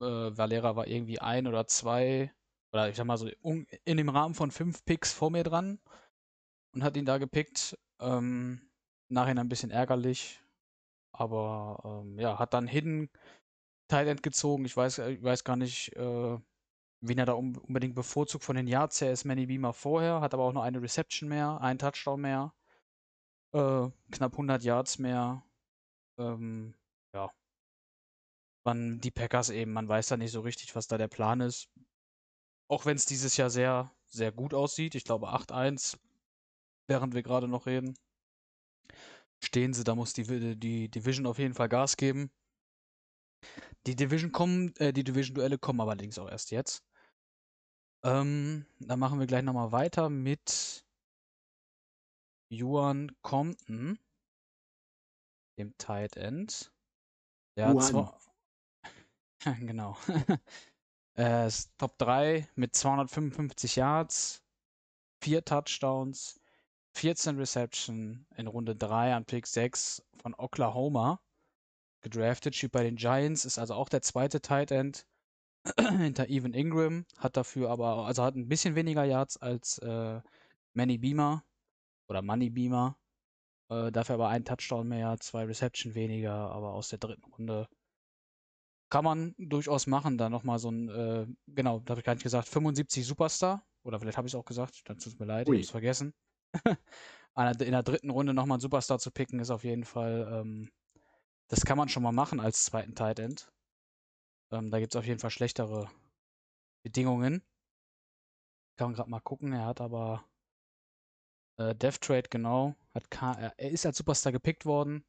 äh, 0.02 0.06
Valera 0.06 0.76
war 0.76 0.88
irgendwie 0.88 1.20
ein 1.20 1.48
oder 1.48 1.68
zwei 1.68 2.34
oder 2.74 2.90
ich 2.90 2.96
sag 2.96 3.06
mal 3.06 3.18
so 3.18 3.28
in 3.86 3.98
dem 3.98 4.10
Rahmen 4.10 4.34
von 4.34 4.52
fünf 4.52 4.84
Picks 4.86 5.14
vor 5.14 5.30
mir 5.30 5.44
dran 5.44 5.80
und 6.74 6.84
hat 6.84 6.98
ihn 6.98 7.06
da 7.06 7.20
gepickt. 7.20 7.78
Ähm, 8.00 8.70
nachher 9.10 9.38
ein 9.38 9.50
bisschen 9.50 9.70
ärgerlich, 9.70 10.43
aber 11.14 12.04
ähm, 12.06 12.20
ja, 12.20 12.40
hat 12.40 12.54
dann 12.54 12.68
Hidden 12.68 13.10
Tight 13.88 14.24
gezogen. 14.24 14.66
Ich 14.66 14.76
weiß, 14.76 15.00
ich 15.00 15.24
weiß 15.24 15.44
gar 15.44 15.56
nicht, 15.56 15.96
äh, 15.96 16.38
wen 17.02 17.18
er 17.18 17.26
da 17.26 17.34
unbedingt 17.34 17.96
bevorzugt 17.96 18.44
von 18.44 18.56
den 18.56 18.68
Yards 18.68 19.02
her 19.02 19.12
ist. 19.12 19.26
Manny 19.26 19.46
Beamer 19.46 19.74
vorher, 19.74 20.22
hat 20.22 20.34
aber 20.34 20.44
auch 20.44 20.54
noch 20.54 20.64
eine 20.64 20.82
Reception 20.82 21.30
mehr, 21.30 21.62
einen 21.62 21.80
Touchdown 21.80 22.22
mehr, 22.22 22.54
äh, 23.54 23.90
knapp 24.12 24.34
100 24.34 24.64
Yards 24.64 25.00
mehr. 25.00 25.44
Ähm, 26.18 26.74
ja. 27.14 27.32
Man, 28.66 29.00
die 29.02 29.12
Packers 29.12 29.50
eben, 29.50 29.74
man 29.74 29.88
weiß 29.88 30.08
da 30.08 30.18
nicht 30.18 30.32
so 30.32 30.42
richtig, 30.42 30.76
was 30.76 30.88
da 30.88 30.98
der 30.98 31.08
Plan 31.08 31.42
ist. 31.42 31.70
Auch 32.70 32.86
wenn 32.86 32.96
es 32.96 33.06
dieses 33.06 33.38
Jahr 33.38 33.50
sehr, 33.50 33.92
sehr 34.08 34.32
gut 34.32 34.54
aussieht. 34.54 34.96
Ich 34.96 35.04
glaube 35.04 35.28
8-1 35.28 35.98
während 36.88 37.14
wir 37.14 37.24
gerade 37.24 37.48
noch 37.48 37.66
reden. 37.66 37.96
Stehen 39.44 39.74
sie, 39.74 39.84
da 39.84 39.94
muss 39.94 40.14
die, 40.14 40.58
die 40.58 40.90
Division 40.90 41.26
auf 41.26 41.38
jeden 41.38 41.54
Fall 41.54 41.68
Gas 41.68 41.98
geben. 41.98 42.32
Die 43.86 43.96
Division 43.96 44.32
kommen, 44.32 44.74
äh, 44.78 44.94
die 44.94 45.04
Division-Duelle 45.04 45.58
kommen 45.58 45.82
allerdings 45.82 46.18
auch 46.18 46.30
erst 46.30 46.52
jetzt. 46.52 46.82
Ähm, 48.06 48.66
dann 48.80 49.00
machen 49.00 49.20
wir 49.20 49.28
gleich 49.28 49.44
nochmal 49.44 49.74
weiter 49.74 50.10
mit 50.10 50.86
Juan 52.50 53.12
Compton, 53.22 54.00
dem 55.58 55.78
Tight 55.78 56.16
End. 56.16 56.72
Der 57.58 57.68
hat 57.68 57.84
zwar. 57.84 58.18
genau. 59.60 59.98
ist 61.16 61.78
Top 61.78 61.98
3 61.98 62.48
mit 62.56 62.76
255 62.76 63.76
Yards, 63.76 64.42
4 65.22 65.44
Touchdowns, 65.44 66.40
14 66.94 67.38
Reception 67.38 68.26
in 68.36 68.48
Runde 68.48 68.76
3 68.76 69.14
an 69.14 69.26
Pick 69.26 69.48
6 69.48 70.04
von 70.22 70.34
Oklahoma. 70.36 71.20
Gedraftet, 72.02 72.56
spielt 72.56 72.74
bei 72.74 72.84
den 72.84 72.98
Giants, 72.98 73.46
ist 73.46 73.58
also 73.58 73.74
auch 73.76 73.90
der 73.90 74.02
zweite 74.02 74.42
Tight 74.42 74.72
End 74.72 75.06
hinter 75.78 76.28
Evan 76.30 76.54
Ingram, 76.54 77.06
hat 77.18 77.38
dafür 77.38 77.70
aber, 77.70 78.06
also 78.06 78.24
hat 78.24 78.36
ein 78.36 78.50
bisschen 78.50 78.76
weniger 78.76 79.06
Yards 79.06 79.38
als 79.38 79.78
äh, 79.78 80.22
Manny 80.74 80.98
Beamer 80.98 81.44
oder 82.10 82.22
Money 82.22 82.50
Beamer. 82.50 82.98
Äh, 83.70 83.92
dafür 83.92 84.16
aber 84.16 84.30
ein 84.30 84.44
Touchdown 84.44 84.90
mehr, 84.90 85.18
zwei 85.20 85.46
Reception 85.46 85.96
weniger, 85.96 86.34
aber 86.34 86.74
aus 86.74 86.90
der 86.90 87.00
dritten 87.00 87.24
Runde 87.32 87.70
kann 88.90 89.06
man 89.06 89.34
durchaus 89.38 89.88
machen. 89.88 90.18
Da 90.18 90.30
nochmal 90.30 90.60
so 90.60 90.70
ein, 90.70 90.90
äh, 90.90 91.26
genau, 91.48 91.80
da 91.80 91.92
habe 91.92 92.02
ich 92.02 92.06
gar 92.06 92.14
nicht 92.14 92.24
gesagt, 92.24 92.48
75 92.50 93.06
Superstar. 93.06 93.66
Oder 93.84 94.00
vielleicht 94.00 94.18
habe 94.18 94.28
ich 94.28 94.34
es 94.34 94.40
auch 94.40 94.46
gesagt, 94.46 94.82
dann 94.86 94.98
tut 94.98 95.14
es 95.14 95.20
mir 95.20 95.26
leid, 95.26 95.48
Ui. 95.48 95.56
ich 95.56 95.60
habe 95.60 95.66
es 95.66 95.72
vergessen. 95.72 96.14
in 97.36 97.72
der 97.72 97.84
dritten 97.84 98.10
Runde 98.10 98.34
nochmal 98.34 98.56
einen 98.56 98.62
Superstar 98.62 99.00
zu 99.00 99.12
picken, 99.12 99.40
ist 99.40 99.50
auf 99.50 99.64
jeden 99.64 99.86
Fall, 99.86 100.28
ähm, 100.32 100.72
das 101.48 101.66
kann 101.66 101.78
man 101.78 101.90
schon 101.90 102.04
mal 102.04 102.12
machen 102.12 102.40
als 102.40 102.66
zweiten 102.66 102.96
Tight 102.96 103.20
End. 103.20 103.52
Ähm, 104.52 104.70
da 104.70 104.80
gibt 104.80 104.94
es 104.94 105.00
auf 105.00 105.06
jeden 105.06 105.20
Fall 105.20 105.32
schlechtere 105.32 105.90
Bedingungen. 106.84 107.42
Kann 108.78 108.90
man 108.90 108.96
gerade 108.96 109.10
mal 109.10 109.20
gucken. 109.20 109.54
Er 109.54 109.66
hat 109.66 109.82
aber 109.82 110.26
äh, 111.58 111.76
Death 111.76 112.02
Trade, 112.02 112.30
genau. 112.30 112.76
Hat 112.94 113.10
K 113.10 113.34
er, 113.34 113.54
er 113.58 113.72
ist 113.72 113.86
als 113.86 113.98
Superstar 113.98 114.32
gepickt 114.32 114.66
worden. 114.66 115.04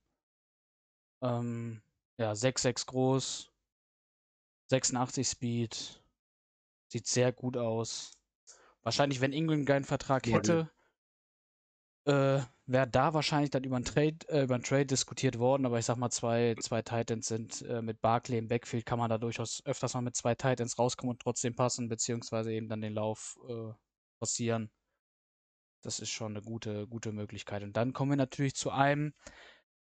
Ähm, 1.22 1.82
ja, 2.18 2.32
6'6 2.32 2.86
groß. 2.86 3.50
86 4.70 5.26
Speed. 5.28 6.02
Sieht 6.88 7.06
sehr 7.06 7.32
gut 7.32 7.56
aus. 7.56 8.18
Wahrscheinlich, 8.82 9.20
wenn 9.20 9.32
England 9.32 9.66
keinen 9.66 9.84
Vertrag 9.84 10.26
hätte, 10.26 10.70
äh, 12.06 12.40
wäre 12.66 12.88
da 12.88 13.14
wahrscheinlich 13.14 13.50
dann 13.50 13.64
über 13.64 13.76
einen 13.76 13.84
Trade, 13.84 14.16
äh, 14.28 14.42
über 14.44 14.54
einen 14.54 14.64
Trade 14.64 14.86
diskutiert 14.86 15.38
worden, 15.38 15.66
aber 15.66 15.78
ich 15.78 15.84
sag 15.86 15.96
mal, 15.96 16.10
zwei, 16.10 16.54
zwei 16.60 16.82
Titans 16.82 17.26
sind 17.28 17.62
äh, 17.62 17.82
mit 17.82 18.00
Barclay 18.00 18.38
im 18.38 18.48
Backfield, 18.48 18.86
kann 18.86 18.98
man 18.98 19.10
da 19.10 19.18
durchaus 19.18 19.62
öfters 19.64 19.94
mal 19.94 20.02
mit 20.02 20.16
zwei 20.16 20.34
Titans 20.34 20.78
rauskommen 20.78 21.12
und 21.14 21.22
trotzdem 21.22 21.54
passen, 21.54 21.88
beziehungsweise 21.88 22.52
eben 22.52 22.68
dann 22.68 22.80
den 22.80 22.94
Lauf 22.94 23.38
äh, 23.48 23.72
forcieren. 24.18 24.70
Das 25.82 26.00
ist 26.00 26.10
schon 26.10 26.32
eine 26.32 26.42
gute, 26.42 26.86
gute 26.86 27.12
Möglichkeit. 27.12 27.62
Und 27.62 27.76
dann 27.76 27.92
kommen 27.92 28.12
wir 28.12 28.16
natürlich 28.16 28.54
zu 28.54 28.70
einem, 28.70 29.12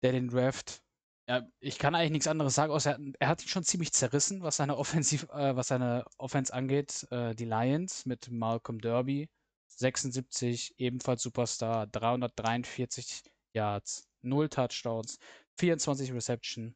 der 0.03 0.11
den 0.11 0.29
Draft, 0.29 0.81
ja, 1.27 1.45
ich 1.59 1.79
kann 1.79 1.95
eigentlich 1.95 2.11
nichts 2.11 2.27
anderes 2.27 2.55
sagen, 2.55 2.71
außer 2.71 2.91
er, 2.91 2.99
er 3.19 3.27
hat 3.27 3.43
ihn 3.43 3.49
schon 3.49 3.63
ziemlich 3.63 3.91
zerrissen, 3.93 4.41
was 4.43 4.57
seine 4.57 4.77
Offensiv, 4.77 5.23
äh, 5.33 5.55
was 5.55 5.67
seine 5.67 6.05
Offense 6.17 6.53
angeht. 6.53 7.07
Äh, 7.11 7.35
die 7.35 7.45
Lions 7.45 8.05
mit 8.05 8.29
Malcolm 8.31 8.79
Derby 8.79 9.29
76, 9.67 10.75
ebenfalls 10.77 11.21
Superstar, 11.21 11.87
343 11.87 13.23
Yards, 13.53 14.07
0 14.21 14.49
Touchdowns, 14.49 15.19
24 15.59 16.13
Reception 16.13 16.75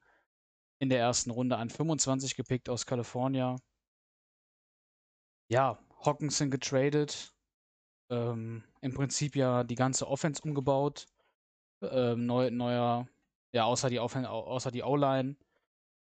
in 0.80 0.90
der 0.90 1.00
ersten 1.00 1.32
Runde 1.32 1.58
an 1.58 1.70
25 1.70 2.36
gepickt 2.36 2.70
aus 2.70 2.86
Kalifornien. 2.86 3.60
Ja, 5.50 5.78
Hawkinson 6.00 6.50
getradet. 6.50 7.34
Ähm, 8.10 8.64
Im 8.82 8.94
Prinzip 8.94 9.36
ja 9.36 9.64
die 9.64 9.76
ganze 9.76 10.08
Offense 10.08 10.42
umgebaut. 10.42 11.06
Ähm, 11.82 12.26
neu, 12.26 12.52
neuer, 12.52 13.08
ja, 13.54 13.66
außer 13.66 13.90
die, 13.90 14.00
außer 14.00 14.72
die 14.72 14.84
O-Line 14.84 15.36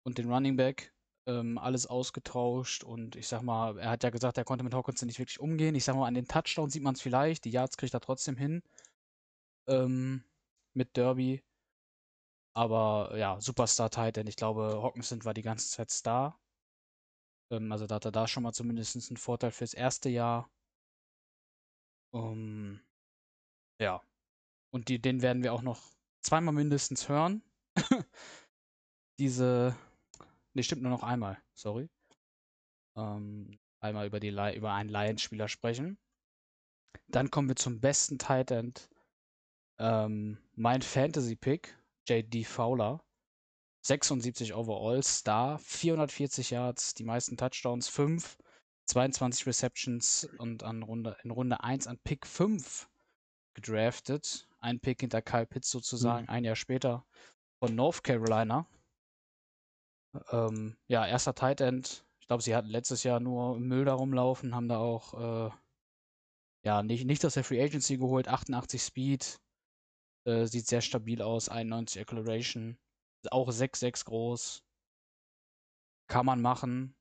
und 0.04 0.18
den 0.18 0.32
Running 0.32 0.56
Back 0.56 0.93
ähm, 1.26 1.58
alles 1.58 1.86
ausgetauscht 1.86 2.84
und 2.84 3.16
ich 3.16 3.28
sag 3.28 3.42
mal, 3.42 3.78
er 3.78 3.90
hat 3.90 4.02
ja 4.04 4.10
gesagt, 4.10 4.38
er 4.38 4.44
konnte 4.44 4.64
mit 4.64 4.74
Hawkinson 4.74 5.06
nicht 5.06 5.18
wirklich 5.18 5.40
umgehen. 5.40 5.74
Ich 5.74 5.84
sag 5.84 5.96
mal, 5.96 6.06
an 6.06 6.14
den 6.14 6.28
Touchdowns 6.28 6.72
sieht 6.72 6.82
man 6.82 6.94
es 6.94 7.02
vielleicht, 7.02 7.44
die 7.44 7.50
Yards 7.50 7.76
kriegt 7.76 7.94
er 7.94 8.00
trotzdem 8.00 8.36
hin 8.36 8.62
ähm, 9.68 10.24
mit 10.74 10.96
Derby. 10.96 11.42
Aber 12.56 13.16
ja, 13.16 13.40
Superstar 13.40 13.90
Titan. 13.90 14.26
Ich 14.26 14.36
glaube, 14.36 14.80
Hawkinson 14.82 15.24
war 15.24 15.34
die 15.34 15.42
ganze 15.42 15.68
Zeit 15.68 15.90
Star. 15.90 16.38
Ähm, 17.50 17.72
also 17.72 17.86
da 17.86 17.96
hat 17.96 18.04
er 18.04 18.12
da 18.12 18.28
schon 18.28 18.42
mal 18.42 18.52
zumindest 18.52 18.96
einen 19.10 19.16
Vorteil 19.16 19.50
fürs 19.50 19.74
erste 19.74 20.08
Jahr. 20.08 20.50
Um, 22.12 22.80
ja. 23.80 24.00
Und 24.72 24.88
die, 24.88 25.00
den 25.00 25.22
werden 25.22 25.42
wir 25.42 25.52
auch 25.52 25.62
noch 25.62 25.82
zweimal 26.22 26.54
mindestens 26.54 27.08
hören. 27.08 27.42
Diese 29.18 29.76
Ne, 30.54 30.62
stimmt 30.62 30.82
nur 30.82 30.90
noch 30.90 31.02
einmal, 31.02 31.38
sorry. 31.52 31.88
Ähm, 32.96 33.58
einmal 33.80 34.06
über, 34.06 34.20
die 34.20 34.28
über 34.28 34.72
einen 34.72 34.88
Lions-Spieler 34.88 35.48
sprechen. 35.48 35.98
Dann 37.08 37.30
kommen 37.30 37.48
wir 37.48 37.56
zum 37.56 37.80
besten 37.80 38.18
Tight 38.18 38.50
End. 38.50 38.88
Ähm, 39.78 40.38
mein 40.54 40.82
Fantasy-Pick, 40.82 41.76
J.D. 42.08 42.44
Fowler. 42.44 43.04
76 43.82 44.54
Overall, 44.54 45.02
Star, 45.02 45.58
440 45.58 46.50
Yards, 46.50 46.94
die 46.94 47.04
meisten 47.04 47.36
Touchdowns, 47.36 47.88
5, 47.88 48.38
22 48.86 49.46
Receptions 49.46 50.26
und 50.38 50.62
an 50.62 50.82
Runde, 50.82 51.18
in 51.22 51.30
Runde 51.30 51.62
1 51.62 51.86
an 51.86 51.98
Pick 51.98 52.26
5 52.26 52.88
gedraftet. 53.52 54.48
Ein 54.60 54.80
Pick 54.80 55.00
hinter 55.00 55.20
Kyle 55.20 55.44
Pitts 55.44 55.70
sozusagen, 55.70 56.24
mhm. 56.24 56.30
ein 56.30 56.44
Jahr 56.44 56.56
später 56.56 57.04
von 57.58 57.74
North 57.74 58.02
Carolina. 58.02 58.66
Ähm, 60.30 60.76
ja, 60.88 61.06
erster 61.06 61.34
Tight 61.34 61.60
End. 61.60 62.04
Ich 62.20 62.26
glaube, 62.26 62.42
sie 62.42 62.54
hatten 62.54 62.68
letztes 62.68 63.02
Jahr 63.02 63.20
nur 63.20 63.58
Müll 63.58 63.84
da 63.84 63.94
rumlaufen, 63.94 64.54
haben 64.54 64.68
da 64.68 64.78
auch 64.78 65.48
äh, 65.48 65.50
ja 66.64 66.82
nicht, 66.82 67.04
nicht 67.04 67.24
aus 67.24 67.34
der 67.34 67.44
Free 67.44 67.62
Agency 67.62 67.98
geholt, 67.98 68.28
88 68.28 68.80
Speed, 68.82 69.40
äh, 70.24 70.46
sieht 70.46 70.66
sehr 70.66 70.80
stabil 70.80 71.20
aus, 71.20 71.48
91 71.48 72.00
Acceleration, 72.00 72.78
auch 73.30 73.48
6,6 73.50 74.04
groß. 74.06 74.62
Kann 76.06 76.26
man 76.26 76.40
machen. 76.40 76.94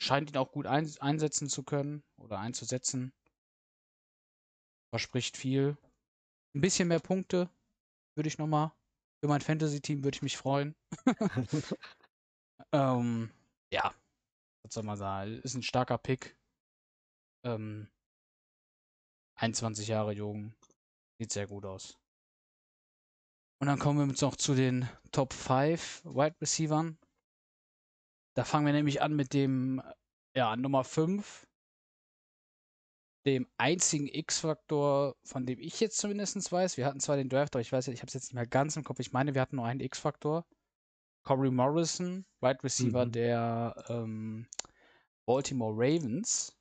Scheint 0.00 0.30
ihn 0.30 0.36
auch 0.36 0.52
gut 0.52 0.66
ein, 0.66 0.90
einsetzen 1.00 1.48
zu 1.48 1.64
können 1.64 2.04
oder 2.16 2.38
einzusetzen. 2.38 3.12
Verspricht 4.90 5.36
viel. 5.36 5.76
Ein 6.54 6.60
bisschen 6.60 6.88
mehr 6.88 7.00
Punkte 7.00 7.50
würde 8.14 8.28
ich 8.28 8.38
nochmal. 8.38 8.72
Für 9.20 9.28
mein 9.28 9.40
Fantasy-Team 9.40 10.04
würde 10.04 10.16
ich 10.16 10.22
mich 10.22 10.36
freuen. 10.36 10.74
ähm, 12.72 13.30
ja, 13.72 13.94
was 14.62 14.74
soll 14.74 14.84
man 14.84 14.96
sagen? 14.96 15.40
Ist 15.42 15.54
ein 15.54 15.62
starker 15.62 15.98
Pick. 15.98 16.36
Ähm, 17.44 17.88
21 19.36 19.88
Jahre 19.88 20.12
jung. 20.12 20.54
Sieht 21.18 21.32
sehr 21.32 21.46
gut 21.46 21.64
aus. 21.64 21.98
Und 23.60 23.66
dann 23.66 23.78
kommen 23.78 23.98
wir 23.98 24.06
jetzt 24.06 24.22
noch 24.22 24.36
zu 24.36 24.54
den 24.54 24.88
Top 25.10 25.32
5 25.32 26.04
Wide 26.04 26.36
Receivern. 26.40 26.96
Da 28.36 28.44
fangen 28.44 28.66
wir 28.66 28.72
nämlich 28.72 29.02
an 29.02 29.16
mit 29.16 29.32
dem, 29.32 29.82
ja, 30.36 30.54
Nummer 30.54 30.84
5. 30.84 31.47
Dem 33.28 33.46
einzigen 33.58 34.08
X-Faktor, 34.08 35.14
von 35.22 35.44
dem 35.44 35.60
ich 35.60 35.80
jetzt 35.80 35.98
zumindest 35.98 36.50
weiß. 36.50 36.78
Wir 36.78 36.86
hatten 36.86 36.98
zwar 36.98 37.16
den 37.16 37.28
Draft, 37.28 37.54
aber 37.54 37.60
ich 37.60 37.70
weiß, 37.70 37.88
ich 37.88 38.00
habe 38.00 38.06
es 38.06 38.14
jetzt 38.14 38.24
nicht 38.24 38.34
mehr 38.34 38.46
ganz 38.46 38.74
im 38.76 38.84
Kopf. 38.84 39.00
Ich 39.00 39.12
meine, 39.12 39.34
wir 39.34 39.42
hatten 39.42 39.56
nur 39.56 39.66
einen 39.66 39.80
X-Faktor. 39.80 40.46
Corey 41.24 41.50
Morrison, 41.50 42.24
Wide 42.40 42.64
Receiver 42.64 43.04
mhm. 43.04 43.12
der 43.12 43.84
ähm, 43.90 44.46
Baltimore 45.26 45.74
Ravens. 45.74 46.56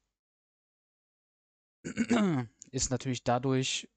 Ist 2.72 2.92
natürlich 2.92 3.24
dadurch 3.24 3.88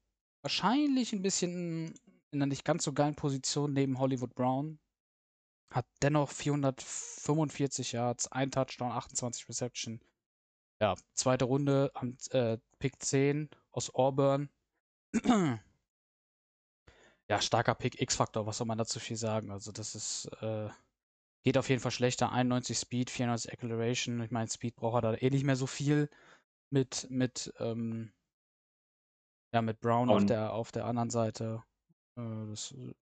wahrscheinlich 0.41 1.11
ein 1.11 1.21
bisschen 1.21 1.93
in 2.31 2.41
einer 2.41 2.45
nicht 2.45 2.63
ganz 2.63 2.85
so 2.85 2.93
geilen 2.93 3.17
Position 3.17 3.73
neben 3.73 3.99
Hollywood 3.99 4.33
Brown. 4.33 4.79
Hat 5.73 5.87
dennoch 6.01 6.29
445 6.29 7.91
Yards, 7.91 8.31
ein 8.31 8.49
Touchdown, 8.49 8.93
28 8.93 9.49
Reception. 9.49 9.99
Ja, 10.81 10.95
zweite 11.13 11.45
Runde 11.45 11.91
am 11.93 12.17
äh, 12.31 12.57
Pick 12.79 13.03
10 13.03 13.51
aus 13.69 13.93
Auburn. 13.93 14.49
ja, 17.29 17.39
starker 17.39 17.75
Pick, 17.75 18.01
X-Faktor, 18.01 18.47
was 18.47 18.57
soll 18.57 18.65
man 18.65 18.79
dazu 18.79 18.99
viel 18.99 19.15
sagen? 19.15 19.51
Also, 19.51 19.71
das 19.71 19.93
ist, 19.93 20.25
äh, 20.41 20.69
geht 21.43 21.59
auf 21.59 21.69
jeden 21.69 21.81
Fall 21.81 21.91
schlechter. 21.91 22.31
91 22.31 22.79
Speed, 22.79 23.11
94 23.11 23.53
Acceleration. 23.53 24.23
Ich 24.23 24.31
meine, 24.31 24.49
Speed 24.49 24.75
braucht 24.75 25.03
er 25.03 25.11
da 25.11 25.13
eh 25.13 25.29
nicht 25.29 25.45
mehr 25.45 25.55
so 25.55 25.67
viel 25.67 26.09
mit, 26.71 27.05
mit, 27.11 27.53
ähm, 27.59 28.11
ja, 29.53 29.61
mit 29.61 29.81
Brown 29.81 30.09
auf 30.09 30.25
der, 30.25 30.51
auf 30.51 30.71
der 30.71 30.85
anderen 30.85 31.11
Seite. 31.11 31.63
Äh, 32.17 32.47
das 32.49 32.71
äh, 32.71 32.95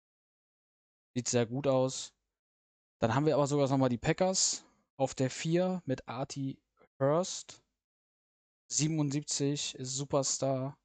sieht 1.16 1.30
sehr 1.30 1.46
gut 1.46 1.66
aus. 1.66 2.14
Dann 3.02 3.16
haben 3.16 3.26
wir 3.26 3.36
aber 3.36 3.48
sogar 3.48 3.70
nochmal 3.70 3.88
die 3.88 3.98
Packers 3.98 4.66
auf 4.98 5.16
der 5.16 5.30
4 5.30 5.82
mit 5.86 6.10
Artie 6.10 6.60
Hurst. 7.00 7.64
77 8.70 9.76
ist 9.76 9.96
Superstar. 9.96 10.78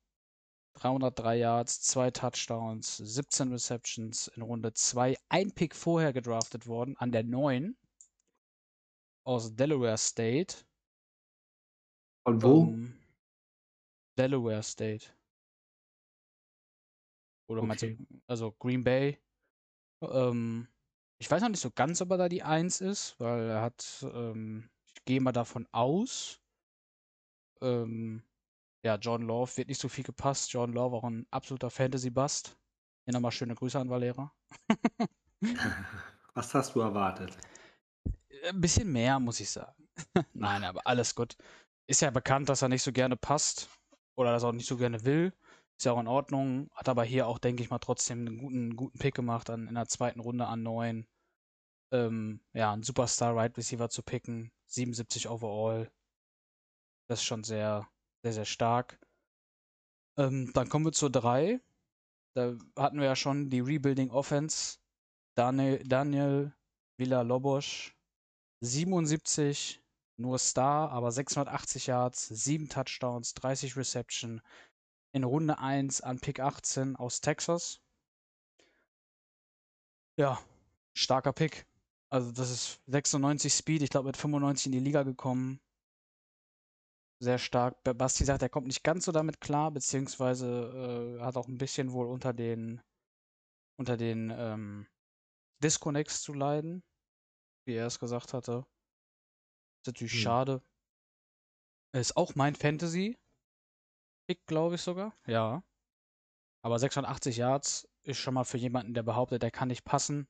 303 0.75 1.37
Yards, 1.37 1.83
2 1.83 2.11
Touchdowns, 2.11 2.97
17 2.97 3.53
Receptions 3.53 4.29
in 4.29 4.43
Runde 4.43 4.73
2. 4.73 5.17
Ein 5.29 5.53
Pick 5.53 5.75
vorher 5.75 6.13
gedraftet 6.13 6.67
worden 6.67 6.97
an 6.97 7.13
der 7.13 7.23
9 7.23 7.77
aus 9.25 9.55
Delaware 9.55 9.99
State. 9.99 10.65
Von 12.27 12.43
wo? 12.43 12.61
Um, 12.63 12.69
ähm, 12.69 13.01
Delaware 14.19 14.63
State. 14.63 15.07
Oder 17.49 17.61
okay. 17.61 17.67
meinst 17.67 17.83
du, 17.83 17.97
also 18.27 18.53
Green 18.59 18.83
Bay. 18.83 19.19
Ähm, 20.03 20.69
ich 21.21 21.31
weiß 21.31 21.43
noch 21.43 21.51
nicht 21.51 21.61
so 21.61 21.71
ganz, 21.71 22.01
ob 22.01 22.11
er 22.11 22.19
da 22.19 22.29
die 22.29 22.43
1 22.43 22.81
ist, 22.81 23.19
weil 23.21 23.49
er 23.49 23.63
hat, 23.63 24.05
ähm, 24.13 24.71
ich 24.93 25.05
gehe 25.05 25.21
mal 25.21 25.33
davon 25.33 25.69
aus, 25.73 26.41
ähm, 27.65 28.23
ja, 28.85 28.97
John 28.97 29.23
Love 29.23 29.57
wird 29.57 29.69
nicht 29.69 29.81
so 29.81 29.89
viel 29.89 30.05
gepasst. 30.05 30.53
John 30.53 30.73
Love 30.73 30.97
auch 30.97 31.05
ein 31.05 31.27
absoluter 31.31 31.71
Fantasy-Bust. 31.71 32.57
Hier 33.05 33.15
nochmal 33.15 33.33
schöne 33.33 33.55
Grüße 33.55 33.79
an 33.79 33.89
Valera. 33.89 34.33
Was 36.35 36.55
hast 36.55 36.75
du 36.75 36.81
erwartet? 36.81 37.37
Ein 38.49 38.61
bisschen 38.61 38.93
mehr, 38.93 39.19
muss 39.19 39.41
ich 39.41 39.51
sagen. 39.51 39.89
Nein, 40.35 40.65
aber 40.65 40.87
alles 40.87 41.15
gut. 41.15 41.37
Ist 41.87 42.03
ja 42.03 42.11
bekannt, 42.11 42.49
dass 42.49 42.63
er 42.63 42.69
nicht 42.69 42.83
so 42.83 42.93
gerne 42.93 43.17
passt 43.17 43.69
oder 44.17 44.33
dass 44.33 44.43
er 44.43 44.51
auch 44.51 44.53
nicht 44.53 44.69
so 44.69 44.77
gerne 44.77 45.05
will. 45.05 45.33
Ist 45.79 45.85
ja 45.85 45.93
auch 45.93 46.01
in 46.01 46.07
Ordnung. 46.07 46.71
Hat 46.75 46.89
aber 46.89 47.05
hier 47.05 47.27
auch, 47.27 47.39
denke 47.39 47.63
ich 47.63 47.71
mal, 47.71 47.79
trotzdem 47.79 48.21
einen 48.21 48.39
guten, 48.39 48.77
guten 48.77 48.99
Pick 48.99 49.15
gemacht 49.15 49.49
an, 49.51 49.67
in 49.69 49.75
der 49.75 49.89
zweiten 49.89 50.21
Runde 50.21 50.47
an 50.47 50.63
neun. 50.63 51.07
Ähm, 51.91 52.41
ja, 52.53 52.73
einen 52.73 52.83
Superstar 52.83 53.35
Right 53.35 53.57
Receiver 53.57 53.89
zu 53.89 54.03
picken. 54.03 54.53
77 54.67 55.29
overall. 55.29 55.91
Das 57.09 57.21
ist 57.21 57.25
schon 57.25 57.45
sehr, 57.45 57.89
sehr, 58.23 58.33
sehr 58.33 58.45
stark. 58.45 58.99
Ähm, 60.19 60.53
dann 60.55 60.69
kommen 60.69 60.85
wir 60.85 60.93
zur 60.93 61.11
3. 61.11 61.61
Da 62.35 62.57
hatten 62.77 62.99
wir 62.99 63.07
ja 63.07 63.17
schon 63.17 63.51
die 63.51 63.61
Rebuilding 63.61 64.11
Offense. 64.11 64.79
Daniel, 65.37 65.83
Daniel 65.85 66.55
Villa-Lobos. 66.99 67.93
77, 68.61 69.83
nur 70.17 70.39
Star, 70.39 70.91
aber 70.91 71.13
680 71.13 71.87
Yards, 71.87 72.29
7 72.29 72.69
Touchdowns, 72.69 73.35
30 73.35 73.77
Reception, 73.77 74.41
in 75.13 75.25
Runde 75.25 75.59
1 75.59 76.01
an 76.01 76.19
Pick 76.19 76.41
18 76.41 76.97
aus 76.97 77.21
Texas. 77.21 77.81
Ja, 80.17 80.41
starker 80.97 81.33
Pick. 81.33 81.67
Also 82.11 82.33
das 82.33 82.51
ist 82.51 82.81
96 82.87 83.53
Speed, 83.53 83.83
ich 83.83 83.91
glaube 83.91 84.07
mit 84.07 84.17
95 84.17 84.67
in 84.67 84.73
die 84.73 84.79
Liga 84.79 85.03
gekommen. 85.03 85.61
Sehr 87.25 87.39
stark. 87.39 87.83
Basti 87.85 88.23
sagt, 88.23 88.43
er 88.43 88.51
kommt 88.51 88.67
nicht 88.67 88.85
ganz 88.85 89.07
so 89.07 89.13
damit 89.13 89.41
klar, 89.41 89.71
beziehungsweise 89.71 91.17
äh, 91.19 91.23
hat 91.23 91.39
auch 91.39 91.49
ein 91.49 91.57
bisschen 91.57 91.93
wohl 91.93 92.07
unter 92.07 92.35
den 92.35 92.83
unter 93.79 93.97
den 93.97 94.31
ähm, 94.31 94.87
Disconnects 95.63 96.21
zu 96.21 96.35
leiden, 96.35 96.83
wie 97.67 97.77
er 97.77 97.87
es 97.87 97.99
gesagt 97.99 98.35
hatte. 98.35 98.67
Ist 99.81 99.87
natürlich 99.87 100.13
hm. 100.13 100.21
schade. 100.21 100.63
Ist 101.95 102.15
auch 102.15 102.35
mein 102.35 102.55
Fantasy. 102.55 103.17
Pick, 104.29 104.45
glaube 104.47 104.75
ich 104.75 104.83
sogar. 104.83 105.15
Ja. 105.27 105.65
Aber 106.63 106.79
680 106.79 107.39
Yards 107.39 107.89
ist 108.03 108.19
schon 108.19 108.35
mal 108.35 108.45
für 108.45 108.59
jemanden, 108.59 108.93
der 108.93 109.03
behauptet, 109.03 109.43
der 109.43 109.51
kann 109.51 109.69
nicht 109.69 109.87
passen, 109.87 110.29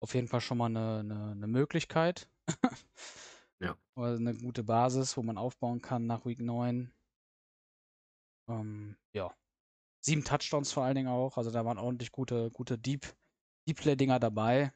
auf 0.00 0.14
jeden 0.14 0.28
Fall 0.28 0.40
schon 0.40 0.58
mal 0.58 0.66
eine, 0.66 1.00
eine, 1.00 1.32
eine 1.32 1.46
Möglichkeit. 1.48 2.28
ja. 3.62 3.76
Oder 3.94 4.16
eine 4.16 4.34
gute 4.34 4.64
Basis, 4.64 5.16
wo 5.16 5.22
man 5.22 5.38
aufbauen 5.38 5.80
kann 5.80 6.06
nach 6.06 6.26
Week 6.26 6.40
9. 6.40 6.92
Ähm, 8.48 8.96
ja. 9.12 9.32
Sieben 10.00 10.24
Touchdowns 10.24 10.72
vor 10.72 10.84
allen 10.84 10.96
Dingen 10.96 11.08
auch. 11.08 11.36
Also 11.36 11.50
da 11.50 11.64
waren 11.64 11.78
ordentlich 11.78 12.10
gute, 12.10 12.50
gute 12.50 12.76
Deep, 12.76 13.06
Deep 13.68 13.78
Play-Dinger 13.78 14.18
dabei. 14.18 14.72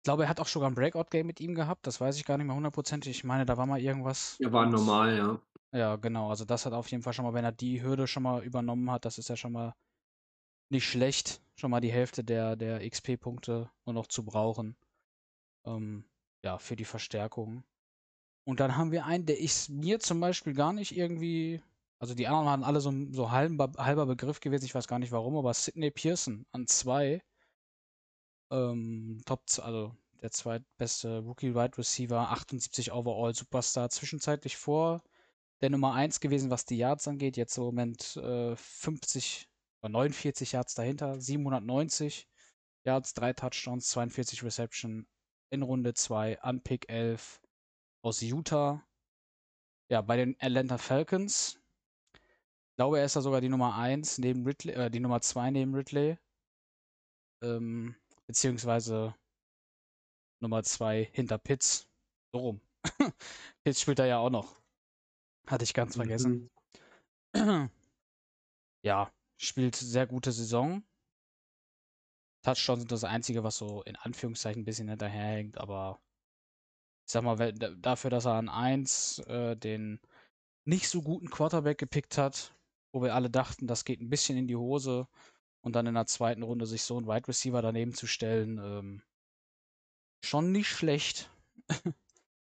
Ich 0.00 0.04
glaube, 0.04 0.24
er 0.24 0.28
hat 0.28 0.40
auch 0.40 0.48
sogar 0.48 0.68
ein 0.68 0.74
Breakout-Game 0.74 1.26
mit 1.26 1.38
ihm 1.40 1.54
gehabt. 1.54 1.86
Das 1.86 2.00
weiß 2.00 2.16
ich 2.16 2.24
gar 2.24 2.36
nicht 2.36 2.46
mehr 2.46 2.56
hundertprozentig. 2.56 3.18
Ich 3.18 3.24
meine, 3.24 3.46
da 3.46 3.56
war 3.56 3.66
mal 3.66 3.80
irgendwas. 3.80 4.36
Ja, 4.40 4.50
war 4.52 4.66
normal, 4.66 5.16
ja. 5.16 5.40
Ja, 5.70 5.96
genau. 5.96 6.28
Also 6.28 6.44
das 6.44 6.66
hat 6.66 6.72
auf 6.72 6.90
jeden 6.90 7.04
Fall 7.04 7.12
schon 7.12 7.24
mal, 7.24 7.34
wenn 7.34 7.44
er 7.44 7.52
die 7.52 7.82
Hürde 7.82 8.08
schon 8.08 8.24
mal 8.24 8.42
übernommen 8.42 8.90
hat, 8.90 9.04
das 9.04 9.18
ist 9.18 9.28
ja 9.28 9.36
schon 9.36 9.52
mal 9.52 9.74
nicht 10.70 10.88
schlecht, 10.88 11.40
schon 11.54 11.70
mal 11.70 11.80
die 11.80 11.92
Hälfte 11.92 12.24
der, 12.24 12.56
der 12.56 12.88
XP-Punkte 12.88 13.70
nur 13.86 13.94
noch 13.94 14.08
zu 14.08 14.24
brauchen. 14.24 14.76
Ähm, 15.64 16.04
ja, 16.42 16.58
für 16.58 16.76
die 16.76 16.84
Verstärkung. 16.84 17.64
Und 18.44 18.60
dann 18.60 18.76
haben 18.76 18.92
wir 18.92 19.06
einen, 19.06 19.26
der 19.26 19.38
ist 19.38 19.70
mir 19.70 20.00
zum 20.00 20.20
Beispiel 20.20 20.54
gar 20.54 20.72
nicht 20.72 20.96
irgendwie, 20.96 21.62
also 21.98 22.14
die 22.14 22.26
anderen 22.26 22.46
waren 22.46 22.64
alle 22.64 22.80
so, 22.80 22.92
so 23.12 23.30
halber, 23.30 23.72
halber 23.78 24.06
Begriff 24.06 24.40
gewesen, 24.40 24.64
ich 24.64 24.74
weiß 24.74 24.88
gar 24.88 24.98
nicht 24.98 25.12
warum, 25.12 25.36
aber 25.36 25.54
Sidney 25.54 25.90
Pearson 25.90 26.46
an 26.52 26.66
zwei. 26.66 27.22
Ähm, 28.50 29.22
Top, 29.24 29.42
also 29.62 29.96
der 30.22 30.30
zweitbeste 30.30 31.20
Rookie 31.20 31.54
Wide 31.54 31.78
Receiver, 31.78 32.30
78 32.30 32.92
Overall 32.92 33.34
Superstar, 33.34 33.90
zwischenzeitlich 33.90 34.56
vor 34.56 35.02
der 35.60 35.70
Nummer 35.70 35.94
1 35.94 36.20
gewesen, 36.20 36.50
was 36.50 36.64
die 36.64 36.76
Yards 36.76 37.08
angeht. 37.08 37.36
Jetzt 37.36 37.56
im 37.56 37.64
Moment 37.64 38.16
äh, 38.16 38.56
50 38.56 39.48
oder 39.80 39.90
49 39.90 40.52
Yards 40.52 40.74
dahinter, 40.74 41.20
790 41.20 42.28
Yards, 42.84 43.14
3 43.14 43.32
Touchdowns, 43.32 43.88
42 43.88 44.42
Reception 44.42 45.06
in 45.52 45.62
Runde 45.62 45.94
2 45.94 46.40
an 46.40 46.62
Pick 46.62 46.88
11 46.88 47.40
aus 48.02 48.22
Utah. 48.22 48.82
Ja, 49.90 50.00
bei 50.00 50.16
den 50.16 50.34
Atlanta 50.40 50.78
Falcons. 50.78 51.60
Ich 52.14 52.76
glaube, 52.76 52.98
er 52.98 53.04
ist 53.04 53.16
da 53.16 53.20
sogar 53.20 53.42
die 53.42 53.50
Nummer 53.50 53.76
1 53.76 54.18
neben 54.18 54.46
Ridley, 54.46 54.72
äh, 54.72 54.90
die 54.90 55.00
Nummer 55.00 55.20
2 55.20 55.50
neben 55.50 55.74
Ridley. 55.74 56.18
Ähm, 57.42 57.94
beziehungsweise 58.26 59.14
Nummer 60.40 60.62
2 60.62 61.10
hinter 61.12 61.36
Pitts. 61.36 61.86
So 62.32 62.40
rum. 62.40 62.60
Pitts 63.62 63.82
spielt 63.82 63.98
da 63.98 64.06
ja 64.06 64.18
auch 64.18 64.30
noch. 64.30 64.56
Hatte 65.46 65.64
ich 65.64 65.74
ganz 65.74 65.96
vergessen. 65.96 66.50
Mhm. 67.34 67.70
ja, 68.84 69.12
spielt 69.36 69.76
sehr 69.76 70.06
gute 70.06 70.32
Saison. 70.32 70.82
Touchdowns 72.42 72.80
sind 72.80 72.92
das 72.92 73.04
Einzige, 73.04 73.44
was 73.44 73.56
so 73.56 73.82
in 73.82 73.96
Anführungszeichen 73.96 74.62
ein 74.62 74.64
bisschen 74.64 74.88
hinterherhängt, 74.88 75.58
aber 75.58 76.00
ich 77.06 77.12
sag 77.12 77.22
mal, 77.24 77.52
dafür, 77.52 78.10
dass 78.10 78.26
er 78.26 78.34
an 78.34 78.48
1 78.48 79.20
äh, 79.20 79.56
den 79.56 80.00
nicht 80.64 80.88
so 80.88 81.02
guten 81.02 81.30
Quarterback 81.30 81.78
gepickt 81.78 82.18
hat, 82.18 82.54
wo 82.92 83.02
wir 83.02 83.14
alle 83.14 83.30
dachten, 83.30 83.66
das 83.66 83.84
geht 83.84 84.00
ein 84.00 84.10
bisschen 84.10 84.36
in 84.36 84.46
die 84.46 84.56
Hose 84.56 85.08
und 85.62 85.74
dann 85.74 85.86
in 85.86 85.94
der 85.94 86.06
zweiten 86.06 86.42
Runde 86.42 86.66
sich 86.66 86.82
so 86.82 86.96
einen 86.96 87.06
Wide 87.06 87.28
Receiver 87.28 87.62
daneben 87.62 87.94
zu 87.94 88.06
stellen, 88.06 88.58
ähm, 88.58 89.02
schon 90.24 90.52
nicht 90.52 90.68
schlecht. 90.68 91.30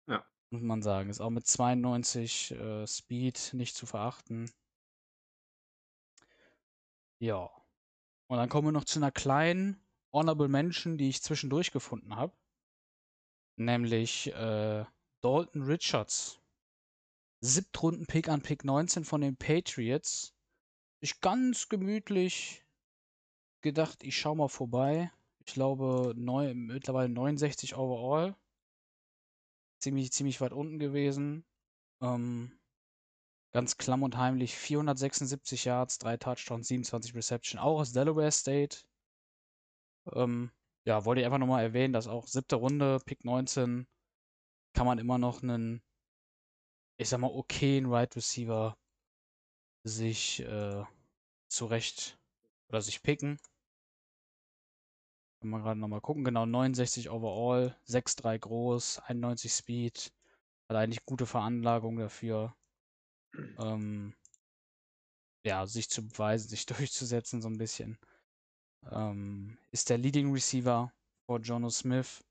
Ja. 0.07 0.23
Muss 0.51 0.61
man 0.61 0.83
sagen. 0.83 1.09
Ist 1.09 1.19
auch 1.19 1.31
mit 1.31 1.47
92 1.47 2.51
äh, 2.51 2.85
Speed 2.85 3.53
nicht 3.53 3.75
zu 3.75 3.87
verachten. 3.87 4.51
Ja. 7.19 7.49
Und 8.27 8.37
dann 8.37 8.49
kommen 8.49 8.67
wir 8.67 8.71
noch 8.71 8.83
zu 8.83 8.99
einer 8.99 9.11
kleinen 9.11 9.83
Honorable 10.15 10.47
Mention, 10.47 10.97
die 10.97 11.09
ich 11.09 11.21
zwischendurch 11.21 11.71
gefunden 11.71 12.15
habe. 12.15 12.33
Nämlich 13.57 14.33
äh, 14.33 14.85
Dalton 15.21 15.63
Richards. 15.63 16.39
Siebtrunden-Pick 17.41 18.29
an 18.29 18.41
Pick 18.41 18.63
19 18.63 19.03
von 19.03 19.19
den 19.19 19.35
Patriots. 19.35 20.33
Ich 21.01 21.19
ganz 21.19 21.67
gemütlich 21.67 22.65
gedacht, 23.61 24.03
ich 24.03 24.17
schau 24.17 24.35
mal 24.35 24.47
vorbei. 24.47 25.11
Ich 25.45 25.53
glaube, 25.53 26.13
neu, 26.15 26.53
mittlerweile 26.55 27.09
69 27.09 27.75
overall. 27.75 28.35
Ziemlich, 29.79 30.13
ziemlich 30.13 30.39
weit 30.39 30.53
unten 30.53 30.79
gewesen. 30.79 31.43
Ähm, 32.01 32.57
ganz 33.51 33.77
klamm 33.77 34.01
und 34.01 34.15
heimlich 34.15 34.55
476 34.55 35.65
Yards, 35.65 35.97
3 35.99 36.17
Touchdowns, 36.17 36.69
27 36.69 37.13
Reception, 37.13 37.59
auch 37.59 37.81
aus 37.81 37.91
Delaware 37.91 38.31
State. 38.31 38.85
Ähm, 40.13 40.51
ja, 40.85 41.05
wollte 41.05 41.21
ich 41.21 41.25
einfach 41.25 41.39
nochmal 41.39 41.63
erwähnen, 41.63 41.93
dass 41.93 42.07
auch 42.07 42.27
siebte 42.27 42.55
Runde, 42.57 42.99
Pick 43.05 43.23
19, 43.25 43.87
kann 44.73 44.85
man 44.85 44.99
immer 44.99 45.17
noch 45.17 45.43
einen, 45.43 45.81
ich 46.97 47.09
sag 47.09 47.19
mal, 47.19 47.31
okayen 47.31 47.85
Right 47.85 48.15
Receiver 48.15 48.77
sich 49.83 50.41
äh, 50.41 50.83
zurecht 51.47 52.17
oder 52.69 52.81
sich 52.81 53.01
picken. 53.03 53.39
Können 55.39 55.51
wir 55.51 55.61
gerade 55.61 55.79
nochmal 55.79 56.01
gucken. 56.01 56.23
Genau, 56.23 56.45
69 56.45 57.09
overall, 57.09 57.77
6'3 57.85 58.37
groß, 58.37 58.99
91 58.99 59.51
Speed. 59.53 60.11
Hat 60.67 60.77
eigentlich 60.77 61.05
gute 61.05 61.25
Veranlagung 61.25 61.97
dafür. 61.97 62.55
Ähm, 63.57 64.13
ja, 65.45 65.65
sich 65.65 65.89
zu 65.89 66.05
beweisen, 66.07 66.49
sich 66.49 66.65
durchzusetzen, 66.65 67.41
so 67.41 67.47
ein 67.49 67.57
bisschen. 67.57 67.97
Ähm, 68.91 69.57
ist 69.71 69.89
der 69.89 69.97
Leading 69.97 70.31
Receiver 70.31 70.91
vor 71.25 71.39
Jono 71.39 71.69
Smith. 71.69 72.23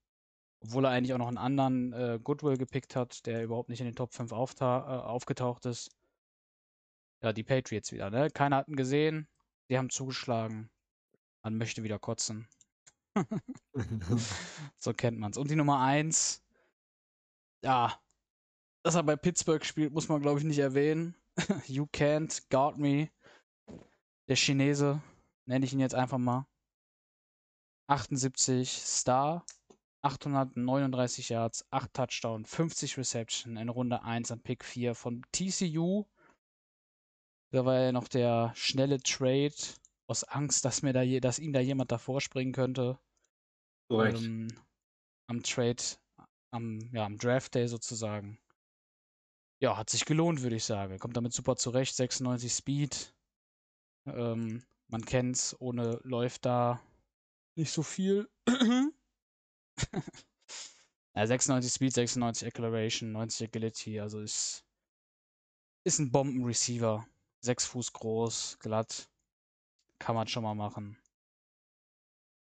Obwohl 0.61 0.86
er 0.86 0.92
eigentlich 0.92 1.12
auch 1.12 1.18
noch 1.18 1.28
einen 1.28 1.38
anderen 1.38 1.92
äh, 1.92 2.18
Goodwill 2.22 2.57
gepickt 2.57 2.96
hat, 2.96 3.26
der 3.26 3.44
überhaupt 3.44 3.68
nicht 3.68 3.80
in 3.80 3.86
den 3.86 3.96
Top 3.96 4.14
5 4.14 4.32
aufta 4.32 4.78
äh, 4.78 5.02
aufgetaucht 5.02 5.66
ist. 5.66 5.90
Ja, 7.22 7.32
die 7.32 7.42
Patriots 7.42 7.92
wieder, 7.92 8.11
ne? 8.11 8.30
Keiner 8.30 8.57
hat 8.57 8.68
ihn 8.68 8.76
gesehen. 8.76 9.28
Sie 9.68 9.76
haben 9.78 9.90
zugeschlagen. 9.90 10.70
Man 11.42 11.59
möchte 11.59 11.82
wieder 11.82 11.98
kotzen. 11.98 12.48
so 14.78 14.92
kennt 14.92 15.18
man's. 15.18 15.36
Und 15.36 15.50
die 15.50 15.57
Nummer 15.57 15.80
1, 15.80 16.42
ja, 17.62 17.98
dass 18.82 18.94
er 18.94 19.02
bei 19.02 19.16
Pittsburgh 19.16 19.64
spielt, 19.64 19.92
muss 19.92 20.09
man 20.09 20.20
glaube 20.22 20.38
ich 20.40 20.44
nicht 20.44 20.59
erwähnen. 20.59 21.14
you 21.66 21.86
can't 21.92 22.42
guard 22.50 22.78
me. 22.78 23.11
Der 24.28 24.36
Chinese, 24.36 25.02
nenne 25.47 25.64
ich 25.64 25.72
ihn 25.72 25.80
jetzt 25.80 25.95
einfach 25.95 26.18
mal. 26.18 26.47
78 27.88 28.70
Star, 28.70 29.45
839 30.03 31.28
Yards, 31.28 31.66
8 31.70 31.92
Touchdown, 31.92 32.45
50 32.45 32.99
Reception 32.99 33.57
in 33.57 33.68
Runde 33.68 34.03
1 34.03 34.30
an 34.30 34.40
Pick 34.40 34.64
4 34.64 34.95
von 34.95 35.22
TCU. 35.32 36.07
Da 37.53 37.64
war 37.64 37.78
ja 37.80 37.92
noch 37.92 38.09
der 38.09 38.53
schnelle 38.55 39.01
Trade 39.01 39.55
aus 40.07 40.24
Angst, 40.24 40.64
dass 40.64 40.82
mir 40.82 40.92
da 40.92 41.03
je, 41.03 41.20
dass 41.20 41.38
ihm 41.38 41.53
da 41.53 41.61
jemand 41.61 41.92
davor 41.92 42.20
springen 42.20 42.53
könnte. 42.53 42.99
Korrekt. 43.88 44.22
Ähm, 44.22 44.49
am 45.28 45.42
Trade, 45.42 45.82
am, 46.51 46.80
ja, 46.92 47.05
am 47.05 47.16
Draft 47.16 47.55
Day 47.55 47.68
sozusagen. 47.68 48.38
Ja, 49.62 49.76
hat 49.76 49.88
sich 49.88 50.05
gelohnt, 50.05 50.42
würde 50.42 50.57
ich 50.57 50.64
sagen. 50.64 50.99
Kommt 50.99 51.16
damit 51.16 51.32
super 51.32 51.57
zurecht. 51.57 51.95
96 51.95 52.53
Speed. 52.53 53.14
Ähm, 54.07 54.62
man 54.89 55.05
kennt's, 55.05 55.57
ohne 55.61 56.01
läuft 56.05 56.45
da 56.47 56.80
nicht 57.57 57.72
so 57.72 57.82
viel. 57.82 58.28
ja, 61.14 61.26
96 61.26 61.72
Speed, 61.72 61.93
96 61.95 62.49
Acceleration, 62.49 63.12
90 63.12 63.49
Agility, 63.49 64.01
also 64.01 64.20
ist, 64.20 64.64
ist 65.85 65.99
ein 65.99 66.11
Bomben-Receiver. 66.11 67.07
6 67.41 67.66
Fuß 67.66 67.93
groß, 67.93 68.59
glatt. 68.61 69.11
Kann 69.99 70.14
man 70.14 70.26
schon 70.28 70.43
mal 70.43 70.55
machen. 70.55 70.99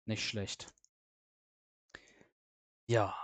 Nicht 0.07 0.24
schlecht. 0.26 0.66
Ja. 2.89 3.14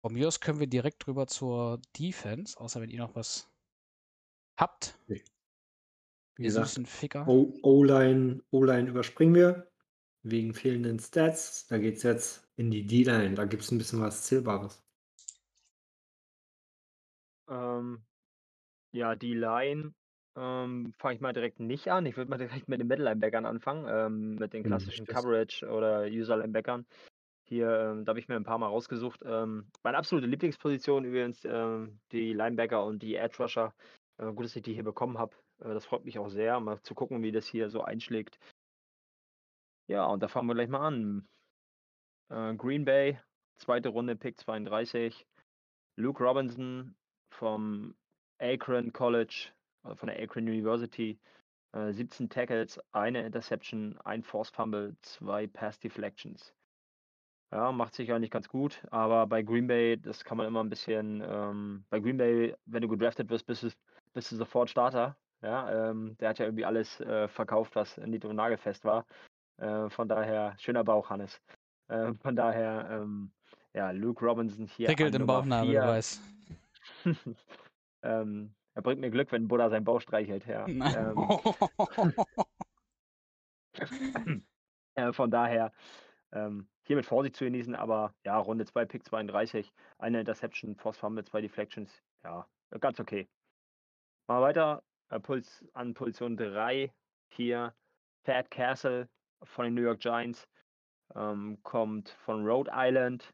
Von 0.00 0.14
mir 0.14 0.28
aus 0.28 0.40
können 0.40 0.60
wir 0.60 0.66
direkt 0.66 1.04
drüber 1.04 1.26
zur 1.26 1.82
Defense, 1.98 2.58
außer 2.58 2.80
wenn 2.80 2.90
ihr 2.90 3.00
noch 3.00 3.14
was 3.14 3.50
habt. 4.56 4.98
Nee. 5.08 5.22
Wie 6.40 6.44
gesagt, 6.44 6.68
süßen 6.68 6.86
Ficker. 6.86 7.28
O- 7.28 7.52
O-Line 7.62 8.42
O-Line 8.50 8.88
überspringen 8.88 9.34
wir. 9.34 9.70
Wegen 10.22 10.54
fehlenden 10.54 10.98
Stats. 10.98 11.66
Da 11.68 11.78
geht 11.78 11.96
es 11.98 12.02
jetzt 12.02 12.48
in 12.56 12.70
die 12.70 12.86
D-Line. 12.86 13.34
Da 13.34 13.44
gibt 13.44 13.62
es 13.62 13.70
ein 13.70 13.78
bisschen 13.78 14.00
was 14.00 14.24
Zählbares. 14.24 14.82
Ähm, 17.48 18.02
ja, 18.92 19.14
die 19.16 19.34
Line 19.34 19.92
ähm, 20.36 20.94
fange 20.98 21.14
ich 21.14 21.20
mal 21.20 21.32
direkt 21.32 21.60
nicht 21.60 21.88
an. 21.88 22.06
Ich 22.06 22.16
würde 22.16 22.30
mal 22.30 22.38
direkt 22.38 22.68
mit 22.68 22.80
den 22.80 22.86
Middle-Linebackern 22.86 23.44
anfangen, 23.46 23.86
ähm, 23.88 24.34
mit 24.36 24.52
den 24.52 24.62
Hm, 24.62 24.70
klassischen 24.70 25.04
das- 25.06 25.16
Coverage- 25.16 25.66
oder 25.68 26.04
User-Linebackern. 26.04 26.86
Hier, 27.48 27.68
ähm, 27.68 28.04
da 28.04 28.10
habe 28.10 28.20
ich 28.20 28.28
mir 28.28 28.36
ein 28.36 28.44
paar 28.44 28.58
Mal 28.58 28.68
rausgesucht. 28.68 29.20
Ähm, 29.24 29.66
meine 29.82 29.98
absolute 29.98 30.26
Lieblingsposition 30.28 31.04
übrigens, 31.04 31.44
ähm, 31.44 31.98
die 32.12 32.32
Linebacker 32.32 32.84
und 32.84 33.02
die 33.02 33.16
Edge 33.16 33.42
Rusher. 33.42 33.74
Äh, 34.18 34.32
gut, 34.32 34.44
dass 34.44 34.54
ich 34.56 34.62
die 34.62 34.74
hier 34.74 34.84
bekommen 34.84 35.18
habe. 35.18 35.34
Äh, 35.60 35.74
das 35.74 35.86
freut 35.86 36.04
mich 36.04 36.18
auch 36.18 36.28
sehr, 36.28 36.60
mal 36.60 36.80
zu 36.82 36.94
gucken, 36.94 37.22
wie 37.22 37.32
das 37.32 37.46
hier 37.46 37.70
so 37.70 37.82
einschlägt. 37.82 38.38
Ja, 39.88 40.06
und 40.06 40.22
da 40.22 40.28
fangen 40.28 40.48
wir 40.48 40.54
gleich 40.54 40.68
mal 40.68 40.86
an. 40.86 41.28
Äh, 42.30 42.54
Green 42.54 42.84
Bay, 42.84 43.18
zweite 43.58 43.88
Runde, 43.88 44.16
Pick 44.16 44.38
32. 44.38 45.26
Luke 45.96 46.22
Robinson 46.22 46.94
vom 47.30 47.94
Akron 48.38 48.92
College, 48.92 49.50
äh, 49.84 49.94
von 49.94 50.08
der 50.08 50.20
Akron 50.22 50.44
University. 50.44 51.18
Äh, 51.72 51.92
17 51.92 52.28
Tackles, 52.28 52.80
eine 52.92 53.24
Interception, 53.24 53.96
ein 54.04 54.22
Force 54.22 54.50
Fumble, 54.50 54.96
zwei 55.02 55.46
Pass 55.46 55.78
Deflections. 55.78 56.52
Ja, 57.52 57.72
macht 57.72 57.94
sich 57.94 58.12
eigentlich 58.12 58.30
ganz 58.30 58.48
gut, 58.48 58.80
aber 58.90 59.26
bei 59.26 59.42
Green 59.42 59.66
Bay, 59.66 59.96
das 60.00 60.24
kann 60.24 60.36
man 60.36 60.46
immer 60.46 60.62
ein 60.62 60.68
bisschen, 60.68 61.20
ähm, 61.24 61.84
bei 61.90 61.98
Green 61.98 62.16
Bay, 62.16 62.54
wenn 62.66 62.82
du 62.82 62.88
gedraftet 62.88 63.28
wirst, 63.28 63.46
bist 63.46 63.64
du, 63.64 63.70
bist 64.12 64.30
du 64.30 64.36
sofort 64.36 64.70
Starter. 64.70 65.16
Ja, 65.42 65.90
ähm, 65.90 66.16
der 66.18 66.30
hat 66.30 66.38
ja 66.38 66.44
irgendwie 66.44 66.64
alles 66.64 67.00
äh, 67.00 67.28
verkauft, 67.28 67.74
was 67.74 67.96
nied- 67.98 68.24
und 68.24 68.36
nagelfest 68.36 68.84
war. 68.84 69.06
Äh, 69.56 69.88
von 69.90 70.08
daher, 70.08 70.54
schöner 70.58 70.84
Bauch, 70.84 71.08
Hannes. 71.10 71.40
Äh, 71.88 72.14
von 72.14 72.36
daher, 72.36 72.88
ähm, 72.90 73.32
ja, 73.72 73.90
Luke 73.90 74.24
Robinson 74.24 74.66
hier 74.66 74.86
Prickelt 74.86 75.14
an 75.14 75.22
im 75.22 75.26
Bauchnabel, 75.26 75.74
du 75.74 75.80
weißt. 75.80 76.20
ähm, 78.02 78.54
er 78.74 78.82
bringt 78.82 79.00
mir 79.00 79.10
Glück, 79.10 79.32
wenn 79.32 79.48
Buddha 79.48 79.70
seinen 79.70 79.84
Bauch 79.84 80.00
streichelt, 80.00 80.46
ja. 80.46 80.66
Ähm, 80.66 81.16
äh, 84.94 85.12
von 85.12 85.30
daher, 85.30 85.72
ähm, 86.32 86.68
hier 86.86 86.96
mit 86.96 87.06
Vorsicht 87.06 87.36
zu 87.36 87.44
genießen, 87.44 87.74
aber 87.74 88.14
ja, 88.24 88.36
Runde 88.38 88.64
2, 88.64 88.84
Pick 88.84 89.04
32, 89.04 89.72
eine 89.98 90.20
Interception, 90.20 90.76
Force 90.76 90.98
Fumble, 90.98 91.24
zwei 91.24 91.40
Deflections, 91.40 92.02
ja, 92.24 92.46
ganz 92.80 93.00
okay. 93.00 93.28
Mal 94.26 94.42
weiter, 94.42 94.82
Puls, 95.18 95.64
an 95.74 95.94
Position 95.94 96.36
3 96.36 96.92
hier 97.32 97.74
Thad 98.24 98.50
Castle 98.50 99.08
von 99.42 99.64
den 99.64 99.74
New 99.74 99.82
York 99.82 100.00
Giants, 100.00 100.46
ähm, 101.14 101.58
kommt 101.62 102.10
von 102.10 102.46
Rhode 102.46 102.70
Island, 102.72 103.32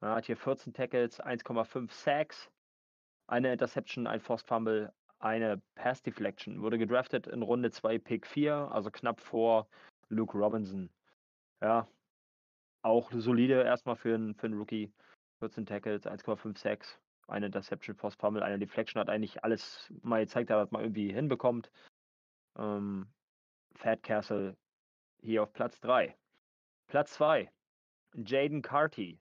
er 0.00 0.16
hat 0.16 0.26
hier 0.26 0.36
14 0.36 0.72
Tackles, 0.72 1.20
1,5 1.20 1.90
Sacks, 1.90 2.50
eine 3.26 3.52
Interception, 3.52 4.06
ein 4.06 4.20
Forced 4.20 4.46
Fumble, 4.46 4.92
eine 5.18 5.60
Pass 5.74 6.02
Deflection. 6.02 6.60
Wurde 6.60 6.78
gedraftet 6.78 7.26
in 7.26 7.42
Runde 7.42 7.70
2, 7.70 7.98
Pick 7.98 8.26
4, 8.26 8.54
also 8.70 8.90
knapp 8.90 9.20
vor 9.20 9.66
Luke 10.08 10.36
Robinson. 10.36 10.90
Ja, 11.62 11.88
auch 12.82 13.10
solide 13.12 13.62
erstmal 13.62 13.96
für 13.96 14.14
einen, 14.14 14.34
für 14.34 14.46
einen 14.46 14.58
Rookie. 14.58 14.92
14 15.40 15.66
Tackles, 15.66 16.06
1,5 16.06 16.56
Sacks, 16.56 16.98
eine 17.28 17.46
Interception, 17.46 17.96
Forced 17.96 18.20
Fumble, 18.20 18.42
eine 18.42 18.58
Deflection. 18.58 19.00
Hat 19.00 19.08
eigentlich 19.08 19.42
alles 19.44 19.92
mal 20.02 20.20
gezeigt, 20.20 20.50
dass 20.50 20.70
man 20.70 20.82
irgendwie 20.82 21.12
hinbekommt. 21.12 21.70
Ähm, 22.56 23.08
Fat 23.74 24.02
Castle 24.02 24.56
hier 25.20 25.42
auf 25.42 25.52
Platz 25.52 25.80
3. 25.80 26.16
Platz 26.86 27.14
2, 27.14 27.50
Jaden 28.14 28.62
Carty. 28.62 29.20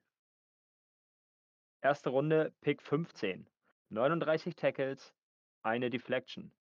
Erste 1.82 2.10
Runde, 2.10 2.54
Pick 2.62 2.82
15. 2.82 3.48
39 3.90 4.56
Tackles, 4.56 5.14
eine 5.64 5.90
Deflection. 5.90 6.52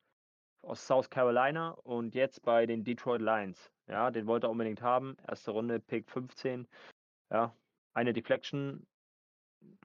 Aus 0.63 0.87
South 0.87 1.11
Carolina 1.11 1.71
und 1.83 2.15
jetzt 2.15 2.43
bei 2.43 2.65
den 2.65 2.85
Detroit 2.85 3.21
Lions. 3.21 3.71
Ja, 3.87 4.11
den 4.11 4.27
wollte 4.27 4.47
er 4.47 4.51
unbedingt 4.51 4.81
haben. 4.81 5.17
Erste 5.29 5.51
Runde, 5.51 5.79
Pick 5.79 6.09
15. 6.11 6.67
Ja, 7.31 7.55
eine 7.93 8.13
Deflection, 8.13 8.87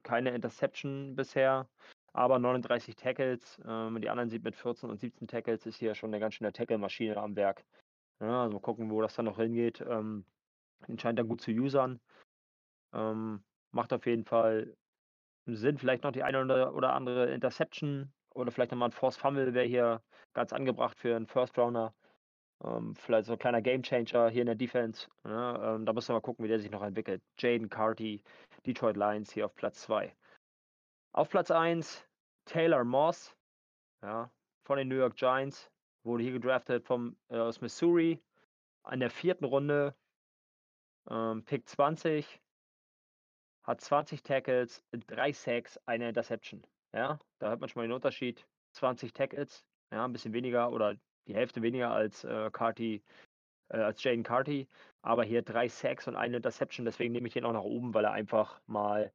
keine 0.02 0.30
Interception 0.30 1.14
bisher, 1.16 1.68
aber 2.12 2.38
39 2.38 2.96
Tackles. 2.96 3.60
Ähm, 3.66 4.00
die 4.00 4.08
anderen 4.08 4.30
sieht 4.30 4.44
mit 4.44 4.56
14 4.56 4.90
und 4.90 5.00
17 5.00 5.28
Tackles 5.28 5.66
ist 5.66 5.76
hier 5.76 5.94
schon 5.94 6.10
eine 6.10 6.20
ganz 6.20 6.34
schöne 6.34 6.52
Tackle-Maschine 6.52 7.16
am 7.16 7.36
Werk. 7.36 7.64
Ja, 8.20 8.42
also 8.42 8.54
mal 8.54 8.60
gucken, 8.60 8.90
wo 8.90 9.00
das 9.00 9.14
dann 9.14 9.26
noch 9.26 9.38
hingeht. 9.38 9.80
Ähm, 9.88 10.24
scheint 10.96 11.18
er 11.18 11.24
gut 11.24 11.40
zu 11.40 11.50
usern. 11.50 12.00
Ähm, 12.92 13.42
macht 13.72 13.92
auf 13.92 14.06
jeden 14.06 14.24
Fall 14.24 14.76
Sinn. 15.46 15.78
Vielleicht 15.78 16.04
noch 16.04 16.12
die 16.12 16.22
eine 16.22 16.72
oder 16.72 16.92
andere 16.92 17.32
Interception 17.32 18.12
oder 18.34 18.50
vielleicht 18.50 18.72
nochmal 18.72 18.88
ein 18.88 18.92
Force 18.92 19.16
Fumble 19.16 19.54
wäre 19.54 19.66
hier 19.66 20.02
ganz 20.32 20.52
angebracht 20.52 20.98
für 20.98 21.16
einen 21.16 21.26
First 21.26 21.58
Rounder. 21.58 21.94
Ähm, 22.62 22.94
vielleicht 22.94 23.26
so 23.26 23.32
ein 23.32 23.38
kleiner 23.38 23.62
Game 23.62 23.82
Changer 23.82 24.28
hier 24.28 24.42
in 24.42 24.46
der 24.46 24.54
Defense. 24.54 25.08
Ja, 25.24 25.52
ne? 25.52 25.76
ähm, 25.76 25.86
da 25.86 25.92
müssen 25.92 26.08
wir 26.08 26.14
mal 26.14 26.20
gucken, 26.20 26.44
wie 26.44 26.48
der 26.48 26.58
sich 26.58 26.70
noch 26.70 26.82
entwickelt. 26.82 27.22
Jaden 27.38 27.70
Carty, 27.70 28.22
Detroit 28.66 28.96
Lions 28.96 29.32
hier 29.32 29.46
auf 29.46 29.54
Platz 29.54 29.82
2. 29.82 30.14
Auf 31.12 31.30
Platz 31.30 31.50
1 31.50 32.06
Taylor 32.44 32.84
Moss 32.84 33.34
ja, 34.02 34.30
von 34.64 34.78
den 34.78 34.88
New 34.88 34.96
York 34.96 35.16
Giants. 35.16 35.70
Wurde 36.04 36.22
hier 36.22 36.32
gedraftet 36.32 36.84
vom, 36.84 37.16
äh, 37.28 37.38
aus 37.38 37.60
Missouri. 37.60 38.20
In 38.90 39.00
der 39.00 39.10
vierten 39.10 39.44
Runde. 39.44 39.94
Ähm, 41.08 41.44
Pick 41.44 41.68
20. 41.68 42.40
Hat 43.62 43.80
20 43.80 44.22
Tackles, 44.22 44.82
3 44.92 45.32
Sacks, 45.32 45.78
eine 45.86 46.08
Interception. 46.08 46.66
Ja, 46.92 47.18
da 47.38 47.50
hört 47.50 47.60
man 47.60 47.68
schon 47.68 47.80
mal 47.80 47.86
den 47.86 47.92
Unterschied. 47.92 48.46
20 48.72 49.12
Tackles, 49.12 49.64
ja, 49.92 50.04
ein 50.04 50.12
bisschen 50.12 50.32
weniger 50.32 50.72
oder 50.72 50.96
die 51.30 51.36
Hälfte 51.36 51.62
weniger 51.62 51.90
als 51.90 52.24
äh, 52.24 52.50
Carty, 52.52 53.02
äh, 53.68 53.78
als 53.78 54.02
Jaden 54.02 54.24
Carty. 54.24 54.68
Aber 55.02 55.24
hier 55.24 55.42
drei 55.42 55.68
Sacks 55.68 56.06
und 56.08 56.16
eine 56.16 56.36
Interception, 56.36 56.84
deswegen 56.84 57.12
nehme 57.12 57.28
ich 57.28 57.36
ihn 57.36 57.44
auch 57.44 57.52
nach 57.52 57.62
oben, 57.62 57.94
weil 57.94 58.04
er 58.04 58.12
einfach 58.12 58.60
mal 58.66 59.12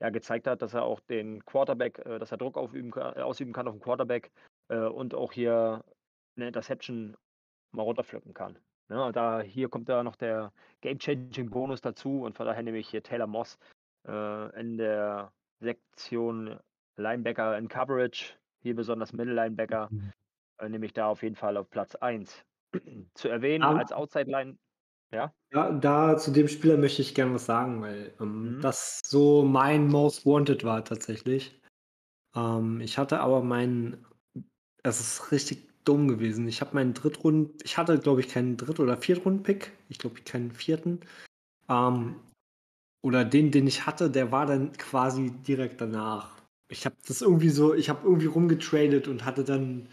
ja, 0.00 0.10
gezeigt 0.10 0.46
hat, 0.46 0.62
dass 0.62 0.74
er 0.74 0.84
auch 0.84 1.00
den 1.00 1.44
Quarterback, 1.44 1.98
äh, 2.06 2.18
dass 2.18 2.30
er 2.30 2.38
Druck 2.38 2.56
aufüben, 2.56 2.92
äh, 2.96 3.20
ausüben 3.20 3.52
kann 3.52 3.66
auf 3.66 3.74
den 3.74 3.82
Quarterback 3.82 4.30
äh, 4.68 4.78
und 4.78 5.14
auch 5.14 5.32
hier 5.32 5.84
eine 6.36 6.48
Interception 6.48 7.16
mal 7.72 7.82
runterpflücken 7.82 8.34
kann. 8.34 8.58
Ja, 8.90 9.06
ne, 9.06 9.12
da 9.12 9.40
hier 9.40 9.68
kommt 9.68 9.88
da 9.88 10.02
noch 10.02 10.16
der 10.16 10.52
Game-Changing 10.80 11.50
Bonus 11.50 11.80
dazu 11.80 12.22
und 12.22 12.36
von 12.36 12.46
daher 12.46 12.62
nehme 12.62 12.78
ich 12.78 12.88
hier 12.88 13.02
Taylor 13.02 13.26
Moss 13.26 13.58
äh, 14.06 14.60
in 14.60 14.78
der 14.78 15.32
Sektion 15.60 16.58
Linebacker 16.96 17.58
in 17.58 17.68
Coverage, 17.68 18.34
hier 18.62 18.74
besonders 18.74 19.12
Middle 19.12 19.34
Linebacker, 19.34 19.88
äh, 20.58 20.68
nehme 20.68 20.86
ich 20.86 20.92
da 20.92 21.06
auf 21.06 21.22
jeden 21.22 21.36
Fall 21.36 21.56
auf 21.56 21.70
Platz 21.70 21.94
1. 21.94 22.44
Zu 23.14 23.28
erwähnen 23.28 23.64
ah. 23.64 23.76
als 23.76 23.92
Outside 23.92 24.30
Line, 24.30 24.58
ja? 25.12 25.32
Ja, 25.52 25.72
da 25.72 26.16
zu 26.18 26.30
dem 26.30 26.48
Spieler 26.48 26.76
möchte 26.76 27.02
ich 27.02 27.14
gerne 27.14 27.34
was 27.34 27.46
sagen, 27.46 27.80
weil 27.80 28.14
ähm, 28.20 28.56
mhm. 28.56 28.60
das 28.60 29.00
so 29.04 29.42
mein 29.42 29.88
Most 29.88 30.26
Wanted 30.26 30.64
war 30.64 30.84
tatsächlich. 30.84 31.60
Ähm, 32.36 32.80
ich 32.80 32.98
hatte 32.98 33.20
aber 33.20 33.42
meinen, 33.42 34.04
es 34.82 35.00
ist 35.00 35.32
richtig 35.32 35.68
dumm 35.84 36.08
gewesen. 36.08 36.46
Ich 36.48 36.60
habe 36.60 36.74
meinen 36.74 36.92
Drittrunden, 36.92 37.56
ich 37.64 37.78
hatte 37.78 37.98
glaube 37.98 38.20
ich 38.20 38.28
keinen 38.28 38.58
Dritt- 38.58 38.80
oder 38.80 38.98
Viertrunden-Pick, 38.98 39.72
ich 39.88 39.98
glaube 39.98 40.20
keinen 40.20 40.52
vierten. 40.52 41.00
Ähm, 41.68 42.16
oder 43.02 43.24
den, 43.24 43.50
den 43.50 43.66
ich 43.66 43.86
hatte, 43.86 44.10
der 44.10 44.32
war 44.32 44.44
dann 44.44 44.72
quasi 44.72 45.30
direkt 45.30 45.80
danach. 45.80 46.36
Ich 46.70 46.84
habe 46.84 46.96
das 47.06 47.22
irgendwie 47.22 47.48
so, 47.48 47.72
ich 47.72 47.88
habe 47.88 48.04
irgendwie 48.04 48.26
rumgetradet 48.26 49.08
und 49.08 49.24
hatte 49.24 49.44
dann 49.44 49.88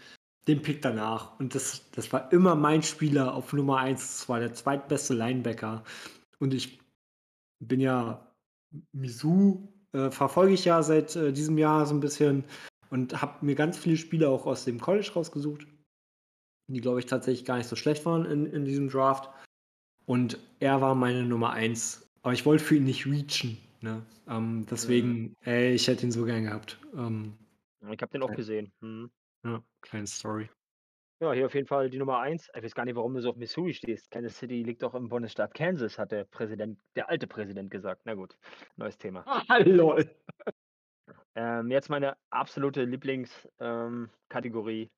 den 0.48 0.62
Pick 0.62 0.82
danach. 0.82 1.38
Und 1.38 1.54
das, 1.54 1.90
das 1.92 2.12
war 2.12 2.32
immer 2.32 2.54
mein 2.54 2.82
Spieler 2.82 3.34
auf 3.34 3.52
Nummer 3.52 3.78
1. 3.78 4.00
Das 4.00 4.28
war 4.28 4.40
der 4.40 4.54
zweitbeste 4.54 5.14
Linebacker. 5.14 5.84
Und 6.38 6.54
ich 6.54 6.80
bin 7.60 7.80
ja 7.80 8.26
Misu, 8.92 9.68
äh, 9.92 10.10
verfolge 10.10 10.54
ich 10.54 10.64
ja 10.64 10.82
seit 10.82 11.16
äh, 11.16 11.32
diesem 11.32 11.58
Jahr 11.58 11.86
so 11.86 11.94
ein 11.94 12.00
bisschen 12.00 12.44
und 12.90 13.20
habe 13.20 13.44
mir 13.44 13.54
ganz 13.54 13.76
viele 13.78 13.96
Spieler 13.96 14.30
auch 14.30 14.46
aus 14.46 14.64
dem 14.64 14.80
College 14.80 15.10
rausgesucht, 15.14 15.66
die, 16.68 16.80
glaube 16.80 17.00
ich, 17.00 17.06
tatsächlich 17.06 17.44
gar 17.44 17.56
nicht 17.56 17.68
so 17.68 17.76
schlecht 17.76 18.04
waren 18.06 18.24
in, 18.26 18.46
in 18.46 18.64
diesem 18.64 18.88
Draft. 18.88 19.30
Und 20.04 20.38
er 20.60 20.80
war 20.80 20.94
meine 20.94 21.24
Nummer 21.24 21.50
1 21.50 22.06
aber 22.26 22.32
ich 22.32 22.44
wollte 22.44 22.64
für 22.64 22.74
ihn 22.74 22.82
nicht 22.82 23.06
reachen. 23.06 23.56
Ne? 23.82 24.04
Ähm, 24.26 24.66
deswegen, 24.68 25.36
ja. 25.44 25.52
ey, 25.52 25.74
ich 25.74 25.86
hätte 25.86 26.04
ihn 26.04 26.10
so 26.10 26.24
gern 26.24 26.42
gehabt. 26.42 26.76
Ähm, 26.96 27.34
ich 27.88 28.02
habe 28.02 28.10
den 28.10 28.24
auch 28.24 28.34
gesehen. 28.34 28.72
Hm. 28.80 29.08
Ja, 29.46 29.62
kleine 29.80 30.08
Story. 30.08 30.50
Ja, 31.20 31.32
hier 31.32 31.46
auf 31.46 31.54
jeden 31.54 31.68
Fall 31.68 31.88
die 31.88 31.98
Nummer 31.98 32.18
1. 32.18 32.50
Ich 32.54 32.64
weiß 32.64 32.74
gar 32.74 32.84
nicht, 32.84 32.96
warum 32.96 33.14
du 33.14 33.20
so 33.20 33.30
auf 33.30 33.36
Missouri 33.36 33.74
stehst. 33.74 34.10
Kansas 34.10 34.36
City 34.36 34.64
liegt 34.64 34.82
doch 34.82 34.94
im 34.94 35.08
Bundesstaat 35.08 35.54
Kansas, 35.54 35.98
hat 35.98 36.10
der 36.10 36.24
Präsident, 36.24 36.80
der 36.96 37.08
alte 37.08 37.28
Präsident 37.28 37.70
gesagt. 37.70 38.02
Na 38.04 38.14
gut, 38.14 38.36
neues 38.74 38.98
Thema. 38.98 39.22
Ah, 39.24 39.58
lol. 39.64 40.04
Ähm, 41.36 41.70
jetzt 41.70 41.88
meine 41.90 42.16
absolute 42.30 42.84
Lieblingskategorie: 42.84 44.82
ähm, 44.82 44.90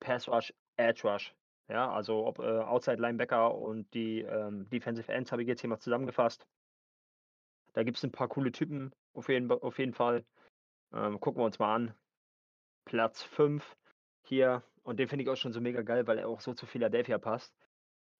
Pass 0.00 0.28
Rush, 0.28 0.52
Edge 0.76 1.08
Rush. 1.08 1.32
Ja, 1.68 1.88
also 1.92 2.26
ob 2.26 2.40
äh, 2.40 2.42
Outside 2.42 3.00
Linebacker 3.00 3.54
und 3.54 3.94
die 3.94 4.22
ähm, 4.22 4.68
Defensive 4.70 5.12
Ends 5.12 5.30
habe 5.30 5.42
ich 5.42 5.48
jetzt 5.48 5.60
hier 5.60 5.70
mal 5.70 5.78
zusammengefasst. 5.78 6.48
Da 7.74 7.84
gibt 7.84 7.96
es 7.96 8.04
ein 8.04 8.10
paar 8.10 8.28
coole 8.28 8.50
Typen 8.50 8.92
auf 9.14 9.28
jeden, 9.28 9.50
auf 9.52 9.78
jeden 9.78 9.94
Fall. 9.94 10.24
Ähm, 10.92 11.20
gucken 11.20 11.40
wir 11.40 11.46
uns 11.46 11.58
mal 11.60 11.74
an. 11.74 11.94
Platz 12.88 13.22
5 13.22 13.76
hier. 14.22 14.62
Und 14.82 14.98
den 14.98 15.08
finde 15.08 15.22
ich 15.22 15.30
auch 15.30 15.36
schon 15.36 15.52
so 15.52 15.60
mega 15.60 15.82
geil, 15.82 16.06
weil 16.06 16.18
er 16.18 16.28
auch 16.28 16.40
so 16.40 16.54
zu 16.54 16.66
Philadelphia 16.66 17.18
passt. 17.18 17.54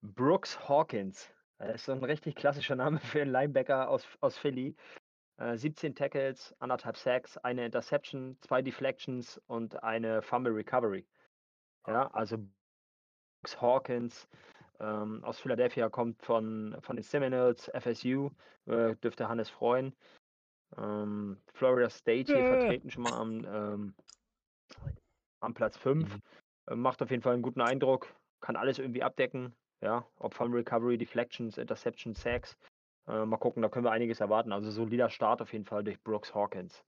Brooks 0.02 0.68
Hawkins. 0.68 1.32
Das 1.58 1.74
ist 1.76 1.84
so 1.86 1.92
ein 1.92 2.04
richtig 2.04 2.36
klassischer 2.36 2.76
Name 2.76 3.00
für 3.00 3.22
einen 3.22 3.32
Linebacker 3.32 3.88
aus, 3.88 4.06
aus 4.20 4.36
Philly. 4.36 4.76
Äh, 5.38 5.56
17 5.56 5.94
Tackles, 5.94 6.54
anderthalb 6.58 6.96
Sacks, 6.96 7.38
eine 7.38 7.64
Interception, 7.64 8.36
zwei 8.40 8.60
Deflections 8.60 9.40
und 9.46 9.82
eine 9.82 10.20
Fumble 10.22 10.52
Recovery. 10.52 11.06
Ja, 11.86 12.08
also 12.08 12.36
Hawkins 13.60 14.28
ähm, 14.80 15.24
aus 15.24 15.40
Philadelphia 15.40 15.88
kommt 15.88 16.22
von, 16.22 16.76
von 16.82 16.96
den 16.96 17.02
Seminoles, 17.02 17.70
FSU, 17.74 18.30
äh, 18.66 18.94
dürfte 18.96 19.28
Hannes 19.28 19.48
freuen. 19.48 19.94
Ähm, 20.76 21.38
Florida 21.54 21.88
State 21.88 22.32
hier 22.32 22.42
yeah. 22.42 22.58
vertreten 22.58 22.90
schon 22.90 23.04
mal 23.04 23.14
am, 23.14 23.44
ähm, 23.44 23.94
am 25.40 25.54
Platz 25.54 25.76
5. 25.76 26.08
Mhm. 26.08 26.22
Äh, 26.68 26.74
macht 26.76 27.02
auf 27.02 27.10
jeden 27.10 27.22
Fall 27.22 27.34
einen 27.34 27.42
guten 27.42 27.60
Eindruck, 27.60 28.14
kann 28.40 28.56
alles 28.56 28.78
irgendwie 28.78 29.02
abdecken. 29.02 29.54
Ja, 29.80 30.04
ob 30.18 30.34
Fun 30.34 30.52
Recovery, 30.52 30.98
Deflections, 30.98 31.56
Interceptions, 31.56 32.20
Sacks. 32.20 32.56
Äh, 33.06 33.24
mal 33.24 33.36
gucken, 33.36 33.62
da 33.62 33.68
können 33.68 33.84
wir 33.84 33.92
einiges 33.92 34.20
erwarten. 34.20 34.52
Also 34.52 34.70
solider 34.70 35.08
Start 35.08 35.40
auf 35.40 35.52
jeden 35.52 35.64
Fall 35.64 35.84
durch 35.84 36.02
Brooks 36.02 36.34
Hawkins. 36.34 36.84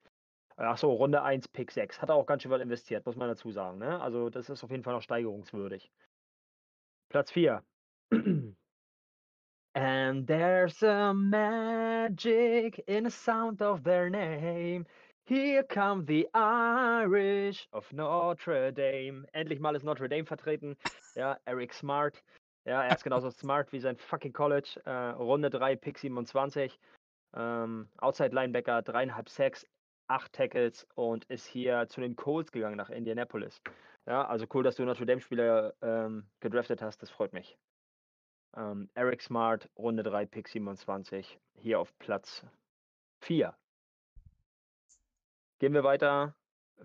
Achso, 0.56 0.92
Runde 0.92 1.22
1, 1.22 1.48
Pick 1.48 1.70
6. 1.70 2.02
Hat 2.02 2.10
er 2.10 2.16
auch 2.16 2.26
ganz 2.26 2.42
schön 2.42 2.50
was 2.50 2.60
investiert, 2.60 3.06
muss 3.06 3.16
man 3.16 3.28
dazu 3.28 3.50
sagen. 3.50 3.78
Ne? 3.78 3.98
Also 4.00 4.28
das 4.28 4.50
ist 4.50 4.62
auf 4.62 4.70
jeden 4.70 4.82
Fall 4.82 4.92
noch 4.94 5.02
steigerungswürdig. 5.02 5.90
Platz 7.08 7.30
4. 7.32 7.64
And 9.74 10.26
there's 10.26 10.82
a 10.82 11.14
magic 11.14 12.82
in 12.88 13.04
the 13.04 13.10
sound 13.10 13.62
of 13.62 13.84
their 13.84 14.10
name. 14.10 14.84
Here 15.30 15.62
come 15.62 16.06
the 16.06 16.26
Irish 16.34 17.68
of 17.70 17.92
Notre 17.92 18.72
Dame. 18.72 19.28
Endlich 19.32 19.60
mal 19.60 19.76
ist 19.76 19.84
Notre 19.84 20.08
Dame 20.08 20.26
vertreten. 20.26 20.76
Ja, 21.14 21.38
Eric 21.44 21.72
Smart. 21.72 22.20
Ja, 22.64 22.82
er 22.82 22.96
ist 22.96 23.04
genauso 23.04 23.30
smart 23.30 23.72
wie 23.72 23.78
sein 23.78 23.96
fucking 23.96 24.32
College. 24.32 24.80
Äh, 24.86 24.90
Runde 24.90 25.48
3, 25.48 25.76
Pick 25.76 25.98
27. 25.98 26.80
Ähm, 27.36 27.88
Outside 27.98 28.34
Linebacker, 28.34 28.82
dreieinhalb 28.82 29.28
Sacks, 29.28 29.64
acht 30.08 30.32
Tackles 30.32 30.84
und 30.96 31.26
ist 31.26 31.46
hier 31.46 31.86
zu 31.86 32.00
den 32.00 32.16
Colts 32.16 32.50
gegangen 32.50 32.76
nach 32.76 32.90
Indianapolis. 32.90 33.62
Ja, 34.06 34.26
also 34.26 34.46
cool, 34.52 34.64
dass 34.64 34.74
du 34.74 34.84
Notre 34.84 35.06
Dame-Spieler 35.06 35.74
ähm, 35.80 36.26
gedraftet 36.40 36.82
hast, 36.82 37.02
das 37.02 37.10
freut 37.10 37.32
mich. 37.32 37.56
Ähm, 38.56 38.90
Eric 38.94 39.22
Smart, 39.22 39.70
Runde 39.78 40.02
3, 40.02 40.26
Pick 40.26 40.48
27, 40.48 41.38
hier 41.54 41.78
auf 41.78 41.96
Platz 42.00 42.44
4. 43.20 43.54
Gehen 45.61 45.74
wir 45.74 45.84
weiter. 45.84 46.34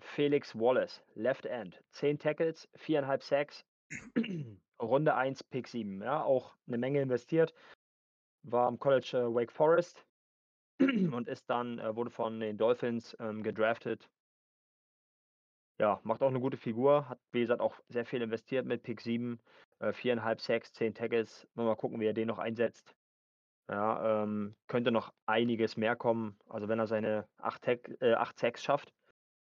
Felix 0.01 0.53
Wallace, 0.53 1.01
Left 1.13 1.45
End, 1.45 1.81
10 1.91 2.19
Tackles, 2.19 2.67
4,5 2.77 3.21
Sacks, 3.23 3.65
Runde 4.81 5.15
1, 5.15 5.45
Pick 5.45 5.69
7. 5.69 6.01
Ja, 6.01 6.21
auch 6.21 6.57
eine 6.67 6.77
Menge 6.77 7.01
investiert. 7.01 7.53
War 8.43 8.67
am 8.67 8.77
College 8.77 9.17
äh, 9.17 9.33
Wake 9.33 9.53
Forest 9.53 10.05
und 10.81 11.29
ist 11.29 11.49
dann, 11.49 11.79
äh, 11.79 11.95
wurde 11.95 12.09
von 12.09 12.41
den 12.41 12.57
Dolphins 12.57 13.15
ähm, 13.21 13.43
gedraftet. 13.43 14.09
Ja, 15.79 16.01
macht 16.03 16.21
auch 16.21 16.27
eine 16.27 16.41
gute 16.41 16.57
Figur, 16.57 17.07
hat 17.07 17.19
wie 17.31 17.41
gesagt 17.41 17.61
auch 17.61 17.79
sehr 17.87 18.05
viel 18.05 18.21
investiert 18.21 18.65
mit 18.65 18.83
Pick 18.83 18.99
7, 18.99 19.39
äh, 19.79 19.93
4,5 19.93 20.39
Sacks, 20.41 20.73
10 20.73 20.95
Tackles. 20.95 21.47
Mal 21.53 21.77
gucken, 21.77 22.01
wie 22.01 22.07
er 22.07 22.13
den 22.13 22.27
noch 22.27 22.39
einsetzt. 22.39 22.93
Ja, 23.67 24.23
ähm, 24.23 24.55
könnte 24.67 24.91
noch 24.91 25.13
einiges 25.25 25.75
mehr 25.75 25.95
kommen. 25.95 26.37
Also 26.49 26.67
wenn 26.67 26.79
er 26.79 26.87
seine 26.87 27.27
8, 27.37 27.61
Tag, 27.63 27.89
äh, 28.01 28.13
8 28.13 28.37
Sacks 28.37 28.63
schafft 28.63 28.93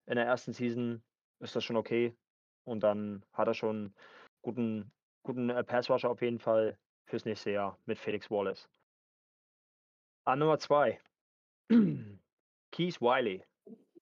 in 0.07 0.15
der 0.15 0.25
ersten 0.25 0.53
Season, 0.53 1.03
ist 1.39 1.55
das 1.55 1.63
schon 1.63 1.77
okay. 1.77 2.15
Und 2.63 2.81
dann 2.81 3.23
hat 3.33 3.47
er 3.47 3.53
schon 3.53 3.93
guten, 4.41 4.91
guten 5.23 5.49
äh, 5.49 5.63
Passwasher 5.63 6.09
auf 6.09 6.21
jeden 6.21 6.39
Fall 6.39 6.77
fürs 7.05 7.25
nächste 7.25 7.51
Jahr 7.51 7.77
mit 7.85 7.99
Felix 7.99 8.31
Wallace. 8.31 8.67
An 10.23 10.39
Nummer 10.39 10.57
2. 10.57 10.99
Keith 12.71 12.99
Wiley. 12.99 13.43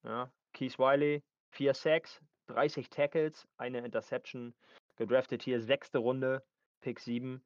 Ja, 0.04 0.32
Keith 0.54 0.80
Wiley, 0.80 1.22
4 1.52 1.74
Sacks, 1.74 2.22
30 2.48 2.90
Tackles, 2.90 3.46
eine 3.58 3.80
Interception. 3.80 4.54
Gedraftet 4.96 5.44
hier 5.44 5.62
sechste 5.62 5.98
Runde, 5.98 6.44
Pick 6.82 7.00
7. 7.00 7.44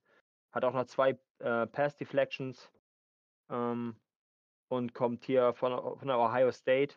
Hat 0.57 0.65
auch 0.65 0.73
noch 0.73 0.85
zwei 0.85 1.15
äh, 1.37 1.67
Pass 1.67 1.97
Deflections 1.97 2.71
ähm, 3.51 3.95
und 4.69 4.95
kommt 4.95 5.23
hier 5.23 5.53
von, 5.53 5.99
von 5.99 6.07
der 6.07 6.17
Ohio 6.17 6.51
State. 6.51 6.95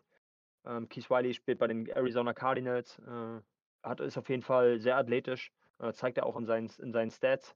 Ähm, 0.65 0.89
Keith 0.89 1.11
Wiley 1.11 1.35
spielt 1.35 1.59
bei 1.59 1.67
den 1.67 1.87
Arizona 1.89 2.33
Cardinals. 2.33 2.99
Äh, 3.01 3.43
hat, 3.83 4.01
ist 4.01 4.17
auf 4.17 4.31
jeden 4.31 4.43
Fall 4.43 4.81
sehr 4.81 4.97
athletisch. 4.97 5.53
Äh, 5.79 5.93
zeigt 5.93 6.17
er 6.17 6.25
auch 6.25 6.39
in 6.39 6.47
seinen, 6.47 6.71
in 6.79 6.91
seinen 6.91 7.11
Stats. 7.11 7.55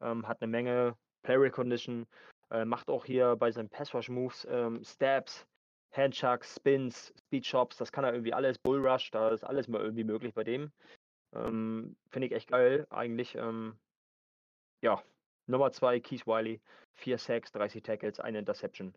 Ähm, 0.00 0.26
hat 0.26 0.40
eine 0.40 0.50
Menge 0.50 0.96
Play 1.22 1.36
Recognition. 1.36 2.06
Äh, 2.50 2.64
macht 2.64 2.88
auch 2.88 3.04
hier 3.04 3.36
bei 3.36 3.52
seinen 3.52 3.68
Pass 3.68 3.92
Rush 3.92 4.08
Moves 4.08 4.46
ähm, 4.50 4.82
Stabs, 4.82 5.46
Handchucks, 5.90 6.54
Spins, 6.54 7.12
Speed 7.26 7.44
Shops. 7.44 7.76
Das 7.76 7.92
kann 7.92 8.04
er 8.04 8.14
irgendwie 8.14 8.32
alles. 8.32 8.58
Bull 8.58 8.80
Rush, 8.80 9.10
da 9.10 9.28
ist 9.28 9.44
alles 9.44 9.68
mal 9.68 9.82
irgendwie 9.82 10.04
möglich 10.04 10.32
bei 10.32 10.44
dem. 10.44 10.72
Ähm, 11.34 11.94
Finde 12.08 12.28
ich 12.28 12.32
echt 12.32 12.48
geil, 12.48 12.86
eigentlich. 12.88 13.34
Ähm, 13.34 13.78
ja, 14.80 15.02
Nummer 15.52 15.70
2, 15.70 16.00
Keith 16.00 16.26
Wiley, 16.26 16.60
4 16.94 17.18
Sacks, 17.18 17.52
30 17.52 17.82
Tackles, 17.82 18.18
eine 18.18 18.38
Interception. 18.38 18.94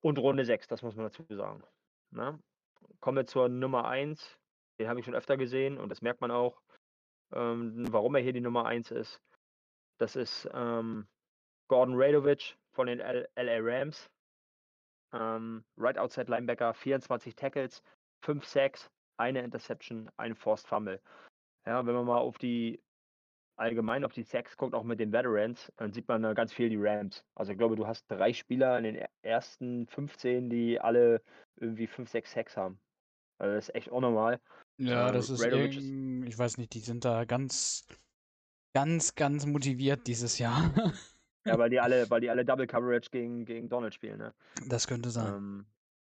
Und 0.00 0.18
Runde 0.18 0.44
6, 0.44 0.68
das 0.68 0.82
muss 0.82 0.96
man 0.96 1.06
dazu 1.06 1.24
sagen. 1.28 1.62
Na? 2.10 2.32
Ne? 2.32 2.38
Kommen 3.00 3.18
wir 3.18 3.26
zur 3.26 3.48
Nummer 3.48 3.86
1. 3.86 4.38
Den 4.78 4.88
habe 4.88 5.00
ich 5.00 5.04
schon 5.04 5.14
öfter 5.14 5.36
gesehen 5.36 5.76
und 5.76 5.88
das 5.88 6.02
merkt 6.02 6.20
man 6.20 6.30
auch, 6.30 6.62
ähm, 7.32 7.92
warum 7.92 8.14
er 8.14 8.22
hier 8.22 8.32
die 8.32 8.40
Nummer 8.40 8.66
1 8.66 8.92
ist. 8.92 9.20
Das 9.98 10.14
ist 10.14 10.48
ähm, 10.54 11.08
Gordon 11.68 11.96
Radovic 11.96 12.56
von 12.72 12.86
den 12.86 13.00
LA 13.00 13.58
Rams. 13.60 14.08
Ähm, 15.12 15.64
right 15.76 15.98
Outside 15.98 16.30
Linebacker, 16.30 16.74
24 16.74 17.34
Tackles, 17.34 17.82
5 18.24 18.46
Sacks, 18.46 18.90
eine 19.16 19.42
Interception, 19.42 20.10
ein 20.16 20.34
Forced 20.36 20.68
Fumble. 20.68 21.00
Ja, 21.66 21.84
wenn 21.84 21.94
man 21.94 22.06
mal 22.06 22.18
auf 22.18 22.38
die 22.38 22.80
allgemein 23.58 24.04
auf 24.04 24.12
die 24.12 24.22
Sacks 24.22 24.56
guckt, 24.56 24.74
auch 24.74 24.84
mit 24.84 25.00
den 25.00 25.12
Veterans, 25.12 25.72
dann 25.76 25.92
sieht 25.92 26.08
man 26.08 26.22
ganz 26.34 26.52
viel 26.52 26.68
die 26.68 26.78
Rams. 26.78 27.24
Also 27.34 27.52
ich 27.52 27.58
glaube, 27.58 27.76
du 27.76 27.86
hast 27.86 28.06
drei 28.08 28.32
Spieler 28.32 28.78
in 28.78 28.84
den 28.84 29.04
ersten 29.22 29.86
15, 29.88 30.48
die 30.48 30.80
alle 30.80 31.22
irgendwie 31.56 31.86
5, 31.86 32.08
6 32.08 32.32
Sacks 32.32 32.56
haben. 32.56 32.78
Also 33.38 33.54
das 33.54 33.68
ist 33.68 33.74
echt 33.74 33.88
unnormal. 33.88 34.40
Ja, 34.78 35.08
äh, 35.08 35.12
das 35.12 35.30
ist, 35.30 35.44
ist, 35.44 35.76
ich 35.76 36.38
weiß 36.38 36.58
nicht, 36.58 36.74
die 36.74 36.80
sind 36.80 37.04
da 37.04 37.24
ganz, 37.24 37.86
ganz, 38.74 39.14
ganz 39.14 39.46
motiviert 39.46 40.06
dieses 40.06 40.38
Jahr. 40.38 40.72
ja, 41.44 41.58
weil 41.58 41.70
die 41.70 41.80
alle, 41.80 42.08
weil 42.10 42.20
die 42.20 42.30
alle 42.30 42.44
Double 42.44 42.66
Coverage 42.66 43.10
gegen, 43.10 43.44
gegen 43.44 43.68
Donald 43.68 43.94
spielen, 43.94 44.18
ne? 44.18 44.34
Das 44.66 44.86
könnte 44.86 45.10
sein. 45.10 45.34
Ähm, 45.34 45.66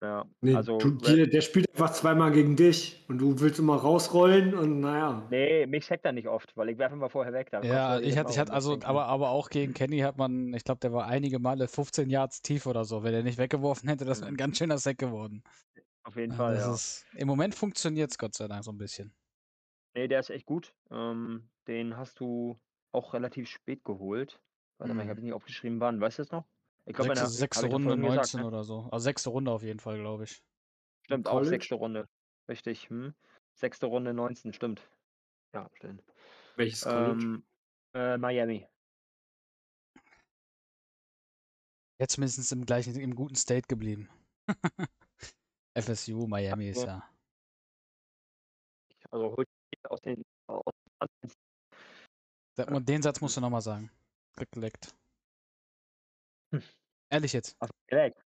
ja, 0.02 0.26
nee, 0.42 0.56
also. 0.56 0.80
Du, 0.80 0.92
der, 0.92 1.28
der, 1.28 1.42
spielt 1.42 1.70
einfach 1.70 1.92
zweimal 1.92 2.32
gegen 2.32 2.56
dich 2.56 3.06
und 3.08 3.20
du 3.20 3.40
willst 3.40 3.60
immer 3.60 3.76
rausrollen 3.76 4.56
und 4.56 4.80
naja. 4.80 5.28
Nee, 5.30 5.68
mich 5.68 5.86
sackt 5.86 6.06
er 6.06 6.12
nicht 6.12 6.28
oft, 6.28 6.58
weil 6.58 6.70
ich 6.70 6.80
werfe 6.80 6.96
immer 6.96 7.10
vorher 7.10 7.34
weg. 7.34 7.52
ja, 7.62 8.00
ich 8.00 8.18
hatte, 8.18 8.32
ich 8.32 8.40
hatte 8.40 8.52
also, 8.52 8.80
aber, 8.84 9.06
aber 9.06 9.30
auch 9.30 9.50
gegen 9.50 9.76
Kenny 9.76 10.00
hat 10.00 10.18
man, 10.18 10.56
ich 10.56 10.64
glaube, 10.64 10.80
der 10.80 10.92
war 10.92 11.06
einige 11.06 11.38
Male 11.38 11.68
15 11.68 12.10
Yards 12.10 12.42
tief 12.42 12.66
oder 12.66 12.84
so. 12.84 13.04
Wenn 13.04 13.14
er 13.14 13.22
nicht 13.22 13.38
weggeworfen 13.38 13.90
hätte, 13.90 14.06
das 14.06 14.22
wäre 14.22 14.30
ein 14.30 14.38
ganz 14.38 14.58
schöner 14.58 14.80
Sack 14.80 14.98
geworden. 14.98 15.44
Auf 16.04 16.16
jeden 16.16 16.34
Fall, 16.34 16.56
ja. 16.56 16.74
Ist, 16.74 17.06
Im 17.16 17.28
Moment 17.28 17.54
funktioniert 17.54 18.10
es 18.10 18.18
Gott 18.18 18.34
sei 18.34 18.48
Dank 18.48 18.64
so 18.64 18.72
ein 18.72 18.80
bisschen. 18.80 19.14
Nee, 19.94 20.08
der 20.08 20.22
ist 20.22 20.32
echt 20.32 20.48
gut. 20.48 20.74
Ähm, 20.90 21.50
den 21.68 21.96
hast 21.96 22.20
du 22.20 22.60
auch 22.92 23.14
relativ 23.14 23.48
spät 23.48 23.84
geholt. 23.84 24.42
Warte 24.80 24.96
mal, 24.96 25.04
ich 25.04 25.10
habe 25.10 25.20
mhm. 25.20 25.28
nicht 25.28 25.36
aufgeschrieben, 25.36 25.80
wann. 25.80 26.02
Weißt 26.02 26.18
du 26.18 26.24
es 26.24 26.32
noch? 26.32 26.46
Ich 26.86 26.96
glaube, 26.96 27.16
sechste, 27.16 27.30
sechste 27.30 27.68
Runde 27.68 27.96
19 27.96 28.10
gesagt, 28.10 28.34
ne? 28.36 28.46
oder 28.46 28.64
so. 28.64 28.90
Also 28.92 29.04
sechste 29.04 29.30
Runde 29.30 29.52
auf 29.52 29.64
jeden 29.64 29.80
Fall, 29.80 30.00
glaube 30.00 30.24
ich. 30.24 30.44
Stimmt, 31.04 31.28
auch 31.28 31.44
sechste 31.44 31.76
Runde. 31.76 32.08
Richtig. 32.50 32.90
Hm. 32.90 33.14
Sechste 33.54 33.86
Runde 33.86 34.14
19, 34.14 34.54
stimmt. 34.54 34.82
Ja, 35.54 35.70
stimmt. 35.74 36.04
Welches 36.56 36.82
College? 36.82 37.24
Ähm, 37.24 37.44
äh, 37.94 38.18
Miami. 38.18 38.68
Jetzt 42.00 42.18
mindestens 42.18 42.52
im 42.52 42.66
gleichen, 42.66 43.00
im 43.00 43.16
guten 43.16 43.36
State 43.36 43.68
geblieben. 43.68 44.10
FSU, 45.76 46.26
Miami 46.28 46.70
ist 46.70 46.84
ja. 46.84 47.08
Also 49.12 49.36
holt 49.36 49.48
aus 49.90 50.02
den. 50.02 50.24
Aus 50.48 50.74
den 52.58 53.02
Satz 53.02 53.22
musst 53.22 53.38
du 53.38 53.42
nochmal 53.42 53.62
sagen. 53.62 53.92
Geleckt. 54.52 54.96
Hm. 56.52 56.64
Ehrlich 57.10 57.34
jetzt. 57.34 57.56
Ach, 57.60 57.70
direkt. 57.90 58.22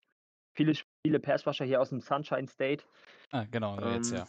Viele, 0.56 0.74
viele 1.06 1.20
Passwasher 1.20 1.66
hier 1.66 1.82
aus 1.82 1.90
dem 1.90 2.02
Sunshine 2.02 2.48
State. 2.48 2.86
Ah, 3.32 3.46
genau, 3.46 3.80
ähm, 3.80 3.94
jetzt 3.94 4.12
ja. 4.12 4.28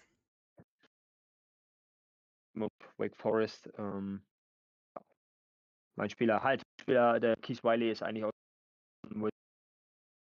Wake 2.96 3.16
Forest. 3.16 3.70
Ähm, 3.76 4.26
mein 5.96 6.10
Spieler, 6.10 6.42
halt, 6.42 6.62
Spieler, 6.80 7.20
der 7.20 7.36
Keith 7.36 7.62
Wiley 7.62 7.90
ist 7.90 8.02
eigentlich 8.02 8.24
aus. 8.24 8.32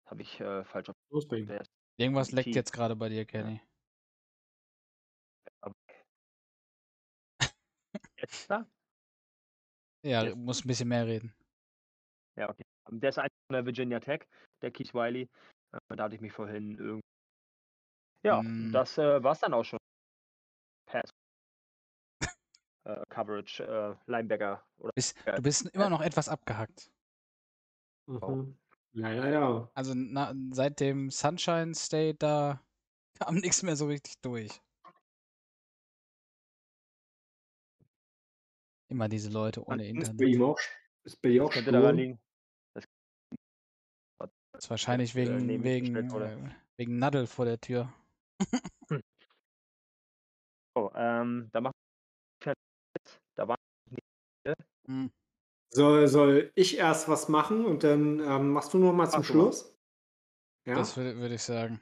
Habe 0.07 0.23
ich 0.23 0.41
äh, 0.41 0.65
falsch 0.65 0.89
auf. 0.89 0.95
Irgendwas 1.97 2.33
leckt 2.33 2.55
jetzt 2.55 2.73
gerade 2.73 2.97
bei 2.97 3.09
dir, 3.09 3.25
Kenny. 3.25 3.61
Jetzt 8.17 8.51
da? 8.51 8.67
Ja, 10.03 10.25
jetzt. 10.25 10.37
muss 10.37 10.65
ein 10.65 10.69
bisschen 10.69 10.89
mehr 10.89 11.07
reden. 11.07 11.35
Ja, 12.37 12.49
okay. 12.49 12.65
Der 12.91 13.11
ist 13.11 13.19
eigentlich 13.19 13.31
von 13.49 13.55
der 13.55 13.67
Virginia 13.67 14.01
Tech, 14.01 14.27
der 14.63 14.71
Keith 14.71 14.93
Wiley. 14.95 15.29
Äh, 15.73 15.97
da 15.97 16.05
hatte 16.05 16.15
ich 16.15 16.21
mich 16.21 16.33
vorhin 16.33 16.77
irgendwie. 16.79 17.01
Ja, 18.25 18.43
mm. 18.43 18.73
das 18.73 18.99
äh, 18.99 19.23
war 19.23 19.33
es 19.33 19.41
dann 19.41 19.55
auch 19.55 19.65
schon. 19.65 19.79
Pass. 20.87 21.11
äh, 22.85 23.03
Coverage, 23.09 23.65
äh, 23.65 24.11
Linebacker. 24.11 24.65
Oder 24.79 24.93
bist, 24.95 25.17
du 25.25 25.43
bist 25.43 25.67
immer 25.71 25.89
noch 25.89 26.01
etwas 26.01 26.29
abgehackt. 26.29 26.91
Mhm. 28.07 28.59
Ja, 28.93 29.13
ja, 29.13 29.29
ja. 29.29 29.71
Also 29.75 29.95
na, 29.95 30.35
seit 30.51 30.81
dem 30.81 31.11
Sunshine 31.11 31.75
State, 31.75 32.19
da 32.19 32.61
kam 33.19 33.37
nichts 33.37 33.63
mehr 33.63 33.77
so 33.77 33.87
richtig 33.87 34.21
durch. 34.21 34.61
Immer 38.89 39.09
diese 39.09 39.31
Leute 39.31 39.65
ohne 39.65 39.87
Internet. 39.87 40.09
Ist 40.09 40.17
bei 40.19 40.25
ihm 40.25 40.43
auch, 40.43 40.59
ist 41.05 41.23
bei 41.23 41.29
ihm 41.29 41.43
auch 41.43 41.53
könnte 41.53 41.71
daran 41.71 41.97
liegen. 41.97 42.21
Das 44.61 44.67
ist 44.67 44.71
wahrscheinlich 44.71 45.17
äh, 45.17 45.27
wegen, 45.27 45.49
äh, 45.49 45.65
wegen, 45.65 45.97
äh, 45.97 46.37
wegen 46.77 46.99
Nadel 46.99 47.27
vor 47.27 47.47
der 47.47 47.59
Tür. 47.59 47.91
hm. 48.91 49.01
So, 50.77 50.93
ähm, 50.95 51.49
da 51.51 51.63
macht 51.63 51.75
da 53.35 53.49
war 53.49 53.57
hm. 54.87 55.11
soll, 55.71 56.07
soll 56.09 56.53
ich 56.55 56.77
erst 56.79 57.09
was 57.09 57.29
machen 57.29 57.65
und 57.65 57.83
dann 57.85 58.21
ähm, 58.21 58.51
machst 58.53 58.73
du 58.73 58.79
noch 58.79 58.93
mal 58.93 59.11
zum 59.11 59.23
Ach, 59.23 59.25
Schluss? 59.25 59.77
Ja? 60.67 60.75
Das 60.75 60.97
würde 60.97 61.17
würd 61.17 61.33
ich 61.33 61.43
sagen. 61.43 61.81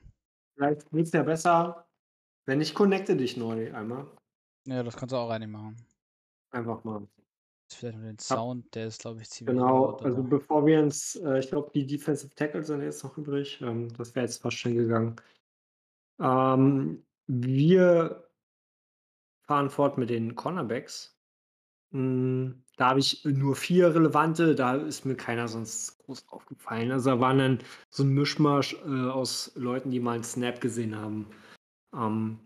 Vielleicht 0.55 0.91
wird 0.93 1.07
es 1.07 1.13
ja 1.13 1.23
besser, 1.25 1.89
wenn 2.47 2.61
ich 2.61 2.75
connecte 2.75 3.17
dich 3.17 3.37
neu 3.37 3.75
einmal. 3.75 4.07
Ja, 4.67 4.83
das 4.85 4.97
kannst 4.97 5.13
du 5.13 5.17
auch 5.17 5.31
eigentlich 5.31 5.51
machen. 5.51 5.85
Einfach 6.51 6.83
mal. 6.85 7.07
Vielleicht 7.75 7.99
nur 7.99 8.07
den 8.07 8.19
Sound, 8.19 8.75
der 8.75 8.87
ist, 8.87 9.01
glaube 9.01 9.21
ich, 9.21 9.31
ziemlich 9.31 9.57
Genau, 9.57 9.91
laut. 9.91 10.03
also 10.03 10.23
bevor 10.23 10.65
wir 10.67 10.81
ins, 10.81 11.17
äh, 11.17 11.39
ich 11.39 11.49
glaube, 11.49 11.71
die 11.75 11.87
Defensive 11.87 12.35
Tackles 12.35 12.69
sind 12.69 12.83
jetzt 12.83 13.05
noch 13.05 13.17
übrig. 13.19 13.61
Ähm, 13.61 13.93
das 13.97 14.15
wäre 14.15 14.27
jetzt 14.27 14.41
fast 14.43 14.57
schnell 14.57 14.75
gegangen. 14.75 15.17
Ähm, 16.21 17.05
wir 17.27 18.29
fahren 19.43 19.71
fort 19.71 19.99
mit 19.99 20.11
den 20.11 20.35
Cornerbacks. 20.35 21.17
Hm, 21.93 22.63
da 22.77 22.91
habe 22.91 23.01
ich 23.01 23.25
nur 23.25 23.57
vier 23.57 23.95
relevante, 23.95 24.55
da 24.55 24.75
ist 24.77 25.05
mir 25.05 25.17
keiner 25.17 25.49
sonst 25.49 25.99
groß 25.99 26.29
aufgefallen. 26.29 26.93
Also 26.93 27.11
da 27.11 27.21
waren 27.21 27.39
dann 27.39 27.59
so 27.91 28.03
ein 28.03 28.11
Mischmasch 28.11 28.75
äh, 28.85 29.09
aus 29.09 29.53
Leuten, 29.55 29.91
die 29.91 30.01
mal 30.01 30.15
einen 30.15 30.25
Snap 30.25 30.61
gesehen 30.61 30.97
haben. 30.97 31.31
Ähm, 31.95 32.41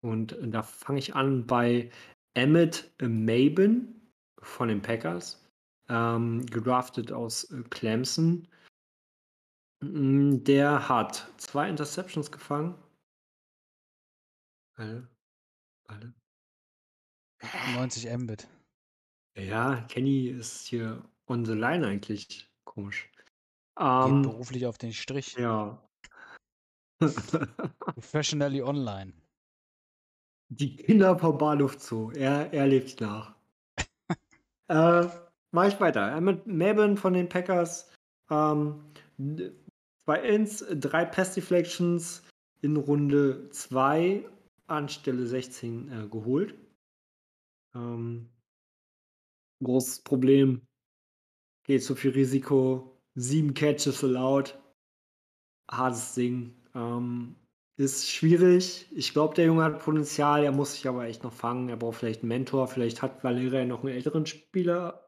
und 0.00 0.36
da 0.42 0.62
fange 0.62 0.98
ich 0.98 1.14
an 1.14 1.46
bei 1.46 1.90
Emmett 2.34 2.92
Maben 3.00 4.03
von 4.44 4.68
den 4.68 4.82
Packers 4.82 5.44
ähm, 5.88 6.44
gedraftet 6.46 7.12
aus 7.12 7.44
äh, 7.50 7.62
Clemson. 7.70 8.48
Mm, 9.82 10.42
Der 10.44 10.88
hat 10.88 11.30
zwei 11.36 11.68
Interceptions 11.68 12.30
gefangen. 12.30 12.74
Alle. 14.76 15.08
Alle. 15.88 16.14
90 17.74 18.10
Mbit. 18.16 18.48
Ja, 19.36 19.82
Kenny 19.88 20.28
ist 20.28 20.66
hier 20.66 21.02
on 21.26 21.44
the 21.44 21.52
line 21.52 21.86
eigentlich. 21.86 22.48
Komisch. 22.64 23.10
Geht 23.76 23.86
Ähm, 23.86 24.22
beruflich 24.22 24.66
auf 24.66 24.78
den 24.78 24.92
Strich. 24.92 25.34
ja. 25.34 25.80
Professionally 27.80 28.62
online. 28.62 29.12
Die 30.48 30.76
Kinder 30.76 31.18
vom 31.18 31.36
Bahnhof 31.36 31.78
Zoo. 31.80 32.10
Er, 32.12 32.52
er 32.52 32.66
lebt 32.66 33.00
nach. 33.00 33.33
Äh, 34.68 35.08
mach 35.52 35.68
ich 35.68 35.80
weiter. 35.80 36.20
Mit 36.20 36.46
Maben 36.46 36.96
von 36.96 37.12
den 37.12 37.28
Packers. 37.28 37.90
Ähm, 38.30 38.84
zwei 40.04 40.20
Ins, 40.22 40.64
drei 40.70 41.04
Pass 41.04 41.34
Deflections 41.34 42.22
in 42.62 42.76
Runde 42.76 43.50
2 43.50 44.26
anstelle 44.66 45.26
16 45.26 45.90
äh, 45.90 46.08
geholt. 46.08 46.54
Ähm, 47.74 48.30
großes 49.62 50.02
Problem. 50.02 50.62
Geht 51.64 51.84
zu 51.84 51.94
viel 51.94 52.12
Risiko. 52.12 52.98
Sieben 53.14 53.54
Catches 53.54 54.02
allowed. 54.02 54.58
Hartes 55.70 56.14
Ding. 56.14 56.54
Ähm, 56.74 57.36
ist 57.76 58.08
schwierig. 58.10 58.86
Ich 58.92 59.12
glaube, 59.12 59.34
der 59.34 59.46
Junge 59.46 59.64
hat 59.64 59.80
Potenzial. 59.80 60.44
Er 60.44 60.52
muss 60.52 60.74
sich 60.74 60.86
aber 60.86 61.04
echt 61.06 61.22
noch 61.24 61.32
fangen. 61.32 61.68
Er 61.68 61.76
braucht 61.76 61.98
vielleicht 61.98 62.20
einen 62.22 62.28
Mentor. 62.28 62.68
Vielleicht 62.68 63.02
hat 63.02 63.24
Valeria 63.24 63.64
noch 63.64 63.80
einen 63.84 63.94
älteren 63.94 64.26
Spieler. 64.26 65.00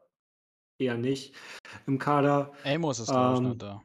Eher 0.79 0.97
nicht 0.97 1.33
im 1.87 1.97
Kader. 1.97 2.51
Amos 2.63 2.99
ist, 2.99 3.07
glaube 3.09 3.35
ich, 3.35 3.41
noch 3.41 3.51
Ähm, 3.51 3.57
da. 3.57 3.83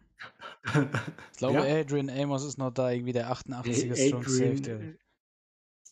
Ich 1.33 1.39
glaube, 1.39 1.55
Ja. 1.66 1.80
Adrian 1.80 2.11
Amos 2.11 2.45
ist 2.45 2.59
noch 2.59 2.70
da, 2.70 2.91
irgendwie 2.91 3.12
der 3.12 3.33
88er 3.33 4.09
Strong 4.09 4.24
Safety. 4.28 4.95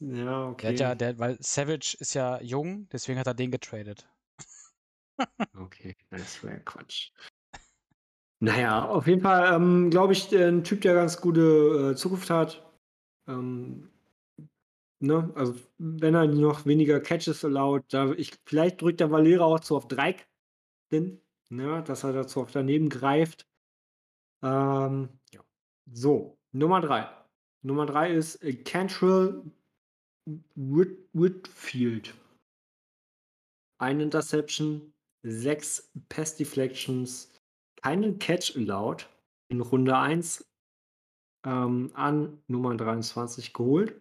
Ja, 0.00 0.24
Der 0.24 0.48
okay. 0.48 0.68
hat 0.68 0.80
ja, 0.80 0.94
der, 0.94 1.18
weil 1.18 1.36
Savage 1.40 1.96
ist 1.98 2.14
ja 2.14 2.40
jung, 2.40 2.88
deswegen 2.92 3.18
hat 3.18 3.26
er 3.26 3.34
den 3.34 3.50
getradet. 3.50 4.08
Okay, 5.58 5.96
das 6.10 6.42
wäre 6.42 6.60
Quatsch. 6.60 7.10
Naja, 8.42 8.88
auf 8.88 9.06
jeden 9.06 9.20
Fall 9.20 9.54
ähm, 9.54 9.90
glaube 9.90 10.14
ich, 10.14 10.28
der- 10.28 10.48
ein 10.48 10.64
Typ, 10.64 10.80
der 10.80 10.94
ganz 10.94 11.20
gute 11.20 11.90
äh, 11.92 11.96
Zukunft 11.96 12.30
hat. 12.30 12.69
Ähm, 13.30 13.90
ne? 15.00 15.32
Also, 15.34 15.54
wenn 15.78 16.14
er 16.14 16.26
noch 16.26 16.66
weniger 16.66 17.00
Catches 17.00 17.44
allowed, 17.44 17.84
da 17.92 18.12
ich, 18.12 18.32
vielleicht 18.44 18.80
drückt 18.80 19.00
der 19.00 19.10
Valera 19.10 19.44
auch 19.44 19.60
zu 19.60 19.76
auf 19.76 19.88
drei 19.88 20.16
hin, 20.90 21.20
ne? 21.48 21.82
dass 21.84 22.04
er 22.04 22.12
dazu 22.12 22.40
auf 22.42 22.50
daneben 22.50 22.88
greift. 22.88 23.46
Ähm, 24.42 25.08
ja. 25.32 25.40
So, 25.92 26.38
Nummer 26.52 26.80
drei. 26.80 27.08
Nummer 27.62 27.86
drei 27.86 28.12
ist 28.12 28.42
äh, 28.42 28.54
Cantrell 28.54 29.42
Whit 30.54 31.08
Whitfield. 31.12 32.14
Ein 33.78 34.00
Interception, 34.00 34.92
sechs 35.22 35.90
Pass 36.08 36.36
Deflections, 36.36 37.32
keinen 37.82 38.18
Catch 38.18 38.56
allowed. 38.56 39.08
In 39.48 39.60
Runde 39.60 39.96
1 39.96 40.49
ähm, 41.44 41.90
an 41.94 42.42
Nummer 42.48 42.76
23 42.76 43.52
geholt. 43.52 44.00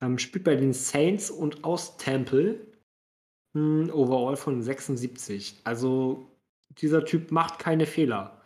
Ähm, 0.00 0.18
spielt 0.18 0.44
bei 0.44 0.56
den 0.56 0.72
Saints 0.72 1.30
und 1.30 1.64
aus 1.64 1.96
Temple. 1.96 2.66
Hm, 3.54 3.90
overall 3.92 4.36
von 4.36 4.62
76. 4.62 5.60
Also 5.64 6.30
dieser 6.70 7.04
Typ 7.04 7.30
macht 7.32 7.58
keine 7.58 7.86
Fehler. 7.86 8.40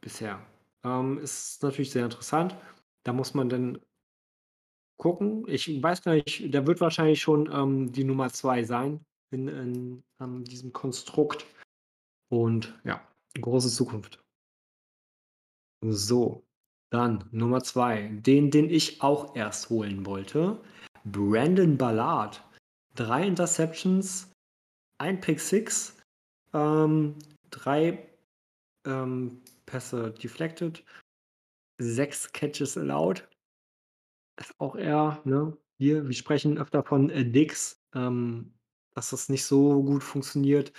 Bisher. 0.00 0.44
Ähm, 0.84 1.18
ist 1.18 1.62
natürlich 1.62 1.90
sehr 1.90 2.04
interessant. 2.04 2.56
Da 3.04 3.12
muss 3.12 3.34
man 3.34 3.48
dann 3.48 3.78
gucken. 4.98 5.44
Ich 5.48 5.82
weiß 5.82 6.02
gar 6.02 6.14
nicht, 6.14 6.52
der 6.52 6.66
wird 6.66 6.80
wahrscheinlich 6.80 7.20
schon 7.20 7.50
ähm, 7.52 7.92
die 7.92 8.04
Nummer 8.04 8.30
2 8.30 8.64
sein 8.64 9.04
in, 9.30 9.48
in 9.48 10.04
ähm, 10.20 10.44
diesem 10.44 10.72
Konstrukt. 10.72 11.46
Und 12.30 12.78
ja, 12.84 13.00
große 13.40 13.70
Zukunft. 13.70 14.22
So, 15.80 16.44
dann 16.90 17.24
Nummer 17.32 17.62
2. 17.62 18.20
Den, 18.20 18.50
den 18.50 18.70
ich 18.70 19.02
auch 19.02 19.34
erst 19.36 19.70
holen 19.70 20.06
wollte. 20.06 20.60
Brandon 21.04 21.76
Ballard. 21.76 22.42
Drei 22.94 23.26
Interceptions, 23.26 24.32
ein 24.98 25.20
Pick 25.20 25.38
Six, 25.38 25.96
ähm, 26.52 27.14
drei 27.50 28.08
ähm, 28.86 29.40
Pässe 29.66 30.10
deflected, 30.10 30.84
sechs 31.78 32.32
Catches 32.32 32.76
allowed. 32.76 33.28
Ist 34.40 34.54
auch 34.58 34.76
eher, 34.76 35.20
ne? 35.24 35.56
Hier, 35.78 36.06
wir 36.06 36.14
sprechen 36.14 36.58
öfter 36.58 36.82
von 36.82 37.10
äh, 37.10 37.24
Dix, 37.24 37.80
ähm, 37.94 38.52
dass 38.94 39.10
das 39.10 39.28
nicht 39.28 39.44
so 39.44 39.82
gut 39.82 40.02
funktioniert, 40.02 40.72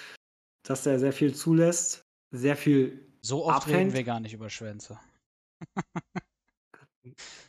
dass 0.64 0.86
er 0.86 1.00
sehr 1.00 1.14
viel 1.14 1.34
zulässt, 1.34 2.06
sehr 2.32 2.58
viel 2.58 3.08
So 3.22 3.46
oft 3.46 3.68
reden 3.68 3.76
Abhängt. 3.76 3.94
wir 3.94 4.04
gar 4.04 4.20
nicht 4.20 4.34
über 4.34 4.50
Schwänze. 4.50 5.00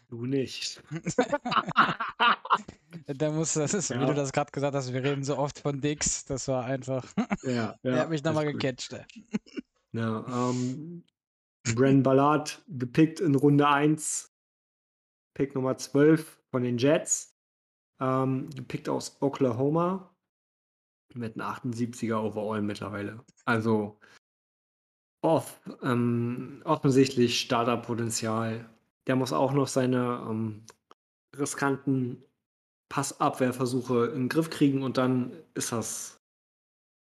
Du 0.09 0.27
nicht. 0.27 0.83
Da 3.07 3.31
muss, 3.31 3.55
das 3.55 3.75
ist, 3.75 3.91
wie 3.91 3.95
Ja. 3.95 4.07
du 4.07 4.15
das 4.15 4.33
gerade 4.33 4.51
gesagt 4.51 4.75
hast, 4.75 4.93
wir 4.93 5.03
reden 5.03 5.25
so 5.25 5.37
oft 5.39 5.59
von 5.61 5.81
Dix. 5.81 6.25
Das 6.25 6.49
war 6.49 6.65
einfach. 6.65 7.05
ja, 7.43 7.77
er 7.83 8.01
hat 8.01 8.11
mich 8.11 8.23
nochmal 8.23 8.53
gecatcht. 8.53 8.93
ey. 8.93 9.05
Ja, 9.93 10.25
ähm, 10.51 11.05
Brandon 11.75 12.03
Ballard 12.03 12.65
gepickt 12.69 13.21
in 13.21 13.35
Runde 13.35 13.67
1. 13.69 14.33
Pick 15.35 15.55
Nummer 15.55 15.77
12 15.77 16.41
von 16.51 16.63
den 16.63 16.79
Jets. 16.79 17.37
Ähm, 18.01 18.51
gepickt 18.51 18.89
aus 18.89 19.21
Oklahoma. 19.23 20.15
Mit 21.15 21.35
einem 21.41 21.47
78er 21.49 22.17
Overall 22.23 22.63
mittlerweile. 22.63 23.25
Also 23.45 23.99
off, 25.23 25.61
ähm, 25.83 26.63
offensichtlich 26.65 27.41
Starterpotenzial. 27.41 28.69
Der 29.07 29.17
muss 29.17 29.33
auch 29.33 29.53
noch 29.53 29.69
seine 29.69 30.25
ähm, 30.29 30.65
riskanten 31.37 32.23
Passabwehrversuche 32.89 34.07
in 34.07 34.23
den 34.23 34.29
Griff 34.29 34.51
kriegen 34.51 34.83
und 34.83 34.97
dann 34.99 35.33
ist 35.55 35.73
das, 35.73 36.21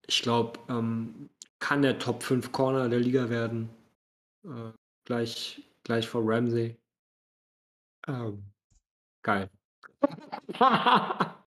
ich 0.07 0.21
glaube, 0.21 0.59
ähm, 0.69 1.29
kann 1.59 1.81
der 1.81 1.99
Top 1.99 2.23
5 2.23 2.51
Corner 2.51 2.89
der 2.89 2.99
Liga 2.99 3.29
werden. 3.29 3.69
Äh, 4.45 4.71
gleich, 5.05 5.61
gleich 5.83 6.07
vor 6.07 6.21
Ramsey. 6.25 6.77
Ähm, 8.07 8.43
geil. 9.23 9.49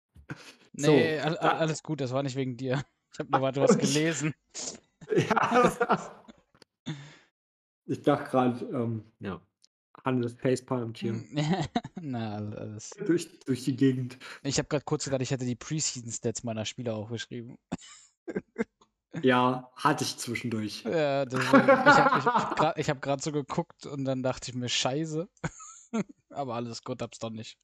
Nee, 0.77 1.19
So, 1.21 1.39
alles 1.39 1.83
gut, 1.83 2.01
das 2.01 2.11
war 2.11 2.23
nicht 2.23 2.35
wegen 2.35 2.57
dir. 2.57 2.83
Ich 3.13 3.19
habe 3.19 3.31
nur 3.31 3.41
was 3.41 3.55
was 3.55 3.77
gelesen. 3.77 4.33
ja. 5.15 6.21
Ich 7.85 8.01
dachte 8.01 8.29
gerade, 8.29 8.65
ähm, 8.65 9.03
ja, 9.19 9.41
Hannes 10.03 10.33
Facepalmt 10.33 10.97
hier 10.97 11.23
Na, 12.01 12.35
all- 12.35 12.55
alles. 12.57 12.89
durch, 13.05 13.39
durch 13.41 13.63
die 13.63 13.75
Gegend. 13.75 14.17
Ich 14.43 14.57
habe 14.57 14.67
gerade 14.67 14.83
kurz 14.85 15.05
gedacht, 15.05 15.21
ich 15.21 15.31
hätte 15.31 15.45
die 15.45 15.55
Preseason-Stats 15.55 16.43
meiner 16.43 16.65
Spieler 16.65 16.95
aufgeschrieben. 16.95 17.57
Ja, 19.21 19.71
hatte 19.77 20.03
ich 20.03 20.17
zwischendurch. 20.17 20.83
Ja, 20.83 21.23
deswegen, 21.23 21.63
ich 21.63 21.69
habe 22.27 22.83
hab 22.83 23.01
gerade 23.01 23.23
so 23.23 23.31
geguckt 23.31 23.85
und 23.85 24.03
dann 24.03 24.21
dachte 24.23 24.51
ich 24.51 24.57
mir, 24.57 24.67
scheiße. 24.67 25.29
Aber 26.31 26.55
alles 26.55 26.83
gut, 26.83 27.01
hab's 27.01 27.19
doch 27.19 27.29
nicht. 27.29 27.57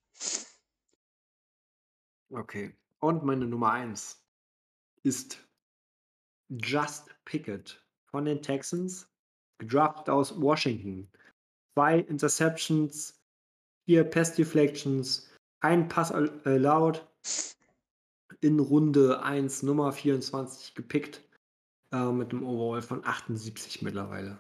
Okay. 2.30 2.74
Und 3.00 3.24
meine 3.26 3.46
Nummer 3.48 3.74
1 3.74 4.24
ist 5.04 5.46
Just 6.48 7.14
Pickett 7.26 7.86
von 8.06 8.24
den 8.24 8.42
Texans, 8.42 9.11
gedraftet 9.62 10.10
aus 10.10 10.42
Washington. 10.42 11.08
Zwei 11.78 12.00
Interceptions, 12.00 13.18
vier 13.86 14.04
Pass 14.04 14.36
Deflections, 14.36 15.30
ein 15.62 15.88
Pass 15.88 16.12
al- 16.12 16.42
allowed. 16.44 17.08
in 18.42 18.60
Runde 18.60 19.22
1 19.24 19.62
Nummer 19.64 19.92
24 19.94 20.74
gepickt 20.74 21.22
äh, 21.94 22.12
mit 22.12 22.32
einem 22.32 22.44
Overall 22.44 22.82
von 22.82 23.06
78 23.06 23.82
mittlerweile. 23.84 24.40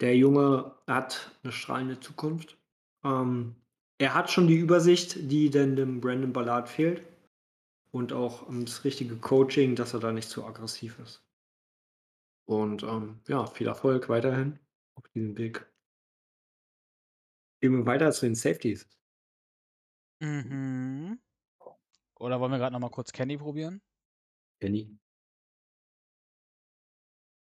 Der 0.00 0.14
Junge 0.16 0.74
hat 0.86 1.30
eine 1.42 1.52
strahlende 1.52 1.98
Zukunft. 2.00 2.58
Ähm, 3.04 3.54
er 3.98 4.14
hat 4.14 4.30
schon 4.30 4.46
die 4.46 4.56
Übersicht, 4.56 5.30
die 5.30 5.48
denn 5.50 5.74
dem 5.76 6.00
Brandon 6.00 6.32
Ballard 6.32 6.68
fehlt. 6.68 7.06
Und 7.92 8.12
auch 8.12 8.46
das 8.48 8.84
richtige 8.84 9.16
Coaching, 9.16 9.74
dass 9.74 9.94
er 9.94 10.00
da 10.00 10.12
nicht 10.12 10.28
zu 10.28 10.44
aggressiv 10.44 10.98
ist. 11.00 11.22
Und 12.50 12.82
ähm, 12.82 13.20
ja, 13.28 13.46
viel 13.46 13.68
Erfolg 13.68 14.08
weiterhin 14.08 14.58
auf 14.96 15.06
diesem 15.10 15.38
Weg. 15.38 15.72
Gehen 17.62 17.72
wir 17.74 17.86
weiter 17.86 18.10
zu 18.10 18.26
den 18.26 18.34
Safeties. 18.34 18.88
Mhm. 20.20 21.20
Oder 22.18 22.40
wollen 22.40 22.50
wir 22.50 22.58
gerade 22.58 22.72
noch 22.72 22.80
mal 22.80 22.90
kurz 22.90 23.12
Kenny 23.12 23.36
probieren? 23.36 23.80
Kenny. 24.60 24.98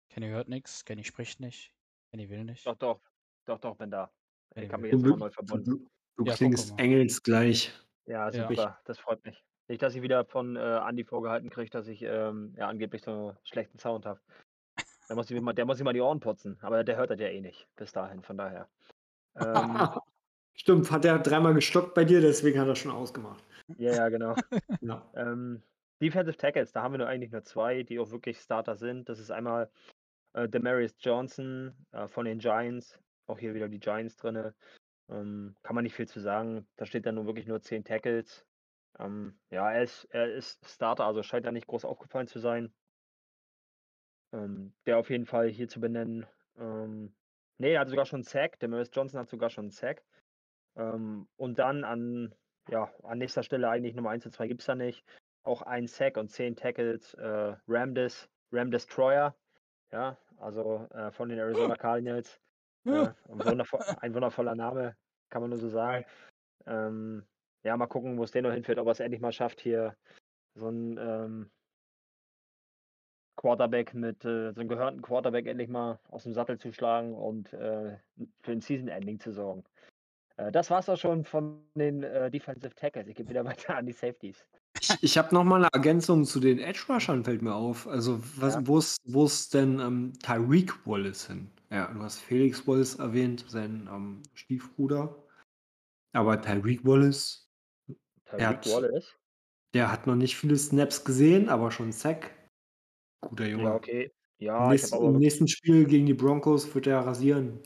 Kenny 0.09 0.29
hört 0.29 0.49
nichts, 0.49 0.85
Kenny 0.85 1.03
spricht 1.03 1.41
nicht, 1.41 1.75
Kenny 2.13 2.31
will 2.31 2.45
nicht. 2.45 2.65
Doch, 2.65 2.77
doch. 2.77 3.01
Doch, 3.47 3.59
doch, 3.59 3.77
bin 3.77 3.91
da. 3.91 4.13
Kenny 4.55 4.67
Ich 4.67 4.73
habe 4.73 4.83
will. 4.85 4.93
mich 4.93 5.03
Du, 5.03 5.09
jetzt 5.09 5.19
mal 5.19 5.27
neu 5.27 5.31
verbunden. 5.33 5.65
du, 5.65 5.91
du 6.19 6.25
Ja, 6.31 6.37
klingst 6.37 6.79
engelsgleich. 6.79 7.73
Ja, 8.07 8.31
Ja. 8.31 8.49
super. 8.49 8.81
Das 8.85 9.01
freut 9.01 9.25
mich. 9.25 9.45
Nicht, 9.67 9.83
dass 9.83 9.97
ich 9.97 10.03
wieder 10.03 10.25
von 10.27 10.55
äh, 10.55 10.61
Andi 10.61 11.03
vorgehalten 11.05 11.51
kriege, 11.51 11.71
dass 11.71 11.89
ich 11.89 12.03
ähm, 12.03 12.55
ja 12.57 12.69
angeblich 12.69 13.03
so 13.03 13.11
einen 13.31 13.39
schlechten 13.43 13.81
Sound 13.81 14.07
habe. 14.07 14.21
Der 15.09 15.17
muss, 15.17 15.31
ich 15.31 15.35
mir 15.35 15.41
mal, 15.41 15.53
der 15.53 15.65
muss 15.65 15.77
sich 15.79 15.85
mal 15.85 15.93
die 15.93 16.01
Ohren 16.01 16.21
putzen. 16.21 16.59
Aber 16.63 16.85
der 16.85 16.97
hört 16.97 17.11
das 17.11 17.21
ja 17.21 17.29
eh 17.29 17.41
nicht. 17.41 17.67
Bis 17.77 17.93
dahin, 17.93 18.23
von 18.23 18.37
daher. 18.37 18.69
Ähm, 19.37 19.77
Stimmt, 20.55 20.91
hat 20.91 21.05
er 21.05 21.19
dreimal 21.19 21.55
gestockt 21.55 21.95
bei 21.95 22.05
dir, 22.05 22.21
deswegen 22.21 22.61
hat 22.61 22.69
er 22.69 22.77
schon 22.77 22.91
ausgemacht. 22.91 23.43
ja, 23.79 23.95
ja, 23.95 24.09
genau. 24.09 24.35
Ja. 24.81 25.11
Ähm, 25.15 25.63
Defensive 26.01 26.37
Tackles, 26.37 26.73
da 26.73 26.83
haben 26.83 26.93
wir 26.93 26.99
nur 26.99 27.07
eigentlich 27.07 27.31
nur 27.31 27.43
zwei, 27.45 27.85
die 27.85 27.99
auch 27.99 28.11
wirklich 28.11 28.39
Starter 28.39 28.77
sind. 28.77 29.09
Das 29.09 29.19
ist 29.19 29.31
einmal 29.31 29.71
äh, 30.35 30.49
Demarius 30.49 30.95
Johnson 30.99 31.75
äh, 31.93 32.09
von 32.09 32.25
den 32.25 32.39
Giants. 32.39 32.99
Auch 33.27 33.39
hier 33.39 33.55
wieder 33.55 33.69
die 33.69 33.81
Giants 33.81 34.17
drin. 34.17 34.53
Ähm, 35.09 35.55
kann 35.63 35.75
man 35.75 35.85
nicht 35.85 35.95
viel 35.95 36.09
zu 36.09 36.21
sagen. 36.21 36.67
Da 36.77 36.87
steht 36.87 37.07
dann 37.07 37.15
nur 37.15 37.27
wirklich 37.27 37.47
nur 37.47 37.61
10 37.61 37.85
Tackles. 37.85 38.45
Ähm, 38.99 39.39
ja, 39.51 39.71
er 39.71 39.83
ist, 39.83 40.05
er 40.11 40.33
ist 40.33 40.69
Starter, 40.69 41.05
also 41.07 41.23
scheint 41.23 41.47
da 41.47 41.53
nicht 41.53 41.67
groß 41.67 41.85
aufgefallen 41.85 42.27
zu 42.27 42.41
sein. 42.41 42.73
Ähm, 44.33 44.73
der 44.87 44.99
auf 44.99 45.11
jeden 45.11 45.27
Fall 45.27 45.49
hier 45.49 45.69
zu 45.69 45.81
benennen. 45.81 46.27
Ähm, 46.59 47.15
nee, 47.59 47.75
er 47.75 47.81
hat 47.81 47.89
sogar 47.89 48.07
schon 48.07 48.19
einen 48.19 48.25
Sack. 48.25 48.59
Demarius 48.61 48.91
Johnson 48.93 49.21
hat 49.21 49.29
sogar 49.29 49.51
schon 49.51 49.65
einen 49.65 49.71
Sack. 49.71 50.03
Ähm, 50.77 51.29
und 51.37 51.59
dann 51.59 51.85
an, 51.85 52.35
ja, 52.69 52.91
an 53.03 53.19
nächster 53.19 53.43
Stelle 53.43 53.69
eigentlich 53.69 53.95
Nummer 53.95 54.11
1 54.11 54.27
und 54.27 54.33
2 54.33 54.49
gibt 54.49 54.61
es 54.61 54.67
da 54.67 54.75
nicht. 54.75 55.05
Auch 55.45 55.63
ein 55.63 55.87
Sack 55.87 56.17
und 56.17 56.29
10 56.29 56.57
Tackles. 56.57 57.15
Äh, 57.15 57.57
Ramdes, 57.69 58.29
Ram 58.53 58.71
Destroyer. 58.71 59.35
Ja, 59.91 60.17
also 60.39 60.89
äh, 60.95 61.11
von 61.11 61.29
den 61.29 61.39
Arizona 61.39 61.77
Cardinals. 61.77 62.41
Äh, 62.85 62.91
ein, 62.91 63.15
wundervoll, 63.45 63.81
ein 64.01 64.15
wundervoller 64.15 64.55
Name, 64.55 64.97
kann 65.29 65.43
man 65.43 65.51
nur 65.51 65.59
so 65.59 65.69
sagen. 65.69 66.05
Ähm, 66.67 67.25
ja, 67.63 67.77
mal 67.77 67.87
gucken, 67.87 68.19
wo 68.19 68.25
es 68.25 68.33
den 68.33 68.45
noch 68.45 68.53
hinführt, 68.53 68.79
ob 68.79 68.87
er 68.87 68.93
es 68.93 69.01
endlich 69.01 69.21
mal 69.21 69.33
schafft, 69.33 69.61
hier 69.61 69.97
so 70.55 70.69
ein 70.69 70.99
ähm, 70.99 71.51
Quarterback 73.43 73.93
mit, 73.93 74.25
äh, 74.25 74.53
so 74.53 74.61
einen 74.61 74.69
gehörten 74.69 75.03
Quarterback 75.03 75.47
endlich 75.47 75.69
mal 75.69 75.99
aus 76.09 76.23
dem 76.23 76.33
Sattel 76.33 76.59
zu 76.59 76.73
schlagen 76.73 77.15
und 77.15 77.53
äh, 77.53 77.97
für 78.43 78.53
ein 78.53 78.61
Season-Ending 78.61 79.19
zu 79.21 79.33
sorgen. 79.33 79.65
Äh, 80.37 80.53
das 80.53 80.71
war's 80.71 80.89
auch 80.89 80.97
schon 80.97 81.25
von 81.25 81.61
den 81.75 82.03
äh, 82.05 82.31
Defensive 82.31 82.75
Tackles. 82.75 83.09
Ich 83.09 83.17
gebe 83.17 83.29
wieder 83.31 83.45
weiter 83.45 83.77
an 83.77 83.87
die 83.87 83.93
Safeties. 83.93 84.47
Ich, 84.81 84.91
ich 85.03 85.19
habe 85.19 85.35
noch 85.35 85.45
mal 85.45 85.57
eine 85.57 85.69
Ergänzung 85.73 86.25
zu 86.25 86.41
den 86.41 86.59
Edge 86.59 86.85
Rushern, 86.89 87.25
fällt 87.25 87.43
mir 87.43 87.55
auf. 87.55 87.87
Also, 87.87 88.21
was, 88.37 88.55
Ja. 88.55 88.67
wo 88.67 89.25
ist 89.27 89.53
denn 89.55 89.79
ähm, 89.81 90.13
Tyreek 90.23 90.87
Wallace 90.87 91.27
hin? 91.27 91.51
Ja, 91.71 91.93
du 91.93 92.01
hast 92.03 92.19
Felix 92.21 92.67
Wallace 92.67 92.95
erwähnt, 92.97 93.45
sein 93.49 93.89
ähm, 93.93 94.23
Stiefbruder. 94.35 95.17
Aber 96.15 96.41
Tyreek 96.41 96.85
Wallace, 96.85 97.51
Tyreek 98.27 98.47
hat- 98.47 98.67
Wallace. 98.73 99.17
der 99.75 99.91
hat 99.91 100.07
noch 100.07 100.15
nicht 100.17 100.37
viele 100.37 100.57
Snaps 100.57 101.05
gesehen, 101.05 101.49
aber 101.49 101.71
schon 101.71 101.91
Sack. 101.93 102.31
Guter 103.23 103.47
Junge. 103.47 103.65
Ja, 103.65 103.75
okay. 103.75 104.05
Im, 104.39 104.47
Ja, 104.47 104.59
habe 104.61 104.77
Im 104.77 105.19
nächsten 105.19 105.49
Spiel 105.49 105.85
gegen 105.87 106.07
die 106.07 106.15
Broncos 106.15 106.73
wird 106.75 106.87
er 106.87 107.01
rasieren. 107.01 107.61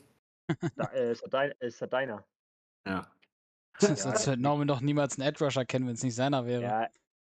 Da, 0.76 0.84
äh, 0.92 1.12
ist, 1.12 1.22
das 1.22 1.30
dein, 1.30 1.52
ist 1.58 1.82
das 1.82 1.90
deiner? 1.90 2.24
Ja. 2.86 3.10
Sonst 3.78 4.26
wird 4.26 4.40
Norman 4.40 4.68
doch 4.68 4.80
niemals 4.80 5.18
einen 5.18 5.28
Edge 5.28 5.44
Rusher 5.44 5.64
kennen, 5.64 5.86
wenn 5.86 5.94
es 5.94 6.02
nicht 6.02 6.14
seiner 6.14 6.46
wäre. 6.46 6.62
Ja, 6.62 6.88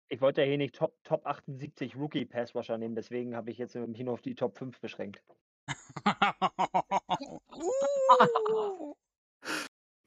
ich 0.08 0.20
wollte 0.20 0.42
ja 0.42 0.46
hier 0.46 0.58
nicht 0.58 0.74
Top, 0.74 0.94
Top 1.04 1.26
78 1.26 1.96
Rookie 1.96 2.24
Pass 2.24 2.54
Rusher 2.54 2.78
nehmen, 2.78 2.94
deswegen 2.94 3.34
habe 3.36 3.50
ich 3.50 3.58
jetzt 3.58 3.74
mich 3.74 4.00
nur 4.00 4.14
auf 4.14 4.22
die 4.22 4.34
Top 4.34 4.56
5 4.56 4.80
beschränkt. 4.80 5.22
Uh. 7.54 8.94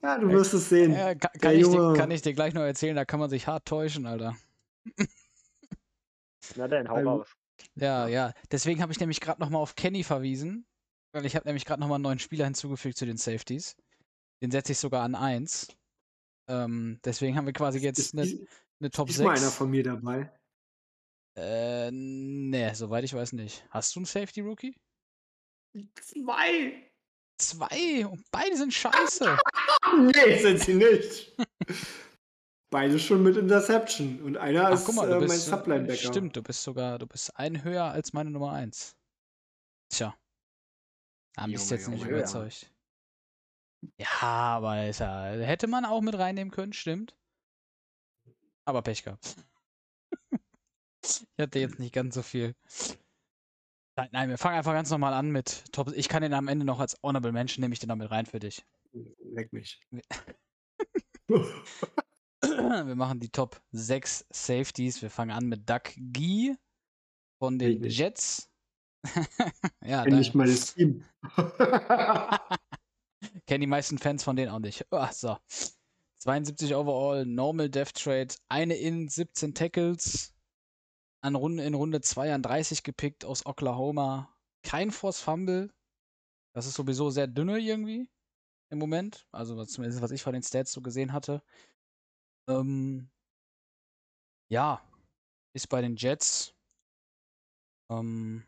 Ja, 0.04 0.18
du 0.18 0.28
wirst 0.30 0.54
es 0.54 0.68
sehen. 0.68 0.92
Ja, 0.92 1.16
kann, 1.16 1.32
Der 1.34 1.40
kann, 1.40 1.56
ich 1.56 1.70
dir, 1.70 1.94
kann 1.96 2.12
ich 2.12 2.22
dir 2.22 2.34
gleich 2.34 2.54
noch 2.54 2.64
erzählen, 2.64 2.94
da 2.94 3.06
kann 3.06 3.22
man 3.22 3.30
sich 3.30 3.48
hart 3.48 3.66
täuschen, 3.66 4.06
Alter. 4.06 4.36
Na 6.58 6.68
dann, 6.68 6.90
hau 6.90 6.96
raus. 6.96 7.34
Ja, 7.76 8.08
ja. 8.08 8.34
Deswegen 8.52 8.82
habe 8.82 8.92
ich 8.92 9.00
nämlich 9.00 9.20
gerade 9.20 9.42
nochmal 9.42 9.62
auf 9.62 9.76
Kenny 9.76 10.04
verwiesen, 10.04 10.66
weil 11.14 11.26
ich 11.26 11.36
habe 11.36 11.48
nämlich 11.48 11.66
gerade 11.66 11.82
nochmal 11.82 11.96
einen 11.96 12.04
neuen 12.04 12.20
Spieler 12.20 12.46
hinzugefügt 12.46 12.98
zu 12.98 13.06
den 13.06 13.18
Safeties. 13.18 13.76
Den 14.42 14.52
setze 14.52 14.74
ich 14.74 14.78
sogar 14.78 15.04
an 15.04 15.16
1. 15.16 15.76
Ähm, 16.50 17.00
deswegen 17.04 17.38
haben 17.38 17.46
wir 17.46 17.54
quasi 17.54 17.80
jetzt 17.80 18.00
Ist, 18.00 18.14
eine, 18.14 18.48
eine 18.80 18.92
Top 18.92 19.08
diesmal 19.08 19.38
6. 19.38 19.42
einer 19.42 19.52
von 19.52 19.70
mir 19.70 19.84
dabei. 19.84 20.32
Äh, 21.36 21.90
ne, 21.92 22.76
soweit 22.76 23.04
ich 23.04 23.14
weiß 23.14 23.34
nicht. 23.34 23.66
Hast 23.70 23.96
du 23.96 24.00
einen 24.00 24.06
Safety 24.06 24.42
Rookie? 24.42 24.76
Zwei! 26.00 26.92
Zwei! 27.40 28.06
Und 28.06 28.24
beide 28.32 28.56
sind 28.56 28.74
scheiße! 28.74 29.38
Nee, 29.96 30.42
sind 30.42 30.60
sie 30.60 30.74
nicht. 30.74 31.36
Beide 32.74 32.98
schon 32.98 33.22
mit 33.22 33.38
Interception. 33.38 34.20
Und 34.24 34.36
einer 34.36 34.66
Ach, 34.66 34.74
ist 34.74 34.86
guck 34.86 34.96
mal, 34.96 35.08
du 35.08 35.14
äh, 35.14 35.20
mein 35.20 35.28
bist. 35.28 35.48
äh, 35.48 35.52
Sublinebacker. 35.52 36.08
Stimmt, 36.08 36.36
du 36.36 36.42
bist 36.42 36.64
sogar, 36.64 36.98
du 36.98 37.06
bist 37.06 37.38
ein 37.38 37.64
höher 37.64 37.84
als 37.84 38.14
meine 38.14 38.32
Nummer 38.32 38.54
1. 38.54 38.96
Tja. 39.90 40.18
Haben 41.38 41.52
mich 41.52 41.62
Junge, 41.62 41.72
jetzt 41.76 41.88
nicht 41.88 42.02
Junge, 42.02 42.12
überzeugt. 42.18 42.74
Ja, 43.98 44.08
aber 44.22 44.88
ist 44.88 45.02
ja, 45.02 45.24
hätte 45.24 45.68
man 45.68 45.86
auch 45.86 46.02
mit 46.02 46.18
reinnehmen 46.18 46.50
können, 46.50 46.74
stimmt. 46.74 47.16
Aber 48.66 48.82
Pech 48.82 49.04
gehabt. 49.04 49.36
ich 51.04 51.28
hatte 51.40 51.60
jetzt 51.60 51.78
nicht 51.78 51.94
ganz 51.94 52.16
so 52.16 52.24
viel. 52.24 52.56
Nein, 53.96 54.10
nein, 54.14 54.30
wir 54.30 54.40
fangen 54.40 54.58
einfach 54.58 54.74
ganz 54.74 54.90
normal 54.90 55.14
an 55.14 55.30
mit 55.30 55.72
Top. 55.74 55.92
Ich 55.96 56.10
kann 56.10 56.24
den 56.24 56.34
am 56.34 56.48
Ende 56.48 56.66
noch 56.66 56.80
als 56.80 56.98
Honorable 57.04 57.34
Mention, 57.34 57.62
nehme 57.62 57.74
ich 57.74 57.80
den 57.80 57.90
damit 57.90 58.10
rein 58.10 58.26
für 58.26 58.40
dich. 58.40 58.66
Leck 59.20 59.54
mich. 59.54 59.80
Wir 62.58 62.96
machen 62.96 63.20
die 63.20 63.30
Top 63.30 63.62
6 63.72 64.26
Safeties. 64.30 65.02
Wir 65.02 65.10
fangen 65.10 65.32
an 65.32 65.48
mit 65.48 65.70
Doug 65.70 65.82
Gee 65.96 66.56
von 67.40 67.60
den 67.60 67.74
Richtig. 67.74 67.98
Jets. 67.98 68.50
ja, 69.84 70.06
da, 70.06 70.22
mal 70.34 70.48
das 70.48 70.74
Team. 70.74 71.04
kennen 73.46 73.62
die 73.62 73.68
meisten 73.68 73.98
Fans 73.98 74.24
von 74.24 74.36
denen 74.36 74.52
auch 74.52 74.60
nicht. 74.60 74.86
Oh, 74.92 75.08
so. 75.12 75.38
72 76.20 76.74
overall, 76.74 77.26
Normal 77.26 77.70
Death 77.70 77.96
Trade, 77.96 78.34
eine 78.48 78.76
in 78.76 79.10
17 79.10 79.54
Tackles, 79.54 80.34
an 81.22 81.36
Runde, 81.36 81.64
in 81.64 81.74
Runde 81.74 82.00
2 82.00 82.34
an 82.34 82.42
30 82.42 82.84
gepickt 82.84 83.26
aus 83.26 83.46
Oklahoma. 83.46 84.34
Kein 84.64 84.92
Force 84.92 85.20
Fumble. 85.20 85.74
Das 86.54 86.66
ist 86.66 86.76
sowieso 86.76 87.10
sehr 87.10 87.28
dünne 87.28 87.60
irgendwie 87.60 88.08
im 88.70 88.80
Moment. 88.80 89.26
Also 89.32 89.64
zumindest 89.66 90.02
was 90.02 90.12
ich 90.12 90.24
von 90.24 90.34
den 90.34 90.44
Stats 90.44 90.72
so 90.72 90.82
gesehen 90.82 91.12
hatte. 91.12 91.44
Ähm, 92.48 93.10
ja, 94.50 94.82
ist 95.56 95.70
bei 95.70 95.82
den 95.82 95.96
Jets. 95.96 96.54
Ähm, 97.92 98.44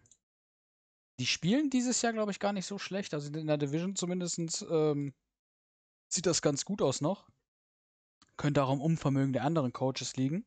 die 1.20 1.26
spielen 1.26 1.70
dieses 1.70 2.02
Jahr, 2.02 2.14
glaube 2.14 2.32
ich, 2.32 2.40
gar 2.40 2.54
nicht 2.54 2.66
so 2.66 2.78
schlecht. 2.78 3.14
Also 3.14 3.32
in 3.32 3.48
der 3.48 3.58
Division 3.58 3.96
zumindest 3.96 4.66
ähm, 4.70 5.14
sieht 6.12 6.26
das 6.26 6.42
ganz 6.42 6.66
gut 6.66 6.82
aus 6.82 7.02
noch. 7.02 7.30
Könnte 8.38 8.64
auch 8.64 8.70
am 8.70 8.82
Umvermögen 8.82 9.34
der 9.34 9.44
anderen 9.44 9.72
Coaches 9.72 10.18
liegen. 10.18 10.46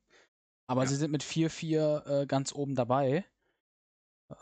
Aber 0.67 0.83
Ja. 0.83 0.89
sie 0.89 0.97
sind 0.97 1.11
mit 1.11 1.23
4-4 1.23 2.23
äh, 2.23 2.27
ganz 2.27 2.53
oben 2.53 2.75
dabei. 2.75 3.25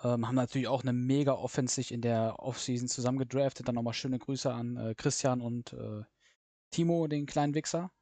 Ähm, 0.03 0.27
haben 0.27 0.35
natürlich 0.35 0.67
auch 0.67 0.83
eine 0.83 0.93
mega 0.93 1.33
Offense 1.35 1.77
sich 1.77 1.93
in 1.93 2.01
der 2.03 2.41
Offseason 2.41 2.89
zusammengedraftet. 2.89 3.69
Dann 3.69 3.77
nochmal 3.77 3.95
schöne 3.95 4.19
Grüße 4.19 4.53
an 4.53 4.77
äh, 4.77 4.95
Christian 4.97 5.41
und 5.41 5.73
äh, 5.75 6.03
Timo, 6.73 7.07
den 7.07 7.27
kleinen 7.27 7.55
Wichser. 7.55 7.93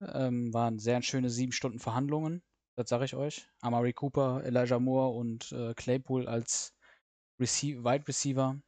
Ähm, 0.00 0.52
waren 0.52 0.78
sehr 0.78 1.00
schöne 1.02 1.30
sieben 1.30 1.52
Stunden 1.52 1.78
Verhandlungen, 1.78 2.42
das 2.76 2.88
sage 2.88 3.06
ich 3.06 3.14
euch. 3.14 3.48
Amari 3.60 3.92
Cooper, 3.94 4.42
Elijah 4.44 4.78
Moore 4.78 5.16
und 5.16 5.52
äh, 5.52 5.72
Claypool 5.74 6.28
als 6.28 6.74
Receive 7.40 7.82
Wide 7.84 8.06
Receiver. 8.06 8.60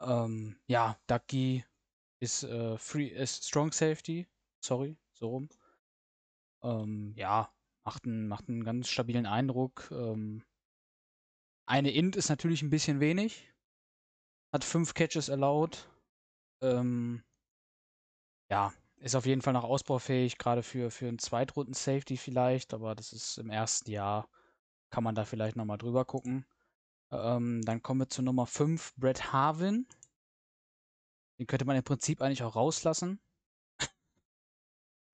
Ähm, 0.00 0.56
ja, 0.68 0.98
Ducky 1.08 1.64
ist, 2.22 2.44
äh, 2.44 2.78
free, 2.78 3.08
ist 3.08 3.46
Strong 3.46 3.72
Safety. 3.72 4.28
Sorry, 4.64 4.96
so 5.14 5.28
rum. 5.28 5.48
Ähm, 6.62 7.14
ja, 7.16 7.52
macht 7.84 8.04
einen, 8.04 8.28
macht 8.28 8.48
einen 8.48 8.64
ganz 8.64 8.88
stabilen 8.88 9.26
Eindruck. 9.26 9.88
Ähm, 9.90 10.44
eine 11.66 11.90
Int 11.92 12.16
ist 12.16 12.28
natürlich 12.28 12.62
ein 12.62 12.70
bisschen 12.70 13.00
wenig. 13.00 13.52
Hat 14.52 14.64
fünf 14.64 14.94
Catches 14.94 15.30
allowed. 15.30 15.88
Ähm, 16.62 17.22
ja, 18.50 18.72
ist 19.00 19.14
auf 19.14 19.26
jeden 19.26 19.42
Fall 19.42 19.54
noch 19.54 19.64
ausbaufähig, 19.64 20.38
gerade 20.38 20.62
für, 20.62 20.90
für 20.90 21.08
einen 21.08 21.18
Zweitrunden-Safety 21.18 22.16
vielleicht, 22.16 22.74
aber 22.74 22.94
das 22.94 23.12
ist 23.12 23.38
im 23.38 23.50
ersten 23.50 23.90
Jahr, 23.90 24.28
kann 24.90 25.04
man 25.04 25.14
da 25.14 25.24
vielleicht 25.24 25.56
nochmal 25.56 25.78
drüber 25.78 26.04
gucken. 26.04 26.44
Ähm, 27.10 27.62
dann 27.62 27.82
kommen 27.82 28.00
wir 28.00 28.08
zu 28.08 28.22
Nummer 28.22 28.46
5, 28.46 28.94
Brett 28.96 29.32
Harvin. 29.32 29.86
Den 31.38 31.46
könnte 31.46 31.64
man 31.64 31.76
im 31.76 31.82
Prinzip 31.82 32.20
eigentlich 32.20 32.42
auch 32.42 32.56
rauslassen. 32.56 33.20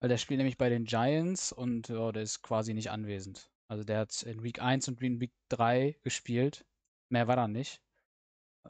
Weil 0.00 0.08
der 0.08 0.18
spielt 0.18 0.38
nämlich 0.38 0.58
bei 0.58 0.68
den 0.68 0.84
Giants 0.84 1.52
und 1.52 1.88
ja, 1.88 2.10
der 2.10 2.22
ist 2.22 2.42
quasi 2.42 2.74
nicht 2.74 2.90
anwesend. 2.90 3.50
Also 3.68 3.84
der 3.84 4.00
hat 4.00 4.22
in 4.24 4.42
Week 4.42 4.60
1 4.60 4.88
und 4.88 5.00
in 5.00 5.20
Week 5.20 5.32
3 5.48 5.96
gespielt. 6.02 6.66
Mehr 7.08 7.28
war 7.28 7.36
da 7.36 7.46
nicht. 7.46 7.80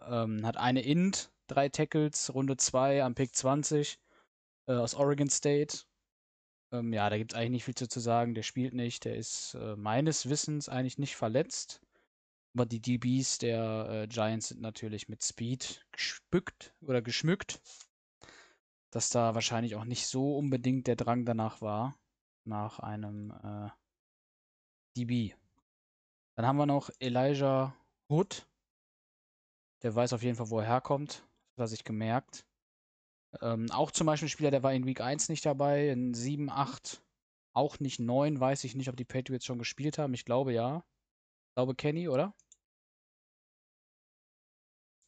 Ähm, 0.02 0.44
hat 0.47 0.59
eine 0.59 0.82
Int, 0.82 1.32
drei 1.47 1.70
Tackles, 1.70 2.34
Runde 2.34 2.59
2 2.59 3.02
am 3.02 3.14
Pick 3.14 3.34
20 3.34 3.98
äh, 4.66 4.74
aus 4.74 4.94
Oregon 4.94 5.30
State. 5.30 5.84
Ähm, 6.72 6.93
ja, 6.93 7.09
da 7.10 7.16
gibt 7.18 7.32
es 7.32 7.38
eigentlich 7.38 7.51
nicht 7.51 7.64
viel 7.64 7.74
zu, 7.74 7.88
zu 7.88 8.01
sagen. 8.01 8.34
Der 8.34 8.43
spielt 8.43 8.74
nicht. 8.74 9.05
Der 9.05 9.16
ist 9.16 9.55
äh, 9.55 9.76
meines 9.76 10.28
Wissens 10.28 10.68
eigentlich 10.68 10.98
nicht 10.98 11.16
verletzt. 11.16 11.80
Aber 12.55 12.66
die 12.66 12.80
DBs 12.80 13.38
der 13.38 13.88
äh, 13.90 14.06
Giants 14.09 14.48
sind 14.48 14.60
natürlich 14.60 15.09
mit 15.09 15.22
Speed 15.22 15.86
gespückt 15.93 16.74
oder 16.80 17.02
geschmückt. 17.02 17.60
Dass 18.90 19.10
da 19.10 19.34
wahrscheinlich 19.34 19.76
auch 19.76 19.84
nicht 19.84 20.06
so 20.06 20.36
unbedingt 20.36 20.86
der 20.86 20.97
Drang 20.97 21.24
danach 21.24 21.60
war. 21.60 21.98
Nach 22.44 22.78
einem 22.78 23.32
äh, 23.43 23.70
DB. 24.97 25.34
Dann 26.36 26.47
haben 26.47 26.56
wir 26.56 26.66
noch 26.66 26.90
Elijah 27.01 27.74
Hood. 28.09 28.47
Der 29.82 29.94
weiß 29.94 30.12
auf 30.12 30.22
jeden 30.22 30.36
Fall, 30.36 30.51
wo 30.51 30.60
er 30.60 30.66
herkommt. 30.66 31.26
Das 31.56 31.64
hat 31.64 31.70
sich 31.70 31.84
gemerkt. 31.84 32.47
Ähm, 33.42 33.66
auch 33.70 33.90
zum 33.90 34.06
Beispiel 34.06 34.26
ein 34.26 34.30
Spieler, 34.30 34.50
der 34.50 34.62
war 34.62 34.72
in 34.72 34.86
Week 34.86 35.00
1 35.00 35.28
nicht 35.28 35.44
dabei, 35.46 35.88
in 35.88 36.14
7, 36.14 36.50
8, 36.50 37.02
auch 37.54 37.78
nicht 37.80 37.98
9, 38.00 38.38
weiß 38.38 38.64
ich 38.64 38.74
nicht, 38.74 38.88
ob 38.88 38.96
die 38.96 39.04
Patriots 39.04 39.44
schon 39.44 39.58
gespielt 39.58 39.98
haben. 39.98 40.14
Ich 40.14 40.24
glaube 40.24 40.52
ja. 40.52 40.84
Ich 41.48 41.54
glaube 41.56 41.74
Kenny, 41.74 42.08
oder? 42.08 42.34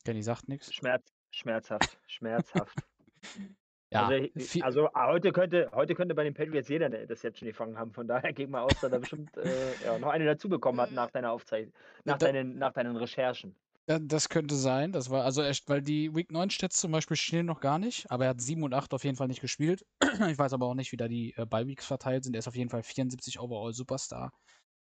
Kenny 0.04 0.22
sagt 0.22 0.48
nichts. 0.48 0.72
Schmerz, 0.74 1.12
schmerzhaft, 1.30 1.98
schmerzhaft. 2.06 2.76
Ja, 3.90 4.06
also, 4.08 4.28
viel- 4.36 4.62
also 4.62 4.92
heute 4.94 5.32
könnte, 5.32 5.70
heute 5.72 5.94
könnte 5.94 6.14
bei 6.14 6.22
den 6.22 6.34
Patriots 6.34 6.68
jeder 6.68 6.84
eine 6.86 6.98
Interception 6.98 7.46
gefangen 7.48 7.78
haben. 7.78 7.90
Von 7.94 8.06
daher 8.06 8.34
geht 8.34 8.50
mal 8.50 8.60
aus, 8.60 8.78
dass 8.82 8.92
er 8.92 8.98
bestimmt 8.98 9.34
äh, 9.38 9.82
ja, 9.82 9.98
noch 9.98 10.10
eine 10.10 10.26
dazu 10.26 10.50
bekommen 10.50 10.78
hat 10.78 10.90
nach 10.92 11.10
deiner 11.10 11.32
Aufzeichnung, 11.32 11.72
nach, 12.04 12.18
Da- 12.18 12.26
deinen, 12.26 12.58
nach 12.58 12.74
deinen 12.74 12.96
Recherchen. 12.98 13.56
Das 13.88 14.28
könnte 14.28 14.54
sein. 14.54 14.92
Das 14.92 15.08
war 15.08 15.24
also 15.24 15.42
echt, 15.42 15.66
weil 15.70 15.80
die 15.80 16.14
Week 16.14 16.30
9 16.30 16.50
Stats 16.50 16.76
zum 16.76 16.92
Beispiel 16.92 17.16
stehen 17.16 17.46
noch 17.46 17.60
gar 17.60 17.78
nicht, 17.78 18.10
aber 18.10 18.24
er 18.24 18.30
hat 18.30 18.40
7 18.42 18.62
und 18.62 18.74
8 18.74 18.92
auf 18.92 19.02
jeden 19.02 19.16
Fall 19.16 19.28
nicht 19.28 19.40
gespielt. 19.40 19.86
Ich 20.28 20.38
weiß 20.38 20.52
aber 20.52 20.66
auch 20.66 20.74
nicht, 20.74 20.92
wie 20.92 20.98
da 20.98 21.08
die 21.08 21.32
äh, 21.36 21.46
Bye-Weeks 21.46 21.86
verteilt 21.86 22.24
sind. 22.24 22.34
Er 22.34 22.40
ist 22.40 22.48
auf 22.48 22.56
jeden 22.56 22.68
Fall 22.68 22.82
74 22.82 23.40
Overall 23.40 23.72
Superstar. 23.72 24.30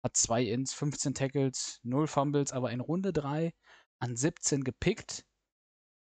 Hat 0.02 0.16
2 0.16 0.44
Ins, 0.44 0.72
15 0.72 1.12
Tackles, 1.12 1.80
0 1.82 2.06
Fumbles, 2.06 2.52
aber 2.52 2.70
in 2.72 2.80
Runde 2.80 3.12
3 3.12 3.52
an 3.98 4.16
17 4.16 4.64
gepickt. 4.64 5.26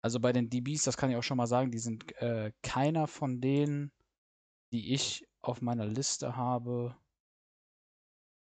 Also 0.02 0.20
bei 0.20 0.32
den 0.32 0.50
DBs, 0.50 0.84
das 0.84 0.98
kann 0.98 1.10
ich 1.10 1.16
auch 1.16 1.22
schon 1.22 1.38
mal 1.38 1.46
sagen, 1.46 1.70
die 1.70 1.78
sind 1.78 2.12
äh, 2.20 2.52
keiner 2.62 3.06
von 3.06 3.40
denen, 3.40 3.90
die 4.72 4.92
ich 4.92 5.26
auf 5.40 5.62
meiner 5.62 5.86
Liste 5.86 6.36
habe, 6.36 6.96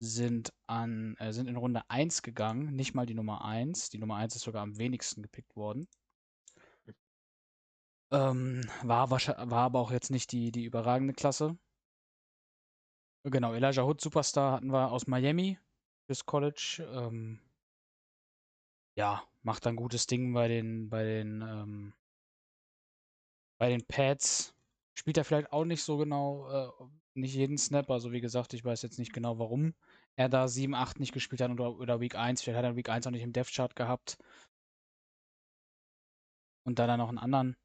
sind 0.00 0.52
an, 0.66 1.14
äh, 1.18 1.32
sind 1.32 1.46
in 1.46 1.56
Runde 1.56 1.82
1 1.88 2.22
gegangen, 2.22 2.74
nicht 2.74 2.94
mal 2.94 3.06
die 3.06 3.14
Nummer 3.14 3.44
1. 3.44 3.90
Die 3.90 3.98
Nummer 3.98 4.16
1 4.16 4.34
ist 4.36 4.42
sogar 4.42 4.62
am 4.62 4.78
wenigsten 4.78 5.22
gepickt 5.22 5.54
worden. 5.56 5.86
Ähm, 8.12 8.62
war, 8.82 9.10
war 9.10 9.52
aber 9.52 9.78
auch 9.78 9.92
jetzt 9.92 10.10
nicht 10.10 10.32
die, 10.32 10.50
die 10.50 10.64
überragende 10.64 11.14
Klasse. 11.14 11.56
Genau, 13.24 13.52
Elijah 13.52 13.84
Hood, 13.84 14.00
Superstar, 14.00 14.52
hatten 14.52 14.72
wir 14.72 14.90
aus 14.90 15.06
Miami 15.06 15.58
fürs 16.06 16.24
College. 16.24 16.88
Ähm, 16.92 17.38
ja, 18.96 19.22
macht 19.42 19.66
ein 19.66 19.76
gutes 19.76 20.06
Ding 20.06 20.32
bei 20.32 20.48
den, 20.48 20.88
bei 20.88 21.04
den, 21.04 21.42
ähm, 21.42 21.92
bei 23.58 23.68
den 23.68 23.84
Pads. 23.86 24.54
Spielt 24.94 25.18
er 25.18 25.24
vielleicht 25.24 25.52
auch 25.52 25.64
nicht 25.64 25.82
so 25.82 25.98
genau, 25.98 26.50
äh, 26.50 26.70
nicht 27.14 27.34
jeden 27.34 27.58
Snap. 27.58 27.90
Also 27.90 28.10
wie 28.12 28.20
gesagt, 28.20 28.54
ich 28.54 28.64
weiß 28.64 28.82
jetzt 28.82 28.98
nicht 28.98 29.12
genau, 29.12 29.38
warum 29.38 29.74
er 30.16 30.28
da 30.28 30.48
7, 30.48 30.74
8 30.74 31.00
nicht 31.00 31.12
gespielt 31.12 31.40
hat 31.40 31.50
oder, 31.50 31.78
oder 31.78 32.00
Week 32.00 32.14
1. 32.14 32.42
Vielleicht 32.42 32.58
hat 32.58 32.64
er 32.64 32.76
Week 32.76 32.88
1 32.88 33.06
auch 33.06 33.10
nicht 33.10 33.22
im 33.22 33.32
Dev 33.32 33.50
Chart 33.50 33.74
gehabt. 33.74 34.18
Und 36.66 36.78
dann 36.78 36.98
noch 36.98 37.08
einen 37.08 37.18
anderen 37.18 37.56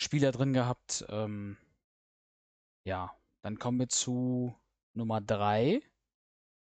Spieler 0.00 0.30
drin 0.30 0.52
gehabt. 0.52 1.04
Ähm, 1.08 1.56
ja, 2.86 3.14
dann 3.42 3.58
kommen 3.58 3.78
wir 3.80 3.88
zu 3.88 4.56
Nummer 4.94 5.20
3. 5.20 5.82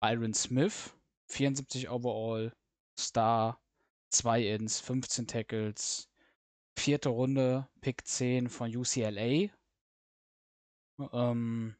Byron 0.01 0.33
Smith. 0.33 0.95
74 1.29 1.89
Overall. 1.89 2.53
Star. 2.99 3.59
2 4.11 4.47
Ins, 4.55 4.79
15 4.79 5.27
Tackles. 5.27 6.09
Vierte 6.77 7.09
Runde, 7.09 7.67
Pick 7.81 8.07
10 8.07 8.49
von 8.49 8.75
UCLA. 8.75 9.49
Ähm, 11.11 11.75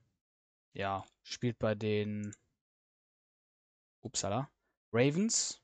ja, 0.73 1.05
spielt 1.23 1.59
bei 1.59 1.75
den 1.75 2.35
Upsala. 4.01 4.49
Ravens. 4.93 5.61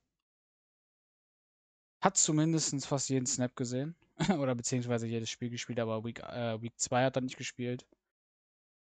Hat 2.02 2.18
zumindest 2.18 2.86
fast 2.86 3.10
jeden 3.10 3.26
Snap 3.26 3.56
gesehen. 3.56 3.96
Oder 4.40 4.56
beziehungsweise 4.56 5.08
jedes 5.08 5.30
Spiel 5.30 5.50
gespielt, 5.50 5.80
aber 5.80 6.04
Week, 6.04 6.20
äh, 6.20 6.62
Week 6.62 6.78
2 6.78 7.06
hat 7.06 7.16
er 7.16 7.22
nicht 7.22 7.38
gespielt. 7.38 7.86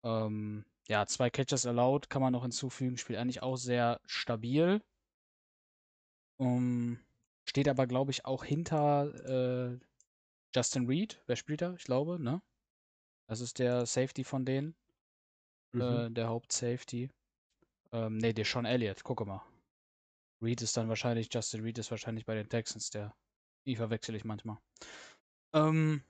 Ähm, 0.03 0.65
ja, 0.87 1.05
zwei 1.05 1.29
Catches 1.29 1.65
allowed 1.65 2.09
kann 2.09 2.21
man 2.21 2.33
noch 2.33 2.43
hinzufügen. 2.43 2.97
Spielt 2.97 3.19
eigentlich 3.19 3.43
auch 3.43 3.57
sehr 3.57 3.99
stabil. 4.05 4.81
Um, 6.37 6.99
steht 7.45 7.67
aber, 7.67 7.85
glaube 7.85 8.11
ich, 8.11 8.25
auch 8.25 8.45
hinter 8.45 9.13
äh, 9.73 9.79
Justin 10.55 10.87
Reed. 10.87 11.21
Wer 11.27 11.35
spielt 11.35 11.61
da? 11.61 11.73
Ich 11.73 11.83
glaube, 11.83 12.19
ne? 12.19 12.41
Das 13.27 13.41
ist 13.41 13.59
der 13.59 13.85
Safety 13.85 14.23
von 14.23 14.45
denen. 14.45 14.75
Mhm. 15.73 15.81
Äh, 15.81 16.09
der 16.11 16.29
Hauptsafety. 16.29 17.09
Ähm, 17.91 18.17
ne, 18.17 18.33
der 18.33 18.45
Sean 18.45 18.65
Elliott, 18.65 19.03
gucke 19.03 19.25
mal. 19.25 19.41
Reed 20.41 20.61
ist 20.61 20.77
dann 20.77 20.89
wahrscheinlich, 20.89 21.29
Justin 21.31 21.61
Reed 21.61 21.77
ist 21.77 21.91
wahrscheinlich 21.91 22.25
bei 22.25 22.35
den 22.35 22.49
Texans, 22.49 22.89
der. 22.89 23.13
Die 23.65 23.75
verwechsel 23.75 24.15
ich 24.15 24.23
manchmal. 24.23 24.57
Ähm, 25.53 26.01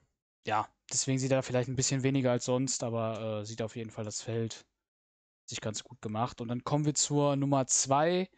ja, 0.46 0.70
deswegen 0.92 1.20
sieht 1.20 1.32
er 1.32 1.44
vielleicht 1.44 1.68
ein 1.68 1.76
bisschen 1.76 2.04
weniger 2.04 2.32
als 2.32 2.46
sonst, 2.46 2.84
aber 2.84 3.42
äh, 3.42 3.46
sieht 3.46 3.62
auf 3.62 3.76
jeden 3.76 3.90
Fall 3.90 4.06
das 4.06 4.22
Feld 4.22 4.66
sich 5.50 5.62
ganz 5.62 5.84
gut 5.84 6.02
gemacht. 6.02 6.42
Und 6.42 6.48
dann 6.50 6.64
kommen 6.64 6.86
wir 6.86 6.94
zur 6.94 7.36
Nummer 7.36 7.66
2. 7.66 8.30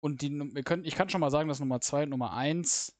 Und 0.00 0.22
die, 0.22 0.30
wir 0.30 0.62
können, 0.62 0.84
ich 0.84 0.94
kann 0.94 1.08
schon 1.08 1.20
mal 1.20 1.30
sagen, 1.30 1.48
dass 1.48 1.60
Nummer 1.60 1.80
2 1.80 2.04
und 2.04 2.10
Nummer 2.10 2.32
1 2.32 2.96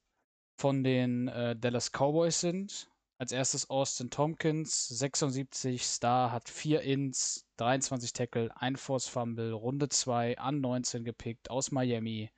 von 0.59 0.83
den 0.83 1.27
äh, 1.29 1.55
Dallas 1.55 1.91
Cowboys 1.91 2.39
sind. 2.41 2.89
Als 3.19 3.31
erstes 3.31 3.69
Austin 3.69 4.11
Tompkins, 4.11 4.87
76 4.89 5.83
Star, 5.83 6.31
hat 6.31 6.49
4 6.49 6.81
Ins, 6.81 7.47
23 7.57 8.13
Tackle, 8.13 8.55
1 8.55 8.79
Force 8.79 9.07
Fumble, 9.07 9.53
Runde 9.53 9.89
2, 9.89 10.37
an 10.37 10.61
19 10.61 11.03
gepickt, 11.03 11.49
aus 11.49 11.71
Miami. 11.71 12.31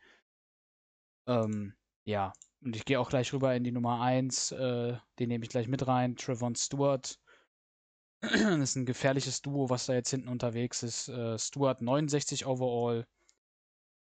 Ähm, 1.28 1.76
ja, 2.06 2.32
und 2.62 2.78
ich 2.78 2.86
gehe 2.86 3.00
auch 3.00 3.10
gleich 3.10 3.34
rüber 3.34 3.54
in 3.56 3.66
die 3.66 3.74
Nummer 3.74 4.02
1, 4.02 4.54
äh, 4.54 4.98
den 5.20 5.28
nehme 5.28 5.44
ich 5.44 5.50
gleich 5.50 5.68
mit 5.68 5.86
rein, 5.86 6.16
Trevon 6.16 6.56
Stewart. 6.56 7.20
Das 8.22 8.60
ist 8.72 8.76
ein 8.76 8.86
gefährliches 8.86 9.42
Duo, 9.42 9.70
was 9.70 9.86
da 9.86 9.94
jetzt 9.94 10.10
hinten 10.10 10.28
unterwegs 10.28 10.84
ist. 10.84 11.08
Äh, 11.10 11.38
Stewart 11.38 11.82
69 11.82 12.46
overall, 12.46 13.06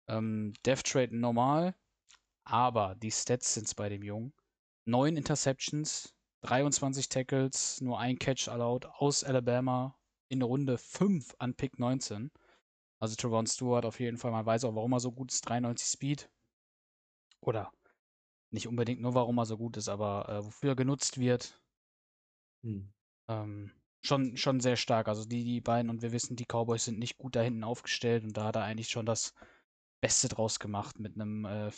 ähm, 0.08 0.54
Death 0.66 0.84
Trade 0.84 1.16
normal, 1.16 1.76
aber 2.44 2.96
die 2.96 3.12
Stats 3.12 3.54
sind 3.54 3.76
bei 3.76 3.90
dem 3.90 4.04
Jungen. 4.04 4.34
9 4.86 5.18
Interceptions, 5.18 6.15
23 6.46 7.10
Tackles, 7.10 7.82
nur 7.82 8.00
ein 8.00 8.20
Catch 8.20 8.48
allowed 8.50 8.86
aus 8.86 9.24
Alabama 9.24 9.96
in 10.30 10.42
Runde 10.42 10.78
5 10.78 11.36
an 11.40 11.56
Pick 11.56 11.80
19. 11.80 12.32
Also 13.00 13.16
Trevon 13.16 13.48
Stewart 13.48 13.86
auf 13.86 14.00
jeden 14.00 14.18
Fall, 14.18 14.32
man 14.32 14.46
weiß 14.46 14.64
auch, 14.66 14.76
warum 14.76 14.94
er 14.94 15.00
so 15.00 15.12
gut 15.12 15.32
ist, 15.32 15.42
93 15.42 15.88
Speed. 15.88 16.30
Oder 17.42 17.72
nicht 18.52 18.68
unbedingt 18.68 19.02
nur, 19.02 19.14
warum 19.14 19.38
er 19.38 19.46
so 19.46 19.58
gut 19.58 19.78
ist, 19.78 19.90
aber 19.90 20.30
äh, 20.30 20.46
wofür 20.46 20.72
er 20.72 20.76
genutzt 20.76 21.20
wird, 21.20 21.60
Hm. 22.64 22.92
ähm, 23.28 23.72
schon, 24.04 24.38
schon 24.38 24.60
sehr 24.60 24.76
stark. 24.76 25.08
Also 25.08 25.26
die, 25.26 25.44
die 25.44 25.62
beiden, 25.62 25.90
und 25.90 26.02
wir 26.02 26.12
wissen, 26.12 26.36
die 26.36 26.46
Cowboys 26.46 26.86
sind 26.86 27.00
nicht 27.00 27.18
gut 27.18 27.36
da 27.36 27.42
hinten 27.42 27.64
aufgestellt 27.64 28.24
und 28.24 28.36
da 28.36 28.46
hat 28.46 28.56
er 28.56 28.64
eigentlich 28.64 28.90
schon 28.90 29.06
das 29.06 29.34
Beste 30.02 30.28
draus 30.28 30.60
gemacht 30.60 31.00
mit 31.00 31.16
einem 31.16 31.46
äh, 31.46 31.72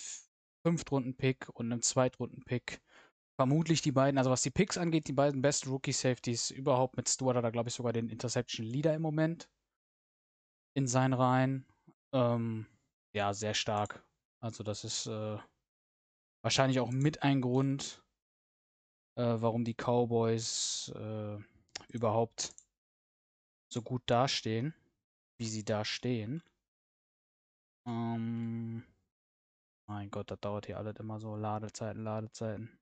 Fünftrunden-Pick 0.64 1.50
und 1.50 1.72
einem 1.72 1.82
Zweitrunden-Pick. 1.82 2.82
Vermutlich 3.40 3.84
die 3.84 3.92
beiden, 3.92 4.18
also 4.18 4.32
was 4.32 4.42
die 4.42 4.50
Picks 4.50 4.80
angeht, 4.80 5.08
die 5.08 5.14
beiden 5.14 5.44
besten 5.44 5.70
Rookie-Safeties 5.70 6.50
überhaupt 6.50 6.98
mit 6.98 7.08
Stewart 7.08 7.38
hat 7.38 7.44
er, 7.44 7.52
glaube 7.52 7.70
ich, 7.70 7.76
sogar 7.76 7.94
den 7.94 8.10
Interception-Leader 8.10 8.96
im 8.96 9.04
Moment 9.04 9.48
in 10.76 10.88
seinen 10.88 11.14
Reihen. 11.14 11.66
Ähm, 12.14 12.66
ja, 13.14 13.36
sehr 13.36 13.54
stark. 13.54 14.04
Also 14.40 14.64
das 14.64 14.84
ist 14.84 15.06
äh, 15.06 15.38
wahrscheinlich 16.44 16.80
auch 16.80 16.90
mit 16.90 17.22
ein 17.22 17.42
Grund, 17.42 18.04
äh, 19.18 19.22
warum 19.40 19.64
die 19.64 19.76
Cowboys 19.76 20.92
äh, 20.96 21.38
überhaupt 21.90 22.56
so 23.72 23.84
gut 23.84 24.02
dastehen, 24.08 24.74
wie 25.40 25.48
sie 25.48 25.64
da 25.64 25.86
stehen. 25.86 26.42
Ähm, 27.86 28.84
mein 29.88 30.10
Gott, 30.10 30.32
das 30.32 30.40
dauert 30.40 30.66
hier 30.66 30.78
alles 30.78 30.96
immer 30.98 31.20
so. 31.20 31.36
Ladezeiten, 31.36 32.04
Ladezeiten. 32.04 32.77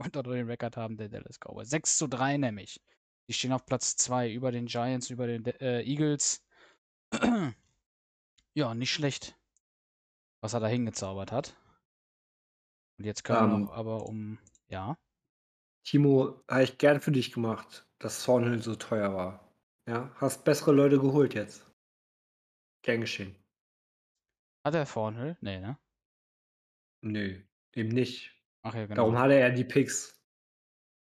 Wollte 0.00 0.22
doch 0.22 0.32
den 0.32 0.46
Record 0.46 0.78
haben, 0.78 0.96
der 0.96 1.10
Dallas 1.10 1.38
Cowboys. 1.38 1.68
6 1.68 1.98
zu 1.98 2.08
3 2.08 2.38
nämlich. 2.38 2.80
Die 3.28 3.34
stehen 3.34 3.52
auf 3.52 3.66
Platz 3.66 3.96
2 3.96 4.32
über 4.32 4.50
den 4.50 4.64
Giants, 4.64 5.10
über 5.10 5.26
den 5.26 5.44
äh, 5.44 5.82
Eagles. 5.82 6.42
ja, 8.54 8.74
nicht 8.74 8.92
schlecht, 8.92 9.38
was 10.42 10.54
er 10.54 10.60
da 10.60 10.68
hingezaubert 10.68 11.32
hat. 11.32 11.54
Und 12.98 13.04
jetzt 13.04 13.24
können 13.24 13.50
wir 13.50 13.54
Ähm. 13.54 13.64
noch 13.64 13.72
aber 13.72 14.06
um, 14.06 14.38
ja. 14.68 14.96
Timo, 15.84 16.42
habe 16.48 16.64
ich 16.64 16.78
gern 16.78 17.00
für 17.00 17.12
dich 17.12 17.32
gemacht, 17.32 17.86
dass 17.98 18.24
Thornhill 18.24 18.62
so 18.62 18.76
teuer 18.76 19.14
war. 19.14 19.52
Ja, 19.86 20.14
hast 20.16 20.44
bessere 20.44 20.72
Leute 20.72 20.98
geholt 20.98 21.34
jetzt. 21.34 21.70
Gern 22.82 23.02
geschehen. 23.02 23.36
Hat 24.64 24.74
er 24.74 24.86
Thornhill? 24.86 25.36
Nee, 25.42 25.60
ne? 25.60 25.78
Nö, 27.02 27.42
eben 27.74 27.88
nicht. 27.90 28.39
Ach 28.62 28.74
ja, 28.74 28.82
genau. 28.82 28.94
Darum 28.94 29.18
hatte 29.18 29.34
er 29.34 29.50
die 29.50 29.64
Picks. 29.64 30.20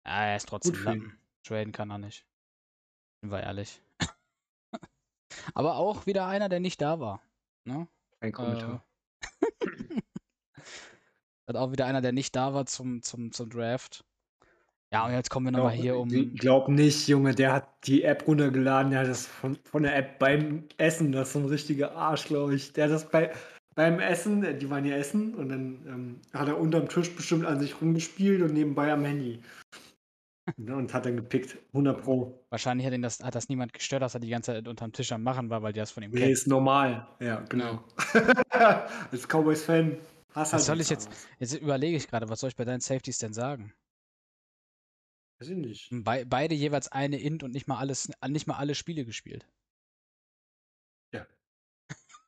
Ja, 0.05 0.25
er 0.25 0.35
ist 0.35 0.47
trotzdem. 0.47 0.83
Lappen. 0.83 1.19
Traden 1.43 1.71
kann 1.71 1.89
er 1.89 1.97
nicht. 1.97 2.25
Sind 3.21 3.31
wir 3.31 3.41
ehrlich. 3.41 3.81
aber 5.53 5.75
auch 5.75 6.05
wieder 6.05 6.27
einer, 6.27 6.49
der 6.49 6.59
nicht 6.59 6.81
da 6.81 6.99
war. 6.99 7.21
Ne? 7.65 7.87
Ein 8.19 8.31
Kommentar. 8.31 8.85
Hat 11.47 11.55
auch 11.55 11.71
wieder 11.71 11.85
einer, 11.85 12.01
der 12.01 12.11
nicht 12.11 12.35
da 12.35 12.53
war 12.53 12.65
zum, 12.65 13.01
zum, 13.01 13.31
zum 13.31 13.49
Draft. 13.49 14.05
Ja, 14.93 15.05
und 15.05 15.13
jetzt 15.13 15.29
kommen 15.29 15.47
wir 15.47 15.51
nochmal 15.51 15.71
hier 15.71 15.97
um. 15.97 16.09
Glaub 16.09 16.67
nicht, 16.67 17.07
Junge, 17.07 17.33
der 17.33 17.53
hat 17.53 17.87
die 17.87 18.03
App 18.03 18.27
runtergeladen, 18.27 18.91
der 18.91 19.01
hat 19.01 19.07
das 19.07 19.25
von, 19.25 19.55
von 19.63 19.83
der 19.83 19.95
App 19.95 20.19
beim 20.19 20.67
Essen, 20.77 21.13
das 21.13 21.29
ist 21.29 21.33
so 21.33 21.39
ein 21.39 21.45
richtiger 21.45 21.95
Arsch, 21.95 22.25
glaube 22.25 22.55
ich. 22.55 22.73
Der 22.73 22.85
hat 22.85 22.91
das 22.91 23.09
bei, 23.09 23.31
beim 23.75 23.99
Essen, 23.99 24.43
äh, 24.43 24.57
die 24.57 24.69
waren 24.69 24.85
ja 24.85 24.95
essen 24.95 25.33
und 25.35 25.49
dann 25.49 25.85
ähm, 25.87 26.21
hat 26.33 26.47
er 26.47 26.59
unterm 26.59 26.89
Tisch 26.89 27.15
bestimmt 27.15 27.45
an 27.45 27.59
sich 27.59 27.81
rumgespielt 27.81 28.41
und 28.41 28.53
nebenbei 28.53 28.91
am 28.91 29.03
Handy. 29.05 29.41
Ne, 30.57 30.75
und 30.75 30.93
hat 30.93 31.05
dann 31.05 31.15
gepickt, 31.15 31.57
100 31.67 32.01
Pro. 32.01 32.43
Wahrscheinlich 32.49 32.85
hat 32.85 32.93
ihn 32.93 33.01
das, 33.03 33.23
hat 33.23 33.35
das 33.35 33.47
niemand 33.47 33.73
gestört, 33.73 34.01
dass 34.01 34.15
er 34.15 34.19
die 34.19 34.29
ganze 34.29 34.53
Zeit 34.53 34.67
unterm 34.67 34.91
Tisch 34.91 35.11
am 35.11 35.23
Machen 35.23 35.49
war, 35.49 35.61
weil 35.61 35.71
die 35.71 35.79
das 35.79 35.91
von 35.91 36.03
ihm 36.03 36.11
Nee, 36.11 36.21
kennen. 36.21 36.31
ist 36.31 36.47
normal. 36.47 37.07
Ja, 37.19 37.41
genau. 37.41 37.83
Als 38.49 39.27
Cowboys-Fan 39.27 39.97
hast 40.33 40.51
Was 40.51 40.53
halt 40.53 40.63
soll 40.63 40.81
ich 40.81 40.89
jetzt-. 40.89 41.09
Jetzt 41.39 41.53
überlege 41.53 41.95
ich 41.95 42.07
gerade, 42.07 42.27
was 42.27 42.39
soll 42.39 42.49
ich 42.49 42.55
bei 42.55 42.65
deinen 42.65 42.81
Safeties 42.81 43.19
denn 43.19 43.33
sagen? 43.33 43.73
Weiß 45.39 45.49
ich 45.49 45.57
nicht. 45.57 45.87
Be 45.91 46.25
beide 46.27 46.55
jeweils 46.55 46.91
eine 46.91 47.19
Int 47.19 47.43
und 47.43 47.51
nicht 47.51 47.67
mal 47.67 47.77
alles, 47.77 48.11
nicht 48.27 48.47
mal 48.47 48.57
alle 48.57 48.75
Spiele 48.75 49.05
gespielt. 49.05 49.47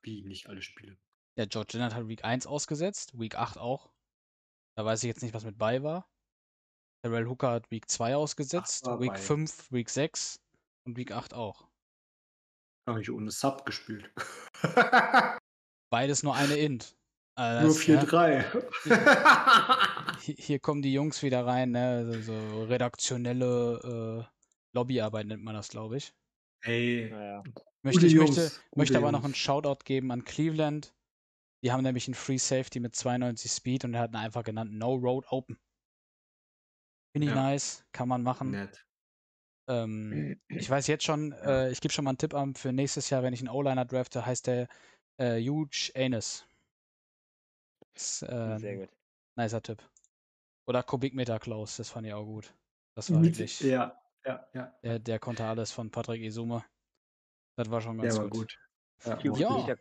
Wie, 0.06 0.22
nicht 0.22 0.49
alle 0.49 0.61
Spiele. 0.61 0.98
Der 1.38 1.47
George 1.47 1.72
Leonard 1.73 1.95
hat 1.95 2.07
Week 2.07 2.23
1 2.23 2.45
ausgesetzt, 2.45 3.19
Week 3.19 3.35
8 3.35 3.57
auch. 3.57 3.91
Da 4.77 4.85
weiß 4.85 5.01
ich 5.03 5.07
jetzt 5.07 5.23
nicht, 5.23 5.34
was 5.34 5.45
mit 5.45 5.57
bei 5.57 5.81
war. 5.84 6.07
Terrell 7.03 7.27
Hooker 7.27 7.51
hat 7.51 7.72
Week 7.72 7.89
2 7.89 8.15
ausgesetzt, 8.15 8.85
Week 8.85 9.14
bei. 9.14 9.18
5, 9.18 9.72
Week 9.72 9.89
6 9.89 10.39
und 10.85 10.95
Week 10.97 11.11
8 11.11 11.34
auch. 11.34 11.68
Habe 12.88 13.01
ich 13.01 13.10
ohne 13.11 13.31
Sub 13.31 13.65
gespielt. 13.65 14.14
Beides 15.89 16.22
nur 16.23 16.35
eine 16.35 16.55
Int. 16.55 16.95
Also 17.35 17.68
Nur 17.68 17.76
das, 17.76 17.88
ja, 17.88 18.03
4-3. 18.03 20.18
hier, 20.22 20.35
hier 20.38 20.60
kommen 20.60 20.81
die 20.81 20.93
Jungs 20.93 21.23
wieder 21.23 21.45
rein, 21.45 21.72
ne? 21.72 22.05
So, 22.05 22.22
so 22.34 22.64
redaktionelle 22.65 24.27
äh, 24.30 24.34
Lobbyarbeit 24.76 25.27
nennt 25.27 25.43
man 25.43 25.55
das, 25.55 25.69
glaube 25.69 25.97
ich. 25.97 26.14
Ey, 26.64 27.10
Naja. 27.11 27.43
Möchte, 27.81 28.05
ich 28.05 28.15
möchte, 28.15 28.51
möchte 28.76 28.97
aber 28.97 29.11
noch 29.11 29.26
einen. 29.26 29.35
Shoutout 29.35 29.84
geben 29.84 30.11
an 30.11 30.23
Cleveland. 30.23 30.93
Die 31.64 31.72
haben 31.72 31.84
nämlich 31.84 32.07
einen 32.07 32.14
Free 32.15 32.38
Safety 32.38 32.80
mit 32.81 32.94
92 32.95 33.49
Speed 33.49 33.85
und 33.85 33.94
er 33.94 34.02
hat 34.02 34.11
ihn 34.11 34.18
einfach 34.18 34.44
genannt 34.44 34.73
No 34.73 34.94
Road 34.95 35.26
Open. 35.30 35.57
Finde 37.15 37.27
ich 37.27 37.34
Ja. 37.34 37.35
nice, 37.35 37.85
kann 37.94 38.10
man 38.10 38.22
machen. 38.22 38.52
nett. 38.52 38.85
Ähm, 39.69 40.41
ich 40.49 40.69
weiß 40.69 40.88
jetzt 40.88 41.06
schon, 41.06 41.31
Ja. 41.31 41.65
äh, 41.65 41.72
ich 41.72 41.80
gebe 41.80 41.94
schon 41.94 42.03
mal 42.03 42.11
einen 42.11 42.18
Tipp 42.18 42.34
an 42.34 42.56
für 42.56 42.73
nächstes 42.73 43.10
Jahr, 43.10 43.23
wenn 43.23 43.34
ich 43.34 43.40
einen 43.40 43.49
O-Liner 43.49 43.85
drafte, 43.85 44.26
heißt 44.26 44.48
der 44.48 44.68
äh, 45.18 45.41
Huge 45.41 45.91
Anus. 45.95 46.45
Ist, 47.95 48.23
äh, 48.23 48.27
Sehr 48.27 48.57
ein 48.73 48.80
gut. 48.80 48.90
nicer 49.38 49.61
Tipp. 49.61 49.90
Oder 50.68 50.84
Kubikmeter 50.84 51.40
Klaus, 51.40 51.77
das 51.77 51.90
fand 51.90 52.07
ich 52.07 52.14
auch 52.14 52.26
gut. 52.26 52.53
Das 52.95 53.11
war 53.11 53.23
wirklich, 53.23 53.60
Ja, 53.61 54.02
ja, 54.26 54.48
ja. 54.53 54.73
der, 54.84 54.99
der 54.99 55.19
konnte 55.19 55.45
alles 55.45 55.72
von 55.72 55.91
Patrick 55.91 56.22
Isume. 56.22 56.65
Das 57.57 57.69
war 57.69 57.81
schon 57.81 57.98
Der 57.99 58.10
ganz 58.10 58.19
war 58.19 58.30
gut. 58.30 58.57
gut. 58.57 58.60
Ja, 59.06 59.15
Cute 59.18 59.40
Ja. 59.40 59.76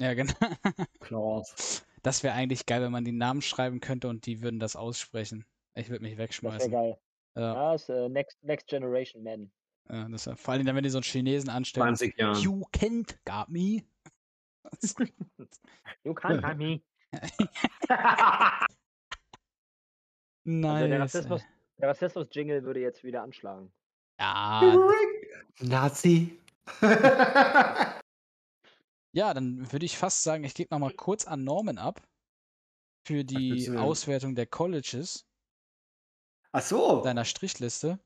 Ja. 0.00 0.14
genau. 0.14 0.34
Klaus. 1.00 1.84
Das 2.02 2.22
wäre 2.22 2.34
eigentlich 2.34 2.66
geil, 2.66 2.82
wenn 2.82 2.92
man 2.92 3.04
die 3.04 3.12
Namen 3.12 3.42
schreiben 3.42 3.80
könnte 3.80 4.08
und 4.08 4.26
die 4.26 4.40
würden 4.42 4.58
das 4.58 4.74
aussprechen. 4.74 5.44
Ich 5.74 5.88
würde 5.90 6.02
mich 6.02 6.12
Das 6.12 6.18
wäre 6.18 6.24
wegschmeißen. 6.24 6.70
geil. 6.72 6.98
Ja, 7.36 7.54
Ja, 7.54 7.74
ist 7.74 7.88
äh, 7.88 8.08
Next, 8.08 8.42
Next 8.42 8.66
Generation 8.68 9.22
Man. 9.22 9.52
ja, 9.88 10.08
das 10.08 10.26
wär, 10.26 10.36
vor 10.36 10.54
allem, 10.54 10.66
dann, 10.66 10.74
wenn 10.76 10.82
die 10.82 10.90
so 10.90 10.98
einen 10.98 11.04
Chinesen 11.04 11.48
anstellen. 11.50 11.94
20 11.94 12.18
Jahren. 12.18 12.42
You 12.42 12.64
can't 12.72 13.16
got 13.24 13.48
me. 13.48 13.84
You 16.04 16.12
can't 16.12 16.42
have 16.42 16.56
me. 16.56 16.80
Nice. 17.12 17.32
Also 20.46 20.86
der. 20.88 21.00
Rassismus, 21.00 21.42
der 21.78 21.88
Rassismus-Jingle 21.90 22.64
würde 22.64 22.80
jetzt 22.80 23.04
wieder 23.04 23.22
anschlagen. 23.22 23.72
Ja, 24.18 24.76
Nazi. 25.60 26.38
Ja, 29.12 29.34
dann 29.34 29.70
würde 29.72 29.86
ich 29.86 29.96
fast 29.98 30.22
sagen, 30.22 30.44
ich 30.44 30.54
gebe 30.54 30.72
nochmal 30.72 30.92
kurz 30.92 31.26
an 31.26 31.44
Norman 31.44 31.78
ab 31.78 32.00
für 33.06 33.24
die 33.24 33.64
denn? 33.66 33.78
Auswertung 33.78 34.34
der 34.34 34.46
Colleges 34.46 35.26
Ach 36.52 36.62
so. 36.62 37.00
deiner 37.02 37.24
Strichliste. 37.24 37.98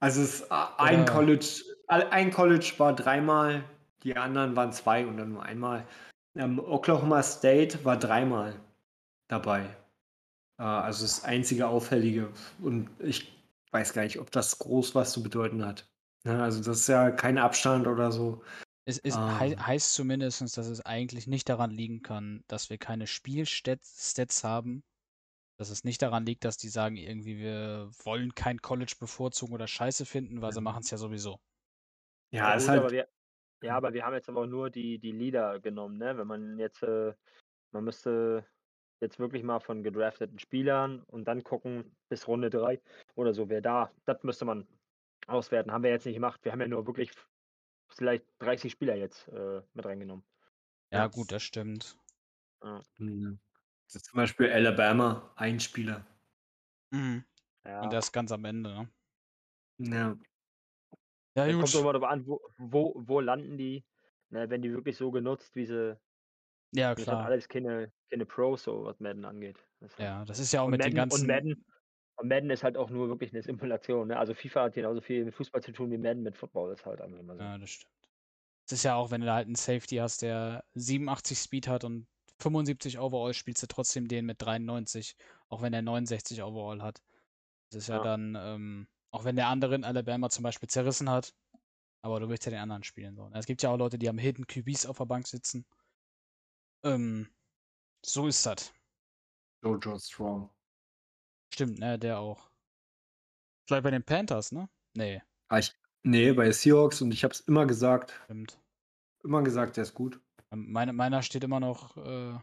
Also 0.00 0.22
es, 0.22 0.42
äh, 0.42 0.46
ein 0.78 1.02
Oder- 1.02 1.12
College, 1.12 1.62
all- 1.86 2.10
ein 2.10 2.30
College 2.30 2.72
war 2.78 2.94
dreimal, 2.94 3.64
die 4.02 4.16
anderen 4.16 4.56
waren 4.56 4.72
zwei 4.72 5.06
und 5.06 5.16
dann 5.18 5.32
nur 5.32 5.42
einmal. 5.42 5.86
Ähm, 6.34 6.58
Oklahoma 6.58 7.22
State 7.22 7.84
war 7.84 7.98
dreimal 7.98 8.58
dabei. 9.28 9.64
Äh, 10.58 10.62
also 10.62 11.02
das 11.02 11.24
einzige 11.24 11.68
Auffällige. 11.68 12.32
Und 12.60 12.88
ich 13.00 13.32
weiß 13.72 13.92
gar 13.92 14.02
nicht, 14.02 14.18
ob 14.18 14.30
das 14.30 14.58
groß 14.58 14.94
was 14.94 15.12
zu 15.12 15.22
bedeuten 15.22 15.64
hat. 15.64 15.86
Ne, 16.24 16.42
also 16.42 16.62
das 16.62 16.80
ist 16.80 16.88
ja 16.88 17.10
kein 17.10 17.38
Abstand 17.38 17.86
oder 17.86 18.10
so. 18.12 18.42
Es, 18.86 19.00
hei 19.04 19.50
Ah. 19.50 19.54
heißt 19.56 19.94
zumindest, 19.94 20.40
dass 20.56 20.66
es 20.66 20.80
eigentlich 20.84 21.26
nicht 21.26 21.48
daran 21.48 21.70
liegen 21.70 22.02
kann, 22.02 22.42
dass 22.46 22.70
wir 22.70 22.78
keine 22.78 23.06
Spielstats 23.06 24.10
Stats 24.12 24.44
haben. 24.44 24.82
Dass 25.58 25.70
es 25.70 25.84
nicht 25.84 26.02
daran 26.02 26.26
liegt, 26.26 26.44
dass 26.44 26.56
die 26.58 26.68
sagen, 26.70 26.96
irgendwie, 26.96 27.38
wir 27.38 27.90
wollen 28.04 28.34
kein 28.34 28.60
College 28.62 28.94
bevorzugen 29.00 29.54
oder 29.54 29.68
scheiße 29.68 30.06
finden, 30.06 30.42
weil 30.42 30.52
sie 30.52 30.60
Mhm. 30.60 30.62
machen 30.62 30.82
es 30.82 30.90
ja 30.90 30.98
sowieso. 30.98 31.38
Ja, 32.32 32.54
gut, 32.54 32.68
ist 32.68 32.68
aber 32.76 32.90
halt. 32.90 32.92
wir, 32.92 33.08
ja, 33.62 33.76
aber 33.76 33.92
wir 33.92 34.04
haben 34.04 34.14
jetzt 34.14 34.28
aber 34.28 34.42
auch 34.42 34.46
nur 34.46 34.70
die, 34.70 34.98
die 34.98 35.12
Leader 35.12 35.60
genommen, 35.60 35.98
ne? 35.98 36.16
Wenn 36.16 36.26
man 36.26 36.58
jetzt, 36.58 36.82
äh, 36.82 37.14
man 37.72 37.84
müsste 37.84 38.46
jetzt 39.00 39.18
wirklich 39.18 39.42
mal 39.44 39.60
von 39.60 39.82
gedrafteten 39.82 40.38
Spielern 40.38 41.02
und 41.04 41.26
dann 41.26 41.44
gucken 41.44 41.96
bis 42.08 42.28
Runde 42.28 42.50
3 42.50 42.82
oder 43.16 43.34
so, 43.34 43.48
wer 43.48 43.60
da, 43.62 43.92
das 44.06 44.22
müsste 44.24 44.44
man 44.46 44.68
auswerten. 45.26 45.72
Haben 45.72 45.84
wir 45.84 45.90
jetzt 45.90 46.06
nicht 46.06 46.16
gemacht. 46.16 46.44
Wir 46.44 46.52
haben 46.52 46.60
ja 46.60 46.68
nur 46.68 46.86
wirklich 46.86 47.12
vielleicht 47.90 48.26
30 48.38 48.72
Spieler 48.72 48.96
jetzt 48.96 49.28
äh, 49.28 49.62
mit 49.74 49.84
reingenommen. 49.86 50.24
Ja, 50.92 51.00
Ja. 51.00 51.06
gut, 51.08 51.32
das 51.32 51.42
stimmt. 51.42 51.96
Mhm. 52.98 53.40
Das 53.86 53.96
ist 53.96 54.06
zum 54.06 54.16
Beispiel 54.18 54.52
Alabama, 54.52 55.32
ein 55.36 55.58
Spieler. 55.60 56.06
Mhm. 56.92 57.24
Ja. 57.64 57.82
Und 57.84 57.92
das 57.92 58.12
ganz 58.12 58.32
am 58.32 58.44
Ende, 58.44 58.70
ne? 58.70 58.90
Ja. 59.78 60.16
Ja, 61.36 61.46
Dann 61.46 61.52
kommt 61.58 61.72
gut. 61.72 61.74
doch 61.74 61.84
mal 61.84 61.92
darauf 61.92 62.08
an, 62.08 62.26
wo, 62.26 62.40
wo, 62.58 62.94
wo 62.96 63.20
landen 63.20 63.56
die, 63.56 63.84
ne, 64.30 64.50
wenn 64.50 64.62
die 64.62 64.72
wirklich 64.72 64.96
so 64.96 65.10
genutzt, 65.10 65.54
wie 65.56 65.66
sie, 65.66 65.98
Ja, 66.72 66.94
das 66.94 67.08
sind 67.08 67.14
klar. 67.14 67.24
alles 67.24 67.48
keine, 67.48 67.92
keine 68.10 68.26
Pros, 68.26 68.64
so 68.64 68.84
was 68.84 69.00
Madden 69.00 69.24
angeht. 69.24 69.58
Das 69.80 69.96
Ja, 69.98 70.24
das 70.24 70.38
ist 70.38 70.52
ja 70.52 70.62
auch 70.62 70.68
mit 70.68 70.84
den 70.84 70.90
Madden, 70.90 70.96
ganzen. 70.96 71.22
und 71.22 71.26
Madden, 71.26 71.64
und 72.20 72.28
Madden 72.28 72.50
ist 72.50 72.62
halt 72.62 72.76
auch 72.76 72.90
nur 72.90 73.08
wirklich 73.08 73.32
eine 73.32 73.42
Simulation. 73.42 74.08
Ne? 74.08 74.18
Also 74.18 74.34
FIFA 74.34 74.64
hat 74.64 74.74
genauso 74.74 75.00
viel 75.00 75.24
mit 75.24 75.34
Fußball 75.34 75.62
zu 75.62 75.72
tun 75.72 75.90
wie 75.90 75.98
Madden 75.98 76.22
mit 76.22 76.36
Football. 76.36 76.72
ist 76.72 76.84
halt 76.86 77.00
einfach 77.00 77.18
immer 77.18 77.36
so. 77.36 77.42
Ja, 77.42 77.58
das 77.58 77.70
stimmt. 77.70 77.92
Es 78.66 78.72
ist 78.72 78.82
ja 78.84 78.94
auch, 78.94 79.10
wenn 79.10 79.20
du 79.20 79.26
da 79.26 79.34
halt 79.36 79.46
einen 79.46 79.56
Safety 79.56 79.96
hast, 79.96 80.22
der 80.22 80.64
87 80.74 81.38
Speed 81.38 81.66
hat 81.68 81.84
und 81.84 82.06
75 82.40 82.98
Overall, 82.98 83.34
spielst 83.34 83.62
du 83.62 83.66
trotzdem 83.66 84.06
den 84.08 84.26
mit 84.26 84.40
93, 84.40 85.16
auch 85.48 85.62
wenn 85.62 85.72
er 85.72 85.82
69 85.82 86.42
Overall 86.42 86.82
hat. 86.82 87.02
Das 87.70 87.82
ist 87.84 87.88
ja, 87.88 87.96
Ja. 87.96 88.02
dann, 88.02 88.36
ähm, 88.38 88.88
auch 89.10 89.24
wenn 89.24 89.36
der 89.36 89.48
andere 89.48 89.74
in 89.74 89.84
Alabama 89.84 90.30
zum 90.30 90.42
Beispiel 90.44 90.68
zerrissen 90.68 91.10
hat, 91.10 91.34
Aber 92.02 92.20
du 92.20 92.28
willst 92.30 92.46
ja 92.46 92.50
den 92.50 92.60
anderen 92.60 92.82
spielen. 92.84 93.16
So. 93.16 93.28
ne? 93.28 93.38
Es 93.38 93.46
gibt 93.46 93.62
ja 93.62 93.70
auch 93.70 93.76
Leute, 93.76 93.98
die 93.98 94.08
haben 94.08 94.18
Hidden 94.18 94.46
QBs 94.46 94.86
auf 94.86 94.98
der 94.98 95.04
Bank 95.06 95.26
sitzen. 95.28 95.66
Ähm, 96.82 97.28
so 98.04 98.26
ist 98.26 98.46
das. 98.46 98.72
Jojo 99.62 99.98
Strong. 99.98 100.50
Stimmt, 101.52 101.78
ne, 101.78 101.98
der 101.98 102.18
auch. 102.18 102.50
Vielleicht 103.66 103.84
bei 103.84 103.90
den 103.90 104.02
Panthers, 104.04 104.52
ne? 104.52 104.68
Nee, 104.96 105.22
Ah, 105.48 105.58
ich, 105.58 105.72
nee, 106.04 106.32
bei 106.32 106.50
Seahawks 106.52 107.02
und 107.02 107.12
ich 107.12 107.24
habe 107.24 107.32
es 107.34 107.40
immer 107.40 107.66
gesagt. 107.66 108.18
stimmt. 108.24 108.58
Immer 109.24 109.42
gesagt, 109.42 109.76
der 109.76 109.82
ist 109.82 109.94
gut. 109.94 110.20
Ähm, 110.52 110.70
Meine, 110.72 110.92
meiner 110.92 111.22
steht 111.22 111.44
immer 111.44 111.60
noch 111.60 111.96
äh, 111.96 112.38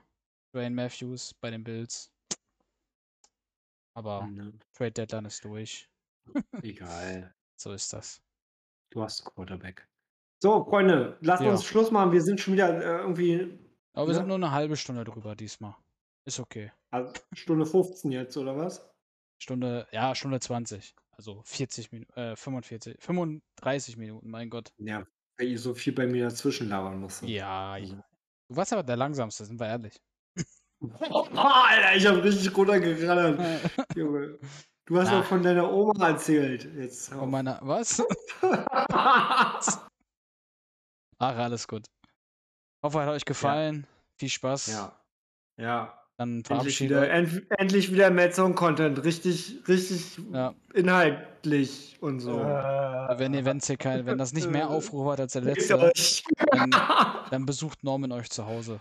Dwayne 0.54 0.76
Matthews 0.76 1.34
bei 1.34 1.50
den 1.52 1.64
Bills. 1.64 2.12
Aber 3.96 4.28
Ne, 4.28 4.54
Trade 4.74 4.92
Deadline 4.92 5.26
ist 5.26 5.44
durch. 5.44 5.90
egal. 6.62 7.34
So 7.56 7.72
ist 7.72 7.92
das. 7.94 8.22
Du 8.92 9.02
hast 9.02 9.26
Quarterback. 9.26 9.88
So, 10.44 10.64
Freunde, 10.66 11.18
lasst 11.22 11.44
Ja. 11.44 11.50
uns 11.52 11.64
Schluss 11.66 11.90
machen. 11.92 12.12
Wir 12.12 12.22
sind 12.22 12.40
schon 12.40 12.54
wieder 12.54 12.70
äh, 12.80 13.02
irgendwie 13.02 13.58
Aber 13.94 14.06
wir 14.08 14.14
Ja. 14.14 14.20
sind 14.20 14.28
nur 14.28 14.36
eine 14.36 14.52
halbe 14.52 14.78
Stunde 14.78 15.04
drüber 15.04 15.36
diesmal. 15.36 15.76
Ist 16.26 16.40
okay. 16.40 16.72
also 16.92 17.12
Stunde 17.34 17.66
15 17.66 18.12
jetzt, 18.12 18.38
oder 18.38 18.56
was? 18.56 18.88
Stunde, 19.40 19.88
ja, 19.92 20.14
Stunde 20.16 20.40
20. 20.40 20.96
Also 21.12 21.42
40 21.44 21.92
Minuten, 21.92 22.14
äh, 22.20 22.36
45, 22.36 22.98
35 23.00 23.98
Minuten, 23.98 24.30
mein 24.30 24.50
Gott. 24.50 24.72
Ja, 24.78 25.06
weil 25.38 25.48
ihr 25.48 25.60
so 25.60 25.74
viel 25.74 25.94
bei 25.94 26.06
mir 26.08 26.26
dazwischen 26.26 26.70
labern 26.70 27.00
musst. 27.00 27.24
Ja, 27.24 27.74
Also. 27.74 27.96
ja. 27.96 28.04
Du 28.50 28.56
warst 28.56 28.72
aber 28.74 28.84
der 28.84 28.96
langsamste, 28.98 29.44
sind 29.46 29.60
wir 29.60 29.68
ehrlich. 29.68 30.00
Alter, 31.36 31.96
ich 31.96 32.06
habe 32.06 32.24
richtig 32.24 32.56
runtergerallert. 32.56 33.40
Junge. 33.96 34.40
Du 34.86 34.98
hast 35.00 35.10
Ah. 35.10 35.20
auch 35.20 35.26
von 35.26 35.42
deiner 35.44 35.70
Oma 35.72 36.08
erzählt. 36.10 36.64
Jetzt. 36.76 37.10
Von 37.10 37.30
meiner, 37.30 37.60
was? 37.62 38.02
Ach, 41.20 41.36
alles 41.36 41.68
gut. 41.68 41.88
Hoffe, 42.84 43.02
hat 43.02 43.10
euch 43.10 43.26
gefallen. 43.26 43.88
Viel 44.20 44.30
Spaß. 44.30 44.68
ja. 44.68 45.02
Ja. 45.60 46.07
Dann 46.18 46.38
Endlich 46.38 46.48
verabschiede 46.48 46.96
wieder, 46.96 47.10
end, 47.12 47.46
endlich 47.60 47.92
wieder 47.92 48.10
Mad-Song-Content. 48.10 49.04
Richtig, 49.04 49.62
richtig 49.68 50.18
Ja. 50.32 50.56
inhaltlich 50.74 51.98
und 52.02 52.20
so. 52.22 52.38
Wenn 52.40 53.36
ihr, 53.36 53.46
wenn's 53.46 53.68
hier 53.68 53.78
kein, 53.78 54.06
wenn 54.08 54.18
das 54.18 54.34
nicht 54.34 54.50
mehr 54.50 54.70
Aufrufe 54.70 55.12
hat 55.12 55.20
als 55.20 55.34
der 55.34 55.44
letzte, 55.44 55.78
dann, 56.52 56.72
dann 57.32 57.46
besucht 57.46 57.84
Norman 57.84 58.12
euch 58.12 58.32
zu 58.32 58.48
Hause. 58.48 58.80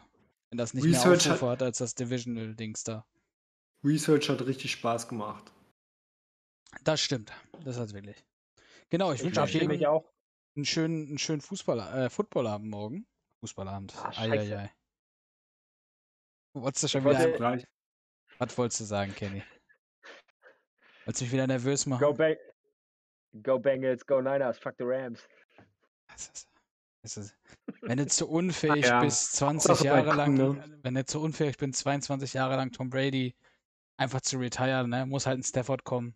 Wenn 0.50 0.56
das 0.58 0.72
nicht 0.72 0.84
mehr 0.84 0.94
Research 0.94 1.26
hat- 1.26 1.34
Aufrufe 1.34 1.50
hat 1.52 1.62
als 1.62 1.78
das 1.78 1.94
Divisional-Dings 1.94 2.84
da. 2.84 3.04
Research 3.84 4.30
hat 4.30 4.40
richtig 4.46 4.72
Spaß 4.72 5.06
gemacht. 5.08 5.52
Das 6.84 7.00
stimmt. 7.02 7.32
Das 7.64 7.78
hat 7.78 7.92
wirklich. 7.92 8.16
Genau, 8.88 9.12
ich 9.12 9.20
Ich 9.20 9.26
wünsche 9.26 9.40
euch 9.42 9.86
auch. 9.86 10.04
einen 10.56 10.64
schönen, 10.64 11.08
einen 11.08 11.18
schönen 11.18 11.40
Fußball, 11.42 11.80
äh, 11.80 12.08
Footballabend 12.08 12.70
morgen. 12.70 13.06
Fußballabend. 13.40 13.94
Ah, 14.02 14.12
scheiße. 14.12 14.70
Eieiei. 16.56 16.62
Wolltest 16.64 16.84
du 16.84 16.88
schon 16.88 17.00
Ich 17.00 17.04
wollte- 17.04 17.20
wieder. 17.28 17.36
Gleich. 17.36 17.66
Was 18.38 18.58
wolltest 18.58 18.80
du 18.80 18.84
sagen, 18.84 19.14
Kenny? 19.14 19.42
Wolltest 21.04 21.20
du 21.20 21.24
mich 21.24 21.32
wieder 21.32 21.46
nervös 21.46 21.86
machen? 21.86 22.00
Go, 22.04 22.12
Bang 22.12 22.36
go 23.42 23.58
Bengals, 23.58 24.04
go 24.06 24.20
Niners, 24.20 24.58
fuck 24.58 24.74
the 24.78 24.84
Rams. 24.84 25.26
Das 26.08 26.28
ist, 26.28 26.48
das 27.02 27.16
ist, 27.18 27.36
wenn 27.82 27.98
du 27.98 28.06
zu 28.06 28.28
unfähig 28.28 28.84
ja. 28.86 29.00
bist, 29.00 29.32
20 29.36 29.70
Hauptsache 29.70 29.88
bei 29.88 29.96
Jahre 29.96 30.16
lang, 30.16 30.34
ne? 30.34 30.78
wenn 30.82 30.94
du 30.94 31.04
zu 31.04 31.20
unfähig 31.20 31.56
bist, 31.58 31.76
22 31.76 32.32
Jahre 32.34 32.56
lang 32.56 32.72
Tom 32.72 32.88
Brady 32.90 33.34
einfach 33.98 34.20
zu 34.22 34.38
retiren, 34.38 34.90
ne, 34.90 35.06
muss 35.06 35.26
halt 35.26 35.38
ein 35.38 35.42
Stafford 35.42 35.84
kommen. 35.84 36.14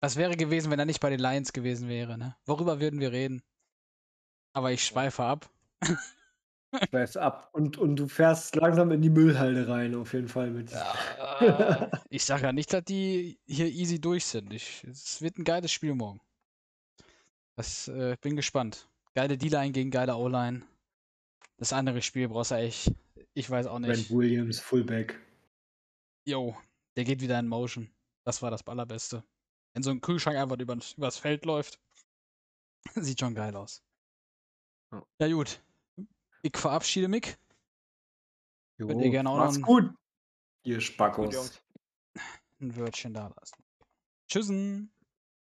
Was 0.00 0.16
wäre 0.16 0.36
gewesen, 0.36 0.70
wenn 0.70 0.78
er 0.78 0.86
nicht 0.86 1.00
bei 1.00 1.10
den 1.10 1.20
Lions 1.20 1.52
gewesen 1.52 1.88
wäre, 1.88 2.16
ne? 2.16 2.36
Worüber 2.46 2.80
würden 2.80 3.00
wir 3.00 3.12
reden? 3.12 3.42
Aber 4.54 4.72
ich 4.72 4.84
schweife 4.84 5.22
ab. 5.22 5.50
Ich 6.72 6.92
weiß 6.92 7.16
ab. 7.16 7.48
Und, 7.52 7.78
und 7.78 7.96
du 7.96 8.06
fährst 8.06 8.54
langsam 8.54 8.92
in 8.92 9.02
die 9.02 9.10
Müllhalde 9.10 9.68
rein, 9.68 9.94
auf 9.94 10.12
jeden 10.12 10.28
Fall 10.28 10.50
mit. 10.50 10.72
Äh, 10.72 11.88
ich 12.10 12.24
sage 12.24 12.44
ja 12.44 12.52
nicht, 12.52 12.72
dass 12.72 12.84
die 12.84 13.38
hier 13.46 13.66
easy 13.66 14.00
durch 14.00 14.24
sind. 14.24 14.52
Ich, 14.52 14.84
es 14.84 15.20
wird 15.20 15.38
ein 15.38 15.44
geiles 15.44 15.72
Spiel 15.72 15.94
morgen. 15.94 16.20
Das 17.56 17.88
äh, 17.88 18.16
bin 18.20 18.36
gespannt. 18.36 18.88
Geile 19.14 19.36
D-Line 19.36 19.72
gegen 19.72 19.90
geile 19.90 20.14
O-Line. 20.14 20.62
Das 21.56 21.72
andere 21.72 22.00
Spiel 22.02 22.28
brauchst 22.28 22.52
du 22.52 22.54
echt. 22.54 22.92
Ich 23.34 23.50
weiß 23.50 23.66
auch 23.66 23.80
Brent 23.80 23.88
nicht. 23.88 24.10
Williams, 24.10 24.60
Fullback. 24.60 25.18
Jo, 26.24 26.56
der 26.96 27.04
geht 27.04 27.20
wieder 27.20 27.38
in 27.38 27.48
Motion. 27.48 27.90
Das 28.24 28.42
war 28.42 28.50
das 28.50 28.66
Allerbeste. 28.66 29.24
Wenn 29.72 29.82
so 29.82 29.90
ein 29.90 30.00
Kühlschrank 30.00 30.36
einfach 30.36 30.58
über, 30.58 30.76
übers 30.96 31.18
Feld 31.18 31.44
läuft. 31.44 31.80
Sieht 32.94 33.20
schon 33.20 33.34
geil 33.34 33.54
aus. 33.56 33.82
Ja. 34.92 35.02
Ja, 35.20 35.28
gut. 35.32 35.60
Ich 36.42 36.56
verabschiede 36.56 37.08
mich. 37.08 37.36
Jo, 38.78 38.86
Könnt 38.86 39.02
ihr 39.02 39.10
gerne 39.10 39.30
auch 39.30 39.36
noch 39.38 39.54
ein- 39.54 39.62
gut, 39.62 39.94
ihr 40.62 40.80
Spackos. 40.80 41.60
Ein 42.60 42.76
Wörtchen 42.76 43.14
da 43.14 43.28
lassen. 43.38 43.62
Tschüssen. 44.26 44.92